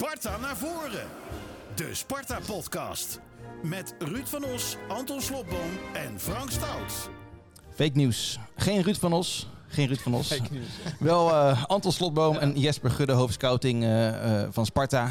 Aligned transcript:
Sparta 0.00 0.36
naar 0.38 0.56
voren. 0.56 1.06
De 1.74 1.94
Sparta-podcast. 1.94 3.20
Met 3.62 3.94
Ruud 3.98 4.26
van 4.26 4.44
Os, 4.44 4.76
Anton 4.88 5.20
Slobboom 5.20 5.70
en 5.92 6.20
Frank 6.20 6.50
Stout. 6.50 7.10
Fake 7.74 7.90
nieuws. 7.94 8.38
Geen 8.56 8.82
Ruud 8.82 8.96
van 8.96 9.12
Os. 9.12 9.48
Geen 9.68 9.86
Ruud 9.86 9.98
van 9.98 10.14
Os. 10.14 10.26
Fake 10.32 10.52
news. 10.52 10.66
Wel 10.98 11.30
eh, 11.30 11.64
Anton 11.64 11.92
Slotboom 11.92 12.36
en 12.36 12.58
Jesper 12.60 12.90
Gudde, 12.90 13.12
hoofdscouting 13.12 13.82
eh, 13.82 14.42
eh, 14.42 14.48
van 14.50 14.66
Sparta. 14.66 15.06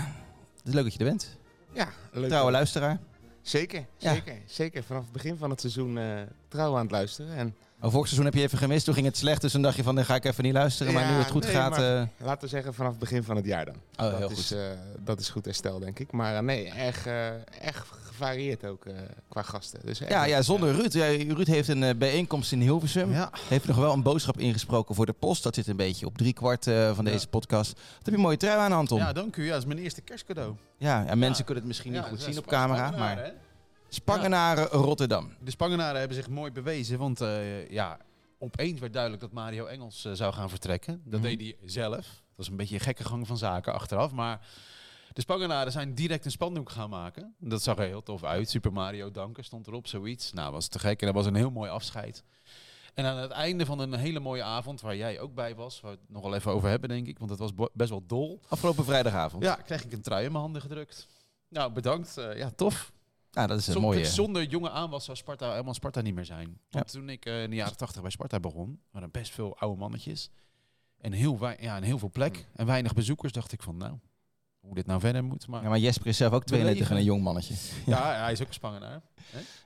Het 0.58 0.68
is 0.68 0.74
leuk 0.74 0.84
dat 0.84 0.94
je 0.94 1.00
er 1.00 1.06
bent. 1.06 1.38
Ja, 1.74 1.90
leuk. 2.12 2.30
Trouwe 2.30 2.52
luisteraar. 2.52 3.00
Zeker, 3.42 3.86
Ja. 3.98 4.14
zeker. 4.14 4.38
Zeker 4.46 4.84
vanaf 4.84 5.04
het 5.04 5.12
begin 5.12 5.38
van 5.38 5.50
het 5.50 5.60
seizoen 5.60 5.98
eh 5.98 6.22
trouw 6.48 6.76
aan 6.76 6.82
het 6.82 6.92
luisteren. 6.92 7.36
En 7.36 7.56
Oh, 7.82 7.92
vorig 7.92 8.06
seizoen 8.08 8.26
heb 8.26 8.34
je 8.34 8.42
even 8.42 8.58
gemist. 8.58 8.86
Toen 8.86 8.94
ging 8.94 9.06
het 9.06 9.18
slecht, 9.18 9.42
dus 9.42 9.52
dan 9.52 9.62
dacht 9.62 9.76
je 9.76 9.84
van, 9.84 9.96
dan 9.96 10.06
ga 10.06 10.16
ik 10.16 10.26
even 10.26 10.44
niet 10.44 10.54
luisteren. 10.54 10.94
maar 10.94 11.12
nu 11.12 11.18
het 11.18 11.30
goed 11.30 11.44
nee, 11.44 11.54
gaat... 11.54 11.70
maar- 11.70 11.98
eh, 12.02 12.08
laten 12.18 12.42
we 12.42 12.48
zeggen 12.48 12.74
vanaf 12.74 12.90
het 12.92 13.00
begin 13.00 13.24
van 13.24 13.36
het 13.36 13.46
jaar 13.46 13.66
dan. 13.66 13.76
Oh, 13.76 13.80
dat, 14.12 14.18
heel 14.18 14.30
is, 14.30 14.48
goed. 14.48 14.52
eh, 14.58 14.64
dat 15.04 15.20
is 15.20 15.30
goed 15.30 15.46
herstel, 15.46 15.80
denk 15.80 16.00
ik. 16.00 16.12
Maar 16.12 16.36
eh, 16.36 16.42
nee, 16.42 16.70
erg, 16.70 17.06
eh, 17.06 17.28
erg 17.62 17.86
gevarieerd 18.04 18.66
ook 18.66 18.86
eh, 18.86 18.94
qua 19.30 19.42
gasten. 19.42 19.80
Dus 19.86 20.00
ja, 20.10 20.24
ja, 20.24 20.42
zonder 20.42 20.72
Ruud. 20.76 20.94
Ja, 20.94 21.06
Ruud 21.08 21.48
heeft 21.48 21.68
een 21.68 21.84
eh, 21.84 21.96
bijeenkomst 21.96 22.52
in 22.52 22.62
Hilversum. 22.62 23.12
Ja. 23.12 23.30
Heeft 23.48 23.68
nog 23.68 23.78
wel 23.78 23.94
een 23.94 24.04
boodschap 24.04 24.38
ingesproken 24.40 24.96
voor 24.96 25.06
de 25.06 25.14
post. 25.20 25.44
Dat 25.44 25.56
zit 25.56 25.68
een 25.68 25.76
beetje 25.76 26.06
op 26.06 26.18
driekwart 26.18 26.68
eh 26.68 26.96
van 26.96 27.06
deze 27.06 27.28
podcast. 27.28 27.72
Wat 27.74 27.82
heb 27.96 28.06
je 28.06 28.12
een 28.12 28.20
mooie 28.20 28.38
trui 28.38 28.58
aan, 28.60 28.72
Anton. 28.72 28.98
ja, 29.00 29.14
dank 29.14 29.36
u. 29.36 29.44
Ja, 29.46 29.52
dat 29.52 29.60
is 29.62 29.66
mijn 29.68 29.80
eerste 29.80 30.02
kerstcadeau. 30.02 30.54
Ja, 30.78 31.06
en 31.06 31.20
mensen 31.20 31.38
Ja. 31.40 31.44
kunnen 31.44 31.56
het 31.64 31.66
misschien 31.66 31.92
niet 31.92 32.02
goed 32.04 32.22
zien 32.22 32.38
op 32.38 32.46
camera. 32.48 32.92
Maar 32.92 33.18
hè? 33.18 33.30
Spangenaren 33.90 34.66
Rotterdam. 34.68 35.34
De 35.42 35.52
Spangenaren 35.52 36.00
hebben 36.00 36.18
zich 36.18 36.30
mooi 36.30 36.52
bewezen. 36.52 36.98
Want 36.98 37.22
eh, 37.22 37.70
ja, 37.70 37.98
opeens 38.38 38.80
werd 38.80 38.94
duidelijk 38.94 39.22
dat 39.22 39.32
Mario 39.32 39.66
Engels 39.66 40.06
eh, 40.06 40.12
zou 40.14 40.34
gaan 40.34 40.50
vertrekken. 40.50 41.02
Dat 41.06 41.20
Mhm. 41.20 41.30
deed 41.30 41.40
hij 41.42 41.56
zelf. 41.70 41.96
Dat 42.06 42.36
was 42.36 42.48
een 42.48 42.56
beetje 42.58 42.76
een 42.76 42.82
gekke 42.82 43.04
gang 43.04 43.28
van 43.28 43.38
zaken 43.38 43.74
achteraf. 43.74 44.12
Maar 44.12 44.48
de 45.14 45.22
Spangenaren 45.22 45.72
zijn 45.72 45.94
direct 45.96 46.26
een 46.26 46.32
spandoek 46.32 46.70
gaan 46.70 46.90
maken. 46.90 47.36
Dat 47.40 47.62
zag 47.64 47.78
er 47.78 47.86
heel 47.86 48.04
tof 48.04 48.24
uit. 48.24 48.50
Super 48.50 48.74
Mario 48.74 49.12
danken 49.12 49.44
stond 49.44 49.68
erop, 49.68 49.88
zoiets. 49.88 50.34
Nou, 50.34 50.52
was 50.52 50.68
te 50.68 50.80
gek. 50.80 51.00
En 51.00 51.06
dat 51.06 51.16
was 51.16 51.26
een 51.26 51.36
heel 51.36 51.52
mooi 51.52 51.70
afscheid. 51.70 52.24
En 52.94 53.06
aan 53.06 53.18
het 53.18 53.32
einde 53.32 53.66
van 53.66 53.80
een 53.80 53.94
hele 53.94 54.20
mooie 54.20 54.44
avond, 54.44 54.82
waar 54.82 54.96
jij 54.96 55.20
ook 55.20 55.34
bij 55.34 55.56
was, 55.56 55.82
waar 55.82 55.92
we 55.92 55.98
het 56.02 56.10
nog 56.10 56.24
wel 56.24 56.36
even 56.36 56.52
over 56.52 56.70
hebben, 56.70 56.90
denk 56.90 57.08
ik, 57.08 57.18
want 57.20 57.30
het 57.30 57.40
was 57.40 57.54
bo- 57.54 57.70
best 57.74 57.90
wel 57.90 58.04
dol. 58.08 58.40
Afgelopen 58.48 58.86
vrijdagavond. 58.86 59.44
Ja, 59.44 59.56
kreeg 59.56 59.84
ik 59.84 59.92
een 59.94 60.02
trui 60.02 60.26
in 60.26 60.32
mijn 60.32 60.44
handen 60.44 60.62
gedrukt. 60.62 61.08
Nou, 61.50 61.72
bedankt. 61.72 62.18
Eh, 62.18 62.38
ja, 62.38 62.50
tof. 62.56 62.92
Nou, 63.40 63.52
dat 63.52 63.60
is 63.60 63.68
een 63.68 63.82
mooie... 63.82 64.06
Zonder 64.06 64.44
jonge 64.44 64.70
aanwas 64.70 65.06
zou 65.06 65.18
Sparta 65.18 65.52
helemaal 65.52 65.74
Sparta 65.74 66.02
niet 66.02 66.16
meer 66.16 66.26
zijn. 66.26 66.60
Want 66.70 66.92
toen 66.92 67.10
ik 67.10 67.26
eh, 67.26 67.44
in 67.44 67.50
de 67.50 67.56
jaren 67.56 67.78
80 67.78 68.02
bij 68.02 68.12
Sparta 68.12 68.40
begon, 68.40 68.80
waren 68.92 69.12
best 69.12 69.32
veel 69.32 69.58
oude 69.58 69.80
mannetjes. 69.80 70.30
En 70.98 71.12
heel, 71.12 71.38
ja, 71.60 71.76
en 71.76 71.84
heel 71.84 72.00
veel 72.00 72.10
plek 72.12 72.48
en 72.56 72.66
weinig 72.66 72.94
bezoekers. 72.94 73.32
Dacht 73.32 73.52
ik 73.52 73.62
van, 73.62 73.78
nou, 73.78 73.94
hoe 74.60 74.76
dit 74.76 74.86
nou 74.86 75.00
verder 75.00 75.24
moet. 75.24 75.48
Maar 75.48 75.64
Ja, 75.64 75.70
maar 75.70 75.80
Jesper 75.80 76.08
is 76.08 76.18
zelf 76.18 76.34
ook 76.34 76.44
32 76.44 76.90
en 76.90 76.98
een 76.98 77.04
jong 77.04 77.24
mannetje. 77.24 77.54
ja, 77.86 78.22
hij 78.22 78.32
is 78.32 78.42
ook 78.42 78.48
een 78.48 78.54
Spangenaar. 78.54 79.02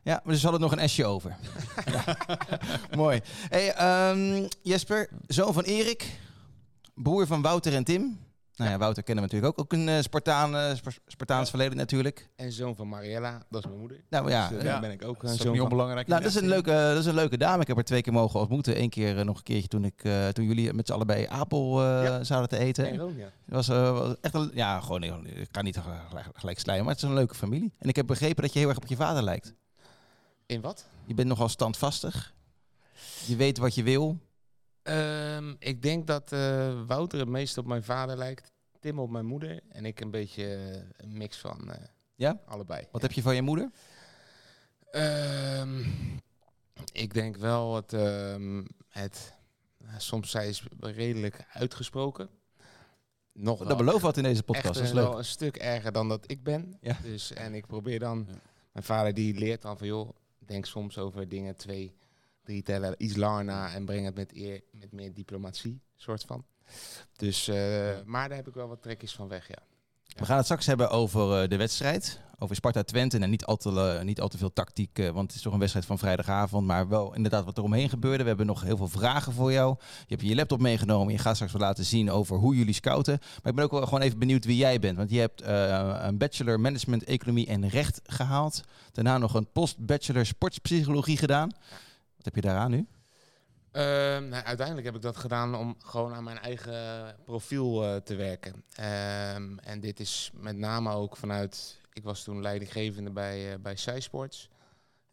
Ja, 0.03 0.21
maar 0.23 0.33
dus 0.33 0.43
hadden 0.43 0.61
nog 0.61 0.71
een 0.71 0.89
S'je 0.89 1.05
over. 1.05 1.37
Ja. 1.85 2.17
Mooi. 2.95 3.21
Hey, 3.49 3.73
ehm, 3.73 4.47
Jesper, 4.61 5.09
zoon 5.27 5.53
van 5.53 5.63
Erik, 5.63 6.19
broer 6.93 7.27
van 7.27 7.41
Wouter 7.41 7.73
en 7.73 7.83
Tim. 7.83 8.19
Nou 8.55 8.71
ja, 8.71 8.77
Wouter 8.77 9.03
kennen 9.03 9.23
we 9.23 9.29
natuurlijk 9.33 9.59
ook. 9.59 9.65
Ook 9.65 9.79
een 9.79 9.89
eh, 9.89 10.01
Spartaan, 10.01 10.55
eh, 10.55 10.75
Sp- 10.75 10.99
Spartaans 11.07 11.49
verleden 11.49 11.77
natuurlijk. 11.77 12.29
En 12.35 12.51
zoon 12.51 12.75
van 12.75 12.89
Mariella, 12.89 13.43
dat 13.49 13.59
is 13.63 13.67
mijn 13.67 13.79
moeder. 13.79 14.03
Nou 14.09 14.29
ja, 14.29 14.47
Dus, 14.47 14.57
eh, 14.57 14.63
ja. 14.63 14.71
daar 14.71 14.81
ben 14.81 14.91
ik 14.91 15.05
ook 15.05 15.13
Dat 15.21 15.23
een 15.23 15.37
is 15.37 15.43
niet 15.43 15.47
van. 15.55 15.59
onbelangrijk. 15.61 16.07
nou, 16.07 16.21
dat, 16.21 16.29
is 16.31 16.41
een 16.41 16.47
leuke, 16.47 16.71
dat 16.71 16.97
is 16.97 17.05
een 17.05 17.13
leuke 17.13 17.37
dame. 17.37 17.61
Ik 17.61 17.67
heb 17.67 17.75
haar 17.75 17.85
twee 17.85 18.01
keer 18.01 18.13
mogen 18.13 18.39
ontmoeten. 18.39 18.81
Eén 18.81 18.89
keer 18.89 19.25
nog 19.25 19.37
een 19.37 19.43
keertje 19.43 19.67
toen, 19.67 19.85
ik, 19.85 20.03
eh, 20.03 20.27
toen 20.27 20.45
jullie 20.45 20.73
met 20.73 20.87
z'n 20.87 20.93
allen 20.93 21.07
bij 21.07 21.29
Apel 21.29 21.81
eh, 21.83 22.03
Ja. 22.03 22.23
zouden 22.23 22.49
te 22.49 22.57
eten. 22.57 22.87
En 22.87 23.17
ja. 23.17 23.23
Het 23.23 23.33
was, 23.45 23.67
was 23.67 24.15
echt 24.21 24.33
een, 24.33 24.51
ja, 24.53 24.79
gewoon, 24.79 24.99
nee, 24.99 25.11
ik 25.23 25.47
ga 25.51 25.61
niet 25.61 25.77
gelijk, 26.09 26.25
gelijk 26.33 26.59
slijmen, 26.59 26.85
maar 26.85 26.93
het 26.93 27.03
is 27.03 27.09
een 27.09 27.15
leuke 27.15 27.35
familie. 27.35 27.73
En 27.79 27.89
ik 27.89 27.95
heb 27.95 28.07
begrepen 28.07 28.43
dat 28.43 28.53
je 28.53 28.59
heel 28.59 28.67
erg 28.69 28.77
op 28.77 28.87
je 28.87 28.95
vader 28.95 29.23
lijkt. 29.23 29.53
In 30.45 30.61
wat? 30.61 30.85
Je 31.05 31.13
bent 31.13 31.27
nogal 31.27 31.49
standvastig. 31.49 32.33
Je 33.25 33.35
weet 33.35 33.57
wat 33.57 33.75
je 33.75 33.83
wil. 33.83 34.17
Ehm, 34.83 35.53
ik 35.59 35.81
denk 35.81 36.07
dat 36.07 36.31
eh, 36.31 36.81
Wouter 36.87 37.19
het 37.19 37.27
meest 37.27 37.57
op 37.57 37.65
mijn 37.65 37.83
vader 37.83 38.17
lijkt. 38.17 38.51
Tim 38.79 38.99
op 38.99 39.09
mijn 39.09 39.25
moeder. 39.25 39.59
En 39.69 39.85
ik 39.85 39.99
een 40.01 40.11
beetje 40.11 40.55
eh, 40.55 40.75
een 40.97 41.17
mix 41.17 41.37
van 41.37 41.71
eh, 41.71 41.81
Ja? 42.15 42.39
allebei. 42.45 42.87
Wat 42.91 43.01
heb 43.01 43.11
je 43.11 43.21
van 43.21 43.35
je 43.35 43.41
moeder? 43.41 43.69
Ehm, 44.91 45.83
ik 46.91 47.13
denk 47.13 47.37
wel 47.37 47.75
het, 47.75 47.93
ehm, 47.93 48.63
het 48.89 49.33
soms 49.97 50.31
zij 50.31 50.47
is 50.49 50.63
redelijk 50.79 51.45
uitgesproken. 51.53 52.29
Nog 53.33 53.57
Dat 53.57 53.67
wel 53.67 53.77
belooft 53.77 54.01
wat 54.01 54.17
in 54.17 54.23
deze 54.23 54.43
podcast. 54.43 54.65
echt 54.65 54.75
Dat 54.75 54.83
is 54.83 54.91
leuk. 54.91 55.03
wel 55.07 55.17
een 55.17 55.25
stuk 55.25 55.55
erger 55.57 55.91
dan 55.91 56.09
dat 56.09 56.31
ik 56.31 56.43
ben. 56.43 56.77
Ja. 56.81 56.97
Dus, 57.01 57.33
en 57.33 57.53
ik 57.53 57.67
probeer 57.67 57.99
dan, 57.99 58.27
mijn 58.71 58.85
vader 58.85 59.13
die 59.13 59.33
leert 59.37 59.61
dan 59.61 59.77
van 59.77 59.87
joh, 59.87 60.09
denk 60.39 60.65
soms 60.65 60.97
over 60.97 61.27
dingen 61.29 61.55
twee, 61.55 61.95
drie 62.43 62.63
tellen 62.63 62.95
iets 62.97 63.15
langer 63.15 63.43
na 63.43 63.73
en 63.73 63.85
breng 63.85 64.05
het 64.05 64.15
met, 64.15 64.35
eer, 64.35 64.61
met 64.71 64.91
meer 64.91 65.13
diplomatie, 65.13 65.81
soort 65.95 66.23
van. 66.23 66.45
Dus, 67.15 67.47
eh, 67.47 67.55
maar 68.05 68.27
daar 68.27 68.37
heb 68.37 68.47
ik 68.47 68.53
wel 68.53 68.67
wat 68.67 68.81
trekjes 68.81 69.13
van 69.13 69.27
weg, 69.27 69.47
ja. 69.47 69.61
We 70.17 70.25
gaan 70.25 70.35
het 70.35 70.45
straks 70.45 70.65
hebben 70.65 70.89
over 70.89 71.41
eh, 71.41 71.49
de 71.49 71.57
wedstrijd. 71.57 72.19
Over 72.37 72.55
Sparta 72.55 72.83
Twente. 72.83 73.19
En 73.19 73.29
niet 73.29 73.45
al, 73.45 73.57
te, 73.57 73.99
niet 74.03 74.21
al 74.21 74.27
te 74.27 74.37
veel 74.37 74.53
tactiek, 74.53 74.99
eh, 74.99 75.09
want 75.09 75.27
het 75.27 75.35
is 75.35 75.41
toch 75.41 75.53
een 75.53 75.59
wedstrijd 75.59 75.85
van 75.85 75.97
vrijdagavond. 75.97 76.67
Maar 76.67 76.87
wel 76.87 77.15
inderdaad 77.15 77.45
wat 77.45 77.57
er 77.57 77.63
omheen 77.63 77.89
gebeurde. 77.89 78.21
We 78.21 78.27
hebben 78.27 78.45
nog 78.45 78.61
heel 78.61 78.77
veel 78.77 78.87
vragen 78.87 79.33
voor 79.33 79.51
jou. 79.51 79.75
Je 79.79 80.15
hebt 80.15 80.27
je 80.27 80.35
laptop 80.35 80.59
meegenomen. 80.59 81.13
Je 81.13 81.19
gaat 81.19 81.35
straks 81.35 81.53
wel 81.53 81.61
laten 81.61 81.85
zien 81.85 82.11
over 82.11 82.37
hoe 82.37 82.55
jullie 82.55 82.73
scouten. 82.73 83.17
Maar 83.19 83.51
ik 83.51 83.55
ben 83.55 83.63
ook 83.63 83.71
wel 83.71 83.83
gewoon 83.83 84.01
even 84.01 84.19
benieuwd 84.19 84.45
wie 84.45 84.57
jij 84.57 84.79
bent. 84.79 84.97
Want 84.97 85.09
je 85.09 85.19
hebt 85.19 85.41
een 86.05 86.17
bachelor 86.17 86.59
management, 86.59 87.03
economie 87.03 87.47
en 87.47 87.69
recht 87.69 88.01
gehaald. 88.03 88.61
Daarna 88.91 89.17
nog 89.17 89.33
een 89.33 89.51
post-bachelor 89.51 90.25
sportpsychologie 90.25 91.17
gedaan. 91.17 91.51
Wat 92.23 92.33
heb 92.33 92.43
je 92.43 92.49
daaraan 92.49 92.71
nu? 92.71 92.87
Ehm, 93.71 94.27
nou, 94.27 94.43
uiteindelijk 94.43 94.85
heb 94.85 94.95
ik 94.95 95.01
dat 95.01 95.17
gedaan 95.17 95.55
om 95.55 95.75
gewoon 95.79 96.13
aan 96.13 96.23
mijn 96.23 96.39
eigen 96.39 97.15
profiel 97.25 97.83
eh, 97.83 97.95
te 97.95 98.15
werken. 98.15 98.63
Ehm, 98.75 99.57
en 99.57 99.79
dit 99.79 99.99
is 99.99 100.31
met 100.33 100.57
name 100.57 100.91
ook 100.91 101.17
vanuit, 101.17 101.79
ik 101.93 102.03
was 102.03 102.23
toen 102.23 102.41
leidinggevende 102.41 103.11
bij, 103.11 103.53
eh 103.53 103.59
bij 103.59 103.75
Cysports. 103.75 104.49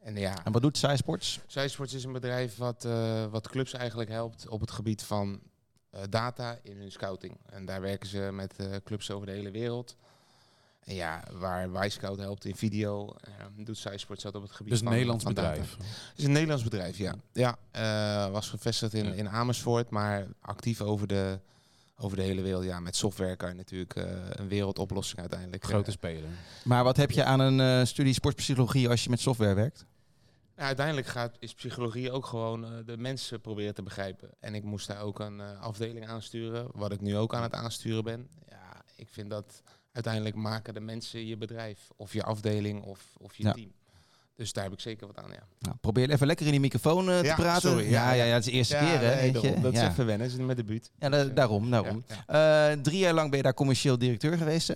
En 0.00 0.16
ja, 0.16 0.44
En 0.44 0.53
wat 0.53 0.62
doet 0.62 0.87
Sports? 0.94 1.41
Cysports 1.47 1.94
is 1.94 2.04
een 2.04 2.12
bedrijf 2.12 2.56
wat, 2.56 2.84
eh, 2.84 3.27
wat 3.27 3.48
clubs 3.48 3.72
eigenlijk 3.72 4.10
helpt 4.10 4.48
op 4.48 4.60
het 4.60 4.71
gebied 4.71 5.03
van 5.03 5.41
data 6.09 6.59
in 6.62 6.77
hun 6.77 6.92
scouting. 6.92 7.38
En 7.47 7.65
daar 7.65 7.81
werken 7.81 8.09
ze 8.09 8.19
met 8.32 8.81
clubs 8.84 9.10
over 9.10 9.27
de 9.27 9.32
hele 9.32 9.50
wereld. 9.50 9.97
En 10.81 10.95
ja, 10.95 11.23
waar 11.71 11.91
Scout 11.91 12.19
helpt 12.19 12.45
in 12.45 12.57
video, 12.57 13.15
eh, 13.21 13.33
doet 13.57 13.77
Cysports 13.79 14.23
dat 14.23 14.35
op 14.35 14.43
het 14.43 14.51
gebied 14.51 14.71
Dus 14.71 14.79
een 14.81 14.85
van 14.85 14.95
Nederlands 14.95 15.25
van 15.25 15.35
data. 15.35 15.49
bedrijf. 15.51 15.77
Het 15.77 16.19
is 16.19 16.25
een 16.25 16.33
Nederlands 16.33 16.63
bedrijf, 16.65 16.99
ja. 16.99 17.15
Ja, 17.33 17.57
eh, 17.71 18.33
was 18.33 18.49
gevestigd 18.49 18.95
in, 18.95 19.05
Ja. 19.05 19.13
in 19.13 19.29
Amersfoort, 19.29 19.91
maar 19.91 20.27
actief 20.41 20.81
over 20.81 21.07
de, 21.07 21.39
over 21.97 22.17
de 22.17 22.23
hele 22.23 22.43
wereld. 22.43 22.65
Ja, 22.65 22.81
met 22.81 22.97
software 22.97 23.37
kan 23.37 23.49
je 23.49 23.55
natuurlijk 23.55 23.95
eh, 23.97 24.05
een 24.31 24.49
wereldoplossing 24.49 25.21
uiteindelijk. 25.21 25.65
Grote 25.65 25.87
eh, 25.91 25.93
speler. 25.97 26.29
Maar 26.65 26.85
wat 26.85 26.97
heb 26.97 27.11
je 27.11 27.25
aan 27.25 27.41
een 27.41 27.61
eh, 27.61 27.87
studie 27.87 28.15
sportpsychologie 28.15 28.89
als 28.89 29.05
je 29.05 29.11
met 29.11 29.21
software 29.21 29.55
werkt? 29.55 29.85
ja, 30.57 30.67
uiteindelijk 30.67 31.07
gaat, 31.07 31.37
is 31.39 31.55
psychologie 31.55 32.11
ook 32.13 32.27
gewoon 32.27 32.65
eh, 32.65 32.71
de 32.87 32.97
mensen 32.97 33.41
proberen 33.41 33.75
te 33.75 33.83
begrijpen. 33.83 34.31
En 34.41 34.55
ik 34.55 34.65
moest 34.65 34.87
daar 34.87 35.01
ook 35.03 35.19
een 35.19 35.41
eh, 35.41 35.61
afdeling 35.61 36.09
aansturen, 36.09 36.67
wat 36.73 36.93
ik 36.93 37.01
nu 37.01 37.17
ook 37.17 37.35
aan 37.35 37.43
het 37.43 37.55
aansturen 37.55 38.05
ben. 38.05 38.29
Ja, 38.49 38.83
ik 38.97 39.09
vind 39.11 39.31
dat 39.31 39.63
uiteindelijk 39.93 40.34
maken 40.34 40.75
de 40.75 40.81
mensen 40.81 41.27
je 41.27 41.37
bedrijf, 41.37 41.78
of 41.97 42.12
je 42.12 42.23
afdeling, 42.23 42.83
of, 42.83 43.01
of 43.19 43.37
je 43.37 43.43
Ja. 43.43 43.53
team. 43.53 43.73
Dus 44.37 44.53
daar 44.53 44.65
heb 44.65 44.73
ik 44.73 44.81
zeker 44.81 45.06
wat 45.06 45.17
aan, 45.19 45.31
ja. 45.31 45.47
Nou, 45.59 45.77
probeer 45.81 46.11
even 46.11 46.27
lekker 46.27 46.45
in 46.47 46.51
die 46.53 46.61
microfoon 46.61 47.11
eh, 47.11 47.19
te 47.19 47.25
Ja, 47.25 47.34
praten. 47.34 47.71
sorry. 47.71 47.84
ja, 47.84 47.91
Ja, 47.91 48.12
ja, 48.12 48.15
ja. 48.15 48.25
ja, 48.25 48.34
het 48.34 48.45
is 48.47 48.51
de 48.51 48.56
eerste 48.56 48.77
keer, 48.77 49.01
hè? 49.01 49.15
nee, 49.15 49.33
weet 49.33 49.34
je? 49.34 49.41
daarom. 49.41 49.62
dat 49.62 49.73
ja. 49.73 49.83
is 49.83 49.89
even 49.89 50.06
wennen, 50.06 50.28
ze 50.28 50.34
zijn 50.34 50.47
met 50.47 50.56
de 50.56 50.65
buurt. 50.65 50.91
Ja, 50.99 51.09
da- 51.09 51.25
daarom, 51.25 51.71
daarom. 51.71 52.05
Ja, 52.06 52.25
ja. 52.28 52.71
Eh, 52.73 52.81
drie 52.83 52.99
jaar 52.99 53.15
lang 53.15 53.28
ben 53.28 53.37
je 53.37 53.43
daar 53.45 53.55
commercieel 53.55 53.99
directeur 53.99 54.37
geweest, 54.37 54.69
hè? 54.69 54.75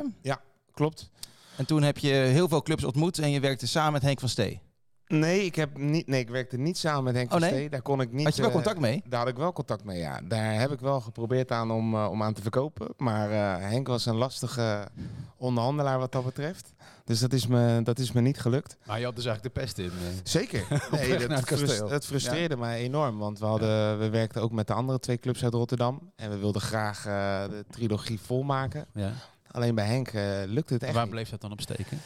Klopt. 0.72 1.10
En 1.56 1.66
toen 1.66 1.82
heb 1.82 1.98
je 1.98 2.08
heel 2.12 2.48
veel 2.48 2.62
clubs 2.62 2.84
ontmoet 2.84 3.18
en 3.18 3.30
je 3.30 3.40
werkte 3.40 3.66
samen 3.66 3.92
met 3.92 4.02
Henk 4.02 4.20
van 4.20 4.28
Stee. 4.28 4.60
Nee, 5.06 5.44
ik, 5.44 5.54
heb 5.54 5.78
niet, 5.78 6.06
nee, 6.06 6.20
ik 6.20 6.28
werkte 6.28 6.56
niet 6.56 6.78
samen 6.78 7.04
met 7.04 7.14
Henk 7.14 7.32
Oh, 7.32 7.38
nee? 7.38 7.50
Stee. 7.50 7.70
Daar 7.70 7.82
kon 7.82 8.00
ik 8.00 8.12
niet. 8.12 8.24
Had 8.24 8.34
je 8.34 8.40
wel 8.40 8.50
eh, 8.50 8.56
contact 8.56 8.80
mee? 8.80 9.02
Daar 9.08 9.20
had 9.20 9.28
ik 9.28 9.36
wel 9.36 9.52
contact 9.52 9.84
mee, 9.84 9.98
ja. 9.98 10.20
Daar 10.24 10.60
heb 10.60 10.70
ik 10.70 10.80
wel 10.80 11.00
geprobeerd 11.00 11.50
aan 11.50 11.70
om, 11.70 11.94
eh, 11.94 12.10
om 12.10 12.22
aan 12.22 12.32
te 12.32 12.42
verkopen. 12.42 12.94
Maar 12.96 13.30
eh, 13.30 13.68
Henk 13.68 13.86
was 13.86 14.06
een 14.06 14.16
lastige 14.16 14.88
onderhandelaar 15.36 15.98
wat 15.98 16.12
dat 16.12 16.24
betreft. 16.24 16.74
Dus 17.04 17.20
dat 17.20 17.32
is 17.32 17.46
me, 17.46 17.80
dat 17.82 17.98
is 17.98 18.12
me 18.12 18.20
niet 18.20 18.40
gelukt. 18.40 18.76
Maar 18.86 18.98
je 18.98 19.04
had 19.04 19.16
dus 19.16 19.24
eigenlijk 19.26 19.54
de 19.54 19.60
pest 19.60 19.78
in. 19.78 19.90
Zeker. 20.22 20.66
Nee, 20.90 21.26
dat, 21.26 21.48
het 21.48 21.88
dat 21.88 22.06
frustreerde 22.06 22.56
mij 22.56 22.78
enorm. 22.78 23.18
Want 23.18 23.38
we, 23.38 23.44
hadden, 23.44 23.98
we 23.98 24.08
werkten 24.08 24.42
ook 24.42 24.52
met 24.52 24.66
de 24.66 24.72
andere 24.72 24.98
twee 24.98 25.18
clubs 25.18 25.44
uit 25.44 25.54
Rotterdam. 25.54 26.12
En 26.16 26.30
we 26.30 26.38
wilden 26.38 26.62
graag 26.62 27.06
eh, 27.06 27.44
de 27.48 27.64
trilogie 27.70 28.20
volmaken. 28.20 28.86
Ja. 28.94 29.12
Alleen 29.50 29.74
bij 29.74 29.86
Henk 29.86 30.08
eh, 30.08 30.22
lukte 30.46 30.74
het 30.74 30.82
echt 30.82 30.94
Waar 30.94 31.08
bleef 31.08 31.30
dat 31.30 31.40
dan 31.40 31.52
op 31.52 31.60
steken? 31.60 32.00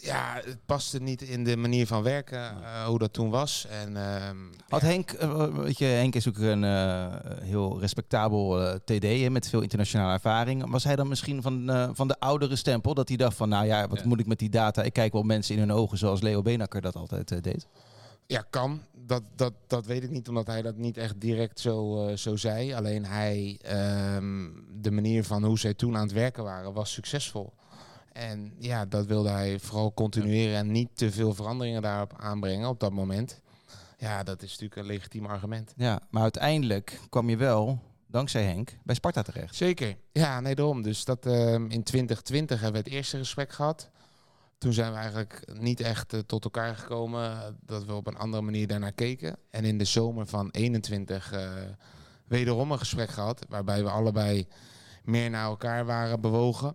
Ja, 0.00 0.40
het 0.44 0.58
paste 0.66 0.98
niet 1.02 1.22
in 1.22 1.44
de 1.44 1.56
manier 1.56 1.86
van 1.86 2.02
werken, 2.02 2.38
eh, 2.62 2.84
hoe 2.84 2.98
dat 2.98 3.12
toen 3.12 3.30
was. 3.30 3.66
En, 3.70 3.96
ehm, 3.96 4.36
Had 4.68 4.80
ja, 4.80 4.86
Henk, 4.86 5.10
eh, 5.10 5.44
weet 5.46 5.78
je, 5.78 5.84
Henk 5.84 6.14
is 6.14 6.28
ook 6.28 6.38
een 6.38 6.64
eh, 6.64 7.06
heel 7.40 7.80
respectabel 7.80 8.78
TD 8.84 9.28
met 9.30 9.48
veel 9.48 9.60
internationale 9.60 10.12
ervaring. 10.12 10.70
Was 10.70 10.84
hij 10.84 10.96
dan 10.96 11.08
misschien 11.08 11.42
van, 11.42 11.70
van 11.94 12.08
de 12.08 12.20
oudere 12.20 12.56
stempel? 12.56 12.94
Dat 12.94 13.08
hij 13.08 13.16
dacht 13.16 13.36
van, 13.36 13.48
nou 13.48 13.66
ja, 13.66 13.88
wat 13.88 13.98
Ja. 13.98 14.06
moet 14.06 14.20
ik 14.20 14.26
met 14.26 14.38
die 14.38 14.50
data? 14.50 14.82
Ik 14.82 14.92
kijk 14.92 15.12
wel 15.12 15.22
mensen 15.22 15.54
in 15.54 15.60
hun 15.60 15.72
ogen 15.72 15.98
zoals 15.98 16.20
Leo 16.20 16.42
Benakker 16.42 16.80
dat 16.80 16.96
altijd 16.96 17.42
deed. 17.44 17.66
ja, 18.26 18.44
kan. 18.50 18.82
Dat, 19.06 19.22
dat, 19.36 19.52
dat 19.66 19.86
weet 19.86 20.02
ik 20.02 20.10
niet, 20.10 20.28
omdat 20.28 20.46
hij 20.46 20.62
dat 20.62 20.76
niet 20.76 20.96
echt 20.96 21.20
direct 21.20 21.60
zo, 21.60 22.10
zo 22.16 22.36
zei. 22.36 22.74
Alleen 22.74 23.04
hij, 23.04 23.58
ehm, 23.62 24.48
de 24.80 24.90
manier 24.90 25.24
van 25.24 25.44
hoe 25.44 25.58
zij 25.58 25.74
toen 25.74 25.96
aan 25.96 26.02
het 26.02 26.12
werken 26.12 26.44
waren, 26.44 26.72
was 26.72 26.92
succesvol. 26.92 27.52
En 28.16 28.52
ja, 28.58 28.84
dat 28.84 29.06
wilde 29.06 29.28
hij 29.28 29.58
vooral 29.58 29.94
continueren 29.94 30.56
en 30.56 30.70
niet 30.70 30.88
te 30.94 31.12
veel 31.12 31.34
veranderingen 31.34 31.82
daarop 31.82 32.12
aanbrengen 32.16 32.68
op 32.68 32.80
dat 32.80 32.92
moment. 32.92 33.40
Ja, 33.98 34.22
dat 34.22 34.42
is 34.42 34.50
natuurlijk 34.50 34.76
een 34.80 34.86
legitiem 34.86 35.26
argument. 35.26 35.72
Ja, 35.76 36.00
maar 36.10 36.22
uiteindelijk 36.22 37.00
kwam 37.10 37.28
je 37.28 37.36
wel, 37.36 37.78
dankzij 38.06 38.44
Henk, 38.44 38.76
bij 38.84 38.94
Sparta 38.94 39.22
terecht. 39.22 39.54
Zeker. 39.54 39.96
Ja, 40.12 40.40
nee, 40.40 40.54
daarom. 40.54 40.82
Dus 40.82 41.04
dat, 41.04 41.26
ehm, 41.26 41.66
in 41.70 41.82
2020 41.82 42.60
hebben 42.60 42.82
we 42.82 42.88
het 42.88 42.96
eerste 42.96 43.16
gesprek 43.18 43.52
gehad. 43.52 43.90
Toen 44.58 44.72
zijn 44.72 44.92
we 44.92 44.98
eigenlijk 44.98 45.52
niet 45.52 45.80
echt 45.80 46.12
eh, 46.12 46.20
tot 46.20 46.44
elkaar 46.44 46.76
gekomen. 46.76 47.30
eh, 47.30 47.38
dat 47.60 47.84
we 47.84 47.94
op 47.94 48.06
een 48.06 48.16
andere 48.16 48.42
manier 48.42 48.66
daarnaar 48.66 48.92
keken. 48.92 49.36
En 49.50 49.64
in 49.64 49.78
de 49.78 49.84
zomer 49.84 50.26
van 50.26 50.50
21 50.50 51.32
eh, 51.32 51.50
wederom 52.26 52.72
een 52.72 52.78
gesprek 52.78 53.10
gehad. 53.10 53.46
Waarbij 53.48 53.82
we 53.82 53.90
allebei 53.90 54.46
meer 55.04 55.30
naar 55.30 55.44
elkaar 55.44 55.86
waren 55.86 56.20
bewogen. 56.20 56.74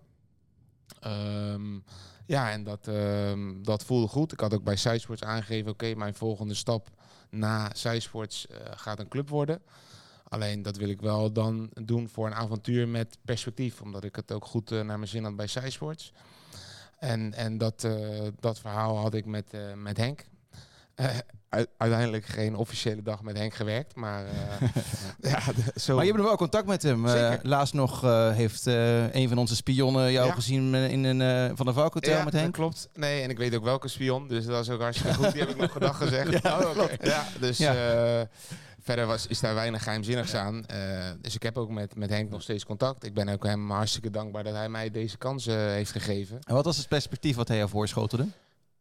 Ehm, 0.99 1.79
ja, 2.25 2.51
en 2.51 2.63
dat, 2.63 2.87
ehm, 2.87 3.63
dat 3.63 3.83
voelde 3.83 4.07
goed. 4.07 4.31
Ik 4.31 4.39
had 4.39 4.53
ook 4.53 4.63
bij 4.63 4.75
Cysports 4.75 5.23
aangegeven... 5.23 5.71
oké, 5.71 5.93
mijn 5.95 6.13
volgende 6.15 6.53
stap 6.53 6.89
na 7.29 7.69
Cysports 7.73 8.47
eh 8.47 8.57
gaat 8.75 8.99
een 8.99 9.07
club 9.07 9.29
worden. 9.29 9.61
Alleen 10.23 10.61
dat 10.61 10.77
wil 10.77 10.89
ik 10.89 11.01
wel 11.01 11.31
dan 11.31 11.69
doen 11.73 12.09
voor 12.09 12.27
een 12.27 12.33
avontuur 12.33 12.87
met 12.87 13.17
perspectief. 13.25 13.81
Omdat 13.81 14.03
ik 14.03 14.15
het 14.15 14.31
ook 14.31 14.45
goed 14.45 14.71
eh, 14.71 14.77
naar 14.77 14.97
mijn 14.97 15.07
zin 15.07 15.23
had 15.23 15.35
bij 15.35 15.47
Cysports. 15.47 16.13
En, 16.99 17.33
en 17.33 17.57
dat, 17.57 17.83
eh, 17.83 18.27
dat 18.39 18.59
verhaal 18.59 18.97
had 18.97 19.13
ik 19.13 19.25
met, 19.25 19.53
met 19.75 19.97
Henk. 19.97 20.25
Eh, 20.95 21.05
uiteindelijk 21.77 22.25
geen 22.25 22.55
officiële 22.55 23.01
dag 23.01 23.21
met 23.21 23.37
Henk 23.37 23.53
gewerkt. 23.53 23.95
Maar 23.95 24.25
eh, 24.25 24.67
ja, 25.31 25.39
de- 25.55 25.79
zo... 25.79 25.95
Maar 25.95 26.03
je 26.05 26.09
hebt 26.11 26.17
nog 26.21 26.27
wel 26.27 26.37
contact 26.37 26.67
met 26.67 26.83
hem. 26.83 27.05
Eh, 27.07 27.33
laatst 27.41 27.73
nog 27.73 28.01
heeft 28.33 28.65
een 29.11 29.27
van 29.27 29.37
onze 29.37 29.55
spionnen 29.55 30.11
jou 30.11 30.27
Ja. 30.27 30.33
gezien 30.33 30.73
in 30.75 31.03
een 31.03 31.57
Van 31.57 31.65
der 31.65 31.75
Valk 31.75 31.93
Hotel 31.93 32.13
ja, 32.17 32.23
met 32.23 32.31
dat 32.33 32.41
Henk. 32.41 32.53
klopt. 32.53 32.89
Nee, 32.93 33.21
en 33.21 33.29
ik 33.29 33.37
weet 33.37 33.55
ook 33.55 33.63
welke 33.63 33.87
spion. 33.87 34.27
Dus 34.27 34.45
dat 34.45 34.61
is 34.61 34.69
ook 34.69 34.81
hartstikke 34.81 35.15
goed. 35.15 35.31
Die 35.31 35.41
heb 35.41 35.49
ik 35.49 35.57
nog 35.57 35.71
gedag 35.71 35.97
gezegd. 35.97 36.29
Ja, 36.43 36.59
Oh, 36.59 36.87
ja 37.01 37.25
dus 37.39 37.57
verder 38.83 39.05
was, 39.05 39.27
is 39.27 39.39
daar 39.39 39.53
weinig 39.53 39.83
geheimzinnigs 39.83 40.35
aan. 40.35 40.63
Dus 41.21 41.35
ik 41.35 41.43
heb 41.43 41.57
ook 41.57 41.69
met, 41.69 41.95
met 41.95 42.09
Henk 42.09 42.29
nog 42.29 42.41
steeds 42.41 42.65
contact. 42.65 43.05
Ik 43.05 43.13
ben 43.13 43.29
ook 43.29 43.43
hem 43.45 43.71
hartstikke 43.71 44.09
dankbaar 44.09 44.43
dat 44.43 44.53
hij 44.55 44.69
mij 44.69 44.91
deze 44.91 45.17
kans 45.17 45.45
heeft 45.45 45.91
gegeven. 45.91 46.39
En 46.43 46.53
wat 46.55 46.65
was 46.65 46.77
het 46.77 46.87
perspectief 46.87 47.35
wat 47.35 47.47
hij 47.47 47.57
jou 47.57 47.69
voorschotelde? 47.69 48.27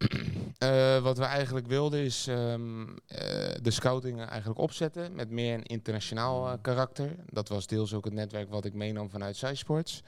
Eh, 0.61 1.03
wat 1.03 1.19
we 1.19 1.25
eigenlijk 1.25 1.67
wilden 1.67 2.01
is 2.01 2.27
ehm, 2.27 2.83
eh, 3.07 3.55
de 3.63 3.71
scouting 3.71 4.25
eigenlijk 4.25 4.61
opzetten 4.61 5.15
met 5.15 5.31
meer 5.31 5.55
een 5.55 5.65
internationaal 5.65 6.49
eh, 6.49 6.59
karakter. 6.61 7.15
Dat 7.27 7.49
was 7.49 7.67
deels 7.67 7.95
ook 7.95 8.05
het 8.05 8.13
netwerk 8.13 8.51
wat 8.51 8.65
ik 8.65 8.75
meenam 8.75 9.11
vanuit 9.11 9.37
Cysports. 9.37 10.03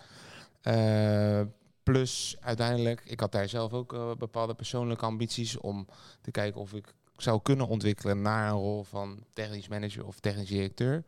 Plus 1.82 2.36
uiteindelijk, 2.40 3.02
ik 3.04 3.20
had 3.20 3.32
daar 3.32 3.48
zelf 3.48 3.72
ook 3.72 4.18
bepaalde 4.18 4.54
persoonlijke 4.54 5.04
ambities 5.04 5.58
om 5.58 5.86
te 6.20 6.30
kijken 6.30 6.60
of 6.60 6.72
ik 6.72 6.94
zou 7.16 7.42
kunnen 7.42 7.68
ontwikkelen 7.68 8.22
naar 8.22 8.50
een 8.50 8.58
rol 8.58 8.82
van 8.82 9.24
technisch 9.32 9.68
manager 9.68 10.06
of 10.06 10.20
technisch 10.20 10.48
directeur. 10.48 11.04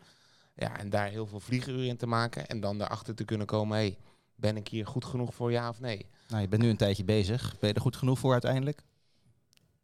Ja, 0.55 0.79
en 0.79 0.91
daar 0.91 1.09
heel 1.09 1.27
veel 1.27 1.41
vliegeruren 1.41 1.89
in 1.89 1.97
te 1.97 2.07
maken 2.07 2.47
en 2.47 2.61
dan 2.61 2.79
daarachter 2.79 3.15
te 3.15 3.25
kunnen 3.25 3.47
komen, 3.47 3.77
hey, 3.77 3.99
ben 4.35 4.57
ik 4.57 4.69
hier 4.69 4.87
goed 4.87 5.05
genoeg 5.05 5.35
voor 5.35 5.53
ja 5.53 5.69
of 5.69 5.81
nee? 5.81 6.07
Nou, 6.29 6.41
je 6.43 6.49
bent 6.49 6.63
nu 6.63 6.69
een 6.69 6.77
tijdje 6.77 7.05
bezig. 7.05 7.57
Ben 7.59 7.69
je 7.69 7.75
er 7.75 7.81
goed 7.81 7.97
genoeg 7.97 8.19
voor 8.19 8.33
uiteindelijk? 8.33 8.83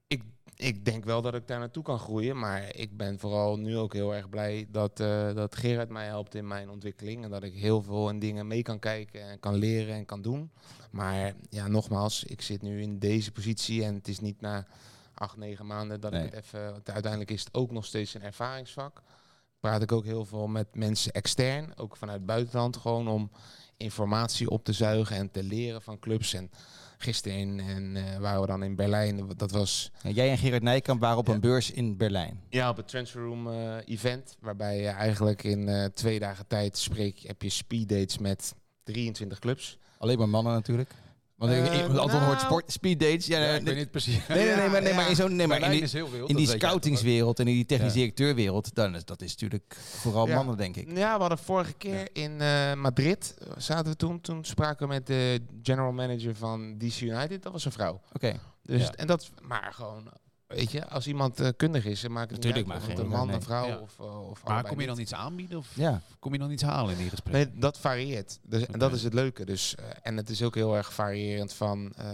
ik, 0.07 0.23
ik 0.57 0.85
denk 0.85 1.05
wel 1.05 1.23
dat 1.23 1.35
ik 1.35 1.47
daar 1.47 1.59
naartoe 1.59 1.83
kan 1.83 1.99
groeien. 1.99 2.39
Maar 2.39 2.75
ik 2.77 2.97
ben 2.97 3.19
vooral 3.19 3.59
nu 3.59 3.77
ook 3.77 3.93
heel 3.93 4.15
erg 4.15 4.29
blij 4.29 4.67
dat, 4.69 5.01
eh, 5.01 5.35
dat 5.35 5.57
Gerard 5.57 5.89
mij 5.89 6.07
helpt 6.07 6.35
in 6.35 6.47
mijn 6.47 6.71
ontwikkeling. 6.71 7.25
En 7.25 7.31
dat 7.31 7.43
ik 7.43 7.55
heel 7.55 7.83
veel 7.83 8.09
in 8.09 8.19
dingen 8.19 8.47
mee 8.47 8.63
kan 8.63 8.79
kijken 8.79 9.23
en 9.23 9.41
kan 9.41 9.55
leren 9.55 9.95
en 9.95 10.07
kan 10.07 10.23
doen. 10.23 10.51
Maar 10.91 11.35
ja, 11.49 11.69
nogmaals, 11.69 12.25
ik 12.25 12.43
zit 12.43 12.63
nu 12.63 12.81
in 12.83 12.99
deze 12.99 13.33
positie 13.33 13.85
en 13.85 13.95
het 13.95 14.09
is 14.09 14.21
niet 14.21 14.41
na 14.41 14.67
acht, 15.15 15.37
negen 15.37 15.67
maanden 15.67 16.01
dat 16.01 16.13
Nee. 16.13 16.27
ik 16.27 16.35
het 16.35 16.45
even... 16.45 16.83
Uiteindelijk 16.85 17.31
is 17.31 17.45
het 17.45 17.55
ook 17.55 17.71
nog 17.71 17.85
steeds 17.85 18.15
een 18.15 18.23
ervaringsvak. 18.23 19.03
Praat 19.61 19.83
ik 19.83 19.93
ook 19.93 20.05
heel 20.05 20.25
veel 20.25 20.47
met 20.47 20.75
mensen 20.75 21.13
extern, 21.13 21.77
ook 21.77 21.97
vanuit 21.97 22.17
het 22.17 22.27
buitenland, 22.27 22.77
gewoon 22.77 23.09
om 23.09 23.31
informatie 23.81 24.51
op 24.51 24.65
te 24.65 24.73
zuigen 24.73 25.17
en 25.17 25.31
te 25.31 25.43
leren 25.43 25.83
van 25.83 25.99
clubs. 25.99 26.35
En 26.35 26.51
gisteren 26.99 27.39
in, 27.39 27.61
en, 27.61 27.97
eh, 27.97 28.19
waren 28.19 28.41
we 28.41 28.47
dan 28.47 28.63
in 28.63 28.75
Berlijn. 28.77 29.31
Dat 29.37 29.51
was 29.51 29.91
Ja, 30.03 30.11
jij 30.11 30.31
en 30.31 30.39
Gerard 30.39 30.63
Nijkamp 30.63 31.01
waren 31.01 31.19
op 31.19 31.29
een 31.29 31.41
beurs 31.41 31.71
in 31.71 31.97
Berlijn. 31.97 32.41
ja, 32.49 32.69
op 32.69 32.77
het 32.77 32.89
Transfer 32.89 33.23
Room 33.23 33.49
eh, 33.53 33.77
event. 33.85 34.37
Waarbij 34.41 34.81
je 34.81 34.87
eigenlijk 34.89 35.45
in 35.45 35.69
eh, 35.69 35.85
twee 35.85 36.19
dagen 36.19 36.47
tijd 36.47 36.79
spreek, 36.79 37.19
heb 37.19 37.43
je 37.43 37.49
speed 37.49 37.89
dates 37.89 38.19
met 38.19 38.55
23 38.85 39.39
clubs. 39.39 39.79
Alleen 39.99 40.19
maar 40.19 40.29
mannen 40.29 40.53
natuurlijk. 40.53 40.91
Want 41.41 41.53
Eh, 41.53 41.65
ik, 41.65 41.73
ik, 41.73 41.81
Anton 41.83 42.07
nou- 42.07 42.25
hoort 42.25 42.41
sport, 42.41 42.73
speed 42.73 43.01
dates. 43.01 43.27
Ja, 43.27 43.39
ik 43.55 43.63
weet 43.65 43.77
niet 43.77 43.91
precies. 43.91 44.27
nee, 44.29 44.45
nee, 44.47 44.57
nee, 44.57 44.69
maar, 44.69 44.81
nee, 44.83 44.91
Ja, 44.91 44.97
maar 44.97 45.09
in 45.09 45.17
zo'n 45.17 45.37
nee, 45.37 45.47
maar 45.47 45.61
in 45.63 45.71
die, 45.71 46.03
wild. 46.11 46.31
in 46.31 46.47
scoutingswereld 46.47 47.39
en 47.39 47.49
in 47.49 47.55
die 47.55 47.65
technisch 47.67 47.93
Ja. 47.93 47.99
directeurwereld, 47.99 48.75
dan 48.75 48.95
is 48.95 49.05
dat 49.05 49.23
is 49.23 49.31
natuurlijk 49.31 49.77
vooral 49.79 50.27
Ja. 50.29 50.35
mannen, 50.35 50.57
denk 50.57 50.77
ik. 50.77 50.97
Ja, 50.97 51.15
we 51.15 51.21
hadden 51.21 51.39
vorige 51.39 51.73
keer 51.73 52.09
in 52.13 52.41
eh, 52.41 52.75
Madrid, 52.75 53.35
eh, 53.39 53.47
zaten 53.57 53.91
we 53.91 53.97
toen. 53.97 54.21
Toen 54.21 54.45
spraken 54.45 54.89
we 54.89 54.95
met 54.95 55.07
de 55.07 55.41
general 55.63 55.93
manager 55.93 56.35
van 56.35 56.79
DC 56.79 57.01
United. 57.01 57.43
Dat 57.43 57.53
was 57.53 57.65
een 57.65 57.73
vrouw. 57.73 58.01
Oké. 58.13 58.33
Dus, 58.63 58.83
Ja. 58.83 58.93
En 58.93 59.07
dat, 59.07 59.31
maar 59.43 59.73
gewoon, 59.75 60.09
weet 60.55 60.71
je, 60.71 60.87
als 60.89 61.07
iemand 61.07 61.41
eh, 61.41 61.49
kundig 61.57 61.85
is, 61.85 62.01
dan 62.01 62.13
maakt 62.13 62.31
het 62.31 62.45
Natuurlijk, 62.45 62.65
niet 62.67 62.75
uit 62.75 62.83
maar 62.83 62.91
of 62.91 62.99
het 62.99 63.07
geen- 63.07 63.13
een 63.13 63.19
man, 63.19 63.27
nee. 63.27 63.37
een 63.37 63.43
vrouw 63.43 63.67
Ja. 63.67 63.79
of, 63.79 63.97
uh, 64.01 64.29
of 64.31 64.45
Maar 64.45 64.65
kom 64.65 64.81
je 64.81 64.87
dan 64.87 64.99
iets 65.01 65.15
aanbieden 65.15 65.59
of 65.59 65.69
Ja. 65.75 66.03
kom 66.19 66.33
je 66.33 66.39
dan 66.39 66.51
iets 66.51 66.63
halen 66.63 66.93
in 66.93 66.99
die 66.99 67.09
gesprekken? 67.11 67.51
Nee, 67.53 67.61
dat 67.61 67.79
varieert. 67.79 68.39
Dus, 68.43 68.67
En 68.67 68.79
dat 68.79 68.93
is 68.93 69.03
het 69.03 69.15
leuke. 69.15 69.45
Dus, 69.45 69.75
eh, 69.75 69.85
en 70.03 70.17
het 70.17 70.31
is 70.31 70.43
ook 70.43 70.55
heel 70.55 70.77
erg 70.77 70.95
variërend 70.95 71.53
van 71.53 71.93
eh, 71.97 72.09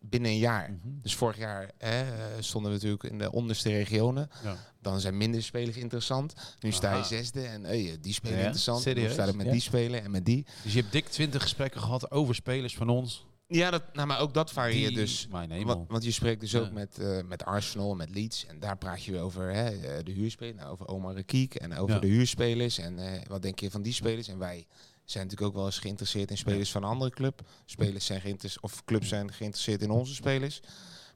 binnen 0.00 0.30
een 0.30 0.38
jaar. 0.38 0.70
Mhm. 0.70 0.88
Dus 1.02 1.14
vorig 1.14 1.36
jaar 1.38 1.70
hè, 1.78 2.00
eh, 2.00 2.24
stonden 2.38 2.70
we 2.70 2.76
natuurlijk 2.76 3.04
in 3.04 3.18
de 3.18 3.32
onderste 3.32 3.68
regionen. 3.68 4.30
Ja. 4.42 4.56
Dan 4.82 5.00
zijn 5.00 5.16
minder 5.16 5.42
spelers 5.42 5.76
interessant. 5.76 6.34
Nu 6.60 6.72
sta 6.72 6.96
je 6.96 7.04
zesde 7.04 7.42
en 7.42 7.64
hey, 7.64 7.98
die 8.00 8.12
spelen 8.12 8.38
interessant. 8.38 8.82
Serieus? 8.82 9.06
Nu 9.06 9.12
staat 9.12 9.26
het 9.26 9.36
met 9.36 9.50
die 9.50 9.60
spelen 9.60 10.02
en 10.02 10.10
met 10.10 10.24
die. 10.24 10.46
Dus 10.62 10.72
je 10.72 10.80
hebt 10.80 10.92
dik 10.92 11.08
20 11.08 11.42
gesprekken 11.42 11.80
gehad 11.80 12.10
over 12.10 12.34
spelers 12.34 12.76
van 12.76 12.88
ons. 12.88 13.26
Ja, 13.52 13.70
dat, 13.70 13.82
nou, 13.92 14.06
maar 14.06 14.20
ook 14.20 14.34
dat 14.34 14.50
varieert 14.52 14.94
dus. 14.94 15.26
Want, 15.30 15.88
want 15.88 16.04
je 16.04 16.10
spreekt 16.10 16.40
dus 16.40 16.54
ook 16.56 16.64
Ja. 16.66 16.72
met, 16.72 16.98
eh, 16.98 17.22
met 17.22 17.44
Arsenal 17.44 17.90
en 17.90 17.96
met 17.96 18.10
Leeds. 18.10 18.46
En 18.46 18.60
daar 18.60 18.76
praat 18.78 19.04
je 19.04 19.18
over 19.18 19.52
hè, 19.54 19.68
eh, 19.70 20.04
de 20.04 20.12
huurspelers. 20.12 20.56
Nou, 20.56 20.70
over 20.70 20.86
Omar 20.88 21.14
Rekiek 21.14 21.54
en 21.54 21.74
over 21.76 21.94
Ja. 21.94 22.00
de 22.00 22.06
huurspelers. 22.06 22.78
En 22.78 22.98
eh, 22.98 23.26
wat 23.28 23.42
denk 23.42 23.58
je 23.60 23.70
van 23.70 23.82
die 23.82 23.92
spelers? 23.92 24.28
En 24.28 24.38
wij 24.38 24.66
zijn 25.04 25.24
natuurlijk 25.24 25.50
ook 25.50 25.56
wel 25.56 25.66
eens 25.66 25.78
geïnteresseerd 25.78 26.30
in 26.30 26.38
spelers 26.38 26.70
van 26.70 26.82
een 26.82 26.88
andere 26.88 27.10
club. 27.10 27.40
Spelers 27.64 28.06
zijn 28.06 28.20
geïnteresseerd, 28.20 28.64
of 28.64 28.84
clubs 28.84 29.08
zijn 29.08 29.32
geïnteresseerd 29.32 29.82
in 29.82 29.90
onze 29.90 30.14
spelers. 30.14 30.60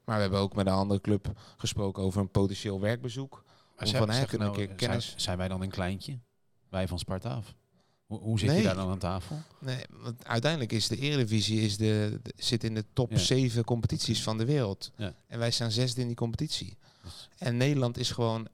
Maar 0.05 0.15
we 0.15 0.21
hebben 0.21 0.39
ook 0.39 0.55
met 0.55 0.65
een 0.67 0.73
andere 0.73 1.01
club 1.01 1.39
gesproken 1.57 2.03
over 2.03 2.21
een 2.21 2.31
potentieel 2.31 2.79
werkbezoek. 2.79 3.43
Maar 3.77 3.87
Om 3.87 3.93
van, 3.93 4.09
hè, 4.09 4.25
kunnen 4.25 4.47
nou, 4.47 4.49
een 4.49 4.55
keer 4.67 4.77
zijn- 4.79 4.89
kennis- 4.89 5.13
Zijn, 5.17 5.37
wij 5.37 5.47
dan 5.47 5.61
een 5.61 5.69
kleintje? 5.69 6.19
Wij 6.69 6.87
van 6.87 6.99
Sparta 6.99 7.29
af. 7.29 7.55
Hoe, 8.05 8.19
hoe 8.19 8.39
zit 8.39 8.47
Nee. 8.49 8.57
je 8.57 8.63
daar 8.63 8.75
dan 8.75 8.89
aan 8.89 8.97
tafel? 8.97 9.37
Nee, 9.59 9.83
want 9.89 10.25
uiteindelijk 10.25 10.71
is 10.71 10.87
de 10.87 10.97
Eredivisie 10.97 11.61
is 11.61 11.77
de, 11.77 12.19
de- 12.23 12.33
zit 12.37 12.63
in 12.63 12.73
de 12.73 12.85
top. 12.93 13.11
7 13.17 13.63
competities 13.63 14.23
van 14.23 14.37
de 14.37 14.45
wereld. 14.45 14.91
Ja. 14.97 15.13
En 15.27 15.39
wij 15.39 15.51
staan 15.51 15.71
zesde 15.71 16.01
in 16.01 16.07
die 16.07 16.15
competitie. 16.15 16.77
Dus- 17.03 17.29
En 17.37 17.57
Nederland 17.57 17.97
is 17.97 18.11
gewoon 18.11 18.47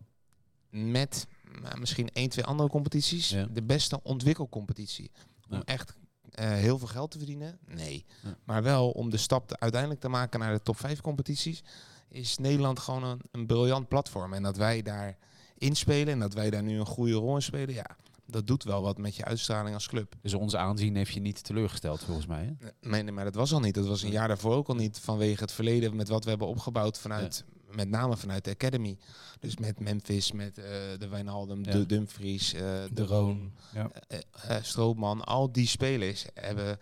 met 0.70 1.28
nou, 1.62 1.80
misschien 1.80 2.10
één, 2.14 2.30
twee 2.30 2.46
andere 2.46 2.70
competities 2.70 3.36
de 3.54 3.62
beste 3.64 4.04
ontwikkelcompetitie. 4.04 5.12
Om 5.50 5.62
echt 5.66 5.96
eh, 6.32 6.50
heel 6.50 6.78
veel 6.78 6.88
geld 6.88 7.12
te 7.12 7.18
verdienen? 7.18 7.60
Nee. 7.68 8.06
Ja. 8.24 8.38
Maar 8.44 8.64
wel 8.64 8.90
om 8.92 9.10
de 9.10 9.18
stap 9.18 9.48
te, 9.48 9.60
uiteindelijk 9.60 10.02
te 10.02 10.08
maken 10.10 10.40
naar 10.40 10.54
de 10.54 10.62
top 10.62 10.78
5 10.78 11.02
competities, 11.02 11.64
is 12.10 12.38
Nederland 12.38 12.80
gewoon 12.80 13.04
een, 13.04 13.22
een 13.32 13.46
briljant 13.46 13.88
platform. 13.88 14.34
En 14.34 14.44
dat 14.44 14.58
wij 14.58 14.82
daar 14.82 15.18
inspelen 15.58 16.14
en 16.14 16.20
dat 16.20 16.34
wij 16.34 16.50
daar 16.50 16.64
nu 16.64 16.80
een 16.80 16.86
goede 16.86 17.14
rol 17.14 17.36
in 17.36 17.42
spelen, 17.42 17.74
ja, 17.76 17.96
dat 18.32 18.48
doet 18.48 18.64
wel 18.64 18.82
wat 18.82 18.98
met 18.98 19.16
je 19.16 19.26
uitstraling 19.26 19.74
als 19.76 19.88
club. 19.88 20.16
Dus 20.22 20.34
ons 20.34 20.56
aanzien 20.56 20.96
heeft 20.96 21.14
je 21.14 21.20
niet 21.20 21.44
teleurgesteld 21.44 22.04
volgens 22.04 22.26
mij. 22.28 22.56
Hè? 22.60 22.68
Nee, 22.90 23.04
nee, 23.04 23.12
maar 23.14 23.24
dat 23.24 23.36
was 23.36 23.54
al 23.54 23.60
niet. 23.60 23.74
Dat 23.76 23.88
was 23.88 24.02
een 24.02 24.12
jaar 24.12 24.28
daarvoor 24.28 24.56
ook 24.56 24.68
al 24.68 24.76
niet 24.76 25.00
vanwege 25.00 25.42
het 25.42 25.52
verleden 25.52 25.96
met 25.96 26.08
wat 26.08 26.24
we 26.24 26.30
hebben 26.30 26.48
opgebouwd 26.48 27.00
vanuit, 27.00 27.46
met 27.72 27.90
name 27.90 28.18
vanuit 28.18 28.44
de 28.46 28.52
Academy. 28.52 28.98
Dus 29.40 29.58
met 29.58 29.80
Memphis, 29.80 30.32
met 30.32 30.58
eh, 30.58 30.64
de 30.98 31.08
Wijnaldum, 31.10 31.66
Ja. 31.66 31.72
de 31.72 31.86
Dumfries, 31.86 32.54
eh, 32.54 32.62
de 32.92 33.06
Roon, 33.06 33.52
Ja. 33.74 33.92
eh, 34.08 34.56
Stroopman. 34.62 35.24
Al 35.24 35.52
die 35.52 35.68
spelers 35.68 36.26
hebben, 36.34 36.80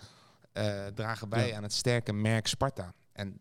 eh, 0.52 0.86
dragen 0.86 1.30
bij 1.30 1.48
Ja. 1.48 1.56
aan 1.56 1.64
het 1.64 1.74
sterke 1.74 2.14
merk 2.14 2.48
Sparta. 2.48 2.94
En 3.12 3.40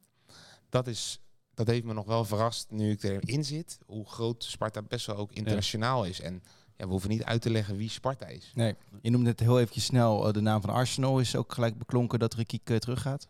dat, 0.68 0.86
is, 0.86 1.20
dat 1.54 1.66
heeft 1.66 1.84
me 1.84 1.92
nog 1.92 2.06
wel 2.06 2.24
verrast 2.24 2.70
nu 2.70 2.90
ik 2.90 3.02
erin 3.02 3.44
zit. 3.44 3.78
Hoe 3.86 4.06
groot 4.08 4.44
Sparta 4.44 4.82
best 4.82 5.06
wel 5.06 5.16
ook 5.16 5.32
internationaal 5.32 6.04
is. 6.04 6.20
En 6.20 6.42
ja, 6.78 6.84
we 6.84 6.90
hoeven 6.90 7.10
niet 7.10 7.24
uit 7.24 7.42
te 7.42 7.50
leggen 7.50 7.76
wie 7.76 7.90
Sparta 7.90 8.26
is. 8.26 8.52
Nee. 8.54 8.74
Je 9.00 9.10
noemde 9.10 9.30
het 9.30 9.40
heel 9.40 9.58
eventjes 9.58 9.84
snel. 9.84 10.26
eh, 10.26 10.32
de 10.32 10.40
naam 10.40 10.60
van 10.60 10.70
Arsenal 10.70 11.20
is 11.20 11.36
ook 11.36 11.52
gelijk 11.52 11.78
beklonken 11.78 12.18
dat 12.18 12.34
Rikiek 12.34 12.70
uh, 12.70 12.76
teruggaat. 12.76 13.28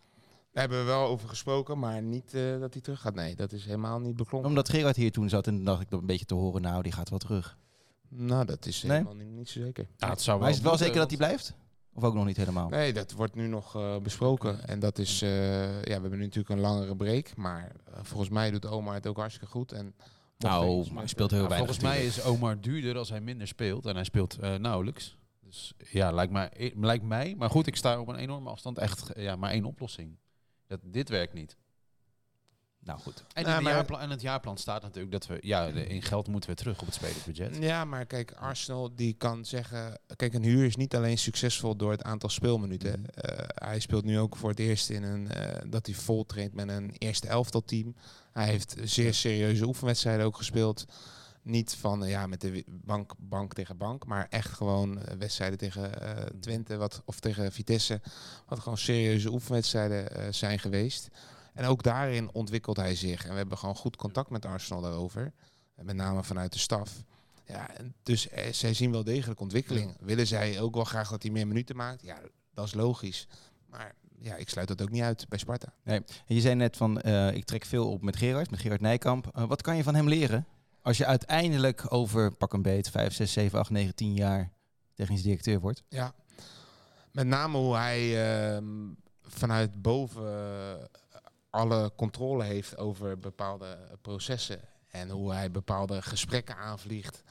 Daar 0.52 0.62
hebben 0.62 0.78
we 0.78 0.85
wel 0.85 1.07
over 1.07 1.28
gesproken, 1.28 1.78
maar 1.78 2.02
niet 2.02 2.35
uh, 2.35 2.61
dat 2.61 2.73
hij 2.73 2.83
terug 2.83 3.00
gaat. 3.00 3.14
Nee, 3.14 3.37
dat 3.37 3.52
is 3.52 3.64
helemaal 3.64 4.00
niet 4.00 4.17
beklonken. 4.17 4.49
Omdat 4.49 4.69
Gerard 4.69 4.97
hier 4.97 5.12
toen 5.12 5.28
zat 5.28 5.47
en 5.47 5.64
dacht 5.64 5.81
ik 5.81 5.90
dat 5.90 6.00
een 6.00 6.07
beetje 6.07 6.25
te 6.25 6.35
horen. 6.35 6.62
Nou, 6.62 6.83
die 6.83 6.93
gaat 6.93 7.11
wel 7.11 7.19
terug. 7.19 7.57
Nou, 8.09 8.45
dat 8.45 8.67
is 8.67 8.83
nee? 8.83 8.93
helemaal 8.93 9.14
niet, 9.14 9.28
niet, 9.28 9.49
zo 9.49 9.61
zeker. 9.61 9.88
Ja, 9.97 10.11
het 10.11 10.21
zou 10.21 10.40
maar 10.40 10.49
is 10.49 10.55
het 10.55 10.64
wel 10.64 10.76
zeker 10.76 10.97
dat 10.97 11.09
hij 11.09 11.17
blijft? 11.17 11.55
Of 11.95 12.05
ook 12.05 12.14
nog 12.14 12.25
niet 12.25 12.37
helemaal? 12.37 12.69
Nee, 12.69 12.93
dat 12.93 13.12
wordt 13.12 13.35
nu 13.35 13.47
nog 13.47 13.76
uh, 13.76 13.97
besproken. 13.97 14.69
En 14.69 14.78
dat 14.78 14.99
is, 14.99 15.23
uh, 15.23 15.67
ja, 15.67 15.83
we 15.83 15.90
hebben 15.90 16.11
nu 16.11 16.25
natuurlijk 16.25 16.55
een 16.55 16.61
langere 16.61 16.97
break. 16.97 17.37
Maar 17.37 17.73
uh, 17.88 17.95
volgens 18.02 18.31
mij 18.31 18.50
doet 18.50 18.67
Omar 18.67 18.95
het 18.95 19.07
ook 19.07 19.17
hartstikke 19.17 19.50
goed. 19.50 19.73
En 19.73 19.95
nou, 20.38 20.87
hij 20.95 21.07
speelt 21.07 21.30
heel 21.30 21.49
weinig. 21.49 21.59
Volgens 21.59 21.80
mij 21.80 22.04
is 22.04 22.23
Omar 22.23 22.61
duurder 22.61 22.97
als 22.97 23.09
hij 23.09 23.21
minder 23.21 23.47
speelt. 23.47 23.87
En 23.87 23.95
hij 23.95 24.04
speelt 24.04 24.38
nauwelijks. 24.40 25.16
Dus 25.40 25.75
ja, 25.90 26.11
lijkt 26.11 26.33
mij, 26.33 26.73
lijkt 26.76 27.04
mij. 27.04 27.35
Maar 27.38 27.50
goed, 27.50 27.66
ik 27.66 27.76
sta 27.76 28.00
op 28.00 28.09
een 28.09 28.16
enorme 28.16 28.50
afstand. 28.50 28.78
Echt 28.78 29.11
ja, 29.16 29.37
maar 29.37 29.50
één 29.50 29.64
oplossing. 29.64 30.16
Dat, 30.66 30.80
dit 30.83 31.09
werkt 31.09 31.33
niet. 31.33 31.57
Nou 32.88 33.00
goed. 33.00 33.25
En 33.33 33.42
in, 33.42 33.49
nou, 33.49 33.64
jaarplan, 33.64 34.00
en 34.00 34.11
het 34.11 34.21
jaarplan 34.21 34.59
staat 34.59 34.83
natuurlijk 34.83 35.12
dat 35.12 35.26
we, 35.26 35.38
ja, 35.40 35.66
in 35.66 36.02
geld 36.02 36.28
moeten 36.28 36.50
we 36.50 36.57
terug 36.57 36.80
op 36.80 36.87
het 36.87 36.95
spelersbudget. 36.95 37.57
Ja, 37.61 37.85
maar 37.85 38.07
kijk, 38.07 38.33
Arsenal 38.33 38.95
die 38.95 39.14
kan 39.18 39.45
zeggen, 39.45 39.99
kijk, 40.16 40.35
een 40.35 40.42
huur 40.42 40.64
is 40.64 40.76
niet 40.76 40.97
alleen 40.97 41.18
succesvol 41.18 41.76
door 41.76 41.90
het 41.90 42.02
aantal 42.02 42.28
speelminuten. 42.28 43.00
Uh, 43.00 43.38
hij 43.54 43.80
speelt 43.80 44.04
nu 44.04 44.18
ook 44.18 44.37
voor 44.37 44.50
het 44.50 44.59
eerst 44.59 44.90
in 44.90 45.02
een, 45.02 45.28
uh, 45.37 45.71
dat 45.71 45.87
hij 45.87 45.95
vol 45.95 46.26
traint 46.26 46.54
met 46.54 46.68
een 46.68 46.95
eerste 46.99 47.28
elftal 47.28 47.64
team. 47.64 47.95
Hij 48.33 48.47
heeft 48.47 48.76
zeer 48.83 49.14
serieuze 49.14 49.66
oefenwedstrijden 49.66 50.26
ook 50.26 50.37
gespeeld. 50.37 50.85
Niet 51.42 51.75
van 51.75 52.09
ja, 52.09 52.26
met 52.26 52.40
de 52.40 52.64
bank, 52.66 53.12
bank 53.18 53.54
tegen 53.54 53.76
bank, 53.76 54.07
maar 54.07 54.26
echt 54.30 54.52
gewoon 54.52 55.00
wedstrijden 55.18 55.59
tegen 55.59 55.90
Twente 56.40 56.76
wat, 56.76 57.02
of 57.04 57.21
tegen 57.21 57.52
Vitesse. 57.52 58.00
Wat 58.47 58.59
gewoon 58.59 58.78
serieuze 58.78 59.33
oefenwedstrijden 59.33 60.35
zijn 60.35 60.59
geweest. 60.59 61.09
En 61.59 61.65
ook 61.65 61.83
daarin 61.83 62.33
ontwikkelt 62.33 62.77
hij 62.77 62.95
zich. 62.95 63.25
En 63.25 63.31
we 63.31 63.37
hebben 63.37 63.59
gewoon 63.59 63.75
goed 63.75 63.97
contact 63.97 64.31
met 64.31 64.47
Arsenal 64.47 64.83
daarover. 64.83 65.33
Met 65.75 65.97
name 65.97 66.25
vanuit 66.25 66.53
de 66.53 66.59
staf. 66.59 67.03
Ja, 67.47 67.71
dus 68.03 68.29
eh, 68.29 68.53
zij 68.53 68.75
zien 68.75 68.91
wel 68.91 69.05
degelijk 69.05 69.41
ontwikkeling. 69.41 69.97
Willen 70.00 70.27
zij 70.27 70.61
ook 70.61 70.75
wel 70.75 70.85
graag 70.85 71.11
dat 71.11 71.23
hij 71.23 71.33
meer 71.33 71.47
minuten 71.47 71.77
maakt? 71.77 72.03
Ja, 72.03 72.21
dat 72.55 72.67
is 72.67 72.75
logisch. 72.75 73.27
Maar 73.67 73.95
ja, 74.19 74.35
ik 74.35 74.49
sluit 74.49 74.69
dat 74.69 74.83
ook 74.83 74.91
niet 74.91 75.03
uit 75.03 75.29
bij 75.29 75.38
Sparta. 75.38 75.73
Nee. 75.83 75.99
En 76.27 76.35
je 76.35 76.41
zei 76.41 76.55
net 76.55 76.77
van, 76.77 77.00
uh, 77.05 77.35
ik 77.35 77.45
trek 77.45 77.65
veel 77.65 77.91
op 77.91 78.03
met 78.03 78.17
Gerard, 78.17 78.50
met 78.50 78.61
Gerard 78.61 78.81
Nijkamp. 78.81 79.31
Uh, 79.37 79.45
wat 79.45 79.62
kan 79.62 79.77
je 79.77 79.83
van 79.83 79.95
hem 79.95 80.09
leren? 80.09 80.47
Als 80.83 80.97
je 80.97 81.07
uiteindelijk 81.07 81.93
over 81.93 82.37
pak 82.37 82.53
een 82.53 82.62
beet 82.62 82.91
5, 82.91 83.15
6, 83.15 83.33
7, 83.33 83.59
8, 83.59 83.71
9, 83.71 83.95
10 83.95 84.15
jaar 84.15 84.53
technisch 84.95 85.23
directeur 85.23 85.61
wordt. 85.61 85.83
Ja, 85.88 86.15
met 87.12 87.27
name 87.27 87.59
hoe 87.59 87.77
hij 87.77 88.57
uh, 88.57 88.62
vanuit 89.23 89.83
boven 89.83 90.27
alle 91.50 91.93
controle 91.97 92.45
heeft 92.45 92.76
over 92.76 93.19
bepaalde 93.19 93.78
processen. 94.02 94.61
En 94.88 95.11
hoe 95.11 95.33
hij 95.33 95.50
bepaalde 95.50 96.02
gesprekken 96.02 96.57
aanvliegt. 96.57 97.23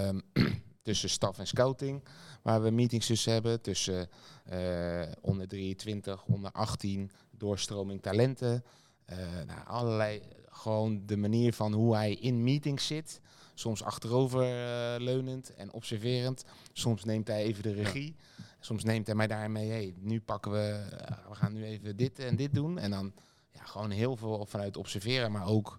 Um, 0.00 0.22
tussen 0.82 1.10
staf 1.10 1.38
en 1.38 1.46
scouting, 1.46 2.04
waar 2.42 2.62
we 2.62 2.70
meetings 2.70 3.06
tussen 3.06 3.32
hebben. 3.32 3.60
Tussen 3.60 4.08
uh, 4.52 5.02
onder 5.20 5.48
23, 5.48 6.24
onder 6.24 6.52
18, 6.52 7.10
doorstroming 7.30 8.02
talenten. 8.02 8.64
Uh, 9.10 9.16
nou, 9.46 9.66
allerlei, 9.66 10.22
gewoon 10.48 11.06
de 11.06 11.16
manier 11.16 11.52
van 11.52 11.72
hoe 11.72 11.94
hij 11.94 12.12
in 12.12 12.44
meetings 12.44 12.86
zit. 12.86 13.20
Soms 13.54 13.82
achterover 13.82 14.42
uh, 14.42 15.04
leunend 15.04 15.54
en 15.54 15.72
observerend. 15.72 16.44
Soms 16.72 17.04
neemt 17.04 17.28
hij 17.28 17.42
even 17.42 17.62
de 17.62 17.72
regie. 17.72 18.16
Soms 18.60 18.84
neemt 18.84 19.06
hij 19.06 19.14
mij 19.14 19.26
daarmee, 19.26 19.70
hey, 19.70 19.94
nu 19.98 20.20
pakken 20.20 20.52
we, 20.52 20.84
we 21.28 21.34
gaan 21.34 21.52
nu 21.52 21.64
even 21.64 21.96
dit 21.96 22.18
en 22.18 22.36
dit 22.36 22.54
doen. 22.54 22.78
En 22.78 22.90
dan 22.90 23.12
ja, 23.58 23.64
gewoon 23.64 23.90
heel 23.90 24.16
veel 24.16 24.46
vanuit 24.46 24.76
observeren, 24.76 25.32
maar 25.32 25.46
ook 25.46 25.78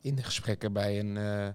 in 0.00 0.14
de 0.14 0.22
gesprekken 0.22 0.72
bij 0.72 0.98
een, 0.98 1.16
uh, 1.16 1.48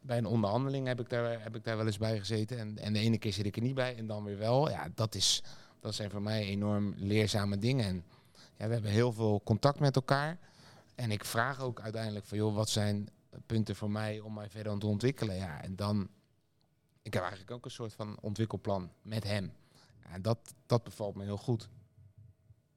bij 0.00 0.18
een 0.18 0.26
onderhandeling 0.26 0.86
heb 0.86 1.00
ik, 1.00 1.08
daar, 1.08 1.42
heb 1.42 1.56
ik 1.56 1.64
daar 1.64 1.76
wel 1.76 1.86
eens 1.86 1.98
bij 1.98 2.18
gezeten. 2.18 2.58
En, 2.58 2.78
en 2.78 2.92
de 2.92 2.98
ene 2.98 3.18
keer 3.18 3.32
zit 3.32 3.46
ik 3.46 3.56
er 3.56 3.62
niet 3.62 3.74
bij 3.74 3.96
en 3.96 4.06
dan 4.06 4.24
weer 4.24 4.38
wel. 4.38 4.70
Ja, 4.70 4.88
dat, 4.94 5.14
is, 5.14 5.42
dat 5.80 5.94
zijn 5.94 6.10
voor 6.10 6.22
mij 6.22 6.44
enorm 6.44 6.94
leerzame 6.96 7.58
dingen. 7.58 7.86
En 7.86 8.04
ja, 8.56 8.66
we 8.66 8.72
hebben 8.72 8.90
heel 8.90 9.12
veel 9.12 9.40
contact 9.44 9.80
met 9.80 9.96
elkaar. 9.96 10.38
En 10.94 11.10
ik 11.10 11.24
vraag 11.24 11.60
ook 11.60 11.80
uiteindelijk 11.80 12.26
van, 12.26 12.38
joh, 12.38 12.54
wat 12.54 12.68
zijn 12.68 13.08
punten 13.46 13.76
voor 13.76 13.90
mij 13.90 14.20
om 14.20 14.34
mij 14.34 14.50
verder 14.50 14.78
te 14.78 14.86
ontwikkelen? 14.86 15.36
Ja, 15.36 15.62
en 15.62 15.76
dan, 15.76 16.08
ik 17.02 17.12
heb 17.12 17.22
eigenlijk 17.22 17.52
ook 17.52 17.64
een 17.64 17.70
soort 17.70 17.92
van 17.92 18.18
ontwikkelplan 18.20 18.90
met 19.02 19.24
hem. 19.24 19.52
En 20.12 20.22
dat, 20.22 20.54
dat 20.66 20.82
bevalt 20.82 21.14
me 21.14 21.24
heel 21.24 21.36
goed. 21.36 21.68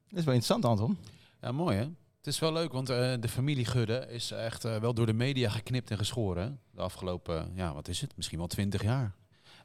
Dat 0.07 0.19
is 0.19 0.25
wel 0.25 0.33
interessant, 0.33 0.65
Anton. 0.65 0.97
Ja, 1.41 1.51
mooi 1.51 1.77
hè? 1.77 1.89
Het 2.23 2.33
is 2.33 2.39
wel 2.39 2.53
leuk, 2.53 2.71
want 2.71 2.89
uh, 2.89 3.13
de 3.19 3.29
familie 3.29 3.65
Gudde 3.65 4.07
is 4.09 4.31
echt 4.31 4.65
uh, 4.65 4.77
wel 4.77 4.93
door 4.93 5.05
de 5.05 5.13
media 5.13 5.49
geknipt 5.49 5.91
en 5.91 5.97
geschoren. 5.97 6.59
De 6.71 6.81
afgelopen, 6.81 7.51
ja, 7.55 7.73
wat 7.73 7.87
is 7.87 8.01
het? 8.01 8.15
Misschien 8.15 8.37
wel 8.37 8.47
twintig 8.47 8.83
jaar. 8.83 9.15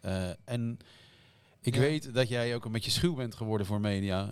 Uh, 0.05 0.29
en 0.45 0.79
ik 1.61 1.75
ja. 1.75 1.81
weet 1.81 2.15
dat 2.15 2.29
jij 2.29 2.55
ook 2.55 2.65
een 2.65 2.73
beetje 2.73 2.91
schuw 2.91 3.15
bent 3.15 3.35
geworden 3.35 3.67
voor 3.67 3.81
media. 3.81 4.29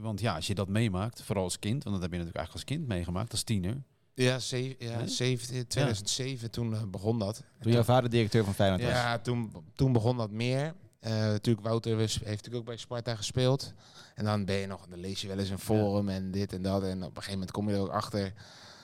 want 0.00 0.20
ja, 0.20 0.34
als 0.34 0.46
je 0.46 0.54
dat 0.54 0.68
meemaakt, 0.68 1.22
vooral 1.22 1.44
als 1.44 1.58
kind, 1.58 1.84
want 1.84 1.94
dat 1.94 2.02
heb 2.02 2.12
je 2.12 2.18
natuurlijk 2.18 2.36
eigenlijk 2.36 2.68
als 2.68 2.76
kind 2.76 2.88
meegemaakt, 2.88 3.30
als 3.30 3.42
tiener. 3.42 3.82
Ja, 4.14 4.38
zeven, 4.38 4.86
ja? 4.86 5.06
17, 5.06 5.66
2007, 5.66 6.40
ja. 6.40 6.48
toen 6.48 6.90
begon 6.90 7.18
dat. 7.18 7.42
Toen 7.60 7.72
jouw 7.72 7.82
vader 7.82 8.10
directeur 8.10 8.44
van 8.44 8.54
Feyenoord 8.54 8.82
was? 8.82 8.90
Ja, 8.90 9.18
toen, 9.18 9.52
toen 9.74 9.92
begon 9.92 10.16
dat 10.16 10.30
meer. 10.30 10.74
Uh, 11.06 11.10
natuurlijk, 11.10 11.66
Wouter 11.66 11.98
heeft 11.98 12.20
natuurlijk 12.24 12.54
ook 12.54 12.64
bij 12.64 12.76
Sparta 12.76 13.14
gespeeld. 13.14 13.72
En 14.14 14.24
dan 14.24 14.44
ben 14.44 14.56
je 14.56 14.66
nog, 14.66 14.86
dan 14.86 14.98
lees 14.98 15.20
je 15.20 15.28
wel 15.28 15.38
eens 15.38 15.50
een 15.50 15.58
forum 15.58 16.08
en 16.08 16.30
dit 16.30 16.52
en 16.52 16.62
dat. 16.62 16.82
En 16.82 16.96
op 16.96 17.08
een 17.08 17.14
gegeven 17.14 17.32
moment 17.32 17.50
kom 17.50 17.68
je 17.68 17.74
er 17.74 17.80
ook 17.80 17.88
achter 17.88 18.32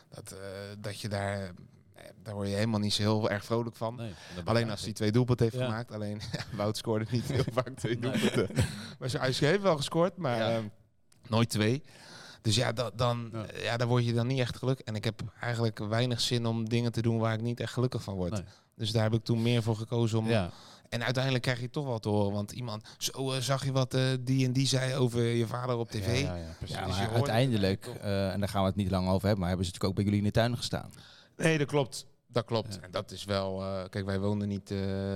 dat, 0.09 0.33
uh, 0.33 0.39
dat 0.79 1.00
je 1.00 1.09
daar, 1.09 1.53
daar 2.23 2.35
word 2.35 2.49
je 2.49 2.55
helemaal 2.55 2.81
niet 2.81 2.93
zo 2.93 3.03
heel 3.03 3.31
erg 3.31 3.45
vrolijk 3.45 3.77
van. 3.77 3.95
Nee, 3.95 4.12
Alleen 4.45 4.71
als 4.71 4.83
hij 4.83 4.93
twee 4.93 5.12
doelpunten 5.12 5.47
heeft 5.47 5.59
ja. 5.59 5.65
gemaakt. 5.65 5.93
Alleen 5.93 6.21
Wout 6.57 6.77
scoorde 6.77 7.07
niet 7.11 7.25
heel 7.25 7.45
vaak 7.62 7.71
twee 7.77 7.99
nee. 7.99 8.11
doelpunten. 8.11 8.49
maar 8.99 9.11
hij 9.11 9.33
heeft 9.39 9.62
wel 9.62 9.77
gescoord, 9.77 10.17
maar 10.17 10.37
ja. 10.37 10.59
uh, 10.59 10.65
nooit 11.29 11.49
twee. 11.49 11.83
Dus 12.43 12.55
ja, 12.55 12.73
dan, 12.73 13.31
ja. 13.33 13.47
ja, 13.62 13.77
daar 13.77 13.87
word 13.87 14.05
je 14.05 14.12
dan 14.12 14.27
niet 14.27 14.39
echt 14.39 14.57
gelukkig. 14.57 14.87
En 14.87 14.95
ik 14.95 15.05
heb 15.05 15.23
eigenlijk 15.41 15.79
weinig 15.79 16.21
zin 16.21 16.47
om 16.47 16.69
dingen 16.69 16.93
te 16.93 17.03
doen 17.03 17.19
waar 17.19 17.35
ik 17.35 17.41
niet 17.41 17.61
echt 17.61 17.73
gelukkig 17.73 18.03
van 18.03 18.15
word. 18.15 18.33
Nee. 18.33 18.45
Dus 18.75 18.93
daar 18.93 19.03
heb 19.03 19.15
ik 19.15 19.25
toen 19.25 19.43
meer 19.43 19.62
voor 19.62 19.77
gekozen 19.77 20.19
om... 20.19 20.27
En 20.90 21.04
uiteindelijk 21.04 21.44
krijg 21.44 21.61
je 21.61 21.70
toch 21.70 21.87
wat 21.87 22.02
te 22.02 22.09
horen. 22.09 22.32
Want 22.32 22.52
iemand, 22.52 22.88
zo 22.99 23.32
uh, 23.32 23.38
zag 23.38 23.64
je 23.64 23.73
wat 23.73 23.94
uh, 23.94 24.02
die 24.20 24.47
en 24.47 24.52
die 24.52 24.66
zei 24.66 24.94
over 24.94 25.23
je 25.23 25.47
vader 25.47 25.76
op 25.76 25.90
tv. 25.90 26.23
Ja, 26.23 26.35
ja, 26.35 26.37
ja, 26.37 26.54
ja 26.64 26.87
dus 26.87 26.97
maar 26.97 27.12
uiteindelijk, 27.12 27.87
uh, 27.87 28.32
en 28.32 28.40
daar 28.40 28.49
gaan 28.49 28.62
we 28.62 28.66
het 28.66 28.76
niet 28.76 28.90
lang 28.90 29.09
over 29.09 29.20
hebben, 29.20 29.38
maar 29.38 29.49
hebben 29.49 29.66
ze 29.66 29.73
natuurlijk 29.73 29.85
ook 29.85 29.94
bij 29.94 30.04
jullie 30.04 30.18
in 30.18 30.25
de 30.25 30.30
tuin 30.30 30.56
gestaan. 30.56 30.90
Nee, 31.37 31.59
dat 31.59 31.66
klopt. 31.66 32.06
Dat 32.26 32.44
klopt. 32.44 32.75
Ja. 32.75 32.80
En 32.80 32.90
dat 32.90 33.11
is 33.11 33.25
wel, 33.25 33.64
kijk, 33.88 34.04
wij 34.04 34.20
woonden 34.20 34.49
niet 34.49 34.70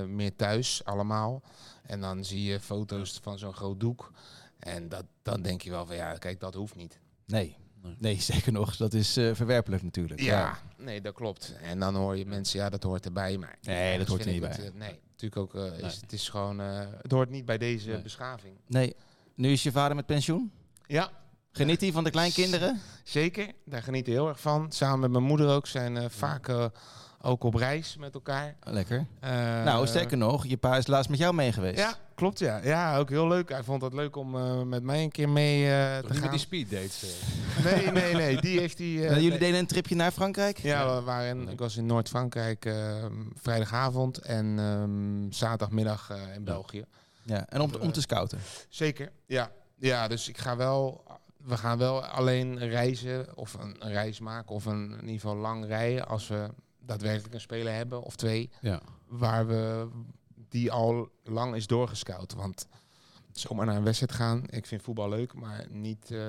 meer 0.07 0.37
thuis 0.37 0.85
allemaal. 0.85 1.43
En 1.83 2.01
dan 2.01 2.25
zie 2.25 2.43
je 2.43 2.61
foto's 2.61 3.19
van 3.23 3.39
zo'n 3.39 3.55
groot 3.55 3.81
doek. 3.81 4.13
En 4.59 4.89
dat, 4.89 5.05
dan 5.23 5.43
denk 5.43 5.63
je 5.63 5.71
wel 5.71 5.87
van, 5.87 5.97
ja, 5.97 6.15
kijk, 6.15 6.41
dat 6.41 6.55
hoeft 6.55 6.77
niet. 6.77 7.01
Nee, 7.27 7.57
Nee, 7.99 8.21
zeker 8.33 8.53
nog. 8.53 8.77
Dat 8.77 8.93
is 8.93 9.19
uh, 9.19 9.35
verwerpelijk 9.35 9.83
natuurlijk. 9.83 10.21
Ja, 10.21 10.39
ja, 10.39 10.85
nee, 10.85 11.01
dat 11.01 11.15
klopt. 11.15 11.55
En 11.63 11.79
dan 11.79 11.95
hoor 11.95 12.17
je 12.17 12.27
mensen, 12.27 12.61
ja, 12.61 12.69
dat 12.71 12.83
hoort 12.83 13.05
erbij. 13.05 13.39
Maar 13.39 13.59
nee, 13.63 13.99
dat 13.99 14.09
hoort 14.09 14.25
er 14.25 14.33
niet 14.33 14.41
bij. 14.41 14.51
Het, 14.51 14.59
uh, 14.59 14.71
nee, 14.75 15.01
natuurlijk 15.11 15.41
ook. 15.41 15.55
Uh, 15.55 15.79
is. 15.79 16.01
Het 16.01 16.13
is 16.13 16.29
gewoon, 16.29 16.59
het 16.59 17.13
hoort 17.13 17.31
niet 17.31 17.45
bij 17.45 17.59
deze 17.59 17.91
nee. 17.91 18.03
beschaving. 18.03 18.57
Nee. 18.67 18.95
Nu 19.35 19.53
is 19.53 19.63
je 19.63 19.73
vader 19.73 19.97
met 19.97 20.07
pensioen? 20.07 20.53
Ja. 20.87 21.11
Geniet 21.53 21.81
hij 21.81 21.93
van 21.93 22.05
de 22.05 22.11
kleinkinderen? 22.11 22.81
Zeker, 23.05 23.53
daar 23.65 23.83
geniet 23.83 24.07
hij 24.07 24.15
heel 24.15 24.29
erg 24.29 24.41
van. 24.41 24.73
Samen 24.73 25.01
met 25.01 25.11
mijn 25.11 25.25
moeder 25.25 25.49
ook 25.49 25.67
zijn 25.67 26.11
vaak 26.11 26.71
ook 27.25 27.45
op 27.45 27.55
reis 27.55 27.97
met 27.97 28.15
elkaar. 28.15 28.57
Lekker. 28.63 29.07
Uh, 29.25 29.31
nou, 29.65 29.87
sterker 29.87 30.17
nog, 30.17 30.47
je 30.47 30.57
pa 30.57 30.77
is 30.77 30.87
laatst 30.87 31.11
met 31.11 31.19
jou 31.19 31.35
mee 31.35 31.53
geweest. 31.53 31.79
Ja, 31.79 31.95
klopt 32.15 32.39
ja. 32.39 32.61
Ja, 32.63 32.99
ook 32.99 33.09
heel 33.09 33.29
leuk. 33.29 33.49
Hij 33.49 33.63
vond 33.63 33.83
het 33.83 33.93
leuk 33.93 34.17
om 34.17 34.35
uh, 34.35 34.63
met 34.63 34.83
mij 34.83 35.03
een 35.03 35.11
keer 35.11 35.29
mee 35.29 35.63
uh, 35.63 35.97
te 35.97 36.03
niet 36.03 36.13
gaan. 36.13 36.21
met 36.21 36.31
die 36.31 36.41
speed 36.41 36.71
dates? 36.71 37.17
nee, 37.65 37.91
nee, 37.91 38.15
nee. 38.15 38.41
Die 38.41 38.59
heeft 38.59 38.79
hij... 38.79 38.87
jullie 38.87 39.29
nee. 39.29 39.39
deden 39.39 39.59
een 39.59 39.67
tripje 39.67 39.95
naar 39.95 40.11
Frankrijk? 40.11 40.59
Ja, 40.59 40.95
we 40.95 41.03
waren 41.03 41.41
in, 41.41 41.49
ik 41.49 41.59
was 41.59 41.77
in 41.77 41.87
Noord-Frankrijk 41.87 42.65
ehm, 42.65 43.13
vrijdagavond 43.35 44.19
en 44.19 44.59
um, 44.59 45.33
zaterdagmiddag 45.33 46.11
in. 46.35 46.45
België. 46.45 46.85
Ja, 47.23 47.47
en 47.49 47.61
om, 47.61 47.71
om 47.81 47.93
te 47.93 48.01
scouten? 48.01 48.39
Zeker, 48.69 49.13
ja. 49.27 49.51
Ja, 49.77 50.09
dus 50.09 50.29
ik 50.29 50.39
ga 50.39 50.57
wel 50.57 51.05
we 51.45 51.57
gaan 51.57 51.79
wel 51.79 52.05
alleen 52.05 52.59
reizen 52.59 53.37
of 53.37 53.55
een, 53.55 53.77
een, 53.79 53.93
reis 53.93 54.21
maken 54.21 54.55
of 54.55 54.65
een, 54.65 54.91
in 54.91 55.01
ieder 55.01 55.21
geval 55.21 55.37
lang 55.37 55.67
rijden 55.67 56.07
als 56.07 56.29
we 56.29 56.49
daadwerkelijk 56.87 57.35
een 57.35 57.41
speler 57.41 57.73
hebben 57.75 58.03
of 58.03 58.17
twee 58.17 58.51
ja. 58.61 58.81
waar 59.09 59.47
we 59.47 59.89
die 60.49 60.73
al 60.73 61.09
lang 61.23 61.55
is 61.55 61.67
doorgescout. 61.67 62.35
Want 62.35 62.67
zomaar 63.33 63.67
naar 63.67 63.77
een 63.77 63.85
wedstrijd 63.85 64.13
gaan. 64.13 64.43
Ik 64.51 64.67
vind 64.67 64.83
voetbal 64.83 65.09
leuk, 65.09 65.35
maar 65.35 65.67
niet 65.71 66.11
eh, 66.11 66.21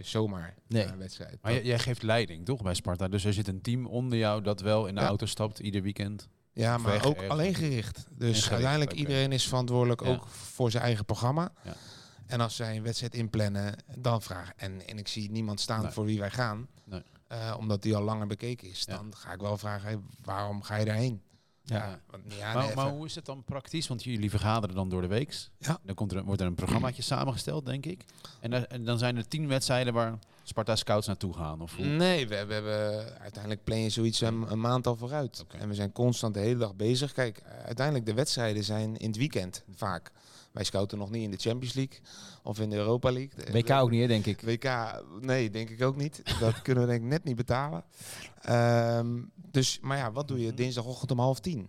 zomaar 0.00 0.54
Nee. 0.66 0.84
naar 0.84 0.92
een 0.92 0.98
wedstrijd. 0.98 1.38
Maar 1.42 1.52
jij, 1.52 1.64
jij 1.64 1.78
geeft 1.78 2.02
leiding, 2.02 2.44
toch, 2.44 2.62
bij 2.62 2.74
Sparta? 2.74 3.08
Dus 3.08 3.24
er 3.24 3.32
zit 3.32 3.48
een 3.48 3.60
team 3.60 3.86
onder 3.86 4.18
jou 4.18 4.42
dat 4.42 4.60
wel 4.60 4.86
in 4.86 4.94
de 4.94 5.00
Ja. 5.00 5.06
auto 5.06 5.26
stapt 5.26 5.58
ieder 5.58 5.82
weekend. 5.82 6.28
Ja, 6.52 6.78
maar 6.78 6.92
weg 6.92 7.04
ook 7.04 7.14
ergens. 7.14 7.30
alleen 7.32 7.54
gericht. 7.54 7.96
Dus 8.10 8.28
gericht, 8.32 8.50
uiteindelijk 8.50 8.90
oké. 8.90 9.00
iedereen 9.00 9.32
is 9.32 9.48
verantwoordelijk 9.48 10.00
Ja. 10.04 10.08
ook 10.08 10.26
voor 10.26 10.70
zijn 10.70 10.82
eigen 10.82 11.04
programma. 11.04 11.52
Ja. 11.64 11.74
En 12.26 12.40
als 12.40 12.56
zij 12.56 12.76
een 12.76 12.82
wedstrijd 12.82 13.14
inplannen, 13.14 13.74
dan 13.96 14.22
vragen. 14.22 14.54
En, 14.56 14.86
en 14.86 14.98
ik 14.98 15.08
zie 15.08 15.30
niemand 15.30 15.60
staan 15.60 15.82
Nee. 15.82 15.90
voor 15.90 16.04
wie 16.04 16.18
wij 16.18 16.30
gaan. 16.30 16.68
Eh, 17.30 17.54
omdat 17.58 17.82
die 17.82 17.96
al 17.96 18.02
langer 18.02 18.26
bekeken 18.26 18.68
is. 18.68 18.82
Ja. 18.86 18.96
Dan 18.96 19.12
ga 19.16 19.32
ik 19.32 19.40
wel 19.40 19.58
vragen, 19.58 19.88
hey, 19.88 19.98
waarom 20.24 20.62
ga 20.62 20.76
je 20.76 20.84
daarheen? 20.84 21.22
Ja. 21.62 22.00
want, 22.10 22.22
ja 22.34 22.72
maar, 22.74 22.88
hoe 22.90 23.06
is 23.06 23.14
het 23.14 23.24
dan 23.24 23.44
praktisch? 23.44 23.88
Want 23.88 24.04
jullie 24.04 24.30
vergaderen 24.30 24.74
dan 24.76 24.88
door 24.88 25.00
de 25.00 25.06
week. 25.06 25.48
Ja. 25.58 25.78
Dan 25.82 25.94
komt 25.94 26.12
er, 26.12 26.24
wordt 26.24 26.40
er 26.40 26.46
een 26.46 26.54
programmaatje 26.54 27.02
samengesteld, 27.02 27.66
denk 27.66 27.86
ik. 27.86 28.04
En, 28.40 28.50
dan- 28.50 28.66
en 28.66 28.84
dan 28.84 28.98
zijn 28.98 29.16
er 29.16 29.28
tien 29.28 29.48
wedstrijden 29.48 29.92
waar 29.92 30.18
Sparta 30.42 30.76
scouts 30.76 31.06
naartoe 31.06 31.34
gaan. 31.34 31.60
Of 31.60 31.76
hoe? 31.76 31.84
Nee, 31.84 32.28
we, 32.28 32.44
we 32.46 32.52
hebben 32.54 33.18
uiteindelijk 33.20 33.64
plan 33.64 33.78
je 33.78 33.90
zoiets 33.90 34.20
een, 34.20 34.50
een 34.52 34.60
maand 34.60 34.86
al 34.86 34.96
vooruit. 34.96 35.44
En 35.58 35.68
we 35.68 35.74
zijn 35.74 35.92
constant 35.92 36.34
de 36.34 36.40
hele 36.40 36.58
dag 36.58 36.74
bezig. 36.74 37.12
Kijk, 37.12 37.38
eh, 37.38 37.64
uiteindelijk 37.64 38.06
de 38.06 38.14
wedstrijden 38.14 38.64
zijn 38.64 38.96
in 38.96 39.06
het 39.08 39.16
weekend 39.16 39.64
vaak. 39.74 40.10
Wij 40.52 40.64
scouten 40.64 40.98
nog 40.98 41.10
niet 41.10 41.22
in 41.22 41.30
de 41.30 41.36
Champions 41.36 41.74
League 41.74 41.98
of 42.42 42.60
in 42.60 42.70
de 42.70 42.76
Europa 42.76 43.12
League. 43.12 43.44
De- 43.44 43.52
WK 43.52 43.70
ook 43.70 43.90
niet, 43.90 44.00
hè, 44.00 44.06
denk 44.06 44.26
ik. 44.26 44.40
WK, 44.40 45.02
nee, 45.20 45.50
denk 45.50 45.70
ik 45.70 45.82
ook 45.82 45.96
niet. 45.96 46.22
Dat 46.40 46.62
kunnen 46.62 46.84
we 46.84 46.90
denk 46.90 47.02
ik 47.02 47.08
net 47.08 47.24
niet 47.24 47.36
betalen. 47.36 47.84
Ehm, 48.42 49.22
dus, 49.50 49.78
maar 49.80 49.96
ja, 49.96 50.12
wat 50.12 50.28
doe 50.28 50.40
je 50.40 50.46
Mhm. 50.46 50.56
dinsdagochtend 50.56 51.10
om 51.10 51.18
half 51.18 51.40
tien? 51.40 51.68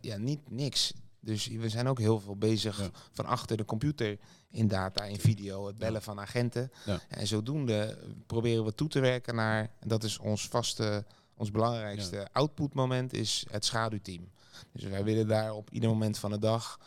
Ja. 0.00 0.16
niet 0.16 0.50
niks. 0.50 0.92
Dus 1.20 1.46
we 1.46 1.68
zijn 1.68 1.86
ook 1.88 1.98
heel 1.98 2.20
veel 2.20 2.36
bezig 2.36 2.78
Ja. 2.80 2.90
van 3.12 3.26
achter 3.26 3.56
de 3.56 3.64
computer 3.64 4.18
in 4.50 4.68
data, 4.68 5.04
in 5.04 5.18
video, 5.20 5.66
het 5.66 5.78
bellen 5.78 6.02
van 6.02 6.20
agenten. 6.20 6.70
Ja. 6.84 7.00
En 7.08 7.26
zodoende 7.26 7.98
proberen 8.26 8.64
we 8.64 8.74
toe 8.74 8.88
te 8.88 9.00
werken 9.00 9.34
naar, 9.34 9.70
en 9.80 9.88
dat 9.88 10.04
is 10.04 10.18
ons 10.18 10.48
vaste, 10.48 11.04
ons 11.36 11.50
belangrijkste 11.50 12.28
outputmoment, 12.32 13.12
is 13.12 13.46
het 13.50 13.64
schaduwteam. 13.64 14.28
Dus 14.72 14.82
wij 14.84 15.04
willen 15.04 15.26
daar 15.28 15.52
op 15.54 15.70
ieder 15.70 15.88
moment 15.88 16.18
van 16.18 16.30
de 16.30 16.38
dag 16.38 16.78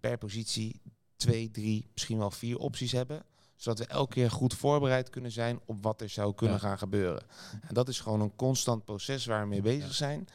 per 0.00 0.18
positie 0.18 0.80
twee, 1.20 1.50
drie, 1.50 1.88
misschien 1.92 2.18
wel 2.18 2.30
vier 2.30 2.58
opties 2.58 2.92
hebben. 2.92 3.22
Zodat 3.56 3.78
we 3.78 3.86
elke 3.86 4.12
keer 4.14 4.30
goed 4.30 4.54
voorbereid 4.54 5.10
kunnen 5.10 5.30
zijn 5.30 5.60
op 5.64 5.82
wat 5.82 6.00
er 6.00 6.08
zou 6.08 6.34
kunnen 6.34 6.56
Ja. 6.56 6.62
gaan 6.62 6.78
gebeuren. 6.78 7.22
En 7.60 7.74
dat 7.74 7.88
is 7.88 8.00
gewoon 8.00 8.20
een 8.20 8.36
constant 8.36 8.84
proces 8.84 9.26
waar 9.26 9.42
we 9.42 9.48
mee 9.48 9.62
bezig 9.62 9.94
zijn. 9.94 10.28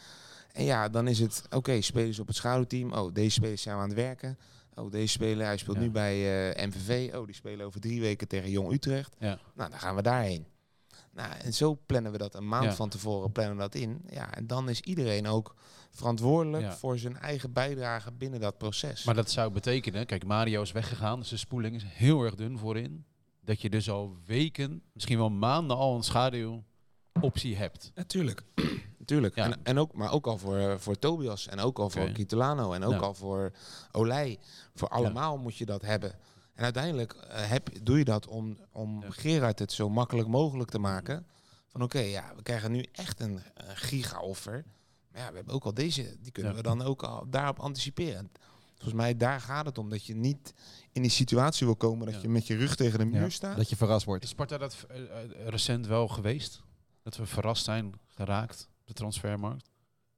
En 0.52 0.64
ja, 0.64 0.90
dan 0.90 1.08
is 1.08 1.20
het, 1.20 1.44
oké, 1.50 1.82
spelers 1.82 2.20
op 2.20 2.28
het 2.28 2.36
schaduwteam. 2.36 2.94
Oh, 2.94 3.14
deze 3.14 3.30
spelers 3.32 3.62
zijn 3.62 3.76
we 3.76 3.82
aan 3.82 3.90
het 3.90 3.98
werken. 3.98 4.38
Oh, 4.76 4.92
deze 4.92 5.08
speler, 5.08 5.46
hij 5.46 5.58
speelt 5.58 5.78
Ja. 5.78 5.82
nu 5.84 5.92
bij 5.92 6.52
eh, 6.54 6.68
MVV. 6.68 7.12
Oh, 7.16 7.26
die 7.26 7.36
spelen 7.36 7.66
over 7.66 7.80
drie 7.80 8.02
weken 8.02 8.28
tegen 8.28 8.50
Jong 8.50 8.72
Utrecht. 8.72 9.16
Ja. 9.20 9.40
Nou, 9.56 9.70
dan 9.70 9.80
gaan 9.80 9.96
we 9.96 10.02
daarheen. 10.02 10.46
Nou, 11.12 11.32
en 11.44 11.54
zo 11.54 11.80
plannen 11.86 12.12
we 12.12 12.18
dat 12.18 12.36
een 12.36 12.48
maand 12.48 12.64
Ja. 12.66 12.74
van 12.74 12.90
tevoren 12.90 13.32
plannen 13.32 13.56
we 13.56 13.62
dat 13.62 13.76
in. 13.76 14.02
Ja, 14.10 14.34
en 14.34 14.48
dan 14.48 14.70
is 14.70 14.80
iedereen 14.82 15.28
ook 15.28 15.56
verantwoordelijk 15.96 16.64
Ja. 16.64 16.76
voor 16.76 16.98
zijn 16.98 17.18
eigen 17.18 17.54
bijdrage 17.54 18.12
binnen 18.12 18.40
dat 18.40 18.58
proces. 18.58 19.04
Maar 19.04 19.16
dat 19.16 19.32
zou 19.32 19.52
betekenen, 19.52 20.06
kijk, 20.06 20.26
Mario 20.26 20.62
is 20.62 20.72
weggegaan, 20.72 21.20
dus 21.20 21.30
de 21.30 21.38
spoeling 21.38 21.76
is 21.76 21.84
heel 21.86 22.22
erg 22.24 22.36
dun 22.36 22.58
voorin. 22.58 23.06
Dat 23.42 23.62
je 23.62 23.70
dus 23.70 23.90
al 23.90 24.18
weken, 24.26 24.82
misschien 24.94 25.18
wel 25.18 25.30
maanden 25.30 25.78
al 25.78 25.96
een 25.96 26.04
schaduwoptie 26.04 27.56
hebt. 27.56 27.92
Natuurlijk. 27.96 28.42
Natuurlijk. 28.98 29.36
Ja. 29.40 29.44
En, 29.46 29.60
en 29.64 29.78
ook, 29.80 29.94
maar 29.94 30.12
ook 30.12 30.28
al 30.28 30.38
voor, 30.38 30.80
voor 30.80 31.00
Tobias 31.00 31.48
en 31.48 31.60
ook 31.60 31.80
al 31.80 31.90
voor 31.90 32.10
Kitolano 32.12 32.74
en 32.74 32.84
ook 32.84 32.92
Ja. 32.92 32.98
al 33.00 33.14
voor 33.14 33.52
Olij. 33.92 34.38
Voor 34.74 34.88
allemaal 34.90 35.38
moet 35.38 35.58
je 35.58 35.66
dat 35.66 35.82
hebben. 35.82 36.12
En 36.56 36.64
uiteindelijk 36.64 37.14
eh, 37.14 37.50
heb, 37.50 37.70
doe 37.84 37.98
je 37.98 38.04
dat 38.06 38.28
om, 38.28 38.58
om 38.72 39.02
Ja. 39.02 39.10
Gerard 39.10 39.60
het 39.60 39.72
zo 39.72 39.90
makkelijk 39.90 40.28
mogelijk 40.28 40.70
te 40.70 40.80
maken. 40.80 41.26
Van 41.68 41.82
oké, 41.84 42.00
ja, 42.00 42.34
we 42.36 42.42
krijgen 42.42 42.72
nu 42.72 42.86
echt 42.92 43.20
een, 43.20 43.40
een 43.54 43.78
giga-offer. 43.78 44.66
Maar 45.16 45.24
ja, 45.24 45.30
we 45.30 45.36
hebben 45.36 45.54
ook 45.54 45.64
al 45.64 45.74
deze, 45.74 46.18
die 46.22 46.32
kunnen 46.32 46.52
Ja. 46.52 46.58
we 46.58 46.64
dan 46.64 46.82
ook 46.82 47.04
al 47.04 47.30
daarop 47.30 47.60
anticiperen. 47.60 48.32
Volgens 48.74 48.94
mij, 48.94 49.18
daar 49.18 49.42
gaat 49.42 49.66
het 49.66 49.78
om. 49.78 49.90
Dat 49.90 50.06
je 50.06 50.16
niet 50.16 50.54
in 50.92 51.02
die 51.02 51.12
situatie 51.12 51.66
wil 51.66 51.76
komen 51.76 52.06
dat 52.06 52.16
Ja. 52.16 52.22
je 52.22 52.30
met 52.30 52.48
je 52.48 52.56
rug 52.56 52.76
tegen 52.76 53.00
de 53.00 53.06
muur 53.06 53.22
Ja, 53.22 53.30
staat. 53.30 53.58
Dat 53.58 53.70
je 53.70 53.76
verrast 53.76 54.06
wordt. 54.06 54.24
Is 54.24 54.30
Sparta 54.30 54.58
dat 54.58 54.86
eh, 54.90 55.02
eh, 55.22 55.48
recent 55.48 55.88
wel 55.88 56.08
geweest? 56.08 56.64
Dat 57.04 57.16
we 57.18 57.26
verrast 57.26 57.64
zijn 57.64 57.94
geraakt 58.08 58.70
op 58.82 58.88
de 58.88 58.94
transfermarkt? 58.94 59.70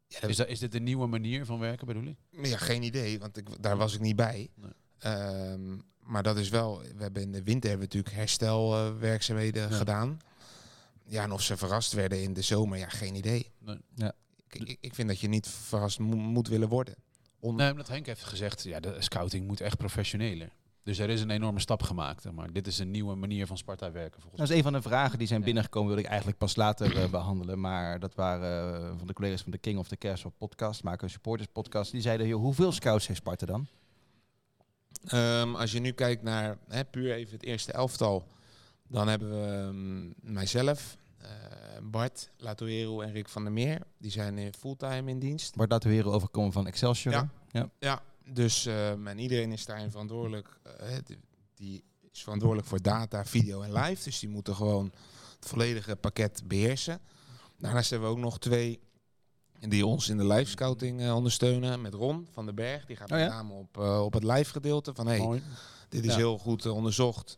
Ja, 0.08 0.20
dat- 0.20 0.30
Is, 0.30 0.36
dat, 0.36 0.48
is 0.48 0.60
dit 0.60 0.76
een 0.76 0.84
nieuwe 0.84 1.08
manier 1.08 1.46
van 1.46 1.60
werken, 1.60 1.88
bedoel 1.88 2.04
ik? 2.06 2.18
Ja, 2.46 2.58
geen 2.58 2.84
idee, 2.84 3.20
want 3.20 3.38
ik, 3.38 3.64
daar 3.64 3.78
was 3.78 3.94
ik 3.94 4.00
niet 4.00 4.16
bij. 4.16 4.50
Nee. 4.56 4.72
Ehm, 4.98 5.78
maar 6.00 6.24
dat 6.24 6.38
is 6.38 6.50
wel, 6.50 6.80
we 6.82 7.02
hebben 7.04 7.22
in 7.22 7.32
de 7.32 7.44
winter 7.44 7.70
hebben 7.70 7.88
we 7.90 7.96
natuurlijk 7.96 8.16
herstelwerkzaamheden 8.16 9.70
Ja. 9.70 9.76
gedaan. 9.78 10.18
Ja, 11.06 11.24
en 11.24 11.32
of 11.32 11.42
ze 11.42 11.58
verrast 11.58 11.94
werden 11.94 12.22
in 12.24 12.34
de 12.34 12.42
zomer, 12.42 12.78
ja, 12.78 12.90
geen 12.90 13.16
idee. 13.16 13.52
Nee. 13.60 13.78
Ja. 13.96 14.14
Ik, 14.50 14.78
ik, 14.80 14.96
vind 14.96 15.08
dat 15.08 15.20
je 15.20 15.28
niet 15.28 15.48
verrast 15.48 16.00
mo- 16.00 16.16
moet 16.16 16.48
willen 16.48 16.68
worden. 16.70 16.96
On- 17.40 17.56
Nee, 17.56 17.72
omdat 17.72 17.88
Henk 17.88 18.06
heeft 18.06 18.24
gezegd, 18.24 18.64
ja, 18.64 18.80
de 18.80 18.96
scouting 19.00 19.48
moet 19.48 19.62
echt 19.62 19.78
professioneler. 19.78 20.50
Dus 20.84 20.98
er 21.00 21.10
is 21.10 21.22
een 21.22 21.30
enorme 21.30 21.60
stap 21.60 21.84
gemaakt. 21.84 22.32
Maar 22.32 22.52
dit 22.54 22.68
is 22.68 22.80
een 22.80 22.92
nieuwe 22.92 23.16
manier 23.16 23.48
van 23.48 23.58
Sparta 23.58 23.92
werken 23.92 24.22
volgens 24.22 24.42
Dat 24.42 24.50
is 24.50 24.56
een 24.58 24.64
van 24.64 24.74
de 24.74 24.82
vragen 24.82 25.18
die 25.18 25.28
zijn 25.28 25.40
Ja. 25.40 25.46
binnengekomen, 25.46 25.88
wilde 25.88 26.02
ik 26.04 26.08
eigenlijk 26.10 26.38
pas 26.40 26.56
later 26.56 26.98
eh, 27.04 27.10
behandelen. 27.10 27.60
Maar 27.60 28.00
dat 28.00 28.16
waren 28.16 28.82
eh, 28.84 28.98
van 28.98 29.08
de 29.08 29.14
collega's 29.14 29.42
van 29.42 29.52
de 29.52 29.58
King 29.58 29.78
of 29.80 29.88
the 29.88 29.98
Castle 29.98 30.32
podcast, 30.38 30.84
maken 30.84 31.04
een 31.04 31.10
supporters 31.10 31.50
podcast. 31.52 31.92
Die 31.92 32.02
zeiden, 32.02 32.28
joh, 32.28 32.42
hoeveel 32.42 32.72
scouts 32.72 33.08
heeft 33.08 33.20
Sparta 33.20 33.46
dan? 33.46 33.68
Ehm, 35.08 35.56
als 35.56 35.72
je 35.72 35.80
nu 35.80 35.92
kijkt 35.92 36.24
naar 36.24 36.58
hè, 36.68 36.86
puur 36.86 37.14
even 37.14 37.34
het 37.34 37.44
eerste 37.44 37.72
elftal, 37.72 38.28
dan 38.88 39.08
hebben 39.08 39.30
we 39.30 39.48
ehm, 39.48 40.34
mijzelf, 40.34 40.98
Bart, 41.84 42.30
Latoero 42.38 43.02
en 43.02 43.12
Rick 43.12 43.30
van 43.30 43.44
der 43.44 43.52
Meer. 43.54 43.82
Die 43.98 44.12
zijn 44.12 44.38
eh, 44.38 44.48
fulltime 44.60 45.10
in 45.12 45.20
dienst. 45.20 45.56
Bart 45.56 45.84
heren 45.84 46.12
overkomen 46.12 46.52
van 46.52 46.68
Excelsior. 46.68 47.14
Ja. 47.14 47.30
ja. 47.52 47.70
Ja, 47.80 48.02
dus 48.26 48.66
ehm, 48.66 49.08
en 49.08 49.20
iedereen 49.20 49.52
is 49.52 49.66
daarin 49.66 49.92
verantwoordelijk. 49.92 50.60
eh, 50.64 50.96
die- 51.06 51.20
die 51.56 51.84
is 52.12 52.24
verantwoordelijk 52.24 52.68
voor 52.68 52.82
data, 52.82 53.26
video 53.26 53.62
en 53.62 53.74
live. 53.74 54.04
Dus 54.04 54.20
die 54.20 54.30
moeten 54.30 54.56
gewoon 54.56 54.92
het 55.40 55.48
volledige 55.48 55.96
pakket 55.96 56.42
beheersen. 56.46 57.00
Daarnaast 57.58 57.90
hebben 57.90 58.10
we 58.10 58.16
ook 58.16 58.22
nog 58.22 58.40
twee 58.40 58.80
die 59.60 59.86
ons 59.86 60.10
in 60.10 60.18
de 60.18 60.26
live 60.28 60.50
scouting 60.50 61.02
eh, 61.02 61.16
ondersteunen. 61.16 61.82
Met 61.82 61.94
Ron 61.94 62.28
van 62.32 62.46
den 62.46 62.56
Berg. 62.56 62.86
Die 62.86 62.96
gaat 62.96 63.12
Oh 63.12 63.18
ja? 63.18 63.24
met 63.24 63.34
name 63.34 63.54
op, 63.54 63.78
eh, 63.78 64.04
op 64.04 64.14
het 64.14 64.24
live 64.24 64.52
gedeelte. 64.52 64.94
Van 64.94 65.08
hey, 65.08 65.18
Mooi. 65.20 65.44
dit 65.90 66.04
is 66.06 66.12
Ja. 66.12 66.18
heel 66.18 66.38
goed 66.38 66.66
eh, 66.66 66.74
onderzocht. 66.74 67.38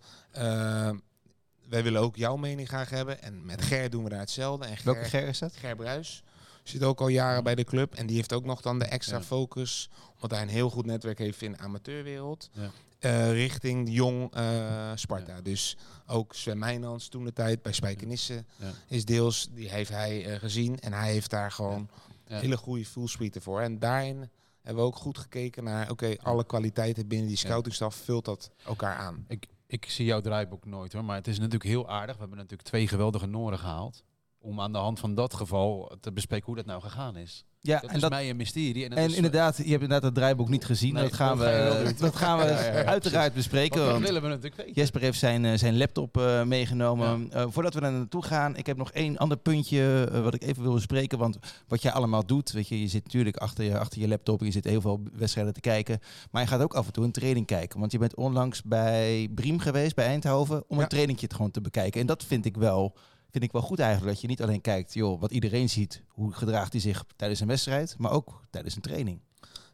Wij 1.70 1.84
willen 1.84 2.02
ook 2.02 2.16
jouw 2.16 2.36
mening 2.36 2.68
graag 2.68 2.90
hebben. 2.90 3.22
En 3.22 3.46
met 3.46 3.62
Ger 3.62 3.90
doen 3.90 4.04
we 4.04 4.10
daar 4.10 4.20
hetzelfde. 4.20 4.66
En 4.66 4.78
Welke 4.84 5.04
Ger- 5.04 5.28
is 5.28 5.40
dat? 5.40 5.56
Ger 5.56 5.76
Bruis 5.76 6.24
zit 6.64 6.84
ook 6.84 7.00
al 7.02 7.08
jaren 7.08 7.44
bij 7.44 7.56
de 7.56 7.64
club. 7.64 7.94
En 7.94 8.08
die 8.08 8.16
heeft 8.16 8.34
ook 8.34 8.46
nog 8.46 8.62
dan 8.62 8.80
de 8.80 8.86
extra 8.86 9.18
Ja. 9.18 9.24
focus. 9.24 9.90
Omdat 10.14 10.32
hij 10.32 10.42
een 10.42 10.48
heel 10.54 10.70
goed 10.70 10.86
netwerk 10.86 11.18
heeft 11.18 11.42
in 11.42 11.52
de 11.52 11.58
amateurwereld. 11.58 12.50
Ja. 12.54 12.72
eh, 13.00 13.32
richting 13.32 13.90
jong 13.92 14.34
eh, 14.34 14.92
Sparta. 14.96 15.42
Dus 15.42 15.78
ook 16.08 16.34
Sven 16.36 16.58
Meijnans 16.58 17.08
toen 17.08 17.24
de 17.24 17.34
tijd 17.34 17.62
bij 17.62 17.72
Spijkenisse 17.72 18.46
Ja. 18.56 18.72
is 18.88 19.06
deels. 19.06 19.50
Die 19.54 19.70
heeft 19.70 19.90
hij 19.90 20.26
eh, 20.26 20.40
gezien. 20.40 20.80
En 20.80 20.94
hij 20.94 21.12
heeft 21.12 21.30
daar 21.30 21.52
gewoon 21.52 21.90
Ja. 22.28 22.40
hele 22.40 22.58
goede 22.58 22.86
voelsprieten 22.86 23.42
voor. 23.42 23.62
En 23.62 23.80
daarin 23.80 24.30
hebben 24.62 24.84
we 24.84 24.90
ook 24.90 24.96
goed 24.96 25.18
gekeken 25.18 25.64
naar... 25.64 25.90
Oké, 25.92 26.16
alle 26.22 26.46
kwaliteiten 26.46 27.08
binnen 27.08 27.28
die 27.28 27.38
scoutingstaf 27.38 27.96
vult 27.96 28.26
dat 28.26 28.52
elkaar 28.66 28.96
aan. 28.96 29.26
Ik, 29.28 29.46
ik 29.70 29.90
zie 29.90 30.06
jouw 30.06 30.22
draaiboek 30.22 30.66
nooit 30.66 30.94
hoor, 30.94 31.06
maar 31.06 31.16
het 31.16 31.28
is 31.28 31.38
natuurlijk 31.38 31.70
heel 31.70 31.90
aardig. 31.90 32.14
We 32.14 32.20
hebben 32.22 32.38
natuurlijk 32.38 32.70
twee 32.70 32.88
geweldige 32.88 33.26
Noren 33.26 33.60
gehaald. 33.60 34.04
Om 34.42 34.62
aan 34.62 34.72
de 34.72 34.78
hand 34.78 35.00
van 35.00 35.16
dat 35.16 35.34
geval 35.34 35.92
te 36.02 36.12
bespreken 36.12 36.46
hoe 36.46 36.56
dat 36.56 36.66
nou 36.66 36.82
gegaan 36.82 37.16
is. 37.16 37.46
Ja, 37.62 37.80
Dat 37.80 37.90
en, 37.90 37.96
is 37.96 38.02
dat, 38.02 38.10
mij 38.10 38.30
een 38.30 38.36
mysterie. 38.36 38.86
En, 38.86 38.92
en 38.92 39.10
is- 39.10 39.16
inderdaad, 39.16 39.58
je 39.58 39.62
hebt 39.64 39.74
inderdaad 39.74 40.04
het 40.04 40.14
draaiboek 40.14 40.50
niet 40.50 40.66
gezien. 40.66 40.94
Nee, 40.94 41.04
dat 41.04 41.14
gaan 41.14 41.38
dat 41.38 41.48
we, 41.48 41.94
dat 41.98 42.16
gaan 42.16 42.38
we 42.38 42.44
Ja, 42.50 42.64
ja, 42.64 42.74
ja, 42.74 42.84
uiteraard 42.84 43.34
bespreken. 43.34 43.80
Want 43.80 43.92
dat 43.92 44.02
willen 44.02 44.22
we 44.22 44.28
natuurlijk 44.28 44.56
weten. 44.56 44.74
Jesper 44.74 45.02
heeft 45.02 45.20
zijn, 45.20 45.46
eh, 45.46 45.58
zijn 45.58 45.78
laptop 45.78 46.18
eh, 46.18 46.44
meegenomen. 46.44 47.32
Eh, 47.32 47.46
voordat 47.50 47.74
we 47.74 47.80
daar 47.80 47.92
naartoe 47.92 48.24
gaan, 48.24 48.56
ik 48.56 48.66
heb 48.66 48.78
nog 48.78 48.92
één 48.92 49.18
ander 49.18 49.38
puntje 49.38 50.10
eh, 50.12 50.22
wat 50.22 50.34
ik 50.34 50.44
even 50.44 50.64
wil 50.64 50.74
bespreken. 50.74 51.18
Want 51.18 51.38
wat 51.68 51.82
jij 51.82 51.92
allemaal 51.92 52.26
doet, 52.26 52.52
weet 52.52 52.68
je, 52.68 52.80
je 52.82 52.88
zit 52.88 53.04
natuurlijk 53.04 53.38
achter 53.38 53.64
je, 53.64 53.78
achter 53.80 54.02
je 54.02 54.08
laptop, 54.08 54.42
je 54.42 54.52
zit 54.52 54.64
heel 54.64 54.82
veel 54.82 55.02
wedstrijden 55.14 55.54
te 55.54 55.60
kijken. 55.62 56.00
Maar 56.32 56.42
je 56.42 56.48
gaat 56.48 56.62
ook 56.62 56.74
af 56.74 56.86
en 56.86 56.94
toe 56.94 57.04
een 57.04 57.12
training 57.12 57.46
kijken. 57.46 57.80
Want 57.80 57.92
je 57.92 57.98
bent 57.98 58.16
onlangs 58.16 58.64
bij 58.64 59.28
Briem 59.36 59.60
geweest, 59.60 59.96
bij 59.96 60.06
Eindhoven, 60.06 60.64
om 60.68 60.80
een 60.80 60.88
trainingje 60.88 61.28
gewoon 61.30 61.52
te 61.52 61.62
bekijken. 61.62 62.02
En 62.02 62.08
dat 62.08 62.24
vind 62.24 62.46
ik 62.46 62.58
wel... 62.58 62.96
Vind 63.32 63.44
ik 63.44 63.52
wel 63.52 63.62
goed 63.62 63.80
eigenlijk, 63.80 64.12
dat 64.12 64.22
je 64.22 64.28
niet 64.28 64.42
alleen 64.42 64.62
kijkt, 64.62 64.94
joh, 64.94 65.20
wat 65.20 65.32
iedereen 65.32 65.70
ziet, 65.70 66.04
hoe 66.08 66.34
gedraagt 66.34 66.72
hij 66.72 66.82
zich 66.82 67.04
tijdens 67.16 67.40
een 67.40 67.48
wedstrijd, 67.48 67.96
maar 67.98 68.12
ook 68.12 68.42
tijdens 68.50 68.76
een 68.76 68.82
training. 68.82 69.22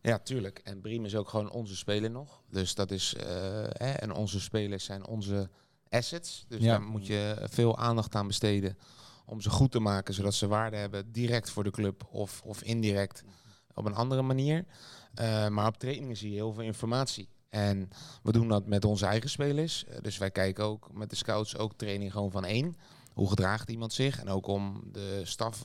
Ja, 0.01 0.19
tuurlijk. 0.19 0.59
En 0.63 0.81
Briem 0.81 1.05
is 1.05 1.15
ook 1.15 1.29
gewoon 1.29 1.51
onze 1.51 1.75
speler 1.75 2.11
nog. 2.11 2.41
Dus 2.49 2.75
dat 2.75 2.91
is... 2.91 3.15
eh, 3.15 3.25
hè, 3.67 3.91
en 3.91 4.13
onze 4.13 4.39
spelers 4.39 4.83
zijn 4.85 5.07
onze 5.07 5.49
assets. 5.89 6.45
Dus 6.47 6.61
Ja. 6.61 6.67
daar 6.71 6.81
moet 6.81 7.07
je 7.07 7.35
veel 7.49 7.77
aandacht 7.77 8.15
aan 8.15 8.27
besteden 8.27 8.77
om 9.25 9.41
ze 9.41 9.49
goed 9.49 9.71
te 9.71 9.79
maken, 9.79 10.13
zodat 10.13 10.33
ze 10.33 10.47
waarde 10.47 10.77
hebben 10.77 11.11
direct 11.11 11.49
voor 11.49 11.63
de 11.63 11.71
club 11.71 12.07
of, 12.11 12.41
of 12.43 12.61
indirect 12.63 13.23
op 13.73 13.85
een 13.85 13.95
andere 13.95 14.21
manier. 14.21 14.65
Eh, 15.13 15.47
maar 15.47 15.67
op 15.67 15.77
trainingen 15.77 16.17
zie 16.17 16.29
je 16.29 16.35
heel 16.35 16.53
veel 16.53 16.63
informatie. 16.63 17.29
En 17.49 17.89
we 18.23 18.31
doen 18.31 18.47
dat 18.47 18.65
met 18.67 18.85
onze 18.85 19.05
eigen 19.05 19.29
spelers. 19.29 19.85
Eh, 19.85 19.97
dus 20.01 20.17
wij 20.17 20.31
kijken 20.31 20.63
ook 20.63 20.93
met 20.93 21.09
de 21.09 21.15
scouts 21.15 21.57
ook 21.57 21.73
training 21.73 22.11
gewoon 22.11 22.31
van 22.31 22.45
één. 22.45 22.75
Hoe 23.15 23.30
gedraagt 23.30 23.69
iemand 23.69 23.93
zich? 23.93 24.19
En 24.19 24.30
ook 24.30 24.47
om 24.47 24.82
de 24.91 25.21
staf, 25.23 25.62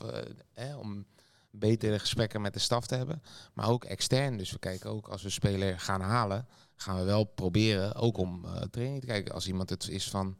eh, 0.53 0.79
om 0.79 1.05
betere 1.49 1.99
gesprekken 1.99 2.41
met 2.41 2.53
de 2.53 2.59
staf 2.59 2.87
te 2.87 2.95
hebben. 2.95 3.21
Maar 3.53 3.69
ook 3.69 3.83
extern. 3.83 4.37
Dus 4.37 4.51
we 4.51 4.59
kijken 4.59 4.89
ook 4.89 5.07
als 5.07 5.21
we 5.21 5.29
speler 5.29 5.79
gaan 5.79 6.01
halen, 6.01 6.47
gaan 6.81 6.97
we 6.97 7.03
wel 7.03 7.23
proberen 7.23 7.95
ook 7.95 8.17
om 8.17 8.45
eh, 8.45 8.61
training 8.71 8.99
te 9.01 9.07
kijken. 9.07 9.33
Als 9.33 9.47
iemand 9.47 9.69
het 9.69 9.87
is 9.89 10.09
van 10.09 10.37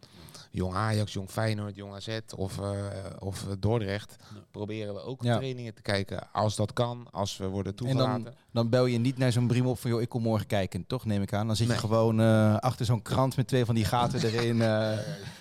jong 0.53 0.73
Ajax, 0.75 1.13
jong 1.13 1.29
Feyenoord, 1.29 1.75
jong 1.75 1.93
AZ 1.93 2.17
of, 2.35 2.59
eh, 2.59 2.73
of 3.19 3.45
Dordrecht, 3.59 4.15
Ja. 4.19 4.39
proberen 4.51 4.93
we 4.93 5.01
ook 5.01 5.23
Ja. 5.23 5.37
trainingen 5.37 5.73
te 5.73 5.81
kijken. 5.81 6.27
Als 6.31 6.55
dat 6.55 6.73
kan, 6.73 7.07
als 7.11 7.37
we 7.37 7.45
worden 7.47 7.71
En 7.71 7.77
toegelaten. 7.77 8.23
dan, 8.23 8.33
dan 8.51 8.69
bel 8.69 8.85
je 8.85 8.97
niet 8.97 9.17
naar 9.17 9.31
zo'n 9.31 9.47
brief 9.47 9.63
op 9.63 9.79
van, 9.79 9.89
joh, 9.91 10.01
ik 10.01 10.09
kom 10.09 10.21
morgen 10.21 10.47
kijken. 10.47 10.87
Toch, 10.87 11.05
neem 11.05 11.21
ik 11.21 11.33
aan. 11.33 11.47
Dan 11.47 11.55
zit 11.55 11.67
je 11.67 11.73
gewoon 11.77 12.19
eh, 12.21 12.55
achter 12.57 12.85
zo'n 12.85 13.01
krant 13.01 13.35
met 13.35 13.47
twee 13.47 13.65
van 13.65 13.75
die 13.75 13.85
gaten 13.85 14.21
erin. 14.29 14.61
eh. 14.61 14.97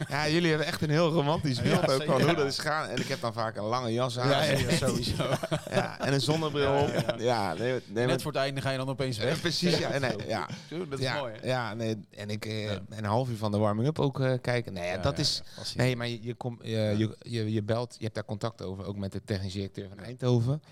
Ja, 0.09 0.29
jullie 0.29 0.49
hebben 0.49 0.67
echt 0.67 0.83
een 0.83 0.91
heel 0.91 1.11
romantisch 1.11 1.57
Ja, 1.59 1.63
beeld 1.63 1.91
ook 1.91 2.05
van 2.05 2.23
hoe 2.23 2.35
dat 2.35 2.47
is 2.47 2.59
gaan. 2.59 2.89
En 2.89 2.99
ik 3.01 3.07
heb 3.09 3.21
dan 3.21 3.33
vaak 3.33 3.57
een 3.57 3.65
lange 3.65 3.93
jas 3.93 4.19
aan. 4.19 4.29
Ja, 4.29 4.43
ja, 4.43 4.59
Ja, 4.59 4.77
sowieso. 4.77 5.25
en 5.99 6.13
een 6.13 6.21
zonnebril 6.21 6.73
op. 6.73 6.89
Ja, 6.89 7.15
Ja, 7.19 7.53
ja, 7.53 7.53
nee, 7.55 7.71
nee, 7.71 7.81
Net 7.89 8.07
maar- 8.07 8.21
voor 8.21 8.33
het 8.33 8.41
einde 8.41 8.61
ga 8.61 8.71
je 8.71 8.79
dan 8.79 8.89
opeens 8.89 9.17
Ja, 9.17 9.25
weg. 9.25 9.41
precies, 9.41 9.79
ja. 9.79 9.99
Nee, 9.99 10.17
ja. 10.29 10.49
Dat 10.90 10.98
is 10.98 11.05
ja, 11.05 11.18
mooi, 11.18 11.35
hè? 11.35 11.46
Ja, 11.46 11.74
nee, 11.74 11.96
en 12.11 12.31
ik 12.31 12.44
eh, 12.46 12.64
Ja. 12.64 12.81
een 12.88 13.05
half 13.05 13.29
uur 13.29 13.37
van 13.37 13.50
de 13.50 13.59
warming-up 13.59 13.98
ook 13.98 14.20
eh, 14.20 14.35
kijken. 14.40 14.72
Nee, 14.72 14.88
Ja, 14.88 14.96
dat 14.96 15.18
is... 15.18 15.42
Nee, 15.74 15.96
maar 15.96 16.09
je, 16.09 16.22
je, 16.22 16.35
kom, 16.35 16.59
je, 16.62 16.70
je, 16.98 17.16
je, 17.31 17.53
je 17.53 17.62
belt, 17.62 17.94
je 17.98 18.03
hebt 18.03 18.14
daar 18.14 18.24
contact 18.24 18.62
over, 18.62 18.85
ook 18.85 18.96
met 18.96 19.12
de 19.12 19.24
technisch 19.24 19.53
directeur 19.53 19.88
van 19.88 19.98
Eindhoven. 19.98 20.62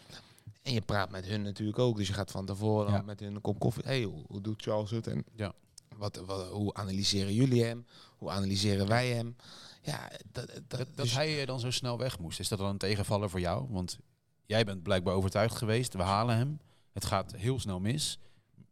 En 0.63 0.73
je 0.73 0.81
praat 0.81 1.11
met 1.11 1.27
hun 1.27 1.43
natuurlijk 1.43 1.79
ook. 1.79 1.97
Dus 1.97 2.07
je 2.07 2.13
gaat 2.13 2.31
van 2.31 2.47
tevoren 2.47 2.93
Ja. 2.93 3.03
met 3.03 3.21
hun 3.21 3.35
een 3.35 3.41
kop 3.41 3.59
koffie. 3.59 3.83
hey, 3.87 4.03
hoe, 4.03 4.25
hoe 4.29 4.41
doet 4.41 4.63
Charles 4.63 4.91
het? 4.91 5.07
En 5.07 5.25
Ja. 5.37 5.53
wat, 5.97 6.17
wat, 6.27 6.49
hoe 6.49 6.75
analyseren 6.75 7.35
jullie 7.35 7.65
hem? 7.65 7.87
Hoe 8.17 8.31
analyseren 8.31 8.89
wij 8.89 9.09
hem? 9.09 9.37
Ja, 9.83 10.09
dat, 10.33 10.47
dat, 10.47 10.61
Dat, 10.69 10.79
dat 10.79 10.97
dus- 10.97 11.15
hij 11.15 11.41
eh, 11.41 11.47
dan 11.47 11.61
zo 11.61 11.71
snel 11.71 11.99
weg 11.99 12.19
moest, 12.19 12.41
is 12.41 12.49
dat 12.49 12.59
dan 12.59 12.69
een 12.69 12.79
tegenvaller 12.79 13.31
voor 13.31 13.41
jou? 13.41 13.67
Want 13.71 13.99
jij 14.47 14.65
bent 14.65 14.83
blijkbaar 14.83 15.15
overtuigd 15.15 15.57
geweest, 15.57 15.95
we 15.95 16.03
halen 16.03 16.37
hem. 16.37 16.59
Het 16.93 17.05
gaat 17.05 17.33
heel 17.37 17.61
snel 17.61 17.81
mis. 17.81 18.19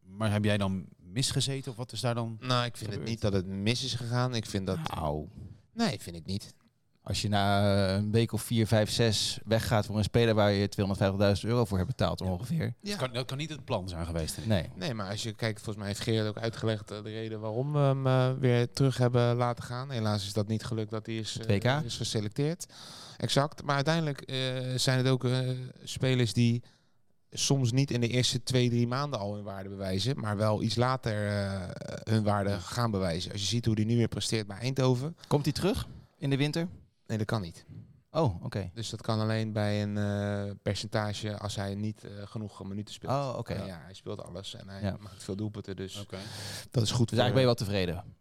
Maar 0.02 0.32
heb 0.32 0.44
jij 0.44 0.56
dan 0.58 0.86
misgezeten 1.16 1.70
of 1.70 1.76
wat 1.76 1.92
is 1.92 2.00
daar 2.00 2.14
dan? 2.14 2.36
Nou, 2.40 2.64
ik 2.64 2.76
vind 2.76 2.92
het 2.92 3.04
niet 3.04 3.20
dat 3.20 3.32
het 3.32 3.46
mis 3.46 3.84
is 3.84 3.94
gegaan. 3.94 4.34
Ik 4.34 4.46
vind 4.46 4.66
dat... 4.66 4.78
Nou, 4.94 5.26
Nee, 5.72 5.98
vind 6.00 6.16
ik 6.16 6.26
niet. 6.26 6.54
als 7.02 7.22
je 7.22 7.28
na 7.28 7.74
eh, 7.88 7.94
een 7.94 8.10
week 8.10 8.32
of 8.32 8.42
vier, 8.42 8.66
vijf, 8.66 8.90
zes 8.90 9.38
weggaat 9.44 9.86
voor 9.86 9.96
een 9.96 10.04
speler 10.04 10.34
waar 10.34 10.52
je 10.52 10.68
250.000 11.42 11.48
euro 11.48 11.64
voor 11.64 11.76
hebt 11.78 11.90
betaald 11.90 12.20
ongeveer. 12.20 12.74
Ja. 12.80 12.90
Dat, 12.90 12.96
kan, 12.98 13.12
dat 13.12 13.26
kan 13.26 13.38
niet 13.38 13.50
het 13.50 13.64
plan 13.64 13.88
zijn 13.88 14.06
geweest. 14.06 14.38
Nee. 14.46 14.70
Nee, 14.74 14.94
maar 14.94 15.10
als 15.10 15.22
je 15.22 15.32
kijkt, 15.32 15.56
volgens 15.56 15.76
mij 15.76 15.86
heeft 15.86 16.00
Gerard 16.00 16.28
ook 16.28 16.38
uitgelegd 16.38 16.90
eh, 16.90 17.02
de 17.02 17.10
reden 17.10 17.40
waarom 17.40 17.72
we 17.72 17.78
hem 17.78 18.06
eh, 18.06 18.32
weer 18.38 18.70
terug 18.72 18.96
hebben 18.98 19.36
laten 19.36 19.64
gaan. 19.64 19.90
Helaas 19.90 20.26
is 20.26 20.32
dat 20.32 20.48
niet 20.48 20.64
gelukt 20.64 20.90
dat 20.90 21.06
hij 21.06 21.16
is, 21.16 21.36
is 21.84 21.96
geselecteerd. 21.96 22.66
Exact. 23.16 23.62
Maar 23.62 23.74
uiteindelijk 23.74 24.20
eh, 24.20 24.36
zijn 24.76 24.98
het 24.98 25.08
ook 25.08 25.24
eh, 25.24 25.38
spelers 25.84 26.32
die 26.32 26.62
soms 27.38 27.72
niet 27.72 27.90
in 27.90 28.00
de 28.00 28.08
eerste 28.08 28.42
twee, 28.42 28.68
drie 28.68 28.86
maanden 28.86 29.18
al 29.18 29.34
hun 29.34 29.44
waarde 29.44 29.68
bewijzen, 29.68 30.20
maar 30.20 30.36
wel 30.36 30.62
iets 30.62 30.74
later 30.76 31.26
eh, 31.28 31.68
hun 32.12 32.22
waarde 32.22 32.60
gaan 32.60 32.90
bewijzen. 32.90 33.32
Als 33.32 33.40
je 33.40 33.46
ziet 33.46 33.64
hoe 33.64 33.74
hij 33.74 33.84
nu 33.84 33.96
weer 33.96 34.08
presteert 34.08 34.46
bij 34.46 34.58
Eindhoven, 34.58 35.16
Komt 35.28 35.44
hij 35.44 35.52
terug 35.52 35.86
in 36.18 36.30
de 36.30 36.36
winter? 36.36 36.68
nee, 37.06 37.18
dat 37.18 37.26
kan 37.26 37.40
niet. 37.40 37.64
Oh, 38.10 38.44
oké. 38.44 38.70
Dus 38.74 38.90
dat 38.90 39.02
kan 39.02 39.20
alleen 39.20 39.52
bij 39.52 39.82
een 39.82 39.96
eh, 39.98 40.54
percentage 40.62 41.38
als 41.38 41.56
hij 41.56 41.74
niet 41.74 42.04
eh, 42.04 42.10
genoeg 42.24 42.64
minuten 42.64 42.94
speelt. 42.94 43.12
Oh, 43.12 43.34
oké. 43.38 43.54
Ja, 43.64 43.80
hij 43.84 43.94
speelt 43.94 44.22
alles 44.22 44.54
en 44.54 44.68
hij 44.68 44.82
Ja. 44.82 44.96
maakt 45.00 45.24
veel 45.24 45.36
doelpunten, 45.36 45.76
dus 45.76 46.00
Oké. 46.00 46.18
dat 46.70 46.82
is 46.82 46.90
goed 46.90 47.08
Dus 47.08 47.18
eigenlijk 47.18 47.32
ben 47.32 47.40
je 47.40 47.44
wel 47.46 47.54
tevreden. 47.54 48.14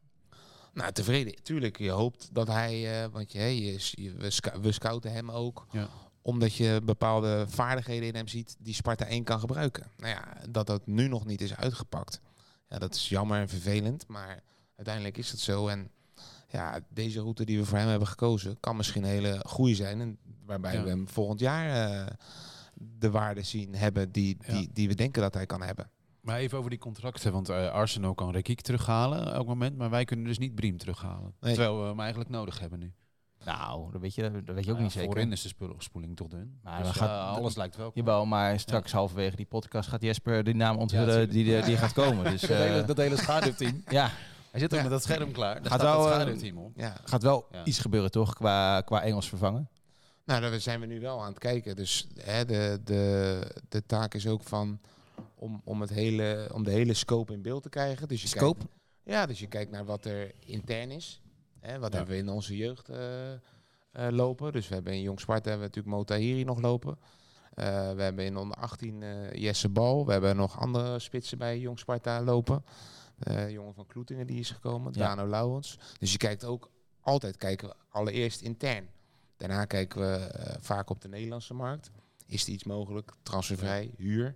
Nou, 0.74 0.92
tevreden. 0.92 1.44
Tuurlijk, 1.44 1.78
je 1.78 1.90
hoopt 1.90 2.30
dat 2.34 2.48
hij, 2.48 3.04
eh, 3.04 3.10
want 3.12 3.32
je, 3.32 3.38
hey, 3.38 3.56
je, 3.62 3.90
je- 3.92 4.14
we, 4.14 4.30
sc- 4.30 4.56
we 4.62 4.72
scouten 4.72 5.12
hem 5.12 5.32
ook, 5.32 5.68
Ja. 5.72 5.88
Omdat 6.26 6.56
je 6.56 6.82
bepaalde 6.84 7.46
vaardigheden 7.48 8.08
in 8.08 8.16
hem 8.16 8.28
ziet 8.28 8.56
die 8.60 8.74
Sparta 8.74 9.06
1 9.06 9.24
kan 9.24 9.40
gebruiken. 9.40 9.92
Nou 9.98 10.10
ja, 10.14 10.24
dat 10.50 10.68
dat 10.68 10.88
nu 10.88 11.08
nog 11.08 11.26
niet 11.26 11.42
is 11.42 11.56
uitgepakt, 11.56 12.22
ja, 12.70 12.80
dat 12.80 12.96
is 12.96 13.10
jammer 13.10 13.40
en 13.40 13.50
vervelend, 13.50 14.08
maar 14.08 14.44
uiteindelijk 14.76 15.18
is 15.18 15.32
het 15.32 15.40
zo. 15.40 15.68
En 15.68 15.90
ja, 16.50 16.80
deze 16.90 17.20
route 17.20 17.46
die 17.46 17.58
we 17.58 17.66
voor 17.66 17.78
hem 17.78 17.88
hebben 17.88 18.08
gekozen, 18.08 18.60
kan 18.60 18.76
misschien 18.76 19.04
een 19.04 19.10
hele 19.10 19.40
goede 19.48 19.76
zijn, 19.76 20.02
en 20.02 20.18
waarbij 20.46 20.74
Ja. 20.74 20.84
we 20.84 20.90
hem 20.90 21.08
volgend 21.10 21.40
jaar 21.40 21.92
eh, 21.92 22.08
de 22.74 23.12
waarde 23.12 23.42
zien 23.44 23.76
hebben 23.76 24.12
die, 24.12 24.38
Ja. 24.48 24.54
die, 24.54 24.70
die 24.74 24.88
we 24.88 24.96
denken 24.96 25.22
dat 25.22 25.34
hij 25.34 25.46
kan 25.46 25.62
hebben. 25.62 25.90
Maar 26.22 26.38
even 26.38 26.58
over 26.58 26.70
die 26.70 26.80
contracten, 26.80 27.32
want 27.32 27.50
eh, 27.50 27.72
Arsenal 27.72 28.14
kan 28.14 28.32
Rekiek 28.32 28.62
terughalen 28.62 29.34
elk 29.34 29.48
moment, 29.48 29.78
maar 29.78 29.90
wij 29.90 30.06
kunnen 30.06 30.26
dus 30.26 30.38
niet 30.38 30.56
Briem 30.56 30.78
terughalen. 30.78 31.34
Nee. 31.40 31.54
Terwijl 31.54 31.82
we 31.82 31.88
hem 31.88 32.00
eigenlijk 32.00 32.30
nodig 32.30 32.60
hebben 32.60 32.80
nu. 32.80 32.94
Nou, 33.46 33.92
dat 33.92 34.02
weet 34.02 34.16
je, 34.16 34.22
dat 34.44 34.56
weet 34.56 34.66
je 34.66 34.72
ook 34.72 34.78
Ja, 34.78 34.84
niet 34.84 34.92
zeker. 34.92 35.08
Voorin 35.12 35.32
is 35.32 35.42
de 35.42 35.48
spul- 35.48 35.76
spoeling 35.78 36.16
toch 36.16 36.28
dun. 36.28 36.60
Maar 36.64 36.84
Dus, 36.84 36.92
gaat- 36.92 37.10
eh, 37.10 37.38
alles 37.38 37.56
lijkt 37.56 37.76
wel. 37.76 37.92
Jawel, 37.94 38.26
maar 38.26 38.60
straks 38.60 38.92
halverwege 38.92 39.36
die 39.36 39.46
podcast 39.46 39.90
gaat 39.90 40.02
Jesper 40.02 40.44
die 40.44 40.56
naam 40.56 40.78
onthullen 40.78 41.30
die, 41.30 41.62
die 41.64 41.78
gaat 41.84 41.94
komen. 41.94 42.24
Dus 42.32 42.42
dat, 42.42 42.50
hele, 42.50 42.82
eh, 42.82 42.88
dat 42.88 42.98
hele 42.98 43.18
schaduwteam. 43.18 43.84
ja, 43.90 44.12
Hij 44.52 44.60
zit 44.60 44.72
ook 44.74 44.78
Ja. 44.78 44.82
met 44.90 44.92
dat 44.92 45.04
scherm 45.04 45.32
klaar. 45.32 45.54
Daar 45.62 45.72
Gaat 45.72 45.80
staat 45.80 45.96
wel, 45.96 46.04
het 46.06 46.14
eh, 46.14 46.20
schaduwteam 46.22 46.58
op. 46.58 46.72
Ja. 46.76 46.96
gaat 47.04 47.24
wel 47.24 47.48
Ja. 47.52 47.66
iets 47.66 47.80
gebeuren 47.80 48.12
toch 48.12 48.34
qua, 48.34 48.82
qua 48.82 49.02
Engels 49.02 49.30
vervangen? 49.30 49.70
Nou, 50.26 50.42
daar 50.42 50.60
zijn 50.60 50.80
we 50.80 50.86
nu 50.86 51.00
wel 51.00 51.22
aan 51.22 51.30
het 51.30 51.40
kijken. 51.40 51.76
Dus 51.76 52.08
hè, 52.24 52.46
de, 52.46 52.80
de, 52.84 53.40
de 53.70 53.86
taak 53.86 54.14
is 54.14 54.28
ook 54.28 54.44
van 54.44 54.80
om, 55.36 55.62
om, 55.64 55.82
het 55.82 55.90
hele, 55.90 56.50
om 56.54 56.64
de 56.64 56.72
hele 56.72 56.94
scope 56.94 57.34
in 57.34 57.42
beeld 57.42 57.64
te 57.64 57.70
krijgen. 57.70 58.08
Dus 58.08 58.22
je 58.22 58.28
Scope? 58.28 58.58
Kijkt, 58.58 58.74
ja, 59.04 59.26
dus 59.26 59.40
je 59.40 59.48
kijkt 59.48 59.72
naar 59.72 59.86
wat 59.86 60.06
er 60.06 60.32
intern 60.40 60.92
is. 60.92 61.22
Hè, 61.66 61.80
wat 61.80 61.92
Ja. 61.92 61.98
hebben 61.98 62.16
we 62.16 62.22
in 62.22 62.30
onze 62.30 62.58
jeugd 62.58 62.90
eh, 62.90 63.34
eh, 63.34 63.40
lopen. 64.10 64.52
Dus 64.52 64.68
we 64.68 64.74
hebben 64.74 64.94
in 64.94 65.02
Jong 65.02 65.20
Sparta 65.20 65.50
hebben 65.50 65.70
we 65.70 65.76
natuurlijk 65.76 65.96
Motahiri 65.96 66.44
nog 66.44 66.62
lopen. 66.62 66.98
Eh, 67.54 67.66
we 67.94 68.02
hebben 68.02 68.26
in 68.26 68.38
onder 68.38 68.58
18 68.58 69.04
eh, 69.04 69.32
Jesse 69.34 69.70
Bal. 69.70 70.06
We 70.06 70.12
hebben 70.12 70.36
nog 70.36 70.60
andere 70.60 71.00
spitsen 71.00 71.38
bij 71.38 71.60
Jong 71.60 71.80
Sparta 71.80 72.22
lopen. 72.22 72.64
Jongen 73.50 73.74
van 73.74 73.86
Kloetingen 73.88 74.28
die 74.28 74.40
is 74.40 74.52
gekomen. 74.52 74.94
Ja. 74.96 75.00
Dano 75.16 75.30
Lauwens. 75.30 75.78
Dus 76.00 76.12
je 76.12 76.18
kijkt 76.18 76.44
ook 76.46 76.70
altijd 77.02 77.38
kijken 77.38 77.68
we 77.68 77.76
allereerst 77.90 78.42
intern. 78.42 78.90
Daarna 79.38 79.66
kijken 79.66 80.02
we 80.02 80.30
vaak 80.60 80.90
op 80.90 81.02
de 81.02 81.08
Nederlandse 81.08 81.54
markt. 81.54 81.92
Is 82.28 82.44
er 82.44 82.50
iets 82.50 82.64
mogelijk? 82.64 83.12
Transfervrij, 83.24 83.92
huur. 83.98 84.36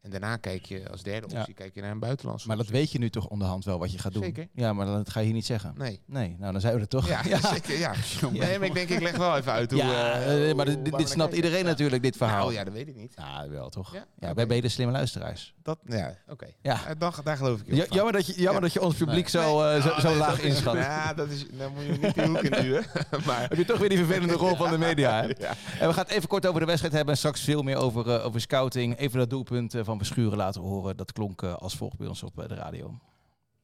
En 0.00 0.10
daarna 0.10 0.36
kijk 0.36 0.64
je 0.66 0.90
als 0.90 1.02
derde 1.02 1.26
Ja. 1.30 1.38
optie 1.38 1.54
kijk 1.54 1.74
je 1.74 1.80
naar 1.80 1.90
een 1.90 1.98
buitenlandse 1.98 2.46
Maar 2.46 2.56
dat 2.56 2.66
optie. 2.66 2.80
weet 2.80 2.92
je 2.92 2.98
nu 2.98 3.10
toch 3.10 3.28
onderhand 3.28 3.64
wel 3.64 3.78
wat 3.78 3.92
je 3.92 3.98
gaat 3.98 4.12
doen? 4.12 4.22
Zeker. 4.22 4.48
Ja, 4.52 4.72
maar 4.72 4.86
dat 4.86 5.10
ga 5.10 5.18
je 5.20 5.24
hier 5.26 5.34
niet 5.34 5.46
zeggen. 5.46 5.74
Nee. 5.76 6.00
Nee, 6.06 6.36
nou 6.38 6.52
dan 6.52 6.60
zijn 6.60 6.74
we 6.74 6.80
er 6.80 6.88
toch. 6.88 7.08
Ja, 7.08 7.22
zeker. 7.54 7.78
Ja. 7.78 7.92
Nee, 8.32 8.58
maar 8.58 8.68
ik 8.68 8.74
denk, 8.74 8.88
ik 8.88 9.00
leg 9.00 9.16
wel 9.16 9.36
even 9.36 9.52
uit 9.52 9.70
hoe... 9.70 9.80
Ja, 9.80 10.12
eh, 10.12 10.50
eh, 10.50 10.56
maar 10.56 10.82
dit, 10.82 11.08
snapt 11.08 11.34
iedereen 11.34 11.58
Ja. 11.58 11.64
natuurlijk, 11.64 12.02
dit 12.02 12.16
verhaal. 12.16 12.38
Nou, 12.40 12.52
ja, 12.52 12.64
dat 12.64 12.72
weet 12.72 12.88
ik 12.88 12.96
niet. 12.96 13.16
Nou, 13.16 13.50
wel 13.50 13.68
toch? 13.68 13.92
Ja? 13.94 14.04
Ja, 14.18 14.34
wij 14.34 14.46
ben 14.46 14.56
je 14.56 14.62
de 14.62 14.68
slimme 14.68 14.92
luisteraars. 14.92 15.54
Dat, 15.62 15.78
ja, 15.84 16.14
oké. 16.28 16.46
Ja. 16.62 16.86
Eh, 16.86 16.92
dan, 16.98 17.12
daar 17.24 17.36
geloof 17.36 17.60
ik 17.60 17.74
Ja, 17.74 17.82
op. 17.84 17.92
jammer 17.92 18.12
dat 18.12 18.26
je, 18.26 18.32
jammer 18.32 18.54
Ja. 18.54 18.60
dat 18.60 18.72
je 18.72 18.80
ons 18.82 18.94
publiek 18.96 19.32
Nee. 19.32 19.42
zo, 19.42 19.80
zo, 20.00 20.14
laag 20.16 20.40
inschat. 20.40 20.74
Ja, 20.90 21.14
dat 21.14 21.28
is, 21.28 21.46
dan 21.52 21.72
moet 21.74 21.84
je 21.84 21.90
niet 21.90 22.02
in 22.02 22.12
de 22.22 22.26
hoek 22.28 22.42
in 22.42 22.62
duwen. 22.62 22.84
maar, 23.26 23.40
Heb 23.48 23.54
je 23.58 23.64
toch 23.64 23.78
weer 23.78 23.88
die 23.88 23.98
vervelende 23.98 24.34
rol 24.34 24.56
van 24.56 24.70
de 24.70 24.78
media? 24.78 25.22
Ja. 25.22 25.54
En 25.78 25.88
we 25.88 25.94
gaan 25.94 26.04
het 26.04 26.10
even 26.10 26.28
kort 26.28 26.46
over 26.46 26.60
de 26.60 26.66
wedstrijd 26.66 26.94
hebben 26.94 27.12
en 27.12 27.18
straks 27.18 27.40
veel 27.40 27.62
meer 27.62 27.76
over, 27.76 28.22
over 28.22 28.40
scouting. 28.40 28.98
Even 28.98 29.18
dat 29.18 29.30
doelpunt 29.30 29.74
eh, 29.74 29.84
van 29.90 29.98
Verschuren 30.06 30.38
laten 30.38 30.60
horen. 30.60 30.96
Dat 30.96 31.12
klonk 31.12 31.42
eh, 31.42 31.54
als 31.54 31.76
volgt 31.76 31.96
bij 31.98 32.06
ons 32.06 32.22
op 32.22 32.38
eh, 32.38 32.48
de 32.48 32.54
radio. 32.54 32.86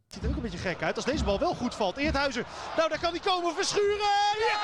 Het 0.05 0.15
ziet 0.15 0.23
er 0.23 0.29
ook 0.31 0.37
een 0.37 0.43
beetje 0.43 0.59
gek 0.59 0.83
uit 0.83 0.97
als 0.97 1.05
deze 1.05 1.25
bal 1.25 1.39
wel 1.39 1.55
goed 1.55 1.75
valt. 1.75 1.97
Eerthuizen, 1.97 2.45
nou 2.77 2.89
daar 2.89 3.01
kan 3.01 3.11
hij 3.11 3.21
komen. 3.21 3.55
Verschuren! 3.55 4.17
Ja! 4.49 4.63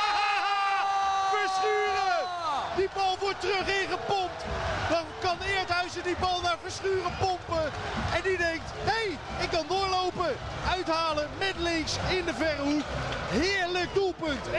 Verschuren! 1.36 2.22
Die 2.76 2.88
bal 2.94 3.16
wordt 3.20 3.40
terug 3.40 3.66
ingepompt. 3.82 4.40
Dan 4.90 5.04
kan 5.20 5.36
Eerthuizen 5.56 6.02
die 6.02 6.16
bal 6.20 6.40
naar 6.40 6.58
Verschuren 6.62 7.12
pompen. 7.20 7.64
En 8.16 8.22
die 8.22 8.38
denkt, 8.38 8.68
hé, 8.90 9.02
hey, 9.06 9.44
ik 9.44 9.50
kan 9.50 9.66
doorlopen. 9.68 10.32
Uithalen 10.76 11.28
met 11.38 11.56
links 11.58 11.92
in 12.18 12.24
de 12.24 12.34
verre 12.34 12.62
hoek. 12.62 12.86
Heerlijk 13.40 13.94
doelpunt. 13.94 14.44
1-1. 14.48 14.50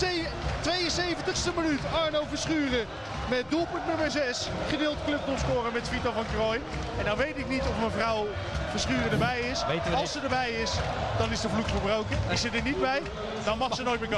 Ze- 0.00 0.28
72e 0.62 1.54
minuut. 1.56 1.80
Arno 1.94 2.22
Verschuren 2.28 2.86
met 3.32 3.50
doelpunt 3.50 3.86
nummer 3.86 4.10
6. 4.10 4.48
Gedeeld 4.68 4.96
clubtopscorer 5.04 5.72
met 5.72 5.88
Vito 5.88 6.12
van 6.12 6.24
Krooi. 6.32 6.60
En 6.98 7.04
dan 7.04 7.16
weet 7.16 7.38
ik 7.38 7.48
niet 7.48 7.60
of 7.60 7.80
mevrouw 7.82 8.26
Verschuren 8.70 9.10
erbij 9.10 9.40
is. 9.40 9.64
Als 9.94 10.12
ze 10.12 10.20
erbij 10.20 10.50
is, 10.50 10.72
dan 11.18 11.30
is 11.30 11.40
de 11.40 11.48
vloek 11.48 11.66
verbroken. 11.66 12.18
Is 12.30 12.40
ze 12.40 12.48
er 12.48 12.62
niet 12.62 12.80
bij, 12.80 13.02
dan 13.44 13.58
mag 13.58 13.74
ze 13.74 13.82
nooit 13.82 14.00
meer 14.00 14.08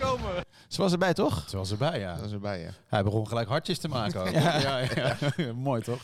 komen. 0.00 0.44
Ze 0.68 0.82
was 0.82 0.92
erbij, 0.92 1.14
toch? 1.14 1.44
Ze 1.48 1.56
was 1.56 1.70
erbij, 1.70 1.98
ja. 1.98 2.16
dat 2.16 2.26
is 2.26 2.32
erbij, 2.32 2.60
ja. 2.60 2.70
Hij 2.86 3.02
begon 3.02 3.28
gelijk 3.28 3.48
hartjes 3.48 3.78
te 3.78 3.88
maken 3.88 4.20
ook. 4.20 4.30
ja. 4.44 4.78
Ja, 4.78 5.16
Mooi 5.54 5.82
toch? 5.82 6.02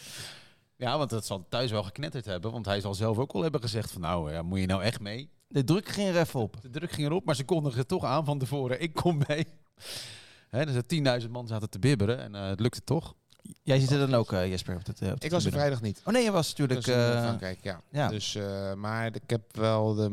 Ja, 0.76 0.98
want 0.98 1.10
dat 1.10 1.26
zal 1.26 1.46
thuis 1.48 1.70
wel 1.70 1.82
geknetterd 1.82 2.24
hebben. 2.24 2.52
Want 2.52 2.66
hij 2.66 2.80
zal 2.80 2.94
zelf 2.94 3.18
ook 3.18 3.32
al 3.32 3.42
hebben 3.42 3.60
gezegd 3.60 3.90
van 3.90 4.00
nou, 4.00 4.32
ja, 4.32 4.42
moet 4.42 4.60
je 4.60 4.66
nou 4.66 4.82
echt 4.82 5.00
mee? 5.00 5.30
De 5.48 5.64
druk 5.64 5.88
ging 5.88 6.08
er 6.08 6.20
even 6.20 6.40
op. 6.40 6.56
De 6.62 6.70
druk 6.70 6.90
ging 6.90 7.06
erop, 7.06 7.24
maar 7.24 7.34
ze 7.34 7.44
kondigden 7.44 7.78
het 7.78 7.88
toch 7.88 8.04
aan 8.04 8.24
van 8.24 8.38
tevoren. 8.38 8.80
Ik 8.80 8.94
kom 8.94 9.22
mee. 9.26 9.46
Hè, 10.48 10.66
dus 10.66 10.74
er 10.74 11.22
10.000 11.22 11.30
man 11.30 11.46
zaten 11.46 11.70
te 11.70 11.78
bibberen 11.78 12.18
en 12.18 12.34
eh, 12.34 12.48
het 12.48 12.60
lukte 12.60 12.84
toch. 12.84 13.14
Jij 13.62 13.78
zit 13.78 13.90
er 13.90 13.98
dan 13.98 14.14
ook, 14.14 14.32
eh, 14.32 14.48
Jesper? 14.48 14.76
Op 14.76 14.86
het, 14.86 15.00
eh, 15.02 15.10
op 15.10 15.24
Ik 15.24 15.30
was 15.30 15.44
er 15.44 15.52
vrijdag 15.52 15.82
niet. 15.82 16.02
Oh 16.04 16.12
nee, 16.12 16.24
je 16.24 16.30
was 16.30 16.48
natuurlijk... 16.48 16.84
Dus 16.84 16.94
in 16.94 17.00
eh, 17.00 17.22
Frankrijk, 17.22 17.58
ja. 17.62 17.80
ja. 17.90 18.08
Dus, 18.08 18.34
eh, 18.34 18.74
maar 18.74 19.06
ik 19.06 19.30
heb 19.30 19.56
wel 19.56 19.94
de, 19.94 20.08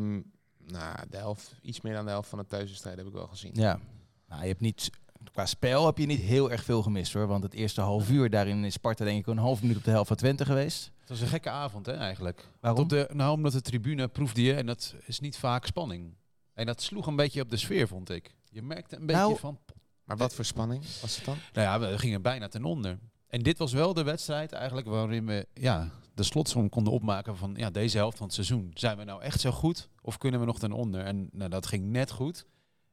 nou, 0.68 0.96
de 1.10 1.18
helft, 1.18 1.56
iets 1.62 1.82
meer 1.82 1.94
dan 1.94 2.06
de 2.06 2.12
helft 2.12 2.30
van 2.30 2.40
de 2.40 2.46
thuiswedstrijd 2.48 2.98
heb 2.98 3.08
ik 3.08 3.14
wel 3.14 3.28
gezien. 3.28 3.52
Ja. 3.54 3.80
Nou, 4.28 4.42
je 4.42 4.48
hebt 4.48 4.60
niet... 4.60 4.90
Qua 5.32 5.46
spel 5.46 5.86
heb 5.86 5.98
je 5.98 6.06
niet 6.06 6.20
heel 6.20 6.52
erg 6.52 6.64
veel 6.64 6.82
gemist 6.82 7.14
hoor. 7.14 7.28
Want 7.28 7.44
het 7.44 7.54
eerste 7.54 7.82
half 7.82 8.10
uur 8.10 8.30
daarin 8.30 8.64
is 8.64 8.74
Sparta 8.74 9.06
denk 9.06 9.20
ik 9.20 9.28
een 9.28 9.38
half 9.38 9.62
minuut 9.62 9.78
op 9.78 9.84
de 9.84 9.92
helft 9.92 10.08
van 10.08 10.18
Twente 10.18 10.46
geweest. 10.46 10.92
Het 11.00 11.10
was 11.10 11.22
een 11.22 11.28
gekke 11.28 11.50
avond, 11.50 11.86
hè, 11.86 11.94
eigenlijk. 11.94 12.48
Waarom? 12.60 12.88
De, 12.88 13.10
nou, 13.14 13.34
omdat 13.36 13.52
de 13.52 13.62
tribune 13.62 14.08
proefde 14.08 14.42
je, 14.42 14.54
en 14.54 14.66
dat 14.66 14.96
is 15.06 15.20
niet 15.20 15.38
vaak 15.38 15.66
spanning. 15.66 16.14
En 16.54 16.66
dat 16.66 16.82
sloeg 16.82 17.08
een 17.08 17.16
beetje 17.16 17.42
op 17.42 17.50
de 17.50 17.58
sfeer, 17.58 17.88
vond 17.88 18.10
ik. 18.10 18.36
Je 18.50 18.62
merkte 18.62 18.96
een 18.96 19.06
beetje 19.06 19.22
Nou- 19.22 19.38
van, 19.38 19.60
Maar 20.06 20.18
wat 20.18 20.34
voor 20.36 20.46
spanning 20.46 20.84
was 21.02 21.16
het 21.16 21.26
dan? 21.26 21.38
nou 21.54 21.68
ja, 21.84 21.90
we 21.92 21.98
gingen 22.00 22.22
bijna 22.22 22.48
ten 22.48 22.64
onder. 22.64 23.00
En 23.28 23.42
dit 23.44 23.58
was 23.58 23.74
wel 23.74 23.94
de 23.94 24.04
wedstrijd 24.04 24.52
eigenlijk 24.52 24.88
waarin 24.88 25.26
we 25.26 25.48
ja, 25.54 25.90
de 26.14 26.24
slotsom 26.24 26.70
konden 26.70 26.94
opmaken 26.94 27.38
van 27.38 27.54
ja, 27.58 27.70
deze 27.70 27.98
helft 27.98 28.18
van 28.18 28.26
het 28.26 28.36
seizoen. 28.36 28.72
Zijn 28.74 28.98
we 28.98 29.04
nou 29.04 29.22
echt 29.22 29.40
zo 29.42 29.52
goed 29.52 29.90
of 30.02 30.18
kunnen 30.18 30.40
we 30.40 30.46
nog 30.46 30.60
ten 30.60 30.72
onder? 30.72 31.04
En 31.06 31.30
nou, 31.32 31.50
dat 31.50 31.66
ging 31.66 31.86
net 31.86 32.12
goed. 32.12 32.46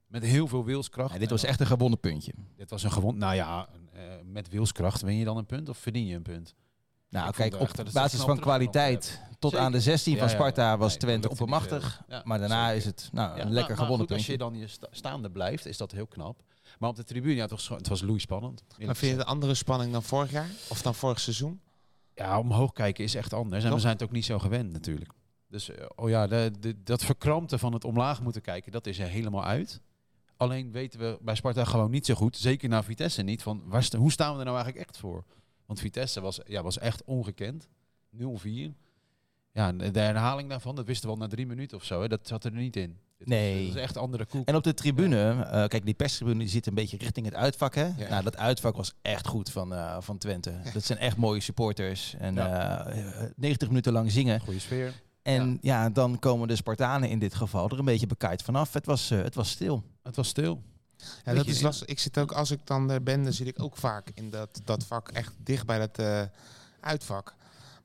Met 0.06 0.22
heel 0.22 0.48
veel 0.48 0.64
wilskracht. 0.64 1.12
Ja, 1.12 1.18
dit 1.18 1.28
En 1.28 1.34
was 1.34 1.44
echt 1.44 1.60
een 1.60 1.66
gewonnen 1.66 2.00
puntje. 2.00 2.32
Dit 2.56 2.70
was 2.70 2.82
een 2.82 2.92
gewond. 2.92 3.18
Nou 3.18 3.34
ja, 3.34 3.68
eh, 3.92 4.00
met 4.24 4.48
wilskracht 4.48 5.00
win 5.00 5.16
je 5.16 5.24
dan 5.24 5.36
een 5.36 5.46
punt 5.46 5.68
of 5.68 5.78
verdien 5.78 6.06
je 6.06 6.14
een 6.16 6.22
punt? 6.22 6.54
Nou, 7.08 7.28
Ik 7.28 7.34
kijk, 7.34 7.54
op 7.60 7.70
basis 7.92 8.20
van 8.20 8.38
kwaliteit 8.40 9.20
tot 9.38 9.50
Zeker. 9.50 9.66
aan 9.66 9.72
de 9.72 9.80
16 9.80 10.18
van 10.18 10.26
ja, 10.28 10.32
Sparta 10.34 10.62
ja. 10.62 10.76
was 10.78 10.88
Nee, 10.90 10.98
Twente 10.98 11.28
oppermachtig. 11.30 12.02
maar 12.24 12.38
daarna 12.38 12.64
zeker. 12.64 12.76
is 12.78 12.84
het 12.84 13.08
nou, 13.12 13.36
Ja, 13.36 13.42
een 13.44 13.52
lekker 13.52 13.76
maar 13.76 13.84
gewonnen 13.84 14.06
goed, 14.08 14.16
Als 14.16 14.26
puntje. 14.26 14.32
je 14.32 14.38
dan 14.38 14.58
je 14.60 14.66
sta- 14.66 14.88
staande 14.90 15.30
blijft, 15.30 15.66
is 15.66 15.76
dat 15.76 15.92
heel 15.92 16.06
knap. 16.06 16.42
Maar 16.80 16.88
op 16.90 16.96
de 16.96 17.04
tribune, 17.04 17.34
ja, 17.34 17.42
het 17.42 17.50
was, 17.50 17.68
het 17.68 17.88
was 17.88 18.02
loeispannend. 18.02 18.62
Maar 18.86 18.96
vind 18.96 19.12
je 19.12 19.18
de 19.18 19.24
andere 19.24 19.54
spanning 19.54 19.92
dan 19.92 20.02
vorig 20.02 20.30
jaar? 20.30 20.50
Of 20.68 20.82
dan 20.82 20.94
vorig 20.94 21.20
seizoen? 21.20 21.60
Ja, 22.14 22.38
omhoog 22.38 22.72
kijken 22.72 23.04
is 23.04 23.14
echt 23.14 23.32
anders. 23.32 23.64
En 23.64 23.72
we 23.74 23.80
zijn 23.80 23.92
het 23.92 24.02
ook 24.02 24.10
niet 24.10 24.24
zo 24.24 24.38
gewend 24.38 24.72
natuurlijk. 24.72 25.10
Dus 25.48 25.70
eh, 25.70 25.86
oh 25.96 26.08
ja, 26.08 26.26
de, 26.26 26.52
de- 26.60 26.82
dat 26.82 27.04
verkrampte 27.04 27.58
van 27.58 27.72
het 27.72 27.84
omlaag 27.84 28.22
moeten 28.22 28.42
kijken, 28.42 28.72
dat 28.72 28.86
is 28.86 28.98
er 28.98 29.06
helemaal 29.08 29.44
uit. 29.44 29.80
Alleen 30.36 30.72
weten 30.72 31.00
we 31.00 31.18
bij 31.22 31.34
Sparta 31.34 31.64
gewoon 31.64 31.90
niet 31.90 32.06
zo 32.06 32.14
goed, 32.14 32.36
zeker 32.36 32.68
naar 32.68 32.84
Vitesse 32.84 33.22
niet, 33.22 33.42
van 33.42 33.62
waar 33.66 33.88
hoe 33.96 34.12
staan 34.12 34.32
we 34.32 34.38
er 34.38 34.44
nou 34.44 34.56
eigenlijk 34.56 34.86
echt 34.88 34.98
voor? 34.98 35.24
Want 35.66 35.80
Vitesse 35.80 36.20
was, 36.20 36.40
ja, 36.46 36.62
was 36.62 36.78
echt 36.78 37.04
ongekend. 37.04 37.68
0-4. 38.16 38.18
Ja, 39.52 39.72
de 39.72 40.00
herhaling 40.00 40.48
daarvan, 40.48 40.74
dat 40.74 40.86
wisten 40.86 41.08
we 41.08 41.14
al 41.14 41.20
na 41.20 41.26
drie 41.28 41.46
minuten 41.46 41.76
of 41.76 41.84
zo. 41.84 42.00
Hè, 42.02 42.08
dat 42.08 42.20
zat 42.28 42.44
er 42.44 42.52
niet 42.52 42.76
in. 42.76 42.88
Dit 43.18 43.28
was- 43.28 43.38
Nee. 43.38 43.66
Dat 43.66 43.76
is 43.76 43.82
echt 43.82 43.96
andere 43.96 44.24
koek. 44.26 44.46
En 44.48 44.54
op 44.54 44.62
de 44.62 44.74
tribune, 44.74 45.30
eh, 45.30 45.66
kijk, 45.66 45.84
die 45.84 45.94
perstribune 45.94 46.38
die 46.38 46.48
zit 46.48 46.66
een 46.66 46.74
beetje 46.74 46.96
richting 46.96 47.26
het 47.26 47.34
uitvak. 47.34 47.74
Hè? 47.74 47.84
Ja. 47.96 48.08
Nou, 48.08 48.22
dat 48.22 48.36
uitvak 48.36 48.76
was 48.76 48.92
echt 49.02 49.26
goed 49.26 49.50
van, 49.50 49.74
eh, 49.74 49.96
van 50.00 50.18
Twente. 50.18 50.52
Dat 50.72 50.84
zijn 50.84 50.98
echt 50.98 51.16
mooie 51.16 51.40
supporters. 51.40 52.14
En 52.18 52.34
Ja. 52.34 52.86
eh, 52.86 53.22
90 53.36 53.68
minuten 53.68 53.92
lang 53.92 54.10
zingen. 54.12 54.40
Goede 54.40 54.58
sfeer. 54.60 54.92
En 55.22 55.58
ja. 55.60 55.88
dan 55.90 56.18
komen 56.18 56.48
de 56.48 56.56
Spartanen 56.56 57.08
in 57.08 57.18
dit 57.18 57.34
geval 57.34 57.68
er 57.70 57.78
een 57.78 57.84
beetje 57.84 58.06
bekaaid 58.06 58.42
vanaf. 58.42 58.72
Het 58.72 58.86
was, 58.86 59.10
eh, 59.10 59.22
het 59.22 59.34
was 59.34 59.50
stil. 59.50 59.84
Het 60.02 60.16
was 60.16 60.28
stil. 60.28 60.62
Ja, 61.24 61.34
dat 61.34 61.46
is 61.46 61.60
lastig. 61.60 61.86
Ik 61.88 61.98
zit 61.98 62.18
ook, 62.18 62.32
als 62.32 62.50
ik 62.50 62.66
dan 62.66 62.90
er 62.90 63.02
ben, 63.02 63.22
dan 63.24 63.32
zit 63.32 63.46
ik 63.46 63.62
ook 63.62 63.76
vaak 63.76 64.10
in 64.14 64.30
dat, 64.30 64.60
dat 64.64 64.84
vak 64.84 65.08
echt 65.08 65.34
dicht 65.38 65.66
bij 65.66 65.78
dat 65.78 65.98
eh, 65.98 66.22
uitvak. 66.80 67.34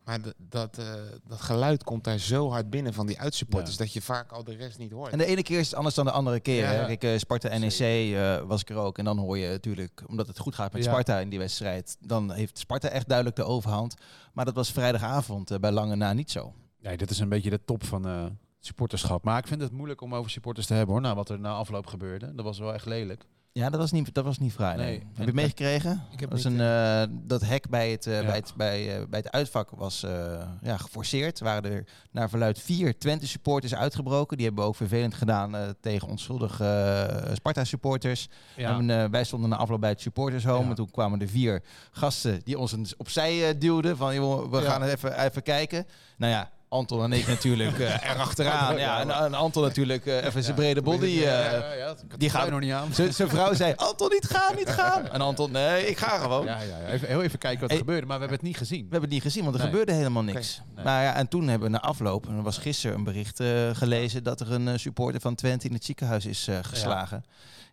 Maar 0.06 0.20
dat, 0.38 0.78
eh, 0.78 0.94
dat 1.28 1.42
geluid 1.42 1.84
komt 1.84 2.04
daar 2.04 2.18
zo 2.20 2.50
hard 2.50 2.70
binnen 2.70 2.94
van 2.94 3.08
die 3.08 3.20
uitsupporters 3.20 3.72
Ja. 3.78 3.84
dat 3.84 3.94
je 3.94 4.02
vaak 4.02 4.32
al 4.32 4.44
de 4.44 4.56
rest 4.56 4.78
niet 4.78 4.92
hoort. 4.92 5.12
En 5.12 5.18
de 5.18 5.26
ene 5.26 5.44
keer 5.44 5.60
is 5.60 5.66
het 5.66 5.76
anders 5.76 5.96
dan 5.96 6.06
de 6.06 6.12
andere 6.12 6.40
keer. 6.40 6.64
Ja. 6.64 6.70
hè. 6.72 6.86
Kijk, 6.86 7.04
eh, 7.04 7.18
Sparta 7.18 7.58
NEC 7.58 7.80
eh, 7.80 8.42
was 8.42 8.62
ik 8.62 8.70
er 8.70 8.76
ook. 8.76 8.98
En 8.98 9.06
dan 9.06 9.18
hoor 9.18 9.38
je 9.38 9.48
natuurlijk, 9.50 10.04
omdat 10.08 10.28
het 10.28 10.40
goed 10.40 10.56
gaat 10.56 10.74
met 10.74 10.84
Ja. 10.84 10.90
Sparta 10.92 11.20
in 11.20 11.30
die 11.30 11.40
wedstrijd, 11.40 11.98
dan 12.00 12.32
heeft 12.32 12.58
Sparta 12.58 12.88
echt 12.90 13.08
duidelijk 13.08 13.36
de 13.38 13.44
overhand. 13.44 13.96
Maar 14.34 14.46
dat 14.46 14.56
was 14.56 14.72
vrijdagavond 14.72 15.52
eh, 15.52 15.58
bij 15.60 15.72
lange 15.72 15.96
na 15.96 16.14
niet 16.14 16.32
zo. 16.32 16.54
Nee, 16.82 16.98
dit 16.98 17.10
is 17.10 17.20
een 17.20 17.30
beetje 17.30 17.50
de 17.50 17.64
top 17.66 17.84
van 17.86 18.08
eh 18.08 18.26
supporterschap. 18.60 19.24
Maar 19.24 19.38
ik 19.38 19.48
vind 19.48 19.62
het 19.62 19.72
moeilijk 19.72 20.02
om 20.02 20.16
over 20.16 20.32
supporters 20.32 20.66
te 20.68 20.74
hebben 20.74 20.94
hoor. 20.94 21.04
Na 21.04 21.16
wat 21.16 21.30
er 21.30 21.40
na 21.40 21.54
afloop 21.54 21.88
gebeurde. 21.88 22.36
Dat 22.36 22.46
was 22.46 22.60
wel 22.60 22.74
echt 22.74 22.86
lelijk. 22.86 23.26
Ja, 23.60 23.70
dat 23.70 23.80
was 23.80 23.92
niet, 23.92 24.14
dat 24.14 24.24
was 24.24 24.38
niet 24.40 24.54
vrij. 24.54 24.76
Nee. 24.76 24.94
Heb 24.94 25.02
je 25.14 25.20
En- 25.20 25.26
het 25.26 25.36
meegekregen? 25.36 26.04
Dat, 26.16 26.30
was 26.30 26.44
een, 26.44 26.60
eh, 26.62 27.04
dat 27.12 27.42
hek 27.42 27.70
bij 27.70 27.92
het, 27.92 28.08
eh, 28.08 28.20
Ja. 28.20 28.26
bij 28.26 28.36
het, 28.36 28.54
bij, 28.58 28.96
eh, 28.98 29.06
bij 29.10 29.20
het 29.20 29.32
uitvak 29.32 29.70
was 29.70 30.04
eh, 30.04 30.42
ja, 30.62 30.78
geforceerd. 30.78 31.38
Er 31.40 31.46
waren 31.46 31.72
er 31.72 31.84
naar 32.12 32.30
verluid 32.30 32.60
vier 32.60 32.98
Twente 32.98 33.28
supporters 33.28 33.76
uitgebroken. 33.76 34.38
Die 34.38 34.46
hebben 34.46 34.64
ook 34.66 34.76
vervelend 34.76 35.14
gedaan 35.14 35.56
eh, 35.56 35.62
tegen 35.82 36.08
onschuldige 36.08 36.66
eh, 36.66 37.34
Sparta 37.36 37.64
supporters. 37.64 38.28
En, 38.56 38.90
eh, 38.90 39.10
wij 39.10 39.24
stonden 39.24 39.50
na 39.50 39.56
afloop 39.56 39.80
bij 39.82 39.90
het 39.90 40.02
supporters 40.02 40.44
home. 40.46 40.64
Ja. 40.64 40.70
En 40.70 40.76
toen 40.76 40.92
kwamen 40.92 41.22
er 41.22 41.28
vier 41.28 41.64
gasten 41.92 42.42
die 42.44 42.60
ons 42.60 42.96
opzij 42.98 43.48
eh, 43.50 43.60
duwden. 43.60 43.98
Van 43.98 44.16
joh, 44.16 44.52
we 44.52 44.58
Ja. 44.62 44.70
gaan 44.70 44.84
even, 44.84 45.20
even 45.26 45.44
kijken. 45.44 45.86
Nou 46.18 46.32
ja, 46.32 46.52
Anton 46.76 47.04
en 47.04 47.14
ik 47.14 47.28
natuurlijk 47.28 47.80
eh 47.80 48.04
erachteraan. 48.12 48.78
Ja, 48.78 49.00
en, 49.00 49.10
en 49.12 49.34
Anton 49.34 49.64
natuurlijk 49.64 50.06
eh, 50.06 50.24
even 50.26 50.44
zijn 50.44 50.56
brede 50.56 50.82
body. 50.82 51.24
eh, 51.24 51.52
dat- 51.86 52.04
die 52.18 52.30
gaat- 52.30 52.42
gaat 52.42 52.50
nog 52.52 52.60
niet 52.60 52.72
aan. 52.72 52.94
Zijn 52.94 53.30
vrouw 53.30 53.54
zei, 53.54 53.74
Anton 53.76 54.10
niet 54.12 54.28
gaan, 54.28 54.56
niet 54.56 54.70
gaan. 54.80 55.08
En 55.10 55.22
Anton, 55.22 55.52
nee, 55.52 55.88
ik 55.88 55.98
ga 55.98 56.18
gewoon. 56.18 56.46
Ja, 56.46 56.60
ja, 56.62 56.78
ja. 56.78 56.88
Even, 56.88 57.08
heel 57.08 57.22
even 57.24 57.40
kijken 57.40 57.62
wat 57.62 57.72
er 57.72 57.78
gebeurde, 57.78 58.06
maar 58.06 58.16
we 58.16 58.22
hebben 58.22 58.38
het 58.38 58.48
niet 58.48 58.58
gezien. 58.58 58.78
We 58.80 58.84
hebben 58.92 59.02
het 59.02 59.12
niet 59.12 59.22
gezien, 59.22 59.44
want 59.44 59.56
er 59.56 59.62
Nee. 59.62 59.70
gebeurde 59.70 59.92
helemaal 59.94 60.24
niks. 60.24 60.62
Nee. 60.76 60.84
Maar 60.86 61.04
ja, 61.04 61.14
en 61.16 61.28
toen 61.28 61.48
hebben 61.48 61.72
we 61.72 61.74
na 61.78 61.82
afloop, 61.82 62.28
en 62.28 62.36
er 62.38 62.42
was 62.44 62.58
gisteren 62.58 62.98
een 62.98 63.04
bericht 63.04 63.40
eh, 63.40 63.48
gelezen 63.74 64.24
dat 64.24 64.40
er 64.40 64.52
een 64.52 64.68
eh, 64.68 64.78
supporter 64.78 65.22
van 65.22 65.36
Twente 65.36 65.68
in 65.68 65.74
het 65.74 65.86
ziekenhuis 65.86 66.26
is 66.26 66.48
eh, 66.48 66.58
geslagen. 66.62 67.24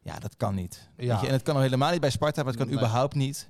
Ja. 0.02 0.18
dat 0.18 0.34
kan 0.36 0.54
niet. 0.54 0.88
Ja. 0.96 1.18
Je? 1.20 1.26
En 1.26 1.32
het 1.32 1.42
kan 1.42 1.54
al 1.56 1.60
helemaal 1.62 1.90
niet 1.90 2.00
bij 2.00 2.10
Sparta, 2.10 2.42
maar 2.42 2.52
het 2.52 2.60
kan 2.60 2.66
Nee. 2.70 2.76
überhaupt 2.76 3.14
niet. 3.14 3.48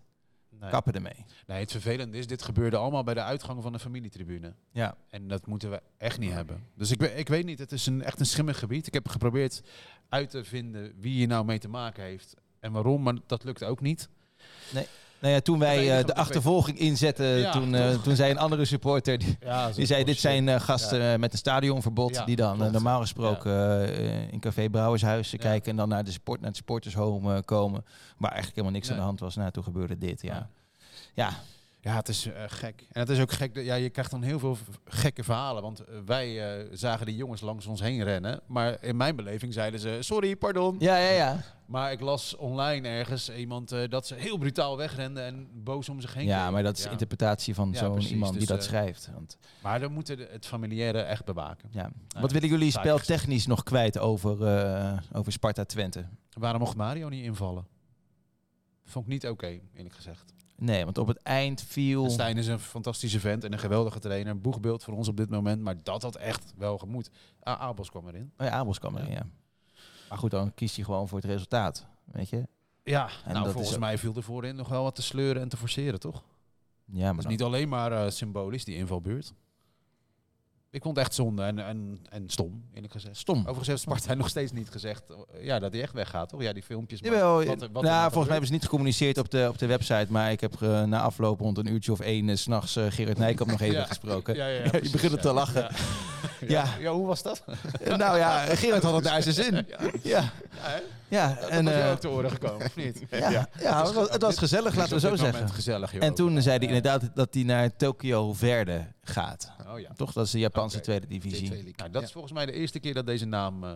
Nee. 0.62 0.70
Kappen 0.70 0.92
ermee. 0.92 1.24
nee, 1.46 1.60
het 1.60 1.70
vervelende 1.70 2.18
is, 2.18 2.26
dit 2.26 2.42
gebeurde 2.42 2.76
allemaal 2.76 3.02
bij 3.02 3.14
de 3.14 3.22
uitgang 3.22 3.62
van 3.62 3.72
de 3.72 3.78
familietribune. 3.78 4.54
Ja. 4.70 4.96
En 5.08 5.28
dat 5.28 5.46
moeten 5.46 5.70
we 5.70 5.82
echt 5.98 6.18
niet 6.18 6.32
hebben. 6.32 6.66
Dus 6.74 6.90
ik, 6.90 7.00
ik 7.00 7.28
weet 7.28 7.44
niet, 7.44 7.58
het 7.58 7.72
is 7.72 7.86
een, 7.86 8.02
echt 8.02 8.20
een 8.20 8.26
schimmig 8.26 8.58
gebied. 8.58 8.86
Ik 8.86 8.94
heb 8.94 9.08
geprobeerd 9.08 9.62
uit 10.08 10.30
te 10.30 10.44
vinden 10.44 10.94
wie 11.00 11.12
hier 11.12 11.26
nou 11.26 11.44
mee 11.44 11.58
te 11.58 11.68
maken 11.68 12.02
heeft 12.02 12.34
en 12.60 12.72
waarom, 12.72 13.02
maar 13.02 13.14
dat 13.26 13.44
lukt 13.44 13.64
ook 13.64 13.80
niet. 13.80 14.08
Nou 15.22 15.34
ja, 15.34 15.40
toen 15.40 15.58
wij 15.58 15.98
eh, 15.98 16.04
de 16.04 16.14
achtervolging 16.14 16.78
inzetten, 16.78 17.26
Ja, 17.26 17.50
toen, 17.52 17.74
eh, 17.74 17.94
toen 18.02 18.16
zei 18.16 18.30
een 18.30 18.38
andere 18.38 18.64
supporter, 18.64 19.18
die, 19.18 19.36
Ja, 19.40 19.70
die 19.70 19.86
zei 19.86 20.04
dit 20.04 20.18
zijn 20.18 20.48
eh, 20.48 20.60
gasten 20.60 21.20
met 21.20 21.32
een 21.32 21.38
stadionverbod, 21.38 22.22
die 22.26 22.36
dan 22.36 22.58
normaal 22.72 23.00
gesproken 23.00 23.88
in 24.32 24.40
Café 24.40 24.68
Brouwershuis 24.70 25.34
kijken 25.38 25.70
en 25.70 25.76
dan 25.76 25.88
naar 25.88 26.04
de, 26.04 26.10
sport, 26.12 26.38
naar 26.40 26.48
het 26.48 26.56
supportershome 26.56 27.34
eh, 27.36 27.42
komen, 27.44 27.84
waar 28.18 28.30
eigenlijk 28.30 28.50
helemaal 28.56 28.72
niks 28.72 28.88
Nee. 28.88 28.96
aan 28.96 29.02
de 29.02 29.06
hand 29.08 29.20
was. 29.20 29.36
Nou, 29.36 29.50
toen 29.50 29.62
gebeurde 29.62 29.98
dit, 29.98 30.22
ja. 30.22 30.48
Ja. 31.14 31.30
Ja, 31.84 31.94
het 31.94 32.08
is 32.08 32.26
eh, 32.26 32.42
gek. 32.46 32.86
En 32.92 33.00
het 33.00 33.08
is 33.08 33.20
ook 33.20 33.32
gek. 33.32 33.56
Ja, 33.56 33.74
je 33.74 33.90
krijgt 33.90 34.10
dan 34.10 34.22
heel 34.22 34.38
veel 34.38 34.56
gekke 34.84 35.24
verhalen. 35.24 35.62
Want 35.62 35.80
eh, 35.80 35.94
wij 36.06 36.56
eh, 36.60 36.68
zagen 36.72 37.06
die 37.06 37.16
jongens 37.16 37.40
langs 37.40 37.66
ons 37.66 37.80
heen 37.80 38.02
rennen. 38.04 38.40
Maar 38.46 38.82
in 38.82 38.96
mijn 38.96 39.16
beleving 39.16 39.52
zeiden 39.52 39.80
ze: 39.80 39.96
Sorry, 40.00 40.36
pardon. 40.36 40.76
ja, 40.78 40.96
ja. 40.96 41.10
ja. 41.10 41.42
Maar 41.66 41.92
ik 41.92 42.00
las 42.00 42.36
online 42.36 42.88
ergens 42.88 43.30
iemand 43.30 43.74
dat 43.88 44.06
ze 44.06 44.14
heel 44.14 44.38
brutaal 44.38 44.76
wegrenden 44.76 45.24
en 45.24 45.48
boos 45.64 45.88
om 45.88 46.00
zich 46.00 46.14
heen. 46.14 46.26
Ja, 46.26 46.50
maar 46.50 46.62
dat 46.62 46.78
is 46.78 46.84
Ja. 46.84 46.90
interpretatie 46.90 47.54
van 47.54 47.70
Ja, 47.72 47.78
zo'n 47.78 47.92
precies. 47.92 48.10
iemand 48.10 48.30
die 48.30 48.40
Dus, 48.40 48.48
dat 48.48 48.64
schrijft. 48.64 49.10
Want, 49.14 49.36
Maar 49.62 49.80
dan 49.80 49.92
moeten 49.92 50.18
het 50.30 50.46
familiaire 50.46 51.00
echt 51.00 51.24
bewaken. 51.24 51.68
ja. 51.72 51.90
Wat 52.20 52.32
willen 52.32 52.48
jullie 52.48 52.70
speltechnisch 52.70 53.46
nog 53.46 53.62
kwijt 53.62 53.98
over, 53.98 54.30
over 55.12 55.32
Sparta 55.32 55.64
Twente? 55.64 56.04
Waarom 56.32 56.60
mocht 56.60 56.76
Mario 56.76 57.08
niet 57.08 57.24
invallen? 57.24 57.66
Vond 58.84 59.04
ik 59.04 59.10
niet 59.12 59.26
oké, 59.28 59.60
eerlijk 59.74 59.94
gezegd. 59.94 60.32
Nee, 60.56 60.84
want 60.84 60.98
op 60.98 61.06
het 61.06 61.22
eind 61.22 61.62
viel... 61.62 62.04
En 62.04 62.10
Stijn 62.10 62.36
is 62.36 62.46
een 62.46 62.58
fantastische 62.58 63.20
vent 63.20 63.44
en 63.44 63.52
een 63.52 63.58
geweldige 63.58 63.98
trainer. 63.98 64.32
Een 64.32 64.40
boegbeeld 64.40 64.84
voor 64.84 64.94
ons 64.94 65.08
op 65.08 65.16
dit 65.16 65.30
moment. 65.30 65.62
Maar 65.62 65.76
dat 65.82 66.02
had 66.02 66.16
echt 66.16 66.52
wel 66.56 66.78
gemoed. 66.78 67.10
Ah, 67.42 67.60
Abels 67.60 67.90
kwam 67.90 68.08
erin. 68.08 68.32
Oh 68.38 68.46
ja, 68.46 68.52
Abels 68.52 68.78
kwam 68.78 68.96
erin, 68.96 69.10
ja. 69.12 69.26
Maar 70.08 70.18
goed, 70.18 70.30
dan 70.30 70.54
kiest 70.54 70.76
hij 70.76 70.84
gewoon 70.84 71.08
voor 71.08 71.18
het 71.18 71.26
resultaat, 71.26 71.86
weet 72.04 72.28
je? 72.28 72.46
Ja, 72.84 73.08
En 73.24 73.32
nou 73.32 73.50
volgens 73.50 73.78
mij 73.78 73.98
viel 73.98 74.14
er 74.16 74.22
voorin 74.22 74.56
nog 74.56 74.68
wel 74.68 74.82
wat 74.82 74.94
te 74.94 75.02
sleuren 75.02 75.42
en 75.42 75.48
te 75.48 75.56
forceren, 75.56 76.00
toch? 76.00 76.22
Ja, 76.84 77.12
maar 77.12 77.22
dan- 77.22 77.30
niet 77.32 77.42
alleen 77.42 77.68
maar 77.68 77.92
eh, 77.92 78.10
symbolisch, 78.10 78.64
die 78.64 78.76
invalbeurt. 78.76 79.32
Ik 80.72 80.82
vond 80.82 80.96
het 80.96 81.06
echt 81.06 81.14
zonde 81.14 81.42
en, 81.42 81.58
en, 81.58 81.98
en 82.10 82.24
stom, 82.28 82.64
eerlijk 82.74 82.92
gezegd. 82.92 83.16
stom. 83.16 83.38
Overigens 83.38 83.66
heeft 83.68 83.80
Sparta 83.80 84.14
nog 84.22 84.28
steeds 84.28 84.52
niet 84.52 84.70
gezegd 84.70 85.02
eh, 85.10 85.44
ja, 85.44 85.58
dat 85.58 85.72
hij 85.72 85.82
echt 85.82 85.92
weggaat, 85.92 86.28
toch? 86.28 86.42
Ja, 86.42 86.52
die 86.52 86.62
filmpjes. 86.62 87.00
Jawel, 87.00 87.34
wat 87.44 87.46
wat 87.46 87.62
er 87.62 87.70
nou, 87.72 88.00
volgens 88.00 88.12
mij 88.14 88.28
hebben 88.30 88.46
ze 88.46 88.52
niet 88.52 88.62
gecommuniceerd 88.62 89.18
op 89.18 89.30
de, 89.30 89.46
op 89.48 89.58
de 89.58 89.66
website, 89.66 90.06
maar 90.08 90.30
ik 90.30 90.40
heb 90.40 90.62
eh, 90.62 90.82
na 90.82 91.00
afloop 91.00 91.40
rond 91.40 91.58
een 91.58 91.66
uurtje 91.72 91.92
of 91.92 92.00
één 92.00 92.28
eh, 92.28 92.36
's 92.36 92.40
s'nachts 92.42 92.76
eh, 92.76 92.84
Gerrit 92.88 93.18
Nijkamp 93.18 93.50
nog 93.50 93.60
even 93.66 93.76
Ja. 93.76 93.84
gesproken. 93.84 94.34
Ja, 94.42 94.46
ja, 94.46 94.64
ja, 94.64 94.70
je 94.82 94.90
begint 94.90 95.12
ja. 95.12 95.18
te 95.18 95.32
lachen. 95.32 95.62
Ja. 95.62 95.68
Ja. 96.40 96.48
Ja. 96.48 96.80
ja, 96.80 96.92
hoe 96.92 97.06
was 97.06 97.22
dat? 97.22 97.44
nou 97.84 98.18
ja, 98.18 98.44
Gerrit 98.44 98.82
had 98.82 98.94
het 98.94 99.04
naar 99.04 99.22
zijn 99.22 99.34
zin. 99.34 99.66
Ja, 100.02 100.32
ja. 101.08 101.36
Dat 101.40 101.48
en, 101.48 101.64
was 101.64 101.74
eh, 101.74 101.90
ook 101.90 101.98
te 102.00 102.08
oren 102.08 102.30
gekomen, 102.30 102.66
of 102.66 102.76
niet? 102.76 103.02
ja, 103.10 103.48
ja, 103.60 103.84
het 103.84 103.92
was, 103.94 104.10
het 104.10 104.22
was 104.22 104.38
gezellig, 104.38 104.74
laten 104.74 104.94
we 104.94 105.00
zo 105.00 105.16
zeggen. 105.16 105.48
gezellig, 105.48 105.92
joh. 105.92 106.02
En 106.04 106.14
toen 106.14 106.42
zei 106.42 106.58
hij 106.58 106.66
inderdaad 106.66 107.10
dat 107.14 107.34
hij 107.34 107.42
naar 107.42 107.76
Tokyo 107.76 108.32
Verde 108.32 108.84
gaat. 109.02 109.52
Oh 109.72 109.80
ja. 109.80 109.92
Toch? 109.96 110.12
Dat 110.12 110.24
is 110.26 110.30
de 110.30 110.38
Japanse 110.38 110.80
tweede 110.80 111.06
divisie. 111.06 111.46
T2 111.48 111.50
League. 111.52 111.72
Nou, 111.76 111.90
dat 111.90 112.00
Ja. 112.00 112.06
is 112.06 112.12
volgens 112.12 112.32
mij 112.32 112.46
de 112.46 112.52
eerste 112.52 112.78
keer 112.80 112.94
dat 112.94 113.06
deze 113.06 113.24
naam 113.24 113.64
eh, 113.64 113.70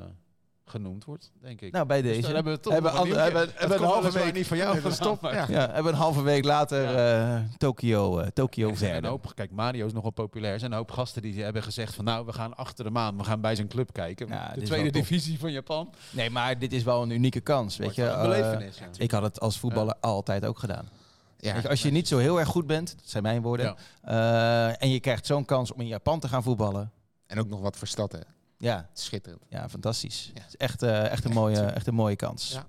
genoemd 0.68 1.04
wordt, 1.04 1.32
denk 1.40 1.60
ik. 1.60 1.72
Nou, 1.72 1.86
bij 1.86 2.02
Dus 2.02 2.10
deze. 2.10 2.22
dan 2.22 2.34
hebben 2.34 2.52
we 2.52 2.60
toch 2.60 2.72
hebben 2.72 2.92
nog 2.94 3.04
een 3.08 3.16
hebben- 3.16 3.48
hebben 3.54 3.78
een 3.78 3.84
halve 3.84 4.10
week- 4.12 4.32
niet 4.34 4.46
van 4.46 4.56
jou 4.56 4.72
Nee, 4.72 4.80
vandaan, 4.80 4.98
stop, 5.06 5.20
maar- 5.20 5.34
ja. 5.34 5.46
Ja, 5.48 5.72
hebben 5.72 5.92
een 5.92 5.98
halve 5.98 6.22
week 6.22 6.44
later 6.44 6.94
eh, 6.96 7.40
Tokio, 7.56 8.18
eh, 8.18 8.26
Tokio 8.26 8.68
Er 8.70 8.76
zijn 8.76 8.88
een 8.88 8.92
verder. 8.94 9.10
hoop, 9.10 9.32
kijk, 9.34 9.50
Mario 9.50 9.86
is 9.86 9.92
nogal 9.92 10.10
populair. 10.10 10.52
Er 10.52 10.58
zijn 10.58 10.70
een 10.70 10.76
hoop 10.76 10.90
gasten 10.90 11.22
die 11.22 11.42
hebben 11.42 11.62
gezegd 11.62 11.94
van 11.94 12.04
nou, 12.04 12.26
we 12.26 12.32
gaan 12.32 12.56
achter 12.56 12.84
de 12.84 12.90
maan, 12.90 13.16
we 13.16 13.24
gaan 13.24 13.40
bij 13.40 13.54
zijn 13.54 13.68
club 13.68 13.92
kijken. 13.92 14.28
Ja, 14.28 14.52
de 14.54 14.62
tweede 14.62 14.90
divisie 14.90 15.38
van 15.38 15.52
Japan. 15.52 15.90
Nee, 16.10 16.30
maar 16.30 16.58
dit 16.58 16.72
is 16.72 16.82
wel 16.82 17.02
een 17.02 17.10
unieke 17.10 17.40
kans, 17.40 17.76
weet 17.76 17.86
Wordt 17.86 17.96
je. 17.96 18.02
wel 18.02 18.24
een 18.24 18.32
Eh, 18.32 18.50
belevenis, 18.50 18.78
ja. 18.78 18.86
ik 18.96 19.10
had 19.10 19.22
het 19.22 19.40
als 19.40 19.58
voetballer 19.58 19.94
altijd 20.00 20.44
ook 20.44 20.58
gedaan. 20.58 20.88
Ja, 21.38 21.56
je, 21.56 21.68
als 21.68 21.82
je 21.82 21.90
niet 21.90 22.08
zo 22.08 22.18
heel 22.18 22.38
erg 22.38 22.48
goed 22.48 22.66
bent, 22.66 22.94
dat 22.96 23.08
zijn 23.08 23.22
mijn 23.22 23.42
woorden, 23.42 23.76
Ja. 24.02 24.68
eh, 24.70 24.82
en 24.82 24.90
je 24.90 25.00
krijgt 25.00 25.26
zo'n 25.26 25.44
kans 25.44 25.72
om 25.72 25.80
in 25.80 25.86
Japan 25.86 26.20
te 26.20 26.28
gaan 26.28 26.42
voetballen, 26.42 26.90
En 27.26 27.38
ook 27.38 27.48
nog 27.48 27.60
wat 27.60 27.76
voor 27.76 27.88
stad, 27.88 28.12
hè. 28.12 28.18
ja, 28.58 28.88
Schitterend. 28.92 29.42
ja 29.48 29.68
fantastisch. 29.68 30.30
Ja. 30.34 30.40
Het 30.40 30.48
is 30.48 30.56
echt, 30.56 30.82
eh, 30.82 31.10
echt, 31.10 31.24
een 31.24 31.32
mooie, 31.32 31.60
echt 31.60 31.86
een 31.86 31.94
mooie 31.94 32.16
kans. 32.16 32.52
Ja. 32.52 32.66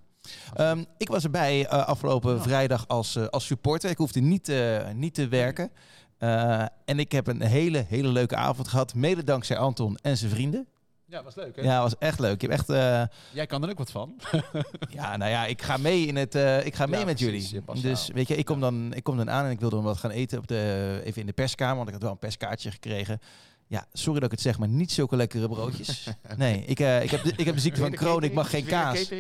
Ehm, 0.56 0.84
ik 0.98 1.08
was 1.08 1.24
erbij 1.24 1.66
eh, 1.68 1.86
afgelopen 1.88 2.42
vrijdag 2.42 2.88
als, 2.88 3.30
als 3.30 3.46
supporter. 3.46 3.90
Ik 3.90 3.98
hoefde 3.98 4.20
niet, 4.20 4.52
niet 4.94 5.14
te 5.14 5.28
werken. 5.28 5.72
En 6.86 7.00
ik 7.00 7.12
heb 7.12 7.28
een 7.28 7.42
hele, 7.42 7.86
hele 7.88 8.08
leuke 8.08 8.36
avond 8.36 8.68
gehad. 8.68 8.94
Mede 8.94 9.24
dankzij 9.24 9.58
Anton 9.58 9.98
en 10.02 10.18
zijn 10.18 10.32
vrienden. 10.32 10.68
Ja, 11.10 11.24
was 11.24 11.36
leuk 11.36 11.56
hè? 11.56 11.62
Ja, 11.62 11.82
was 11.82 11.98
echt 11.98 12.20
leuk. 12.20 12.34
Ik 12.34 12.42
heb 12.42 12.52
echt, 12.52 12.70
eh, 12.70 13.04
Jij 13.32 13.46
kan 13.46 13.64
er 13.64 13.70
ook 13.70 13.78
wat 13.78 13.92
van. 13.92 14.20
ja, 14.90 15.18
nou 15.18 15.32
ja, 15.32 15.46
ik 15.46 15.62
ga 15.62 15.78
mee 15.78 16.06
in 16.06 16.16
het, 16.16 16.36
eh, 16.36 16.66
ik 16.66 16.76
ga 16.76 16.86
mee 16.86 17.06
met 17.06 17.16
precies. 17.18 17.50
jullie. 17.50 17.82
Dus 17.82 18.10
weet 18.14 18.28
je, 18.28 18.36
ik 18.36 18.46
kom, 18.46 18.60
dan, 18.60 18.94
ik 18.94 19.04
kom 19.04 19.18
dan 19.18 19.30
aan 19.30 19.46
en 19.46 19.52
ik 19.52 19.60
wil 19.60 19.70
dan 19.70 19.84
wat 19.84 19.98
gaan 19.98 20.12
eten 20.12 20.38
op 20.38 20.48
de, 20.48 21.02
even 21.04 21.22
in 21.22 21.28
de 21.28 21.34
perskamer, 21.34 21.76
want 21.76 21.88
ik 21.88 21.94
had 21.94 22.04
wel 22.04 22.12
een 22.12 22.18
perskaartje 22.18 22.72
gekregen. 22.72 23.20
Ja, 23.70 23.86
sorry 23.94 24.20
dat 24.20 24.24
ik 24.32 24.32
het 24.32 24.42
zeg, 24.42 24.58
maar 24.60 24.68
niet 24.68 24.92
zulke 24.92 25.16
lekkere 25.16 25.48
broodjes. 25.48 26.08
Nee, 26.38 26.64
ik, 26.66 26.80
eh, 26.80 27.04
ik, 27.04 27.12
heb 27.12 27.24
de, 27.24 27.34
ik 27.36 27.46
heb 27.46 27.56
de 27.56 27.62
ziekte 27.62 27.80
van 27.80 27.92
Crohn, 27.92 28.24
ik 28.24 28.34
mag 28.34 28.50
geen 28.50 28.66
kaas. 28.66 29.12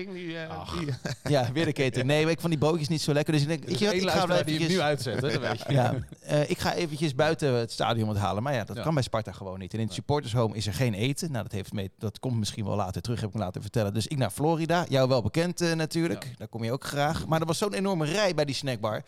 Ach. 0.49 0.75
Ja, 1.23 1.51
weer 1.51 1.65
de 1.65 1.71
catering. 1.71 2.07
Nee, 2.07 2.23
maar 2.23 2.31
ik 2.31 2.39
vond 2.39 2.51
die 2.51 2.61
broodjes 2.61 2.87
niet 2.87 3.01
zo 3.01 3.13
lekker, 3.13 3.33
dus 3.33 3.41
ik 3.41 3.47
denk, 3.47 3.65
ik 3.65 4.09
ga 4.09 4.27
wel 4.27 4.37
hem 4.37 4.45
nu 4.45 4.53
eventjes... 4.53 4.79
uitzet, 4.79 5.21
hè? 5.21 5.21
dat 5.21 5.41
weet 5.41 5.63
je. 5.67 5.73
Ja, 5.73 5.95
eh, 6.19 6.49
ik 6.49 6.59
ga 6.59 6.73
eventjes 6.73 7.15
buiten 7.15 7.53
het 7.53 7.71
stadion 7.71 8.07
wat 8.07 8.17
halen. 8.17 8.43
Maar 8.43 8.53
ja, 8.53 8.63
dat 8.63 8.75
Ja. 8.75 8.81
kan 8.83 8.93
bij 8.93 9.03
Sparta 9.03 9.31
gewoon 9.31 9.59
niet. 9.59 9.73
En 9.73 9.79
in 9.79 9.85
het 9.85 9.93
supportershome 9.93 10.55
is 10.55 10.67
er 10.67 10.73
geen 10.73 10.93
eten. 10.93 11.31
Nou, 11.31 11.43
dat, 11.43 11.51
heeft 11.51 11.73
mee, 11.73 11.91
dat 11.97 12.19
komt 12.19 12.37
misschien 12.37 12.65
wel 12.65 12.75
later 12.75 13.01
terug, 13.01 13.19
heb 13.19 13.29
ik 13.29 13.35
me 13.35 13.41
laten 13.41 13.61
vertellen. 13.61 13.93
Dus 13.93 14.07
ik 14.07 14.17
naar 14.17 14.31
Florida. 14.31 14.85
Jou 14.89 15.07
wel 15.09 15.21
bekend 15.21 15.61
eh, 15.61 15.73
natuurlijk. 15.73 16.23
Ja. 16.23 16.29
Daar 16.37 16.47
kom 16.47 16.63
je 16.63 16.71
ook 16.71 16.83
graag. 16.83 17.25
Maar 17.27 17.39
er 17.39 17.45
was 17.45 17.57
zo'n 17.57 17.73
enorme 17.73 18.05
rij 18.05 18.33
bij 18.33 18.45
die 18.45 18.55
snackbar. 18.55 19.03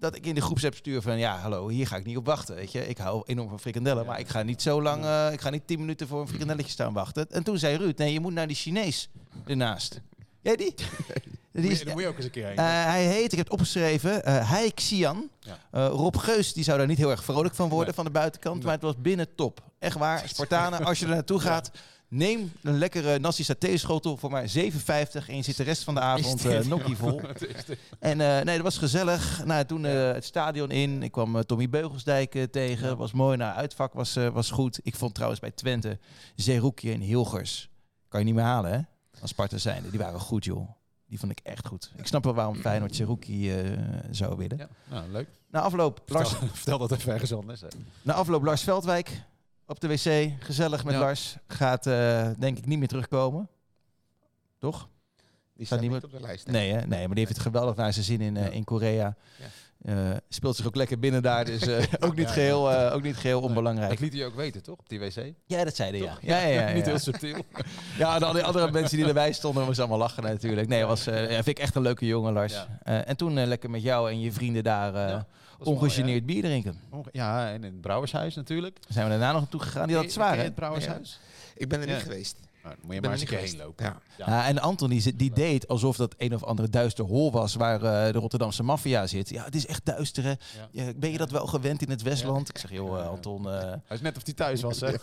Dat 0.00 0.16
ik 0.16 0.26
in 0.26 0.34
de 0.34 0.40
groepsapp 0.40 0.74
stuur 0.74 1.02
van, 1.02 1.18
ja, 1.18 1.38
hallo, 1.38 1.68
hier 1.68 1.86
ga 1.86 1.96
ik 1.96 2.04
niet 2.04 2.16
op 2.16 2.26
wachten. 2.26 2.54
Weet 2.54 2.72
je, 2.72 2.88
ik 2.88 2.98
hou 2.98 3.22
enorm 3.26 3.48
van 3.48 3.60
frikandellen. 3.60 4.02
Ja. 4.02 4.08
Maar 4.08 4.18
ik 4.20 4.28
ga 4.28 4.42
niet 4.42 4.62
zo 4.62 4.82
lang, 4.82 5.04
eh, 5.04 5.28
ik 5.32 5.40
ga 5.40 5.50
niet 5.50 5.66
tien 5.66 5.78
minuten 5.80 6.08
voor 6.08 6.20
een 6.20 6.28
frikandelletje 6.28 6.70
staan 6.72 6.92
wachten. 6.92 7.26
En 7.30 7.42
toen 7.42 7.58
zei 7.58 7.76
Ruud, 7.76 7.98
nee, 7.98 8.12
je 8.12 8.20
moet 8.20 8.32
naar 8.32 8.46
die 8.46 8.56
Chinees 8.56 9.08
ernaast. 9.46 10.00
Jij 10.42 10.56
die? 10.56 10.74
Die 11.52 11.70
is, 11.70 11.84
moet 11.84 12.00
je 12.00 12.06
ook 12.08 12.16
eens 12.16 12.24
een 12.24 12.30
keer 12.30 12.46
heen. 12.46 12.56
eh, 12.56 12.64
hij 12.84 13.04
heet, 13.06 13.24
ik 13.32 13.38
heb 13.38 13.46
het 13.46 13.50
opgeschreven, 13.50 14.24
eh 14.24 14.50
Hai 14.50 14.70
Xian. 14.74 15.28
Ja. 15.40 15.86
Rob 15.86 16.16
Geus 16.16 16.52
die 16.52 16.64
zou 16.64 16.78
daar 16.78 16.86
niet 16.86 16.98
heel 16.98 17.10
erg 17.10 17.24
vrolijk 17.24 17.54
van 17.54 17.68
worden 17.68 17.86
Nee. 17.86 17.94
van 17.94 18.04
de 18.04 18.10
buitenkant. 18.10 18.54
Nee. 18.56 18.64
Maar 18.64 18.74
het 18.74 18.82
was 18.82 18.94
binnen 18.98 19.34
top. 19.34 19.62
Echt 19.78 19.96
waar, 19.98 20.22
Spartanen, 20.28 20.84
als 20.84 20.98
je 20.98 21.04
er 21.04 21.10
naartoe 21.10 21.40
gaat... 21.40 21.70
Neem 22.10 22.52
een 22.62 22.78
lekkere 22.78 23.18
nasi 23.18 23.44
saté 23.44 23.76
schotel 23.76 24.16
voor 24.16 24.30
maar 24.30 24.48
7,50 24.48 24.52
en 25.26 25.36
je 25.36 25.42
zit 25.42 25.56
de 25.56 25.62
rest 25.62 25.84
van 25.84 25.94
de 25.94 26.00
avond 26.00 26.44
uh, 26.46 26.60
nokkie 26.60 26.96
vol. 26.96 27.20
En 27.98 28.20
eh, 28.20 28.44
nee, 28.44 28.54
dat 28.54 28.60
was 28.64 28.78
gezellig. 28.78 29.44
Nou, 29.44 29.64
toen 29.64 29.84
eh, 29.84 30.12
het 30.12 30.24
stadion 30.24 30.70
in. 30.70 31.02
Ik 31.02 31.12
kwam 31.12 31.36
eh, 31.36 31.42
Tommy 31.42 31.68
Beugelsdijk 31.68 32.34
eh, 32.34 32.42
tegen. 32.42 32.96
Was 32.96 33.12
mooi. 33.12 33.36
Nou, 33.36 33.56
uitvak 33.56 33.92
was, 33.92 34.16
eh, 34.16 34.28
was 34.28 34.50
goed. 34.50 34.80
Ik 34.82 34.94
vond 34.96 35.14
trouwens 35.14 35.40
bij 35.40 35.50
Twente 35.50 35.98
Zeroekje 36.34 36.92
en 36.92 37.00
Hilgers. 37.00 37.70
Kan 38.08 38.20
je 38.20 38.26
niet 38.26 38.34
meer 38.34 38.44
halen, 38.44 38.72
hè? 38.72 38.80
Als 39.20 39.30
Sparta 39.30 39.58
zijnde. 39.58 39.90
Die 39.90 39.98
waren 39.98 40.20
goed, 40.20 40.44
joh. 40.44 40.68
Die 41.06 41.18
vond 41.18 41.32
ik 41.32 41.40
echt 41.42 41.66
goed. 41.66 41.92
Ik 41.96 42.06
snap 42.06 42.24
wel 42.24 42.34
waarom 42.34 42.56
Feyenoord 42.56 43.00
eh 43.00 43.06
zou 44.10 44.36
willen. 44.36 44.56
Ja, 44.58 44.68
nou, 44.90 45.10
leuk. 45.10 45.28
Na 45.50 45.60
afloop 45.60 46.02
Lars, 46.06 46.28
Vertel, 46.28 46.48
vertel 46.54 46.78
dat 46.78 46.92
even 46.92 47.12
ergens 47.12 47.32
anders. 47.32 47.60
hè. 47.60 47.66
na 48.02 48.12
afloop 48.12 48.42
Lars 48.42 48.62
Veldwijk 48.62 49.22
op 49.68 49.80
de 49.80 49.88
wc. 49.88 50.32
Gezellig 50.44 50.84
met 50.84 50.94
Ja. 50.94 51.00
Lars. 51.00 51.36
Gaat 51.46 51.86
eh, 51.86 52.28
denk 52.38 52.58
ik 52.58 52.66
niet 52.66 52.78
meer 52.78 52.88
terugkomen. 52.88 53.48
Toch? 54.58 54.88
Die 55.56 55.66
staat 55.66 55.80
niet 55.80 55.90
meer- 55.90 56.04
op 56.04 56.10
de 56.10 56.20
lijst. 56.20 56.46
hè? 56.46 56.52
Nee, 56.52 56.72
hè? 56.72 56.86
nee, 56.86 56.98
maar 57.06 57.14
die 57.16 57.24
heeft 57.24 57.36
het 57.36 57.38
geweldig 57.46 57.76
naar 57.76 57.92
zijn 57.92 58.04
zin 58.04 58.20
in, 58.20 58.36
eh, 58.36 58.52
in 58.54 58.64
Korea. 58.64 59.16
Ja. 59.36 59.44
Eh, 59.82 60.16
speelt 60.28 60.56
zich 60.56 60.66
ook 60.66 60.74
lekker 60.76 60.98
binnen 60.98 61.22
daar, 61.22 61.44
dus 61.44 61.62
ook, 62.00 62.16
niet 62.16 62.28
geheel, 62.28 62.70
eh, 62.72 62.94
ook 62.94 63.02
niet 63.02 63.16
geheel 63.16 63.40
Dat 63.40 63.48
onbelangrijk. 63.48 64.00
liet 64.00 64.12
hij 64.12 64.26
ook 64.26 64.34
weten, 64.34 64.62
toch? 64.62 64.78
Op 64.78 64.88
die 64.88 64.98
wc. 65.00 65.32
Ja, 65.46 65.64
dat 65.64 65.76
zeiden 65.76 66.00
ja. 66.00 66.18
Ja, 66.20 66.38
ja, 66.40 66.46
ja, 66.46 66.60
ja, 66.68 66.74
Niet 66.74 66.86
heel 66.86 66.98
subtiel. 66.98 67.42
Ja, 67.98 68.14
en 68.16 68.22
al 68.22 68.32
die 68.32 68.42
andere 68.44 68.70
mensen 68.70 68.96
die 68.96 69.06
erbij 69.06 69.32
stonden, 69.32 69.66
was 69.66 69.78
allemaal 69.78 69.98
lachen 69.98 70.22
natuurlijk. 70.22 70.68
Nee, 70.68 70.84
was, 70.84 71.02
vind 71.02 71.46
ik 71.46 71.58
echt 71.58 71.74
een 71.74 71.82
leuke 71.82 72.06
jongen, 72.06 72.32
Lars. 72.32 72.66
En 72.82 73.16
toen 73.16 73.44
lekker 73.44 73.70
met 73.70 73.82
jou 73.82 74.10
en 74.10 74.20
je 74.20 74.32
vrienden 74.32 74.64
daar 74.64 75.24
ongegeneerd 75.58 76.26
bier 76.26 76.42
drinken. 76.42 76.80
Ja, 77.12 77.48
en 77.48 77.54
in 77.54 77.72
het 77.72 77.80
brouwershuis 77.80 78.34
natuurlijk. 78.34 78.78
Zijn 78.88 79.04
we 79.04 79.10
daarna 79.10 79.32
nog 79.32 79.40
naartoe 79.40 79.60
gegaan? 79.60 79.86
Die 79.86 79.94
had 79.96 80.04
het 80.04 80.12
zwaar, 80.14 80.36
hè? 80.36 80.42
het 80.42 80.54
brouwershuis? 80.54 81.20
Ik 81.56 81.68
ben 81.68 81.80
er 81.80 81.88
Ja. 81.88 81.94
niet 81.94 82.02
geweest. 82.02 82.36
Nou, 82.62 82.76
moet 82.82 82.94
je 82.94 83.00
ben 83.00 83.10
maar 83.10 83.18
eens 83.20 83.28
een 83.30 83.36
niet 83.36 83.44
keer 83.48 83.58
heen 83.58 83.66
lopen. 83.66 83.84
Ja. 83.84 84.00
Ja, 84.26 84.46
en 84.46 84.58
Anton 84.58 84.90
die, 84.90 85.16
die 85.16 85.32
deed 85.32 85.68
alsof 85.68 85.96
dat 85.96 86.14
een 86.18 86.34
of 86.34 86.44
andere 86.44 86.68
duister 86.68 87.04
hol 87.04 87.32
was 87.32 87.54
waar 87.54 87.74
eh, 87.82 88.12
de 88.12 88.18
Rotterdamse 88.18 88.62
maffia 88.62 89.06
zit. 89.06 89.28
Ja, 89.28 89.44
het 89.44 89.54
is 89.54 89.66
echt 89.66 89.84
duister, 89.84 90.22
hè? 90.24 90.28
Ja. 90.30 90.36
Ja, 90.70 90.92
ben 90.96 91.10
je 91.10 91.18
dat 91.18 91.30
wel 91.30 91.46
gewend 91.46 91.82
in 91.82 91.90
het 91.90 92.02
Westland? 92.02 92.48
Ik 92.48 92.58
zeg, 92.58 92.70
joh, 92.72 92.98
eh. 93.00 93.08
Anton, 93.08 93.48
eh, 93.50 93.60
Hij 93.60 93.80
is 93.96 94.00
net 94.00 94.16
of 94.16 94.24
hij 94.24 94.34
thuis 94.34 94.62
was, 94.62 94.80
hè? 94.80 94.86
het, 95.00 95.02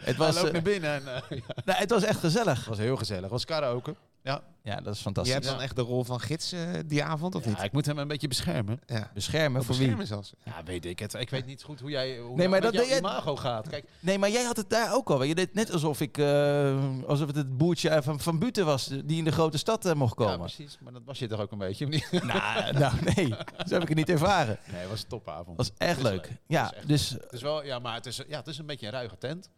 Hij 0.00 0.14
was, 0.14 0.34
loopt 0.34 0.46
eh, 0.46 0.52
naar 0.52 0.62
binnen 0.62 0.94
en... 0.94 1.06
eh, 1.06 1.38
ja. 1.38 1.54
nou, 1.64 1.78
het 1.78 1.90
was 1.90 2.02
echt 2.02 2.18
gezellig. 2.20 2.58
Het 2.58 2.66
was 2.68 2.78
heel 2.78 2.96
gezellig. 2.96 3.22
Het 3.22 3.30
was 3.30 3.44
karaoke. 3.44 3.94
Ja. 4.26 4.42
Ja, 4.62 4.76
dat 4.76 4.92
is 4.92 4.96
Je 4.96 5.02
fantastisch. 5.04 5.32
hebt 5.34 5.46
dan 5.46 5.56
Ja. 5.56 5.62
echt 5.62 5.76
de 5.76 5.82
rol 5.82 6.04
van 6.04 6.20
gids 6.20 6.52
eh, 6.52 6.60
die 6.86 7.04
avond, 7.04 7.34
of 7.34 7.44
ja, 7.44 7.50
niet? 7.50 7.62
ik 7.62 7.72
moet 7.72 7.86
hem 7.86 7.98
een 7.98 8.08
beetje 8.08 8.28
beschermen. 8.28 8.80
Ja. 8.86 9.10
Beschermen 9.14 9.64
voor 9.64 9.74
wie? 9.74 9.78
beschermen 9.78 10.06
zelfs. 10.06 10.32
Ja, 10.44 10.62
weet 10.64 10.84
ik 10.84 10.98
het. 10.98 11.14
Ik 11.14 11.30
weet 11.30 11.46
niet 11.46 11.62
goed 11.62 11.80
hoe 11.80 11.90
jij 11.90 12.18
hoe 12.18 12.36
Nee, 12.36 12.48
maar 12.48 12.60
met 12.62 12.72
dat 12.72 12.86
jij- 12.86 12.98
imago 12.98 13.36
gaat. 13.36 13.68
Kijk, 13.68 13.84
Nee, 14.00 14.18
maar 14.18 14.30
jij 14.30 14.42
had 14.44 14.56
het 14.56 14.70
daar 14.70 14.94
ook 14.94 15.10
al. 15.10 15.22
Je 15.22 15.34
deed 15.34 15.54
net 15.54 15.72
alsof 15.72 16.00
ik, 16.00 16.18
eh, 16.18 16.78
alsof 17.06 17.26
het 17.26 17.36
het 17.36 17.56
boertje 17.56 18.02
van, 18.02 18.20
van 18.20 18.38
Buten 18.38 18.64
was 18.66 18.86
die 19.04 19.18
in 19.18 19.24
de 19.24 19.32
grote 19.32 19.58
stad 19.58 19.84
eh, 19.86 19.92
mocht 19.94 20.18
ja, 20.18 20.24
komen. 20.24 20.38
precies. 20.38 20.78
Maar 20.80 20.92
dat 20.92 21.02
was 21.04 21.18
je 21.18 21.26
toch 21.26 21.40
ook 21.40 21.52
een 21.52 21.58
beetje, 21.58 21.86
nou, 22.10 22.72
nou, 22.78 22.94
nee, 23.14 23.28
zo 23.66 23.72
heb 23.74 23.82
ik 23.82 23.88
het 23.88 23.96
niet 23.96 24.08
ervaren. 24.10 24.58
Nee, 24.72 24.80
het 24.80 24.90
was 24.90 25.02
een 25.02 25.08
topavond. 25.08 25.56
Dat 25.58 25.68
was 25.68 25.70
echt 25.88 26.02
leuk. 26.02 26.12
leuk. 26.12 26.36
Ja, 26.46 26.64
Het 26.64 26.72
is 26.72 26.78
echt 26.78 26.88
dus 26.88 27.10
Het 27.10 27.32
is 27.32 27.42
wel, 27.42 27.64
ja, 27.64 27.78
maar 27.78 27.94
het 27.94 28.06
is, 28.06 28.20
ja, 28.28 28.38
het 28.38 28.46
is 28.46 28.58
een 28.58 28.66
beetje 28.66 28.86
een 28.86 28.92
ruige 28.92 29.18
tent. 29.18 29.48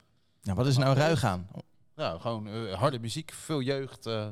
nou, 0.42 0.56
wat 0.56 0.66
is 0.66 0.76
nou 0.76 0.96
ruig 0.96 1.24
aan? 1.24 1.48
Ja, 1.98 2.18
gewoon 2.18 2.48
eh, 2.48 2.72
harde 2.74 2.98
muziek, 2.98 3.32
veel 3.32 3.60
jeugd. 3.60 4.06
eh, 4.06 4.26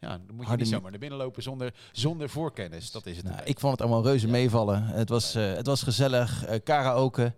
ja, 0.00 0.08
dan 0.08 0.20
moet 0.30 0.40
je 0.40 0.46
Harde 0.46 0.62
niet 0.62 0.72
zomaar 0.72 0.90
naar 0.90 1.00
binnen 1.00 1.18
lopen 1.18 1.42
zonder, 1.42 1.74
zonder 1.92 2.28
voorkennis. 2.28 2.90
Dat 2.90 3.06
is 3.06 3.16
het. 3.16 3.26
Nou, 3.26 3.40
ik 3.44 3.60
vond 3.60 3.72
het 3.72 3.80
allemaal 3.80 4.02
reuze 4.04 4.26
Ja. 4.26 4.32
meevallen. 4.32 4.82
Het 4.82 5.08
was, 5.08 5.34
eh, 5.34 5.52
het 5.52 5.66
was 5.66 5.82
gezellig. 5.82 6.44
karaoke. 6.64 7.34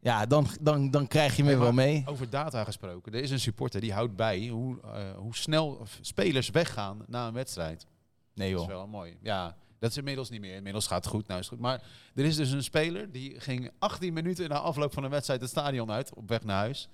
Ja, 0.00 0.26
dan, 0.26 0.46
dan, 0.60 0.90
dan 0.90 1.06
krijg 1.06 1.36
je 1.36 1.44
me 1.44 1.56
wel 1.56 1.72
mee. 1.72 2.02
Over 2.06 2.30
data 2.30 2.64
gesproken. 2.64 3.12
Er 3.14 3.20
is 3.22 3.30
een 3.30 3.40
supporter 3.40 3.80
die 3.80 3.92
houdt 3.92 4.16
bij 4.16 4.48
hoe, 4.48 4.78
hoe 5.16 5.36
snel 5.36 5.86
spelers 6.00 6.50
weggaan 6.50 7.02
na 7.06 7.26
een 7.26 7.32
wedstrijd. 7.34 7.86
Nee 8.34 8.50
Dat 8.52 8.60
is 8.60 8.66
joh. 8.66 8.76
wel 8.76 8.86
mooi. 8.86 9.16
Ja, 9.22 9.56
dat 9.78 9.90
is 9.90 9.96
inmiddels 9.96 10.30
niet 10.30 10.40
meer. 10.40 10.54
Inmiddels 10.54 10.86
gaat 10.86 11.04
het 11.04 11.12
goed. 11.14 11.26
Nou 11.26 11.40
is 11.40 11.46
het 11.46 11.54
goed. 11.54 11.64
Maar 11.64 11.82
er 12.14 12.24
is 12.24 12.36
dus 12.36 12.50
een 12.50 12.62
speler 12.62 13.12
die 13.12 13.40
ging 13.40 13.70
18 13.78 14.12
minuten 14.12 14.48
na 14.48 14.58
afloop 14.58 14.92
van 14.92 15.04
een 15.04 15.10
wedstrijd 15.10 15.40
het 15.40 15.50
stadion 15.50 15.90
uit 15.90 16.14
op 16.14 16.28
weg 16.28 16.42
naar 16.44 16.56
huis. 16.58 16.88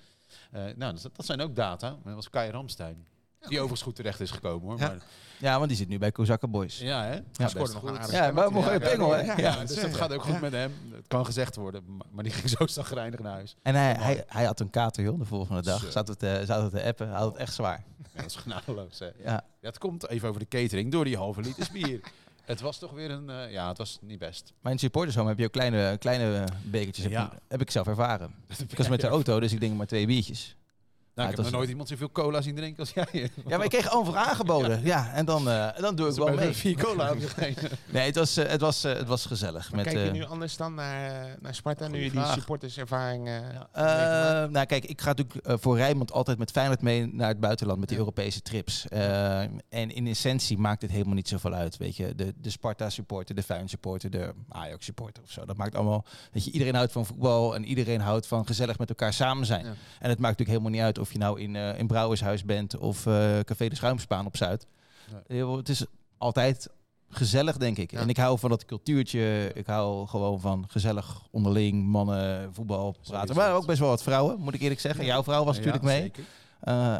Eh, 0.50 0.62
nou, 0.76 0.94
dat, 1.02 1.10
dat 1.16 1.26
zijn 1.26 1.40
ook 1.40 1.54
data. 1.56 1.96
Dat 2.04 2.14
was 2.14 2.30
Kai 2.30 2.50
Ramstein. 2.50 3.06
Die 3.40 3.50
overigens 3.58 3.82
goed 3.82 3.94
terecht 3.96 4.20
is 4.20 4.30
gekomen 4.30 4.68
hoor. 4.68 4.78
Ja. 4.78 4.86
Maar, 4.88 4.98
Ja, 5.38 5.56
want 5.56 5.68
die 5.68 5.76
zit 5.78 5.88
nu 5.88 5.98
bij 5.98 6.12
Kozakke 6.12 6.48
Boys. 6.48 6.78
ja, 6.78 7.02
hè? 7.02 7.08
Hij 7.10 7.22
best 7.36 7.50
scoorde 7.50 7.72
nog 7.72 7.80
goed. 7.80 7.90
een 7.90 7.98
aardig 7.98 8.14
Ja, 8.14 8.30
maar 8.32 8.80
pingel, 8.80 9.12
hè? 9.12 9.20
Ja, 9.20 9.36
Ja, 9.38 9.56
dat 9.56 9.68
dus 9.68 9.80
dat 9.80 9.94
gaat 9.96 10.12
ook 10.12 10.22
goed 10.22 10.32
ja. 10.34 10.40
met 10.40 10.52
hem. 10.52 10.72
Het 10.94 11.06
kan 11.06 11.24
gezegd 11.24 11.56
worden. 11.56 11.84
maar- 12.12 12.24
die 12.24 12.32
ging 12.38 12.48
zo 12.48 12.66
zagrijnig 12.66 13.20
naar 13.20 13.32
huis. 13.32 13.56
En 13.62 13.74
hij, 13.74 13.92
hij, 13.98 14.24
hij 14.26 14.44
had 14.44 14.60
een 14.60 14.70
kater, 14.70 15.02
joh, 15.04 15.18
de 15.18 15.24
volgende 15.24 15.62
dag. 15.62 15.80
Zo. 15.80 15.90
Zaten 15.90 16.14
we 16.14 16.20
te, 16.20 16.42
zaten 16.46 16.64
we 16.70 16.78
te 16.78 16.84
appen. 16.84 17.08
Hij 17.08 17.18
had 17.18 17.32
het 17.32 17.36
echt 17.40 17.54
zwaar. 17.54 17.84
Ja, 18.12 18.20
dat 18.20 18.30
is 18.30 18.36
genadeloos. 18.36 18.98
Hè. 18.98 19.06
Ja. 19.06 19.12
Ja, 19.24 19.42
het 19.60 19.78
komt 19.78 20.08
even 20.08 20.28
over 20.28 20.40
de 20.40 20.48
catering 20.48 20.92
door 20.92 21.04
die 21.04 21.16
halve 21.16 21.40
liter 21.40 21.68
bier. 21.72 22.00
het 22.50 22.60
was 22.60 22.78
toch 22.78 22.90
weer 22.92 23.10
een... 23.10 23.30
eh, 23.30 23.52
ja, 23.52 23.68
het 23.68 23.78
was 23.78 23.98
niet 24.00 24.18
best. 24.18 24.52
Mijn 24.60 24.78
supportershome 24.78 25.28
heb 25.28 25.38
je 25.38 25.44
ook 25.44 25.52
kleine, 25.52 25.96
kleine 25.98 26.44
bekertjes. 26.64 27.04
Heb, 27.04 27.12
Ja. 27.12 27.32
heb 27.48 27.60
ik 27.60 27.70
zelf 27.70 27.86
ervaren. 27.86 28.34
Ik 28.68 28.76
was 28.76 28.88
met 28.88 29.00
de 29.00 29.06
auto, 29.06 29.40
dus 29.40 29.52
ik 29.52 29.60
denk 29.60 29.76
maar 29.76 29.86
twee 29.86 30.06
biertjes. 30.06 30.56
Nou, 31.20 31.32
Ja, 31.32 31.38
ik 31.38 31.44
heb 31.44 31.44
nog 31.44 31.60
nooit 31.60 31.68
iemand 31.70 31.88
zoveel 31.88 32.10
cola 32.12 32.40
zien 32.40 32.54
drinken 32.54 32.78
als 32.80 32.90
jij. 32.90 33.06
Ja, 33.46 33.56
maar 33.56 33.64
ik 33.64 33.70
kreeg 33.70 33.92
over 33.92 34.16
aangeboden. 34.16 34.80
Ja, 34.84 35.12
en 35.12 35.24
dan, 35.24 35.48
eh, 35.48 35.68
dan 35.80 35.94
doe 35.94 36.08
ik 36.08 36.14
wel 36.14 36.34
mee. 36.34 36.52
Vier 36.52 36.76
cola. 36.76 37.14
Nee, 37.92 38.06
het 38.06 38.14
was, 38.14 38.36
eh, 38.36 38.48
het 38.48 38.60
was, 38.60 38.84
eh, 38.84 38.92
het 38.96 39.06
was 39.06 39.26
gezellig. 39.26 39.72
Maar 39.72 39.84
met, 39.84 39.92
kijk 39.92 40.06
je 40.06 40.12
nu 40.12 40.24
anders 40.24 40.56
dan 40.56 40.74
naar, 40.74 41.36
naar 41.40 41.54
Sparta, 41.54 41.88
nu 41.88 42.02
je 42.02 42.10
die 42.10 42.24
supporterservaring 42.24 43.24
meegemaakt? 43.24 44.50
nou 44.50 44.66
kijk, 44.66 44.84
ik 44.84 45.00
ga 45.00 45.12
natuurlijk 45.14 45.60
voor 45.62 45.76
Rijnmond 45.76 46.12
altijd 46.12 46.38
met 46.38 46.50
Feyenoord 46.50 46.82
mee 46.82 47.06
naar 47.12 47.28
het 47.28 47.40
buitenland 47.40 47.78
met 47.78 47.88
die 47.88 47.98
Ja. 47.98 48.04
Europese 48.04 48.42
trips. 48.42 48.88
Eh, 48.88 49.40
en 49.68 49.90
in 49.94 50.06
essentie 50.06 50.58
maakt 50.58 50.82
het 50.82 50.90
helemaal 50.90 51.14
niet 51.14 51.28
zoveel 51.28 51.52
uit, 51.52 51.76
weet 51.76 51.96
je. 51.96 52.14
De, 52.14 52.34
de 52.40 52.50
Sparta 52.50 52.90
supporter, 52.90 53.34
de 53.34 53.42
Feyenoord 53.42 53.70
supporter, 53.70 54.10
de 54.10 54.32
Ajax 54.48 54.84
supporter 54.84 55.22
of 55.22 55.30
zo. 55.30 55.44
Dat 55.44 55.56
maakt 55.56 55.74
allemaal, 55.74 56.04
weet 56.32 56.44
je, 56.44 56.50
iedereen 56.50 56.74
houdt 56.74 56.92
van 56.92 57.06
voetbal 57.06 57.54
en 57.54 57.64
iedereen 57.64 58.00
houdt 58.00 58.26
van 58.26 58.46
gezellig 58.46 58.78
met 58.78 58.88
elkaar 58.88 59.12
samen 59.12 59.46
zijn. 59.46 59.64
Ja. 59.64 59.70
En 59.98 60.08
het 60.08 60.18
maakt 60.18 60.38
natuurlijk 60.38 60.48
helemaal 60.48 60.70
niet 60.70 60.80
uit 60.80 60.98
of 60.98 61.09
Of 61.10 61.16
je 61.16 61.22
nou 61.22 61.40
in, 61.40 61.56
eh 61.56 61.78
in 61.78 61.86
Brouwershuis 61.86 62.44
bent 62.44 62.76
of 62.78 63.06
eh, 63.06 63.38
Café 63.40 63.68
de 63.68 63.74
Schuimspaan 63.74 64.26
op 64.26 64.36
Zuid. 64.36 64.66
Heel- 65.26 65.56
Het 65.56 65.68
is 65.68 65.84
altijd 66.18 66.68
gezellig, 67.08 67.56
denk 67.56 67.76
ik. 67.78 67.90
Ja. 67.90 68.00
En 68.00 68.08
ik 68.08 68.16
hou 68.16 68.38
van 68.38 68.50
dat 68.50 68.64
cultuurtje. 68.64 69.50
Ik 69.54 69.66
hou 69.66 70.06
gewoon 70.06 70.40
van 70.40 70.64
gezellig 70.68 71.22
onderling, 71.30 71.84
mannen, 71.86 72.54
voetbal 72.54 72.96
praten. 73.02 73.34
Maar 73.36 73.54
ook 73.54 73.66
best 73.66 73.78
wel 73.78 73.88
wat 73.88 74.02
vrouwen, 74.02 74.40
moet 74.40 74.54
ik 74.54 74.60
eerlijk 74.60 74.80
zeggen. 74.80 75.04
Jouw 75.04 75.22
vrouw 75.22 75.44
was 75.44 75.56
Ja, 75.56 75.64
natuurlijk 75.64 75.92
mee. 75.92 76.00
zeker. 76.02 76.24
Eh, 76.60 76.98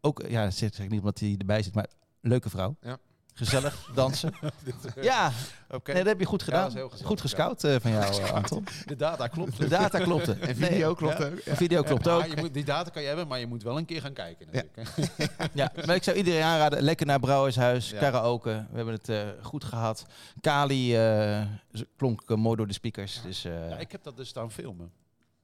ook, 0.00 0.24
ja, 0.28 0.44
dat 0.44 0.54
zeg 0.54 0.78
ik 0.78 0.90
niet 0.90 1.00
omdat 1.00 1.18
hij 1.18 1.34
erbij 1.38 1.62
zit, 1.62 1.74
maar 1.74 1.86
leuke 2.20 2.50
vrouw. 2.50 2.76
Ja. 2.80 2.98
Gezellig 3.38 3.90
dansen. 3.94 4.32
ja, 5.00 5.32
nee, 5.84 5.94
dat 5.96 6.06
heb 6.06 6.18
je 6.20 6.24
goed 6.26 6.40
Ja, 6.40 6.44
gedaan. 6.46 6.64
gezellig, 6.70 7.00
goed 7.04 7.20
gescout 7.20 7.64
eh, 7.64 7.76
van 7.80 7.90
jou, 7.90 8.04
eh, 8.22 8.32
Anton. 8.32 8.64
De 8.86 8.96
data 8.96 9.26
klopt. 9.28 9.56
De 9.58 9.68
data 9.68 9.98
klopte. 9.98 10.32
En 10.48 10.56
video 10.56 10.94
klopt 10.94 11.18
ja. 11.18 11.24
ook. 11.26 11.44
de 11.44 11.56
video 11.56 11.82
klopt 11.82 12.04
Ja, 12.04 12.12
ook. 12.14 12.26
je 12.26 12.36
moet, 12.36 12.54
die 12.54 12.64
data 12.64 12.90
kan 12.90 13.02
je 13.02 13.08
hebben, 13.08 13.28
maar 13.28 13.38
je 13.38 13.46
moet 13.46 13.62
wel 13.62 13.78
een 13.78 13.84
keer 13.84 14.00
gaan 14.00 14.12
kijken. 14.12 14.46
Ja, 15.52 15.72
maar 15.86 15.94
ik 15.94 16.02
zou 16.02 16.16
iedereen 16.16 16.42
aanraden, 16.42 16.82
lekker 16.82 17.06
naar 17.06 17.20
Brouwershuis, 17.20 17.90
Ja. 17.90 17.98
karaoke. 17.98 18.66
We 18.70 18.76
hebben 18.76 18.94
het 18.94 19.08
eh, 19.08 19.28
goed 19.42 19.64
gehad. 19.64 20.06
Kali 20.40 20.92
klonk 21.96 22.28
mooi 22.36 22.56
door 22.56 22.66
de 22.66 22.72
speakers. 22.72 23.22
Dus, 23.22 23.42
Ja, 23.42 23.76
ik 23.78 23.92
heb 23.92 24.02
dat 24.02 24.16
dus 24.16 24.28
staan 24.28 24.50
filmen. 24.52 24.90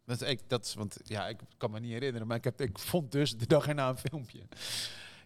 Dat, 0.07 0.20
ik, 0.22 0.40
dat, 0.47 0.64
is- 0.64 0.74
want 0.74 0.97
ja, 1.05 1.28
ik 1.28 1.38
kan 1.57 1.70
me 1.70 1.80
niet 1.80 1.92
herinneren, 1.92 2.26
maar 2.26 2.36
ik, 2.36 2.45
heb, 2.45 2.61
ik 2.61 2.78
vond 2.78 3.12
dus 3.12 3.36
de 3.36 3.47
dag 3.47 3.68
erna 3.68 3.88
een 3.88 3.99
filmpje. 3.99 4.40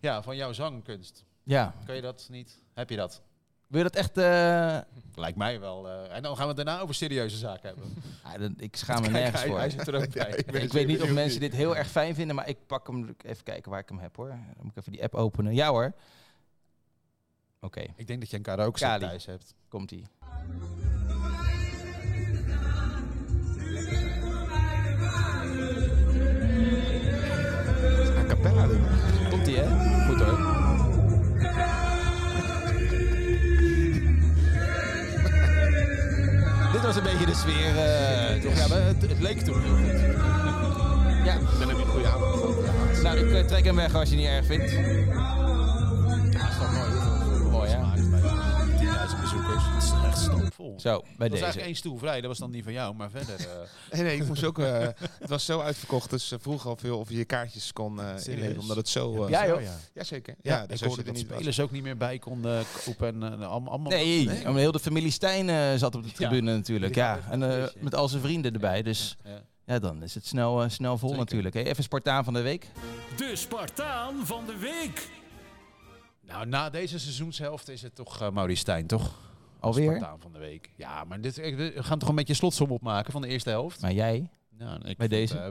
Ja, 0.01 0.23
van 0.23 0.37
jouw 0.37 0.53
zangkunst. 0.53 1.25
Ja. 1.49 1.75
Kan 1.87 1.95
je 1.95 2.01
dat 2.03 2.27
niet? 2.31 2.59
Heb 2.75 2.91
je 2.91 2.97
dat? 2.97 3.23
Wil 3.67 3.79
je 3.79 3.85
dat 3.91 3.97
echt... 3.97 4.17
eh, 4.17 4.79
Lijkt 5.15 5.37
mij 5.37 5.61
wel. 5.61 5.89
eh, 5.89 6.17
en 6.17 6.23
dan 6.23 6.37
gaan 6.37 6.43
we 6.49 6.55
het 6.55 6.67
daarna 6.67 6.81
over 6.81 6.95
serieuze 6.95 7.37
zaken 7.37 7.69
hebben. 7.69 7.95
ja, 8.25 8.39
dan- 8.39 8.55
ik 8.59 8.77
schaam 8.77 9.03
me 9.03 9.09
nergens 9.09 9.41
hij, 9.41 9.49
voor. 9.51 9.59
hij 9.59 9.71
zit 9.71 9.89
er 9.89 9.95
ook 9.95 10.13
bij. 10.25 10.31
ik 10.63 10.73
weet 10.73 10.87
niet 10.87 11.03
of 11.03 11.11
mensen 11.13 11.41
dit 11.41 11.53
heel 11.53 11.77
erg 11.77 11.89
fijn 11.89 12.15
vinden, 12.15 12.37
maar 12.37 12.49
ik 12.49 12.67
pak 12.67 12.87
hem 12.87 13.15
even 13.25 13.45
kijken 13.45 13.71
waar 13.71 13.81
ik 13.81 13.89
hem 13.89 13.99
heb 13.99 14.17
hoor. 14.17 14.29
Dan 14.29 14.39
moet 14.63 14.71
ik 14.71 14.77
even 14.77 14.93
die 14.93 15.03
app 15.03 15.15
openen. 15.15 15.55
Ja 15.55 15.69
hoor. 15.71 15.93
Oké, 17.61 17.81
Ik 17.97 18.07
denk 18.07 18.21
dat 18.21 18.31
je 18.31 18.37
een 18.37 18.43
karaoke 18.43 18.79
Kali. 18.79 19.01
set 19.01 19.09
thuis 19.09 19.27
hebt. 19.27 19.55
komt 19.69 19.91
ie. 19.91 20.07
A 28.19 28.25
cappella 28.29 28.67
doen. 28.67 28.88
Sfeer. 37.39 37.77
eh, 37.79 38.43
toch? 38.43 38.57
Ja, 38.57 38.75
het, 38.75 39.03
het 39.09 39.21
leek 39.21 39.41
toen 39.41 39.63
heel 39.63 39.77
goed. 39.77 40.01
Ja, 41.25 41.39
Dan 41.59 41.69
heb 41.69 41.77
je 41.77 41.83
een 41.85 41.89
goede 41.91 42.09
avond 42.09 42.39
nou 43.03 43.19
ik 43.19 43.33
eh, 43.33 43.45
trek 43.45 43.65
hem 43.65 43.77
weg 43.77 43.95
als 43.95 44.09
je 44.09 44.15
het 44.17 44.25
niet 44.25 44.35
erg 44.35 44.47
vindt. 44.47 44.71
Ja, 46.33 46.49
is 46.49 46.59
toch 46.59 46.73
mooi. 46.73 46.98
Stampvol. 50.19 50.81
Zo, 50.81 51.01
bij 51.01 51.09
Er 51.11 51.17
was 51.19 51.29
deze. 51.29 51.35
eigenlijk 51.43 51.67
één 51.67 51.77
stoel 51.77 51.99
vrij, 51.99 52.21
dat 52.21 52.29
was 52.31 52.39
dan 52.39 52.51
die 52.51 52.63
van 52.63 52.73
jou, 52.73 52.95
maar 52.95 53.11
verder... 53.11 53.35
eh, 53.41 53.47
Nee, 53.93 54.03
nee, 54.03 54.17
ik 54.17 54.27
moest 54.27 54.45
ook. 54.45 54.59
eh, 54.59 54.87
het 55.19 55.29
was 55.29 55.45
zo 55.45 55.61
uitverkocht, 55.61 56.11
dus 56.11 56.33
vroeg 56.41 56.67
al 56.67 56.77
veel 56.77 56.99
of 56.99 57.09
je 57.11 57.17
je 57.17 57.25
kaartjes 57.25 57.73
kon 57.73 58.01
eh 58.01 58.07
inleveren, 58.27 58.59
omdat 58.61 58.77
het 58.77 58.89
zo. 58.89 59.29
Ja, 59.29 59.47
joh. 59.47 59.63
ja. 59.63 59.77
Jazeker. 59.95 60.35
Ja, 60.43 60.57
Ja, 60.57 60.67
dus 60.67 60.81
ik 60.81 60.87
hoorde 60.87 61.03
je 61.03 61.09
er 61.09 61.15
dat 61.15 61.17
niet 61.23 61.27
was. 61.29 61.37
spelers 61.37 61.61
ook 61.61 61.71
niet 61.71 61.83
meer 61.83 61.97
bij 61.97 62.19
konden 62.19 62.65
kopen 62.85 63.23
en 63.23 63.41
eh, 63.43 63.49
allemaal... 63.49 63.81
Nee, 63.91 64.25
nee. 64.27 64.57
heel 64.59 64.73
de 64.73 64.79
familie 64.79 65.11
Stijn 65.11 65.49
eh, 65.49 65.75
zat 65.77 65.95
op 65.95 66.03
de 66.03 66.13
tribune 66.13 66.57
natuurlijk. 66.57 66.95
Ja, 66.95 67.21
en 67.31 67.63
eh, 67.63 67.65
met 67.81 67.95
al 67.95 68.09
zijn 68.09 68.23
vrienden 68.23 68.53
erbij. 68.53 68.83
Dus 68.83 69.17
Ja. 69.25 69.43
ja, 69.67 69.79
dan 69.79 70.03
is 70.03 70.15
het 70.15 70.27
snel, 70.27 70.69
snel 70.71 70.99
vol 70.99 71.09
Zeker. 71.09 71.25
natuurlijk. 71.25 71.55
hè. 71.55 71.61
Even 71.63 71.83
Spartaan 71.83 72.25
van 72.25 72.33
de 72.33 72.41
week. 72.41 72.67
De 73.17 73.37
Spartaan 73.37 74.27
van 74.27 74.47
de 74.47 74.57
week. 74.57 75.09
Nou, 76.27 76.47
na 76.47 76.71
deze 76.71 76.99
seizoenshelft 76.99 77.69
is 77.69 77.83
het 77.83 77.95
toch 77.95 78.23
uh, 78.23 78.31
Maurice 78.31 78.61
Stijn, 78.61 78.87
toch? 78.87 79.15
Alweer? 79.61 79.85
Spartaan 79.97 80.21
van 80.21 80.33
de 80.33 80.39
week. 80.39 80.71
Ja, 80.77 81.05
maar 81.05 81.21
dit, 81.21 81.37
we 81.37 81.73
gaan 81.77 81.99
toch 81.99 82.09
een 82.09 82.15
beetje 82.15 82.35
slotsom 82.35 82.71
opmaken 82.71 83.13
van 83.13 83.23
de 83.23 83.29
eerste 83.29 83.51
helft. 83.51 83.81
Maar 83.81 83.93
jij? 83.93 84.31
Ja, 84.59 84.79
ik 84.85 84.97
Bij 84.97 85.09
deze? 85.09 85.39
eh, 85.39 85.49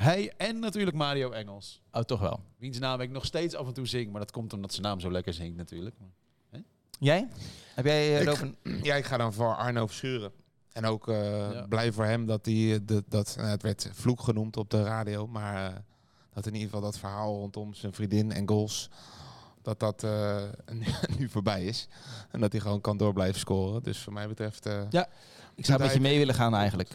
hij 0.00 0.32
en 0.36 0.58
natuurlijk 0.58 0.96
Mario 0.96 1.30
Engels. 1.30 1.82
Oh, 1.92 2.02
toch 2.02 2.20
wel. 2.20 2.40
Wiens 2.56 2.78
naam 2.78 3.00
ik 3.00 3.10
nog 3.10 3.24
steeds 3.24 3.54
af 3.54 3.66
en 3.66 3.72
toe 3.72 3.86
zing, 3.86 4.10
maar 4.10 4.20
dat 4.20 4.30
komt 4.30 4.52
omdat 4.52 4.70
zijn 4.72 4.82
naam 4.86 5.00
zo 5.00 5.10
lekker 5.10 5.32
zingt 5.34 5.56
natuurlijk. 5.56 5.96
Jij? 7.00 7.28
Heb 7.74 7.84
jij 7.84 8.14
Ik- 8.20 8.26
erover- 8.26 8.54
Ja, 8.82 8.94
ik 8.94 9.04
ga 9.04 9.16
dan 9.16 9.32
voor 9.32 9.56
Arno 9.56 9.86
Verschuren. 9.86 10.32
En 10.72 10.84
ook 10.84 11.08
eh, 11.08 11.52
Ja. 11.52 11.66
blij 11.68 11.92
voor 11.92 12.04
hem 12.04 12.26
dat 12.26 12.46
hij, 12.46 12.74
eh, 12.74 12.78
de, 12.84 13.04
dat, 13.08 13.34
nou, 13.36 13.48
het 13.48 13.62
werd 13.62 13.90
vloek 13.92 14.20
genoemd 14.20 14.56
op 14.56 14.70
de 14.70 14.82
radio, 14.82 15.26
maar 15.26 15.66
eh, 15.72 15.76
dat 16.32 16.46
in 16.46 16.52
ieder 16.52 16.68
geval 16.68 16.82
dat 16.84 16.98
verhaal 16.98 17.34
rondom 17.38 17.74
zijn 17.74 17.92
vriendin 17.92 18.32
en 18.32 18.48
goals, 18.48 18.90
dat 19.76 19.80
dat 19.80 20.02
eh, 20.02 20.42
nu, 21.18 21.28
voorbij 21.28 21.64
is. 21.64 21.88
En 22.30 22.40
dat 22.40 22.52
hij 22.52 22.60
gewoon 22.60 22.80
kan 22.80 22.96
door 22.96 23.12
blijven 23.12 23.40
scoren. 23.40 23.82
Dus 23.82 23.98
voor 23.98 24.12
mij 24.12 24.28
betreft... 24.28 24.66
eh, 24.66 24.82
Ik 25.54 25.64
zou 25.64 25.78
een 25.80 25.84
beetje 25.86 26.00
mee 26.00 26.18
willen 26.18 26.34
gaan 26.34 26.54
eigenlijk. 26.54 26.90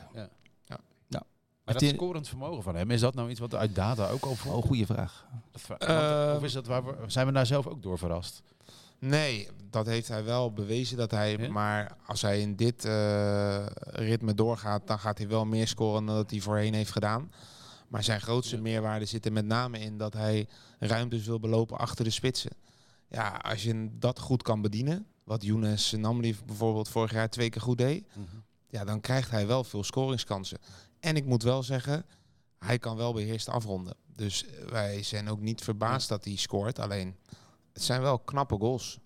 Maar 1.65 1.74
dat 1.74 1.82
Heeft 1.82 1.93
hij- 1.95 2.03
scorend 2.05 2.28
vermogen 2.28 2.63
van 2.63 2.76
hem, 2.76 2.91
is 2.91 2.99
dat 3.01 3.13
nou 3.15 3.30
iets 3.30 3.39
wat 3.39 3.55
uit 3.55 3.76
data 3.76 4.09
ook 4.09 4.24
al 4.24 4.36
voor? 4.36 4.53
Oh, 4.55 4.63
goede 4.65 4.86
vraag. 4.86 5.26
Eh, 5.78 6.34
of 6.38 6.43
is 6.43 6.51
dat 6.53 6.67
waar 6.67 6.86
we, 6.86 6.95
zijn 7.07 7.26
we 7.28 7.32
daar 7.34 7.45
zelf 7.45 7.67
ook 7.67 7.82
door 7.84 7.97
verrast? 7.97 8.41
Nee, 8.99 9.47
dat 9.69 9.86
heeft 9.86 10.07
hij 10.07 10.24
wel 10.24 10.53
bewezen 10.53 10.97
dat 10.97 11.11
hij. 11.11 11.38
Ja? 11.38 11.51
Maar 11.51 11.95
als 12.05 12.21
hij 12.21 12.39
in 12.41 12.55
dit 12.55 12.86
eh, 12.86 13.65
ritme 13.82 14.34
doorgaat, 14.34 14.88
dan 14.88 14.99
gaat 14.99 15.17
hij 15.17 15.28
wel 15.28 15.45
meer 15.45 15.67
scoren 15.67 16.05
dan 16.05 16.15
dat 16.15 16.32
hij 16.32 16.39
voorheen 16.39 16.74
heeft 16.74 16.91
gedaan. 16.91 17.32
Maar 17.94 18.04
zijn 18.04 18.22
grootste 18.22 18.56
Ja. 18.56 18.62
meerwaarde 18.62 19.06
zit 19.06 19.26
er 19.26 19.32
met 19.34 19.46
name 19.46 19.80
in 19.80 19.98
dat 19.98 20.14
hij 20.14 20.48
ruimtes 20.80 21.26
wil 21.26 21.39
belopen 21.39 21.78
achter 21.78 22.04
de 22.04 22.10
spitsen. 22.12 22.52
Ja, 23.08 23.30
als 23.30 23.64
je 23.64 23.89
dat 23.91 24.20
goed 24.20 24.44
kan 24.44 24.62
bedienen, 24.62 25.08
wat 25.24 25.44
Younes 25.44 25.91
Namli 25.91 26.36
bijvoorbeeld 26.46 26.89
vorig 26.89 27.12
jaar 27.12 27.30
twee 27.30 27.50
keer 27.50 27.62
goed 27.62 27.78
deed, 27.78 28.08
ja, 28.68 28.84
dan 28.84 29.02
krijgt 29.02 29.32
hij 29.32 29.48
wel 29.48 29.64
veel 29.64 29.84
scoringskansen. 29.84 30.58
En 31.00 31.16
ik 31.16 31.26
moet 31.26 31.44
wel 31.44 31.64
zeggen, 31.64 32.06
hij 32.60 32.80
kan 32.80 32.96
wel 32.96 33.14
beheerst 33.14 33.50
afronden. 33.50 33.96
Dus 34.16 34.46
eh, 34.46 34.66
wij 34.70 35.04
zijn 35.04 35.30
ook 35.30 35.39
niet 35.39 35.62
verbaasd 35.62 36.10
dat 36.10 36.24
hij 36.26 36.36
scoort. 36.36 36.80
Alleen, 36.80 37.16
het 37.74 37.84
zijn 37.84 38.02
wel 38.02 38.20
knappe 38.20 38.58
goals. 38.58 39.00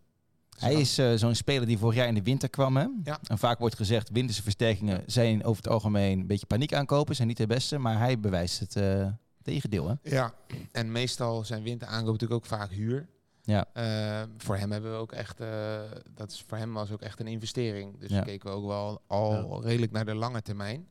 Hij 0.59 0.73
is 0.73 0.97
eh, 0.97 1.13
zo'n 1.15 1.35
speler 1.35 1.67
die 1.67 1.77
vorig 1.77 1.95
jaar 1.95 2.07
in 2.07 2.13
de 2.13 2.23
winter 2.23 2.49
kwam. 2.49 2.77
Hè? 2.77 2.85
Ja. 3.03 3.19
En 3.27 3.37
vaak 3.37 3.59
wordt 3.59 3.75
gezegd, 3.75 4.09
winterse 4.09 4.43
versterkingen 4.43 5.03
zijn 5.05 5.43
over 5.43 5.63
het 5.63 5.71
algemeen 5.71 6.19
een 6.19 6.27
beetje 6.27 6.45
paniek 6.45 6.73
aankopen. 6.73 7.15
Zijn 7.15 7.27
niet 7.27 7.37
de 7.37 7.47
beste, 7.47 7.77
maar 7.77 7.97
hij 7.97 8.19
bewijst 8.19 8.59
het 8.59 8.75
eh, 8.75 9.07
tegendeel. 9.41 9.87
Hè? 9.87 9.93
Ja, 10.01 10.33
en 10.71 10.91
meestal 10.91 11.43
zijn 11.45 11.63
winteraankoop 11.63 12.11
natuurlijk 12.11 12.41
ook 12.41 12.45
vaak 12.45 12.71
huur. 12.71 13.07
Ja. 13.41 13.65
Eh, 13.73 14.21
voor 14.37 14.57
hem 14.57 14.71
hebben 14.71 14.91
we 14.91 14.97
ook 14.97 15.11
echt, 15.11 15.37
dat 16.13 16.31
is 16.31 16.43
voor 16.47 16.57
hem 16.57 16.73
was 16.73 16.91
ook 16.91 17.01
echt 17.01 17.19
een 17.19 17.27
investering. 17.27 17.99
Dus 17.99 18.09
Ja. 18.09 18.21
keken 18.21 18.49
we 18.49 18.55
ook 18.55 18.65
wel 18.67 19.01
al 19.07 19.63
redelijk 19.63 19.91
naar 19.91 20.05
de 20.05 20.15
lange 20.15 20.41
termijn. 20.41 20.87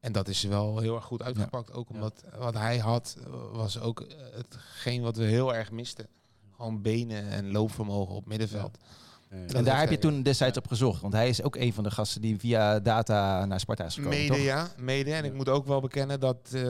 En 0.00 0.12
dat 0.12 0.28
is 0.28 0.42
wel 0.42 0.78
heel 0.78 0.94
erg 0.94 1.04
goed 1.04 1.22
uitgepakt. 1.22 1.72
Ook 1.72 1.90
omdat 1.90 2.24
wat 2.38 2.54
hij 2.54 2.78
had, 2.78 3.16
was 3.52 3.80
ook 3.80 4.06
hetgeen 4.34 5.02
wat 5.02 5.16
we 5.16 5.24
heel 5.24 5.54
erg 5.54 5.70
misten. 5.70 6.06
Gewoon 6.62 6.82
benen 6.82 7.28
en 7.30 7.52
loopvermogen 7.52 8.14
op 8.14 8.26
middenveld. 8.26 8.78
En 9.48 9.64
daar 9.64 9.78
heb 9.80 9.90
je 9.90 9.98
toen 9.98 10.22
destijds 10.22 10.58
op 10.58 10.66
gezocht. 10.68 11.00
Want 11.00 11.12
hij 11.12 11.28
is 11.28 11.42
ook 11.42 11.56
een 11.56 11.72
van 11.72 11.84
de 11.84 11.90
gasten 11.90 12.20
die 12.20 12.38
via 12.38 12.80
data 12.80 13.44
naar 13.44 13.60
Sparta 13.60 13.84
is 13.84 13.94
gekomen. 13.94 14.18
Mede 14.18 14.34
toch? 14.34 14.42
ja, 14.42 14.68
mede. 14.76 15.12
En 15.12 15.24
ik 15.24 15.32
moet 15.32 15.48
ook 15.48 15.66
wel 15.66 15.80
bekennen 15.80 16.20
dat 16.20 16.50
eh, 16.52 16.62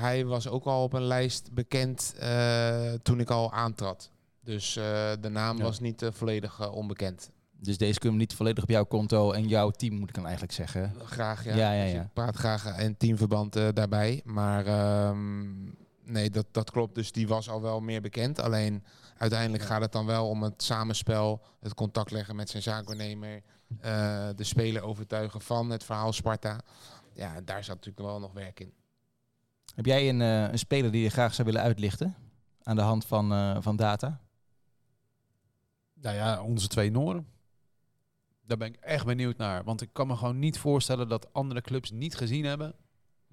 hij 0.00 0.24
was 0.24 0.48
ook 0.48 0.64
al 0.64 0.82
op 0.82 0.92
een 0.92 1.04
lijst 1.04 1.52
bekend 1.52 2.14
eh, 2.18 2.92
toen 3.02 3.20
ik 3.20 3.30
al 3.30 3.52
aantrad. 3.52 4.10
Dus 4.44 4.76
eh, 4.76 4.84
de 5.20 5.28
naam 5.28 5.56
Ja. 5.56 5.62
was 5.62 5.80
niet 5.80 6.08
volledig 6.12 6.70
onbekend. 6.72 7.30
Dus 7.60 7.78
deze 7.78 7.98
kunnen 7.98 8.18
niet 8.18 8.34
volledig 8.34 8.62
op 8.62 8.70
jouw 8.70 8.84
konto 8.84 9.32
en 9.32 9.48
jouw 9.48 9.70
team, 9.70 9.94
moet 9.94 10.08
ik 10.08 10.14
dan 10.14 10.24
eigenlijk 10.24 10.54
zeggen. 10.54 10.94
Graag, 11.04 11.44
ja. 11.44 11.54
Ja, 11.54 11.72
ja, 11.72 11.84
Dus 11.84 11.92
ja. 11.92 12.02
Ik 12.02 12.12
praat 12.12 12.36
graag 12.36 12.78
in 12.78 12.96
teamverband 12.96 13.56
eh, 13.56 13.68
daarbij. 13.74 14.20
Maar 14.24 14.66
ehm, 14.66 15.64
nee, 16.04 16.30
dat, 16.30 16.46
dat 16.50 16.70
klopt. 16.70 16.94
Dus 16.94 17.12
die 17.12 17.28
was 17.28 17.50
al 17.50 17.62
wel 17.62 17.80
meer 17.80 18.00
bekend. 18.00 18.40
Alleen 18.40 18.84
uiteindelijk 19.16 19.62
gaat 19.62 19.80
het 19.80 19.92
dan 19.92 20.06
wel 20.06 20.28
om 20.28 20.42
het 20.42 20.62
samenspel, 20.62 21.42
het 21.60 21.74
contact 21.74 22.10
leggen 22.10 22.36
met 22.36 22.50
zijn 22.50 22.62
zaakwaarnemer, 22.62 23.42
eh, 23.80 24.28
de 24.36 24.44
speler 24.44 24.82
overtuigen 24.82 25.40
van 25.40 25.70
het 25.70 25.84
verhaal 25.84 26.12
Sparta. 26.12 26.60
Ja, 27.12 27.40
daar 27.40 27.64
zat 27.64 27.74
natuurlijk 27.74 28.06
wel 28.06 28.20
nog 28.20 28.32
werk 28.32 28.60
in. 28.60 28.72
Heb 29.74 29.86
jij 29.86 30.08
een, 30.08 30.20
eh, 30.20 30.50
een 30.50 30.58
speler 30.58 30.90
die 30.90 31.02
je 31.02 31.10
graag 31.10 31.34
zou 31.34 31.46
willen 31.46 31.62
uitlichten? 31.62 32.16
Aan 32.62 32.76
de 32.76 32.82
hand 32.82 33.04
van, 33.04 33.32
eh, 33.32 33.56
van 33.60 33.76
data? 33.76 34.20
Nou 35.94 36.16
ja, 36.16 36.42
onze 36.42 36.68
twee 36.68 36.90
Noren. 36.90 37.26
Daar 38.42 38.56
ben 38.56 38.68
ik 38.68 38.76
echt 38.76 39.04
benieuwd 39.04 39.36
naar. 39.36 39.64
Want 39.64 39.82
ik 39.82 39.88
kan 39.92 40.06
me 40.06 40.16
gewoon 40.16 40.38
niet 40.38 40.58
voorstellen 40.58 41.08
dat 41.08 41.32
andere 41.32 41.60
clubs 41.60 41.90
niet 41.90 42.16
gezien 42.16 42.44
hebben 42.44 42.74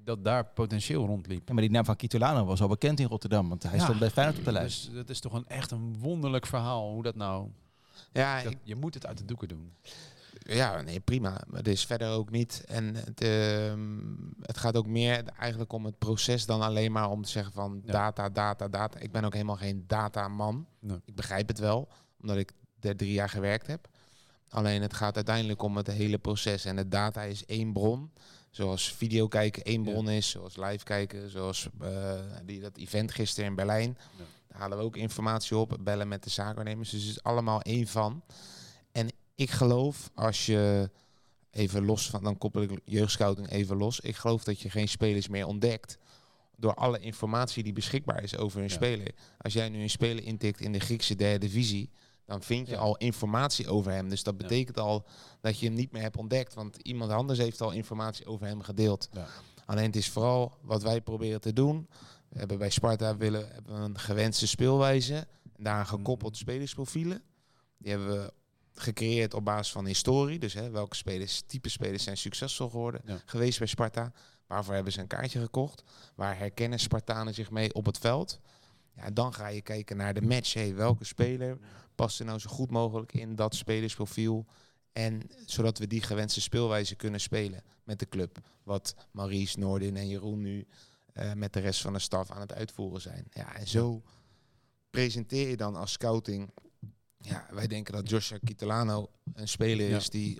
dat 0.03 0.23
daar 0.23 0.45
potentieel 0.45 1.05
rondliep. 1.05 1.47
Ja, 1.47 1.53
maar 1.53 1.61
die 1.63 1.71
naam 1.71 1.85
van 1.85 1.95
Kitolano 1.95 2.45
was 2.45 2.61
al 2.61 2.67
bekend 2.67 2.99
in 2.99 3.07
Rotterdam. 3.07 3.49
Want 3.49 3.63
hij 3.63 3.77
Ja. 3.77 3.83
stond 3.83 3.99
bij 3.99 4.09
Feyenoord 4.09 4.37
op 4.39 4.45
de 4.45 4.51
lijst. 4.51 4.85
Dus 4.85 4.95
dat 4.95 5.09
is 5.09 5.19
toch 5.19 5.33
een 5.33 5.47
echt 5.47 5.71
een 5.71 5.95
wonderlijk 5.99 6.45
verhaal 6.45 6.91
hoe 6.91 7.03
dat 7.03 7.15
nou... 7.15 7.47
Ja, 8.11 8.43
Dat, 8.43 8.51
ik, 8.51 8.57
je 8.63 8.75
moet 8.75 8.93
het 8.93 9.05
uit 9.05 9.17
de 9.17 9.25
doeken 9.25 9.47
doen. 9.47 9.73
Ja, 10.39 10.81
nee, 10.81 10.99
prima. 10.99 11.29
Maar 11.47 11.57
het 11.57 11.67
is 11.67 11.85
verder 11.85 12.09
ook 12.11 12.29
niet. 12.29 12.63
En 12.67 12.95
het, 12.95 13.21
ehm, 13.21 13.99
het 14.41 14.57
gaat 14.57 14.75
ook 14.77 14.87
meer 14.87 15.23
eigenlijk 15.39 15.73
om 15.73 15.85
het 15.85 15.97
proces 15.97 16.45
dan 16.45 16.61
alleen 16.61 16.91
maar 16.91 17.09
om 17.09 17.23
te 17.23 17.29
zeggen 17.29 17.53
van 17.53 17.81
Ja. 17.85 17.91
data, 17.91 18.29
data, 18.29 18.67
data. 18.67 18.99
Ik 18.99 19.11
ben 19.11 19.23
ook 19.23 19.33
helemaal 19.33 19.55
geen 19.55 19.83
dataman. 19.87 20.67
Nee. 20.79 20.97
Ik 21.05 21.15
begrijp 21.15 21.47
het 21.47 21.59
wel, 21.59 21.87
omdat 22.21 22.37
ik 22.37 22.51
er 22.79 22.95
drie 22.95 23.11
jaar 23.13 23.29
gewerkt 23.29 23.67
heb. 23.67 23.87
Alleen 24.49 24.81
het 24.81 24.93
gaat 24.93 25.15
uiteindelijk 25.15 25.61
om 25.61 25.77
het 25.77 25.87
hele 25.87 26.17
proces. 26.17 26.65
En 26.65 26.75
de 26.75 26.87
data 26.87 27.21
is 27.23 27.45
één 27.45 27.73
bron. 27.73 28.11
Zoals 28.53 28.93
video 28.93 29.27
kijken 29.27 29.63
één 29.63 29.83
bron 29.83 30.09
is. 30.09 30.29
Zoals 30.29 30.55
live 30.57 30.83
kijken. 30.83 31.29
Zoals 31.29 31.67
eh, 31.81 32.19
die, 32.45 32.59
dat 32.59 32.77
event 32.77 33.11
gisteren 33.11 33.49
in 33.49 33.55
Berlijn. 33.55 33.97
Ja. 34.17 34.23
Daar 34.47 34.59
halen 34.59 34.77
we 34.77 34.83
ook 34.83 34.95
informatie 34.95 35.57
op. 35.57 35.77
Bellen 35.79 36.07
met 36.07 36.23
de 36.23 36.29
zaakwaarnemers. 36.29 36.89
Dus 36.89 37.01
het 37.01 37.09
is 37.11 37.23
allemaal 37.23 37.61
één 37.61 37.87
van. 37.87 38.23
En 38.91 39.07
ik 39.35 39.49
geloof 39.51 40.09
als 40.15 40.45
je 40.45 40.89
even 41.51 41.85
los 41.85 42.09
van, 42.09 42.23
dan 42.23 42.37
koppel 42.37 42.61
ik 42.61 42.79
jeugdscouting 42.85 43.49
even 43.49 43.77
los. 43.77 43.99
Ik 43.99 44.15
geloof 44.15 44.43
dat 44.43 44.59
je 44.59 44.69
geen 44.69 44.87
spelers 44.87 45.27
meer 45.27 45.45
ontdekt 45.45 45.97
door 46.57 46.73
alle 46.73 46.99
informatie 46.99 47.63
die 47.63 47.73
beschikbaar 47.73 48.23
is 48.23 48.37
over 48.37 48.57
een 48.61 48.67
Ja. 48.67 48.73
speler. 48.73 49.11
Als 49.37 49.53
jij 49.53 49.69
nu 49.69 49.81
een 49.81 49.89
speler 49.89 50.23
intikt 50.23 50.61
in 50.61 50.71
de 50.71 50.79
Griekse 50.79 51.15
derde 51.15 51.39
divisie, 51.47 51.89
dan 52.25 52.41
vind 52.41 52.67
je 52.67 52.73
Ja. 52.73 52.79
al 52.79 52.97
informatie 52.97 53.67
over 53.69 53.91
hem. 53.91 54.09
Dus 54.09 54.23
dat 54.23 54.33
Ja. 54.37 54.41
betekent 54.47 54.77
al 54.79 55.05
dat 55.41 55.59
je 55.59 55.65
hem 55.65 55.75
niet 55.75 55.91
meer 55.91 56.01
hebt 56.01 56.17
ontdekt, 56.17 56.53
want 56.53 56.77
iemand 56.77 57.11
anders 57.11 57.39
heeft 57.39 57.61
al 57.61 57.71
informatie 57.71 58.25
over 58.25 58.47
hem 58.47 58.61
gedeeld. 58.61 59.09
Ja. 59.11 59.27
Alleen 59.65 59.85
het 59.85 59.95
is 59.95 60.09
vooral 60.09 60.57
wat 60.61 60.83
wij 60.83 61.01
proberen 61.01 61.41
te 61.41 61.53
doen. 61.53 61.87
We 62.29 62.39
hebben 62.39 62.57
bij 62.57 62.69
Sparta 62.69 63.17
willen, 63.17 63.47
hebben 63.51 63.75
een 63.81 63.99
gewenste 63.99 64.47
speelwijze. 64.47 65.27
Daaraan 65.57 65.85
gekoppeld 65.87 66.31
Mhm. 66.31 66.41
spelersprofielen. 66.41 67.21
Die 67.77 67.91
hebben 67.91 68.09
we 68.09 68.33
gecreëerd 68.73 69.33
op 69.33 69.45
basis 69.45 69.71
van 69.71 69.85
historie. 69.85 70.39
Dus 70.39 70.53
hè, 70.53 70.69
welke 70.69 70.95
spelers, 70.95 71.41
type 71.45 71.69
spelers 71.69 72.03
zijn 72.03 72.17
succesvol 72.17 72.69
geworden 72.69 73.01
Ja. 73.05 73.17
geweest 73.25 73.57
bij 73.57 73.67
Sparta. 73.67 74.11
Waarvoor 74.47 74.73
hebben 74.73 74.93
ze 74.93 74.99
een 74.99 75.07
kaartje 75.07 75.39
gekocht? 75.39 75.83
Waar 76.15 76.37
herkennen 76.37 76.79
Spartanen 76.79 77.33
zich 77.33 77.51
mee 77.51 77.73
op 77.73 77.85
het 77.85 77.97
veld? 77.97 78.39
Ja, 78.95 79.09
dan 79.11 79.33
ga 79.33 79.47
je 79.47 79.61
kijken 79.61 79.97
naar 79.97 80.13
de 80.13 80.21
match. 80.21 80.53
Hey, 80.53 80.75
welke 80.75 81.03
speler 81.05 81.57
past 81.95 82.19
er 82.19 82.25
nou 82.25 82.39
zo 82.39 82.49
goed 82.49 82.71
mogelijk 82.71 83.13
in 83.13 83.35
dat 83.35 83.55
spelersprofiel? 83.55 84.45
En 84.91 85.21
zodat 85.45 85.77
we 85.77 85.87
die 85.87 86.01
gewenste 86.01 86.41
speelwijze 86.41 86.95
kunnen 86.95 87.19
spelen 87.19 87.63
met 87.83 87.99
de 87.99 88.09
club. 88.09 88.37
Wat 88.63 88.95
Maurice, 89.11 89.59
Noordin 89.59 89.97
en 89.97 90.07
Jeroen 90.07 90.41
nu 90.41 90.67
eh, 91.13 91.33
met 91.33 91.53
de 91.53 91.59
rest 91.59 91.81
van 91.81 91.93
de 91.93 91.99
staf 91.99 92.31
aan 92.31 92.41
het 92.41 92.53
uitvoeren 92.53 93.01
zijn. 93.01 93.27
Ja, 93.29 93.55
en 93.55 93.67
zo 93.67 94.01
presenteer 94.89 95.49
je 95.49 95.57
dan 95.57 95.75
als 95.75 95.91
scouting. 95.91 96.49
Ja, 97.17 97.47
wij 97.51 97.67
denken 97.67 97.93
dat 97.93 98.09
Joshua 98.09 98.37
Kitolano 98.43 99.09
een 99.33 99.47
speler 99.47 99.89
Ja. 99.89 99.97
is 99.97 100.09
die, 100.09 100.39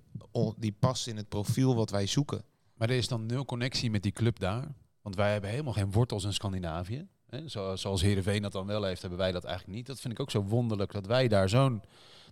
die 0.58 0.72
past 0.72 1.08
in 1.08 1.18
het 1.18 1.30
profiel 1.30 1.76
wat 1.76 1.90
wij 1.90 2.06
zoeken. 2.08 2.46
Maar 2.74 2.90
er 2.90 2.98
is 2.98 3.08
dan 3.08 3.26
nul 3.26 3.46
connectie 3.46 3.92
met 3.92 4.04
die 4.04 4.12
club 4.12 4.40
daar. 4.40 4.68
Want 5.02 5.16
wij 5.16 5.32
hebben 5.32 5.50
helemaal 5.50 5.74
geen 5.74 5.92
wortels 5.92 6.24
in 6.24 6.34
Scandinavië. 6.34 7.08
Hè? 7.34 7.48
Zo, 7.50 7.76
zoals 7.76 8.02
Heerenveen 8.02 8.42
dat 8.42 8.52
dan 8.52 8.66
wel 8.68 8.84
heeft, 8.84 9.02
hebben 9.02 9.20
wij 9.20 9.32
dat 9.32 9.44
eigenlijk 9.44 9.78
niet. 9.78 9.88
Dat 9.88 10.00
vind 10.00 10.14
ik 10.14 10.20
ook 10.20 10.32
zo 10.32 10.44
wonderlijk 10.44 10.92
dat 10.92 11.06
wij 11.06 11.28
daar 11.28 11.50
zo'n 11.50 11.82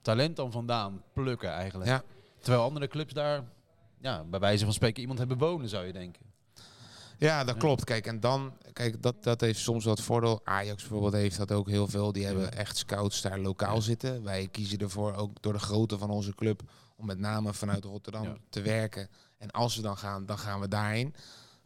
talent 0.01 0.35
dan 0.35 0.51
vandaan 0.51 1.01
plukken 1.13 1.49
eigenlijk. 1.49 1.89
Ja. 1.89 2.03
Terwijl 2.39 2.63
andere 2.63 2.87
clubs 2.87 3.13
daar, 3.13 3.43
ja, 4.01 4.23
bij 4.23 4.39
wijze 4.39 4.63
van 4.63 4.73
spreken, 4.73 5.01
iemand 5.01 5.19
hebben 5.19 5.37
wonen, 5.37 5.69
zou 5.69 5.85
je 5.85 5.93
denken. 5.93 6.21
Ja, 7.17 7.43
dat 7.43 7.57
klopt. 7.57 7.83
Kijk, 7.83 8.07
en 8.07 8.19
dan, 8.19 8.53
kijk, 8.73 9.01
dat, 9.01 9.23
dat 9.23 9.41
heeft 9.41 9.59
soms 9.59 9.85
wat 9.85 10.01
voordeel. 10.01 10.41
Ajax 10.43 10.81
bijvoorbeeld 10.81 11.13
heeft 11.13 11.37
dat 11.37 11.51
ook 11.51 11.67
heel 11.69 11.87
veel. 11.87 12.11
Die 12.11 12.25
hebben 12.25 12.53
echt 12.53 12.77
scouts 12.77 13.21
daar 13.21 13.39
lokaal 13.39 13.75
Ja. 13.75 13.81
zitten. 13.81 14.23
Wij 14.23 14.47
kiezen 14.47 14.77
ervoor, 14.79 15.13
ook 15.15 15.41
door 15.41 15.53
de 15.53 15.59
grootte 15.59 15.97
van 15.97 16.09
onze 16.09 16.35
club, 16.35 16.61
om 16.95 17.05
met 17.05 17.19
name 17.19 17.53
vanuit 17.53 17.83
Rotterdam 17.83 18.23
Ja. 18.23 18.35
te 18.49 18.61
werken. 18.61 19.09
En 19.37 19.51
als 19.51 19.75
we 19.75 19.81
dan 19.81 19.97
gaan, 19.97 20.25
dan 20.25 20.37
gaan 20.37 20.59
we 20.59 20.67
daarheen. 20.67 21.15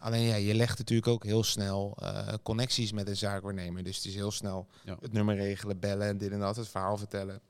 Alleen 0.05 0.21
ja, 0.21 0.35
je 0.35 0.53
legt 0.53 0.77
natuurlijk 0.77 1.07
ook 1.07 1.23
heel 1.23 1.43
snel 1.43 1.97
eh, 1.99 2.33
connecties 2.43 2.91
met 2.91 3.07
een 3.07 3.17
zaakwaarnemer. 3.17 3.83
Dus 3.83 3.95
het 3.95 4.05
is 4.05 4.15
heel 4.15 4.31
snel 4.31 4.67
Ja. 4.83 4.97
het 5.01 5.11
nummer 5.11 5.35
regelen, 5.35 5.79
bellen 5.79 6.07
en 6.07 6.17
dit 6.17 6.31
en 6.31 6.39
dat, 6.39 6.55
het 6.55 6.67
verhaal 6.67 6.97
vertellen. 6.97 7.41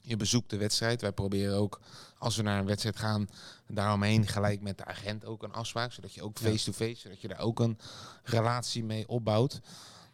Je 0.00 0.16
bezoekt 0.16 0.50
de 0.50 0.56
wedstrijd. 0.56 1.00
Wij 1.00 1.12
proberen 1.12 1.56
ook, 1.56 1.80
als 2.18 2.36
we 2.36 2.42
naar 2.42 2.58
een 2.58 2.66
wedstrijd 2.66 2.96
gaan, 2.96 3.28
daaromheen 3.68 4.26
gelijk 4.26 4.60
met 4.60 4.78
de 4.78 4.84
agent 4.84 5.24
ook 5.24 5.42
een 5.42 5.52
afspraak. 5.52 5.92
Zodat 5.92 6.14
je 6.14 6.22
ook 6.22 6.38
face-to-face, 6.38 7.00
zodat 7.00 7.20
je 7.20 7.28
daar 7.28 7.40
ook 7.40 7.60
een 7.60 7.78
relatie 8.22 8.84
mee 8.84 9.08
opbouwt. 9.08 9.60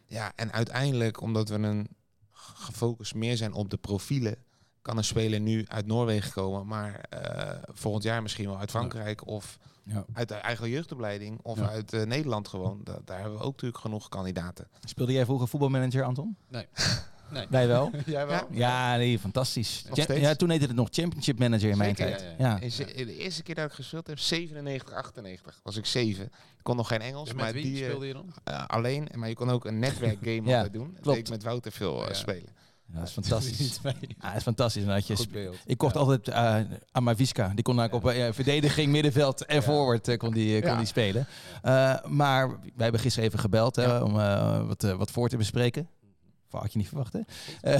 Ja, 0.05 0.31
en 0.35 0.51
uiteindelijk, 0.51 1.21
omdat 1.21 1.49
we 1.49 1.55
een 1.55 1.87
gefocust 2.31 3.15
meer 3.15 3.37
zijn 3.37 3.53
op 3.53 3.69
de 3.69 3.77
profielen, 3.77 4.35
kan 4.81 4.97
een 4.97 5.03
speler 5.03 5.39
nu 5.39 5.65
uit 5.67 5.85
Noorwegen 5.85 6.31
komen, 6.31 6.67
maar 6.67 6.99
eh, 7.09 7.63
volgend 7.67 8.03
jaar 8.03 8.21
misschien 8.21 8.45
wel 8.45 8.59
uit 8.59 8.69
Frankrijk 8.69 9.27
of 9.27 9.57
Ja. 9.85 10.05
uit 10.13 10.27
de 10.27 10.33
eigen 10.35 10.69
jeugdopleiding 10.69 11.39
of 11.41 11.57
Ja. 11.59 11.69
uit 11.69 11.93
eh, 11.93 12.01
Nederland 12.03 12.47
gewoon. 12.47 12.81
Da- 12.83 12.99
daar 13.05 13.19
hebben 13.19 13.37
we 13.37 13.43
ook 13.43 13.51
natuurlijk 13.51 13.81
genoeg 13.81 14.09
kandidaten. 14.09 14.67
Speelde 14.83 15.11
jij 15.13 15.25
vroeger 15.25 15.47
voetbalmanager, 15.47 16.03
Anton? 16.03 16.35
Nee. 16.47 16.67
nee. 17.31 17.45
Wij 17.49 17.67
wel. 17.67 17.91
Jij 18.05 18.27
wel? 18.27 18.47
Ja, 18.51 18.95
nee, 18.95 19.19
fantastisch. 19.19 19.85
Ja, 20.07 20.35
toen 20.35 20.49
heette 20.49 20.65
het 20.65 20.75
nog 20.75 20.87
Championship 20.91 21.39
Manager 21.39 21.69
in 21.69 21.77
mijn 21.77 21.95
Zeker, 21.95 22.17
tijd. 22.17 22.35
ja, 22.37 22.45
Ja, 22.47 22.59
In 22.59 22.71
ze- 22.71 22.85
De 22.95 23.17
eerste 23.17 23.43
keer 23.43 23.55
dat 23.55 23.65
ik 23.65 23.71
gespeeld 23.71 24.07
heb, 24.07 24.19
97, 24.19 24.93
98, 24.93 25.59
was 25.63 25.75
ik 25.77 25.85
7. 25.85 26.23
Ik 26.25 26.63
kon 26.63 26.75
nog 26.75 26.87
geen 26.87 27.01
Engels, 27.01 27.25
Dus 27.29 27.33
maar 27.37 27.45
met 27.45 27.53
wie 27.53 27.63
die, 27.63 27.81
eh, 27.81 27.87
speelde 27.87 28.07
je 28.07 28.13
dan? 28.13 28.33
eh, 28.43 28.65
alleen. 28.67 29.07
Maar 29.15 29.29
je 29.29 29.35
kon 29.35 29.49
ook 29.49 29.65
een 29.65 29.79
netwerkgame 29.79 30.69
doen. 30.71 30.91
Dat 30.93 31.01
klopt. 31.01 31.17
deed 31.17 31.27
ik 31.27 31.29
met 31.29 31.43
Wouter 31.43 31.71
veel 31.71 32.07
Ja. 32.07 32.13
spelen. 32.13 32.49
Ja, 32.95 32.99
dat 32.99 33.07
is 33.07 33.13
fantastisch. 33.13 33.79
Ja, 33.83 33.91
dat 34.27 34.35
is 34.35 34.43
fantastisch. 34.43 34.83
Dan 34.85 34.93
had 34.93 35.07
je 35.07 35.15
Goed 35.15 35.25
sp- 35.25 35.31
beeld. 35.31 35.55
ik 35.65 35.77
kocht 35.77 35.93
Ja. 35.93 35.99
altijd 35.99 36.27
uh, 36.27 36.59
Amaviska. 36.91 37.51
Die 37.55 37.63
kon 37.63 37.79
eigenlijk 37.79 38.05
op 38.07 38.11
eh, 38.13 38.33
verdediging, 38.33 38.91
middenveld 38.91 39.45
en 39.45 39.63
forward 39.63 40.07
eh, 40.07 40.17
kon 40.17 40.33
die, 40.33 40.61
eh, 40.61 40.67
kon 40.69 40.77
die 40.77 40.85
spelen. 40.87 41.27
Maar 42.07 42.47
wij 42.49 42.59
hebben 42.75 43.01
gisteren 43.01 43.27
even 43.27 43.39
gebeld 43.39 43.75
hè, 43.75 43.97
om 43.97 44.13
wat, 44.67 44.81
wat 44.81 45.11
voor 45.11 45.29
te 45.29 45.37
bespreken. 45.37 45.87
Had 46.49 46.71
je 46.73 46.77
niet 46.77 46.87
verwacht, 46.87 47.13
hè? 47.13 47.19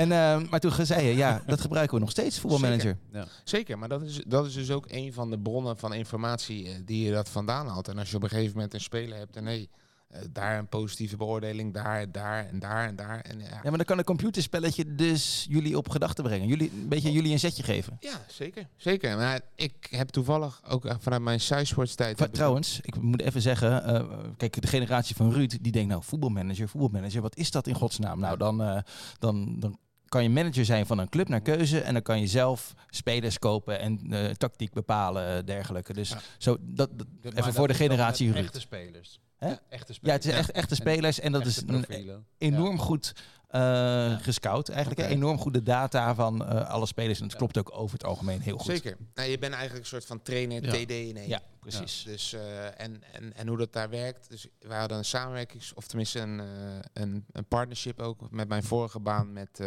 En, 0.00 0.08
maar 0.50 0.60
toen 0.60 0.86
zei 0.86 1.06
je, 1.06 1.16
ja, 1.16 1.42
dat 1.46 1.60
gebruiken 1.60 1.94
we 1.94 2.00
nog 2.00 2.10
steeds, 2.10 2.38
voetbalmanager. 2.40 2.96
Ja. 3.12 3.26
Zeker, 3.44 3.78
maar 3.78 3.88
dat 3.88 4.02
is, 4.02 4.22
dat 4.26 4.46
is 4.46 4.54
dus 4.54 4.70
ook 4.70 4.84
een 4.88 5.12
van 5.12 5.30
de 5.30 5.38
bronnen 5.38 5.76
van 5.78 5.92
informatie 5.94 6.84
die 6.84 7.04
je 7.04 7.12
dat 7.12 7.28
vandaan 7.28 7.68
haalt. 7.68 7.88
En 7.88 7.98
als 7.98 8.10
je 8.10 8.16
op 8.16 8.22
een 8.22 8.28
gegeven 8.28 8.52
moment 8.54 8.74
een 8.74 8.80
speler 8.80 9.18
hebt 9.18 9.36
en 9.36 9.44
nee, 9.44 9.68
uh, 10.12 10.18
daar 10.30 10.58
een 10.58 10.68
positieve 10.68 11.16
beoordeling, 11.16 11.74
daar, 11.74 12.12
daar 12.12 12.46
en 12.46 12.58
daar 12.58 12.86
en 12.86 12.96
daar. 12.96 13.20
En, 13.20 13.38
ja. 13.38 13.44
ja, 13.44 13.60
maar 13.62 13.76
dan 13.76 13.84
kan 13.84 13.98
een 13.98 14.04
computerspelletje 14.04 14.94
dus 14.94 15.46
jullie 15.48 15.76
op 15.76 15.88
gedachten 15.88 16.24
brengen. 16.24 16.46
Jullie, 16.46 16.70
een 16.70 16.88
beetje 16.88 17.12
jullie 17.12 17.32
een 17.32 17.38
zetje 17.38 17.62
geven. 17.62 17.96
Ja, 18.00 18.24
zeker. 18.28 18.68
Zeker. 18.76 19.16
Maar 19.16 19.40
ik 19.54 19.86
heb 19.90 20.08
toevallig 20.08 20.60
ook 20.68 20.96
vanuit 21.00 21.22
mijn 21.22 21.40
Sports 21.40 21.94
tijd... 21.94 22.18
Va 22.18 22.28
trouwens, 22.28 22.80
ik 22.82 23.00
moet 23.00 23.22
even 23.22 23.42
zeggen, 23.42 23.94
uh, 23.94 24.30
kijk, 24.36 24.60
de 24.60 24.66
generatie 24.66 25.16
van 25.16 25.32
Ruud, 25.32 25.58
die 25.60 25.72
denkt 25.72 25.88
nou, 25.88 26.02
voetbalmanager, 26.04 26.68
voetbalmanager, 26.68 27.22
wat 27.22 27.36
is 27.36 27.50
dat 27.50 27.66
in 27.66 27.74
godsnaam? 27.74 28.20
Nou, 28.20 28.36
dan, 28.36 28.62
uh, 28.62 28.78
dan, 29.18 29.60
dan 29.60 29.78
kan 30.08 30.22
je 30.22 30.30
manager 30.30 30.64
zijn 30.64 30.86
van 30.86 30.98
een 30.98 31.08
club 31.08 31.28
naar 31.28 31.40
keuze 31.40 31.80
en 31.80 31.92
dan 31.92 32.02
kan 32.02 32.20
je 32.20 32.26
zelf 32.26 32.74
spelers 32.90 33.38
kopen 33.38 33.80
en 33.80 34.00
uh, 34.04 34.30
tactiek 34.30 34.72
bepalen, 34.72 35.46
dergelijke. 35.46 35.92
Dus 35.92 36.08
ja. 36.08 36.20
zo, 36.38 36.56
dat, 36.60 36.90
dat 36.98 37.34
even 37.34 37.54
voor 37.54 37.68
de 37.68 37.74
generatie 37.74 38.32
Ruud. 38.32 38.44
Echte 38.44 38.60
spelers. 38.60 39.20
Hè? 39.36 39.48
Ja, 39.48 39.60
echte 39.68 39.92
spelers. 39.92 40.24
Ja, 40.24 40.30
het 40.30 40.34
is 40.34 40.40
echt 40.40 40.50
echte 40.50 40.74
spelers 40.74 41.20
en 41.20 41.32
dat 41.32 41.40
echte 41.46 41.60
is 41.60 41.64
profielen. 41.64 42.14
een 42.14 42.24
enorm 42.38 42.78
goed 42.78 43.12
uh, 43.50 43.60
ja. 43.60 44.16
gescout. 44.16 44.68
Eigenlijk 44.68 45.00
okay. 45.00 45.12
enorm 45.12 45.38
goede 45.38 45.62
data 45.62 46.14
van 46.14 46.42
uh, 46.42 46.70
alle 46.70 46.86
spelers. 46.86 47.18
En 47.18 47.24
het 47.24 47.32
ja. 47.32 47.38
klopt 47.38 47.58
ook 47.58 47.78
over 47.78 47.92
het 47.92 48.04
algemeen 48.04 48.40
heel 48.40 48.56
goed. 48.56 48.66
Zeker. 48.66 48.96
Nou, 49.14 49.28
je 49.28 49.38
bent 49.38 49.52
eigenlijk 49.52 49.82
een 49.82 49.90
soort 49.90 50.06
van 50.06 50.22
trainer 50.22 50.64
ja. 50.64 50.70
TD 50.70 50.90
in 50.90 51.16
één. 51.16 51.28
Ja, 51.28 51.42
precies. 51.60 52.02
Dus, 52.04 52.32
uh, 52.32 52.64
en, 52.80 53.02
en, 53.12 53.34
en 53.34 53.48
hoe 53.48 53.56
dat 53.56 53.72
daar 53.72 53.90
werkt. 53.90 54.30
Dus 54.30 54.48
we 54.58 54.74
hadden 54.74 54.98
een 54.98 55.04
samenwerkings, 55.04 55.74
of 55.74 55.86
tenminste 55.86 56.20
een, 56.20 56.38
uh, 56.38 56.44
een, 56.92 57.24
een 57.32 57.44
partnership 57.44 58.00
ook 58.00 58.30
met 58.30 58.48
mijn 58.48 58.62
vorige 58.62 59.00
baan 59.00 59.32
met, 59.32 59.58
uh, 59.60 59.66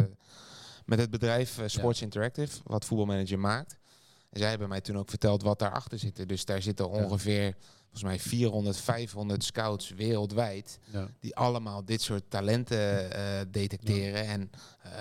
met 0.85 0.99
het 0.99 1.09
bedrijf 1.09 1.59
Sports 1.65 2.01
Interactive, 2.01 2.59
wat 2.63 2.85
voetbalmanager 2.85 3.39
maakt. 3.39 3.77
En 4.29 4.39
zij 4.39 4.49
hebben 4.49 4.69
mij 4.69 4.81
toen 4.81 4.97
ook 4.97 5.09
verteld 5.09 5.41
wat 5.41 5.59
daarachter 5.59 5.99
zit. 5.99 6.29
Dus 6.29 6.45
daar 6.45 6.61
zitten 6.61 6.89
ongeveer 6.89 7.55
volgens 7.91 8.03
mij 8.03 8.19
400, 8.19 8.77
500 8.77 9.43
scouts 9.43 9.89
wereldwijd. 9.89 10.79
Ja. 10.91 11.07
Die 11.19 11.35
allemaal 11.35 11.85
dit 11.85 12.01
soort 12.01 12.23
talenten 12.27 13.09
uh, 13.17 13.39
detecteren. 13.51 14.23
Ja. 14.23 14.29
En 14.29 14.51
uh, 14.85 14.91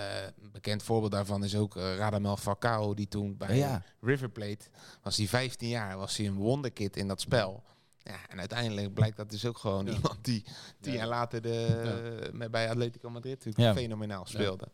een 0.43 0.51
bekend 0.53 0.83
voorbeeld 0.83 1.13
daarvan 1.13 1.45
is 1.45 1.57
ook 1.57 1.77
uh, 1.77 1.97
Radamel 1.97 2.37
Falcao. 2.37 2.95
Die 2.95 3.09
toen 3.09 3.37
bij 3.37 3.57
ja. 3.57 3.83
River 4.01 4.31
Plate, 4.31 4.65
was 5.03 5.17
hij 5.17 5.27
15 5.27 5.69
jaar, 5.69 5.97
was 5.97 6.17
hij 6.17 6.27
een 6.27 6.37
wonderkid 6.37 6.97
in 6.97 7.09
dat 7.09 7.21
spel. 7.21 7.63
Ja, 7.99 8.17
en 8.29 8.39
uiteindelijk 8.39 8.95
blijkt 8.95 9.17
dat 9.17 9.31
dus 9.31 9.47
ook 9.47 9.59
gewoon 9.59 9.87
iemand 9.97 10.25
die 10.25 10.45
tien 10.81 10.93
jaar 10.93 11.07
later 11.07 11.43
de, 11.43 12.31
met, 12.33 12.51
bij 12.51 12.71
Atletico 12.71 13.11
Madrid 13.11 13.45
natuurlijk 13.45 13.79
fenomenaal 13.79 14.27
speelde. 14.27 14.69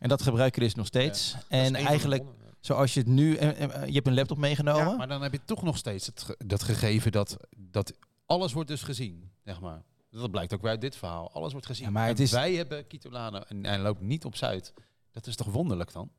En 0.00 0.08
dat 0.08 0.22
gebruik 0.22 0.54
je 0.54 0.60
dus 0.60 0.74
nog 0.74 0.86
steeds. 0.86 1.36
En 1.48 1.74
eigenlijk... 1.74 2.24
Zoals 2.60 2.94
je 2.94 3.00
het 3.00 3.08
nu, 3.08 3.30
je 3.30 3.92
hebt 3.92 4.06
een 4.06 4.14
laptop 4.14 4.38
meegenomen. 4.38 4.86
Ja, 4.86 4.96
maar 4.96 5.08
dan 5.08 5.22
heb 5.22 5.32
je 5.32 5.40
toch 5.44 5.62
nog 5.62 5.76
steeds 5.76 6.06
het, 6.06 6.26
dat 6.38 6.62
gegeven 6.62 7.12
dat, 7.12 7.36
dat 7.56 7.92
alles 8.26 8.52
wordt 8.52 8.68
dus 8.68 8.82
gezien, 8.82 9.30
zeg 9.44 9.60
maar. 9.60 9.82
Dat 10.10 10.30
blijkt 10.30 10.54
ook 10.54 10.60
weer 10.60 10.70
uit 10.70 10.80
dit 10.80 10.96
verhaal. 10.96 11.32
Alles 11.32 11.52
wordt 11.52 11.66
gezien. 11.66 11.84
Ja, 11.86 11.90
maar 11.90 12.06
het 12.08 12.20
is... 12.20 12.30
Wij 12.30 12.54
hebben 12.54 12.86
Kitolano 12.86 13.38
en 13.38 13.64
hij 13.64 13.78
loopt 13.78 14.00
niet 14.00 14.24
op 14.24 14.36
Zuid. 14.36 14.72
Dat 15.12 15.26
is 15.26 15.36
toch 15.36 15.46
wonderlijk 15.46 15.92
dan? 15.92 16.10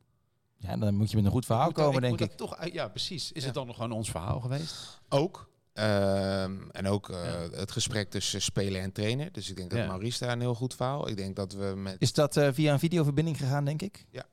Ja, 0.58 0.78
dan 0.78 0.96
moet 0.96 1.10
je 1.10 1.16
met 1.16 1.26
een 1.26 1.32
goed 1.32 1.46
verhaal 1.46 1.72
komen, 1.72 2.02
denk 2.02 2.20
ik. 2.22 2.32
Toch, 2.32 2.66
ja, 2.72 2.88
precies. 2.88 3.32
Is 3.32 3.40
Ja. 3.42 3.46
het 3.46 3.56
dan 3.56 3.68
nog 3.68 3.76
gewoon 3.76 3.92
ons 3.92 4.10
verhaal 4.10 4.40
geweest? 4.40 5.02
Ook. 5.10 5.50
Ehm, 5.74 6.56
en 6.72 6.88
ook 6.88 7.10
eh, 7.10 7.24
Ja. 7.26 7.58
het 7.58 7.72
gesprek 7.72 8.10
tussen 8.10 8.42
speler 8.42 8.82
en 8.82 8.92
trainer. 8.92 9.32
Dus 9.32 9.50
ik 9.50 9.56
denk 9.56 9.70
dat 9.70 9.80
Ja. 9.80 9.88
Maurice 9.88 10.20
daar 10.20 10.32
een 10.34 10.40
heel 10.40 10.56
goed 10.56 10.76
verhaal. 10.76 11.08
Ik 11.08 11.18
denk 11.18 11.36
dat 11.36 11.54
we 11.54 11.74
met... 11.76 11.96
Is 12.00 12.14
dat 12.14 12.38
eh, 12.38 12.50
via 12.52 12.74
een 12.74 12.80
videoverbinding 12.80 13.38
gegaan, 13.38 13.66
denk 13.66 13.82
ik? 13.82 14.06
Ja. 14.10 14.26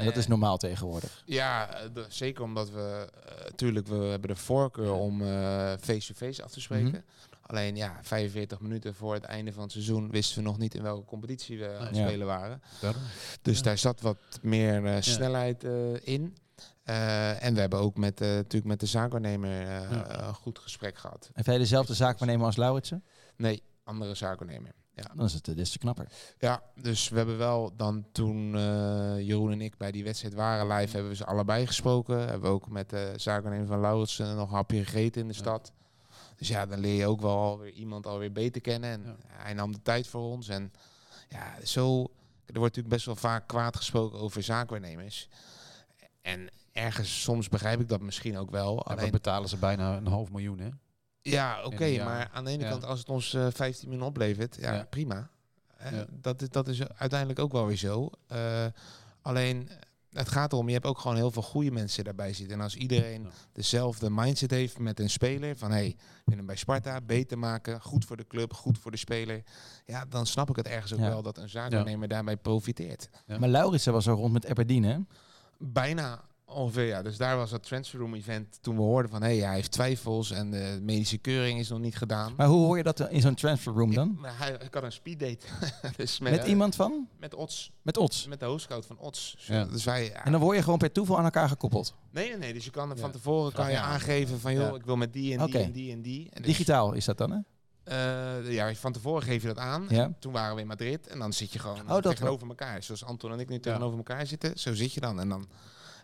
En 0.00 0.06
dat 0.06 0.16
is 0.16 0.24
Eh, 0.24 0.30
normaal 0.30 0.56
tegenwoordig. 0.56 1.22
Ja, 1.24 1.74
eh, 1.74 2.02
zeker 2.08 2.44
omdat 2.44 2.70
we... 2.70 3.08
Natuurlijk, 3.44 3.86
we 3.86 3.94
hebben 3.94 4.28
de 4.28 4.36
voorkeur 4.36 4.92
om 4.92 5.22
eh, 5.22 5.72
face-to-face 5.80 6.42
af 6.42 6.50
te 6.50 6.60
spreken. 6.60 6.88
Mhm. 6.88 7.00
Alleen 7.42 7.76
ja, 7.76 7.98
45 8.02 8.60
minuten 8.60 8.94
voor 8.94 9.14
het 9.14 9.24
einde 9.24 9.52
van 9.52 9.62
het 9.62 9.72
seizoen 9.72 10.10
wisten 10.10 10.36
we 10.42 10.48
nog 10.48 10.58
niet 10.58 10.74
in 10.74 10.82
welke 10.82 11.04
competitie 11.04 11.58
we 11.58 11.76
aan 11.78 11.86
het 11.86 11.96
Ja. 11.96 12.06
spelen 12.06 12.26
waren. 12.26 12.62
Daarom. 12.80 13.02
Dus 13.42 13.56
Ja. 13.58 13.62
daar 13.62 13.78
zat 13.78 14.00
wat 14.00 14.16
meer 14.42 14.86
eh, 14.86 14.96
snelheid 15.00 15.64
eh, 15.64 15.72
in. 16.06 16.36
Eh, 16.84 17.42
en 17.44 17.54
we 17.54 17.60
hebben 17.60 17.78
ook 17.78 17.96
met, 17.96 18.20
eh, 18.20 18.28
natuurlijk 18.28 18.64
met 18.64 18.80
de 18.80 18.86
zaakwaarnemer 18.86 19.50
eh, 19.60 19.66
Ja. 19.90 20.26
een 20.28 20.34
goed 20.34 20.58
gesprek 20.58 20.98
gehad. 20.98 21.30
Heb 21.32 21.46
jij 21.46 21.58
dezelfde 21.58 21.94
zaakwaarnemer 21.94 22.46
als 22.46 22.56
Lauritsen? 22.56 23.04
Nee, 23.36 23.62
andere 23.84 24.14
zaakwaarnemer. 24.14 24.72
Ja. 25.02 25.14
Dan 25.14 25.24
is 25.26 25.32
het 25.32 25.48
eh, 25.48 25.56
des 25.56 25.70
te 25.70 25.78
knapper. 25.78 26.06
ja, 26.38 26.62
dus 26.74 27.08
we 27.08 27.16
hebben 27.16 27.38
wel 27.38 27.72
dan 27.76 28.06
toen 28.12 28.54
eh, 28.56 29.20
Jeroen 29.20 29.52
en 29.52 29.60
ik 29.60 29.76
bij 29.76 29.90
die 29.92 30.04
wedstrijd 30.04 30.34
waren 30.34 30.66
live, 30.76 30.92
hebben 30.92 31.10
we 31.10 31.16
ze 31.16 31.26
allebei 31.26 31.66
gesproken. 31.66 32.18
Hebben 32.18 32.40
we 32.40 32.48
ook 32.56 32.68
met 32.68 32.90
de 32.90 33.12
zaakwaarnemer 33.16 33.66
van 33.66 33.80
Lauritsen 33.80 34.36
nog 34.36 34.48
een 34.48 34.54
hapje 34.54 34.84
gegeten 34.84 35.20
in 35.20 35.28
de 35.28 35.34
Ja. 35.34 35.40
stad. 35.40 35.72
Dus 36.36 36.48
ja, 36.48 36.66
dan 36.66 36.78
leer 36.78 36.94
je 36.96 37.06
ook 37.06 37.20
wel 37.20 37.36
alweer 37.36 37.72
iemand 37.72 38.06
alweer 38.06 38.32
beter 38.32 38.60
kennen. 38.60 38.90
En 38.90 39.02
Ja. 39.04 39.16
hij 39.28 39.54
nam 39.54 39.72
de 39.72 39.82
tijd 39.82 40.06
voor 40.06 40.22
ons. 40.22 40.48
En 40.48 40.72
ja, 41.28 41.54
zo... 41.64 42.00
Er 42.46 42.58
wordt 42.58 42.76
natuurlijk 42.76 42.94
best 42.94 43.06
wel 43.06 43.30
vaak 43.30 43.48
kwaad 43.48 43.76
gesproken 43.76 44.18
over 44.18 44.42
zaakwaarnemers. 44.42 45.28
En 46.22 46.48
ergens, 46.72 47.22
soms 47.22 47.48
begrijp 47.48 47.80
ik 47.80 47.88
dat 47.88 48.00
misschien 48.00 48.38
ook 48.38 48.50
wel. 48.50 48.76
We 48.76 48.82
Alleen, 48.82 49.10
betalen 49.10 49.48
ze 49.48 49.56
bijna 49.56 49.96
een 49.96 50.06
half 50.06 50.30
miljoen, 50.30 50.58
hè? 50.58 50.68
Ja, 51.22 51.64
oké, 51.64 52.04
maar 52.04 52.30
aan 52.32 52.44
de 52.44 52.50
ene 52.50 52.62
Ja. 52.64 52.70
kant, 52.70 52.84
als 52.84 52.98
het 52.98 53.08
ons 53.08 53.34
eh 53.34 53.46
15 53.50 53.88
miljoen 53.88 54.06
oplevert, 54.06 54.56
ja, 54.60 54.72
Ja. 54.74 54.84
prima. 54.90 55.30
Eh, 55.76 55.92
Ja. 55.92 56.06
dat, 56.10 56.42
is, 56.42 56.48
dat 56.48 56.68
is 56.68 56.88
uiteindelijk 56.88 57.38
ook 57.38 57.52
wel 57.52 57.66
weer 57.66 57.76
zo. 57.76 58.10
Eh, 58.26 58.66
alleen, 59.22 59.68
het 60.10 60.28
gaat 60.28 60.52
erom, 60.52 60.66
je 60.66 60.72
hebt 60.74 60.86
ook 60.86 60.98
gewoon 60.98 61.16
heel 61.16 61.30
veel 61.30 61.42
goede 61.42 61.70
mensen 61.70 62.04
daarbij 62.04 62.32
zitten. 62.32 62.56
En 62.56 62.62
als 62.62 62.76
iedereen 62.76 63.22
Ja. 63.22 63.28
dezelfde 63.52 64.10
mindset 64.10 64.50
heeft 64.50 64.78
met 64.78 65.00
een 65.00 65.10
speler, 65.10 65.56
van 65.56 65.70
hey, 65.70 65.86
ik 65.86 65.96
wil 66.24 66.36
hem 66.36 66.46
bij 66.46 66.56
Sparta 66.56 67.00
beter 67.00 67.38
maken, 67.38 67.80
goed 67.80 68.04
voor 68.04 68.16
de 68.16 68.26
club, 68.26 68.52
goed 68.54 68.78
voor 68.78 68.90
de 68.90 68.96
speler. 68.96 69.42
Ja, 69.86 70.04
dan 70.04 70.26
snap 70.26 70.50
ik 70.50 70.56
het 70.56 70.66
ergens 70.66 70.92
ook 70.92 70.98
Ja. 70.98 71.08
wel 71.08 71.22
dat 71.22 71.38
een 71.38 71.48
zaakwaarnemer 71.48 72.08
daarbij 72.08 72.36
profiteert. 72.36 73.08
Ja. 73.26 73.38
Maar 73.38 73.48
Lauritsen 73.48 73.92
was 73.92 74.08
al 74.08 74.14
rond 74.16 74.32
met 74.32 74.46
Aberdeen, 74.46 74.82
hè? 74.84 74.98
Bijna 75.58 76.20
ongeveer, 76.50 76.86
ja. 76.86 77.02
Dus 77.02 77.16
daar 77.16 77.36
was 77.36 77.50
het 77.50 77.62
transferroom 77.62 78.14
event 78.14 78.58
toen 78.60 78.76
we 78.76 78.82
hoorden 78.82 79.10
van... 79.10 79.22
hé, 79.22 79.36
hey, 79.36 79.46
hij 79.46 79.54
heeft 79.54 79.70
twijfels 79.72 80.30
en 80.30 80.50
de 80.50 80.78
medische 80.82 81.18
keuring 81.18 81.58
is 81.58 81.68
nog 81.68 81.78
niet 81.78 81.96
gedaan. 81.96 82.32
Maar 82.36 82.46
hoe 82.46 82.64
hoor 82.64 82.76
je 82.76 82.82
dat 82.82 83.00
in 83.10 83.20
zo'n 83.20 83.34
transfer 83.34 83.72
room 83.72 83.94
dan? 83.94 84.10
Ik, 84.10 84.20
maar 84.20 84.38
hij, 84.38 84.52
ik 84.64 84.74
had 84.74 84.82
een 84.82 84.92
speeddate. 84.92 85.46
dus 85.96 86.18
met, 86.18 86.32
Met 86.32 86.40
eh, 86.42 86.48
iemand 86.48 86.74
van? 86.76 87.08
Met 87.18 87.34
Ots. 87.34 87.72
Met 87.82 87.96
Ots. 87.96 88.26
Met 88.26 88.40
de 88.40 88.46
hostcoach 88.46 88.86
van 88.86 88.98
Ots. 88.98 89.34
Dus, 89.36 89.46
Ja. 89.46 89.64
dus 89.64 89.84
wij... 89.84 90.04
ja. 90.04 90.24
En 90.24 90.32
dan 90.32 90.40
word 90.40 90.56
je 90.56 90.62
gewoon 90.62 90.78
per 90.78 90.92
toeval 90.92 91.18
aan 91.18 91.24
elkaar 91.24 91.48
gekoppeld. 91.48 91.94
Nee, 92.10 92.28
nee, 92.28 92.38
nee. 92.38 92.52
Dus 92.52 92.64
je 92.64 92.70
kan 92.70 92.88
Ja. 92.88 92.96
van 92.96 93.10
tevoren 93.10 93.52
kan 93.52 93.70
je 93.70 93.78
aangeven 93.78 94.40
van... 94.40 94.54
joh, 94.54 94.76
ik 94.76 94.84
wil 94.84 94.96
met 94.96 95.12
die 95.12 95.38
en 95.38 95.46
die 95.46 95.58
en 95.58 95.72
die 95.72 95.92
en 95.92 96.02
die. 96.02 96.28
En 96.30 96.42
dus, 96.42 96.46
Digitaal 96.50 96.92
is 96.92 97.04
dat 97.04 97.18
dan, 97.18 97.30
hè? 97.30 97.38
eh, 97.84 98.52
ja, 98.52 98.74
van 98.74 98.92
tevoren 98.92 99.22
geef 99.22 99.42
je 99.42 99.48
dat 99.48 99.58
aan. 99.58 99.86
Ja. 99.88 100.12
Toen 100.18 100.32
waren 100.32 100.54
we 100.54 100.60
in 100.60 100.66
Madrid 100.66 101.06
en 101.06 101.18
dan 101.18 101.32
zit 101.32 101.52
je 101.52 101.58
gewoon 101.58 101.80
Oh, 101.80 101.88
dat 101.88 102.02
tegenover 102.02 102.48
elkaar. 102.48 102.82
Zoals 102.82 103.04
Anton 103.04 103.32
en 103.32 103.40
ik 103.40 103.48
nu 103.48 103.60
tegenover 103.60 103.96
elkaar 103.96 104.26
zitten, 104.26 104.58
zo 104.58 104.74
zit 104.74 104.92
je 104.92 105.00
dan. 105.00 105.20
En 105.20 105.28
dan 105.28 105.48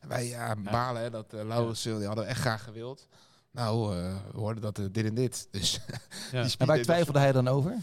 wij 0.09 0.27
ja, 0.27 0.57
balen 0.57 1.03
hè, 1.03 1.11
dat 1.11 1.35
uh, 1.35 1.45
Laurens, 1.45 1.83
die 1.83 1.93
hadden 1.93 2.25
we 2.25 2.31
echt 2.31 2.41
graag 2.41 2.65
gewild. 2.65 3.09
Nou, 3.51 3.97
uh, 3.97 4.15
we 4.33 4.39
hoorden 4.39 4.63
dat 4.63 4.79
uh, 4.79 4.87
dit 4.93 5.05
en 5.05 5.15
dit. 5.15 5.49
Dus 5.51 5.81
Ja. 6.33 6.47
En 6.59 6.67
waar 6.67 6.83
twijfelde 6.83 7.19
hij 7.19 7.33
dan 7.33 7.49
over? 7.49 7.77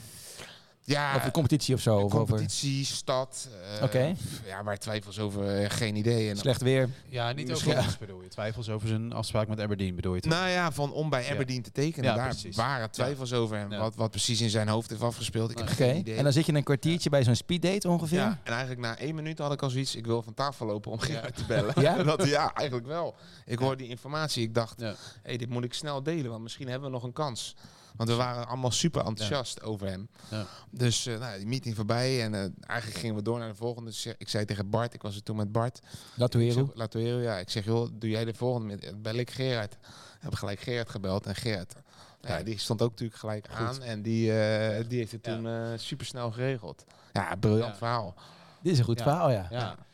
Ja, 0.86 1.14
Over 1.14 1.26
de 1.26 1.32
competitie 1.32 1.76
of 1.76 1.82
zo? 1.82 1.96
Of 1.98 2.04
over 2.04 2.18
competitie, 2.18 2.86
stad. 2.86 3.50
uh, 3.78 3.84
Oké. 3.84 4.16
Ja, 4.46 4.64
waar 4.64 4.78
twijfels 4.80 5.20
over, 5.20 5.62
uh, 5.62 5.70
geen 5.70 5.96
idee. 5.96 6.30
En 6.30 6.38
slecht 6.38 6.62
weer? 6.62 6.90
Ja, 7.10 7.32
niet 7.32 7.52
over 7.54 7.78
ons 7.78 7.98
bedoel 7.98 8.22
je. 8.22 8.28
Twijfels 8.28 8.70
over 8.70 8.88
zijn 8.88 9.14
afspraak 9.14 9.48
met 9.48 9.60
Aberdeen 9.60 9.96
bedoel 9.96 10.16
je 10.16 10.22
toch? 10.22 10.32
Nou 10.32 10.50
ja, 10.50 10.72
van 10.72 10.92
om 10.94 11.10
bij 11.10 11.24
Ja. 11.26 11.32
Aberdeen 11.34 11.62
te 11.62 11.72
tekenen. 11.72 12.10
Ja, 12.10 12.16
daar 12.16 12.28
precies. 12.30 12.56
waren 12.56 12.92
twijfels 12.92 13.34
over. 13.34 13.58
En 13.58 13.70
Ja. 13.70 13.80
wat, 13.80 13.96
wat 13.96 14.10
precies 14.12 14.42
in 14.42 14.50
zijn 14.50 14.68
hoofd 14.68 14.90
heeft 14.90 15.02
afgespeeld. 15.02 15.52
Ik 15.52 15.58
heb 15.58 15.68
geen 15.68 15.98
idee. 15.98 16.16
En 16.16 16.24
dan 16.24 16.34
zit 16.34 16.46
je 16.46 16.54
een 16.54 16.64
kwartiertje 16.64 17.10
bij 17.10 17.24
zo'n 17.24 17.36
speeddate 17.36 17.90
ongeveer? 17.90 18.18
Ja, 18.20 18.40
en 18.44 18.52
eigenlijk 18.52 18.82
na 18.82 18.98
één 18.98 19.16
minuut 19.16 19.40
had 19.40 19.52
ik 19.54 19.62
al 19.62 19.70
zoiets. 19.70 19.96
Ik 19.96 20.06
wil 20.06 20.22
van 20.22 20.34
tafel 20.34 20.66
lopen 20.66 20.92
om 20.92 21.00
Gerard 21.00 21.36
te 21.36 21.44
bellen. 21.46 21.74
Ja? 21.82 22.04
dat, 22.04 22.28
ja, 22.28 22.54
eigenlijk 22.54 22.88
wel. 22.88 23.16
Ik 23.46 23.60
hoorde 23.60 23.78
die 23.78 23.88
informatie. 23.90 24.44
Ik 24.44 24.54
dacht, 24.54 24.80
Ja. 24.82 24.96
hey, 25.24 25.38
dit 25.38 25.50
moet 25.50 25.64
ik 25.64 25.74
snel 25.74 26.04
delen, 26.04 26.30
want 26.32 26.44
misschien 26.44 26.68
hebben 26.68 26.88
we 26.90 26.94
nog 26.96 27.04
een 27.04 27.14
kans. 27.14 27.56
Want 27.96 28.10
we 28.10 28.16
waren 28.16 28.48
allemaal 28.48 28.72
super 28.72 29.06
enthousiast 29.06 29.62
over 29.64 29.88
hem. 29.88 30.08
Ja. 30.30 30.46
Dus 30.70 31.06
eh, 31.06 31.20
nou, 31.20 31.38
die 31.38 31.48
meeting 31.48 31.76
voorbij 31.76 32.24
en 32.24 32.34
eh, 32.34 32.46
eigenlijk 32.70 33.00
gingen 33.00 33.16
we 33.16 33.22
door 33.22 33.40
naar 33.40 33.50
de 33.50 33.56
volgende. 33.56 33.90
Dus 33.90 34.06
ik 34.18 34.30
zei 34.30 34.46
tegen 34.46 34.70
Bart, 34.70 34.94
ik 34.94 35.02
was 35.02 35.16
er 35.16 35.24
toen 35.24 35.36
met 35.36 35.52
Bart. 35.52 35.80
Latoero. 36.16 36.72
Latoero, 36.74 37.20
ja. 37.20 37.38
Ik 37.38 37.50
zeg, 37.50 37.66
joh, 37.66 37.90
doe 37.94 38.10
jij 38.10 38.26
de 38.26 38.34
volgende? 38.34 38.68
Met, 38.68 39.02
bel 39.02 39.16
ik 39.16 39.32
Gerard. 39.32 39.74
Ik 39.74 39.80
heb 40.20 40.36
gelijk 40.36 40.60
Gerard 40.60 40.90
gebeld 40.90 41.26
en 41.26 41.36
Gerard. 41.36 41.74
Ja, 42.22 42.44
die 42.44 42.60
stond 42.60 42.82
ook 42.82 42.90
natuurlijk 42.90 43.20
gelijk 43.20 43.48
aan 43.48 43.82
en 43.82 44.02
die, 44.02 44.40
eh, 44.40 44.86
die 44.88 44.98
heeft 45.00 45.12
het 45.12 45.26
Ja. 45.26 45.36
toen 45.36 45.48
eh 45.48 45.64
super 45.76 46.06
snel 46.06 46.32
geregeld. 46.32 46.84
Ja, 47.14 47.36
briljant 47.36 47.72
Ja. 47.72 47.78
verhaal. 47.78 48.14
Dit 48.62 48.72
is 48.74 48.80
een 48.80 48.86
goed 48.86 48.98
Ja. 48.98 49.04
verhaal, 49.04 49.32
ja. 49.32 49.48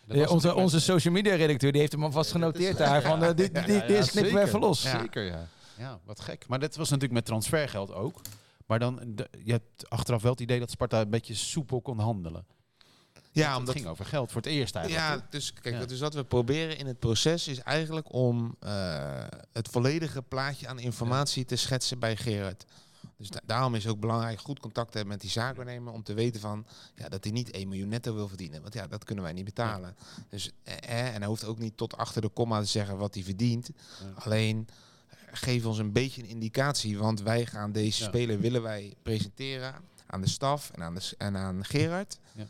Ja, 0.08 0.26
onze, 0.28 0.56
onze 0.56 0.80
social 0.80 1.14
media 1.14 1.36
redacteur 1.36 1.72
die 1.72 1.82
heeft 1.82 1.94
hem 1.94 2.04
alvast 2.04 2.32
genoteerd 2.32 2.78
daar. 2.78 3.02
Van, 3.02 3.24
eh, 3.24 3.28
dit, 3.36 3.38
dit, 3.56 3.66
Ja, 3.68 3.74
ja, 3.74 3.88
deze 3.88 4.10
knippen 4.10 4.22
we 4.34 4.38
zeker. 4.40 4.42
even 4.48 4.60
los. 4.60 4.82
Ja. 4.84 5.00
Zeker, 5.00 5.24
ja. 5.24 5.48
Ja, 5.80 6.00
wat 6.06 6.20
gek. 6.20 6.48
Maar 6.48 6.60
dat 6.60 6.76
was 6.76 6.86
natuurlijk 6.90 7.14
met 7.14 7.26
transfergeld 7.26 7.94
ook. 7.94 8.22
Maar 8.66 8.80
dan, 8.80 9.00
de, 9.16 9.30
je 9.44 9.52
hebt 9.52 9.90
achteraf 9.90 10.22
wel 10.22 10.32
het 10.32 10.42
idee 10.42 10.60
dat 10.60 10.72
Sparta 10.72 11.02
een 11.02 11.10
beetje 11.10 11.34
soepel 11.36 11.82
kon 11.82 12.00
handelen. 12.00 12.46
Ja, 13.32 13.50
het 13.50 13.58
omdat 13.60 13.76
ging 13.76 13.88
over 13.88 14.06
geld 14.06 14.32
voor 14.32 14.42
het 14.42 14.50
eerst 14.52 14.76
eigenlijk. 14.76 15.06
Ja, 15.08 15.28
dus 15.30 15.54
kijk, 15.54 15.76
Ja. 15.76 15.86
dus 15.86 16.00
wat 16.00 16.14
we 16.14 16.24
proberen 16.24 16.78
in 16.78 16.86
het 16.88 17.00
proces 17.00 17.48
is 17.48 17.60
eigenlijk 17.60 18.14
om 18.14 18.56
eh, 18.60 19.24
het 19.54 19.68
volledige 19.68 20.22
plaatje 20.22 20.68
aan 20.68 20.80
informatie 20.80 21.46
te 21.46 21.56
schetsen 21.56 22.00
bij 22.00 22.16
Gerard. 22.18 22.66
Dus 23.18 23.30
da- 23.30 23.42
daarom 23.46 23.76
is 23.76 23.84
het 23.84 23.92
ook 23.94 24.00
belangrijk 24.00 24.40
goed 24.40 24.60
contact 24.60 24.92
te 24.92 24.98
hebben 24.98 25.14
met 25.14 25.22
die 25.24 25.32
zaakwaarnemer 25.32 25.94
om 25.94 26.04
te 26.04 26.14
weten 26.14 26.42
van 26.42 26.66
ja, 26.96 27.10
dat 27.10 27.24
hij 27.24 27.34
niet 27.34 27.52
1 27.52 27.68
miljoen 27.68 27.90
netto 27.90 28.14
wil 28.14 28.28
verdienen. 28.28 28.62
Want 28.62 28.74
ja, 28.74 28.88
dat 28.88 29.04
kunnen 29.04 29.24
wij 29.24 29.34
niet 29.34 29.46
betalen. 29.46 29.96
Dus, 30.30 30.52
eh, 30.64 30.74
eh, 30.78 31.08
en 31.14 31.20
hij 31.20 31.28
hoeft 31.28 31.46
ook 31.46 31.60
niet 31.60 31.78
tot 31.78 31.98
achter 31.98 32.22
de 32.22 32.30
komma 32.30 32.60
te 32.60 32.66
zeggen 32.66 32.98
wat 32.98 33.14
hij 33.14 33.24
verdient. 33.24 33.70
Alleen 34.16 34.68
geef 35.32 35.66
ons 35.66 35.78
een 35.78 35.92
beetje 35.92 36.22
een 36.22 36.28
indicatie, 36.30 36.98
want 36.98 37.22
wij 37.22 37.46
gaan 37.46 37.72
deze 37.72 38.04
Ja. 38.04 38.08
speler 38.10 38.40
willen 38.40 38.62
wij 38.62 38.94
presenteren 39.04 39.76
aan 40.06 40.22
de 40.22 40.30
staf 40.30 40.72
en 40.72 40.84
aan, 40.84 40.96
de, 40.96 41.14
en 41.18 41.38
aan 41.38 41.66
Gerard. 41.66 42.20
Ja. 42.34 42.46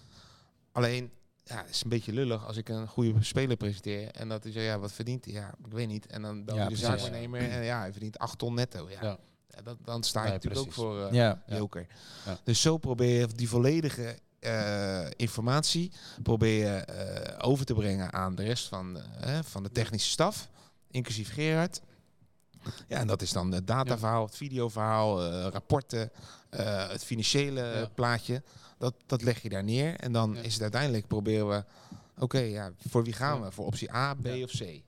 Alleen 0.71 1.11
ja, 1.43 1.57
het 1.57 1.69
is 1.69 1.84
een 1.84 1.89
beetje 1.89 2.13
lullig 2.13 2.45
als 2.47 2.57
ik 2.57 2.69
een 2.69 2.88
goede 2.88 3.23
speler 3.23 3.57
presenteer 3.57 4.11
en 4.11 4.30
dat 4.30 4.43
hij 4.43 4.51
zegt, 4.51 4.65
ja, 4.65 4.80
wat 4.80 4.91
verdient 4.91 5.25
hij? 5.25 5.34
Ja, 5.34 5.47
ik 5.65 5.71
weet 5.71 5.88
niet. 5.88 6.05
En 6.07 6.21
dan 6.21 6.45
bel 6.45 6.57
je 6.59 6.67
de 6.69 6.75
zaakwaarnemer 6.75 7.49
en 7.49 7.63
ja, 7.63 7.80
hij 7.80 7.91
verdient 7.91 8.17
8 8.17 8.38
ton 8.38 8.53
netto. 8.53 8.89
Ja. 9.01 9.17
Dat, 9.63 9.77
dan 9.84 10.03
sta 10.03 10.25
je 10.25 10.32
natuurlijk 10.32 10.61
precies. 10.61 10.84
ook 10.84 10.88
voor 10.89 11.13
Ja. 11.13 11.43
Ja. 11.47 11.55
joker. 11.57 11.88
Ja. 12.25 12.38
Dus 12.43 12.61
zo 12.61 12.77
probeer 12.77 13.19
je 13.19 13.27
die 13.27 13.49
volledige 13.49 14.17
eh, 14.39 15.05
informatie 15.15 15.91
probeer 16.23 16.57
je, 16.65 16.77
eh, 16.77 17.47
over 17.49 17.65
te 17.65 17.73
brengen 17.73 18.13
aan 18.13 18.36
de 18.36 18.43
rest 18.43 18.67
van, 18.67 18.97
van 19.43 19.63
de 19.63 19.71
technische 19.71 20.09
staf, 20.09 20.49
inclusief 20.91 21.34
Gerard. 21.34 21.82
Ja, 22.88 22.97
en 22.97 23.07
dat 23.07 23.22
is 23.22 23.32
dan 23.32 23.51
het 23.51 23.67
dataverhaal, 23.67 24.26
het 24.26 24.36
videoverhaal, 24.36 25.24
eh, 25.24 25.47
rapporten, 25.51 26.11
eh, 26.49 26.89
het 26.89 27.03
financiële 27.03 27.61
Ja. 27.61 27.88
plaatje. 27.95 28.43
Dat, 28.78 28.93
dat 29.05 29.22
leg 29.22 29.41
je 29.41 29.49
daar 29.49 29.63
neer. 29.63 29.95
En 29.95 30.11
dan 30.11 30.34
Ja. 30.34 30.41
is 30.41 30.53
het 30.53 30.61
uiteindelijk 30.61 31.07
proberen 31.07 31.49
we, 31.49 31.63
oké, 32.17 32.39
ja, 32.39 32.72
voor 32.88 33.03
wie 33.03 33.13
gaan 33.13 33.38
Ja. 33.39 33.45
we? 33.45 33.51
Voor 33.51 33.65
optie 33.65 33.93
A, 33.93 34.13
B 34.13 34.26
Ja. 34.26 34.43
of 34.43 34.51
C? 34.51 34.82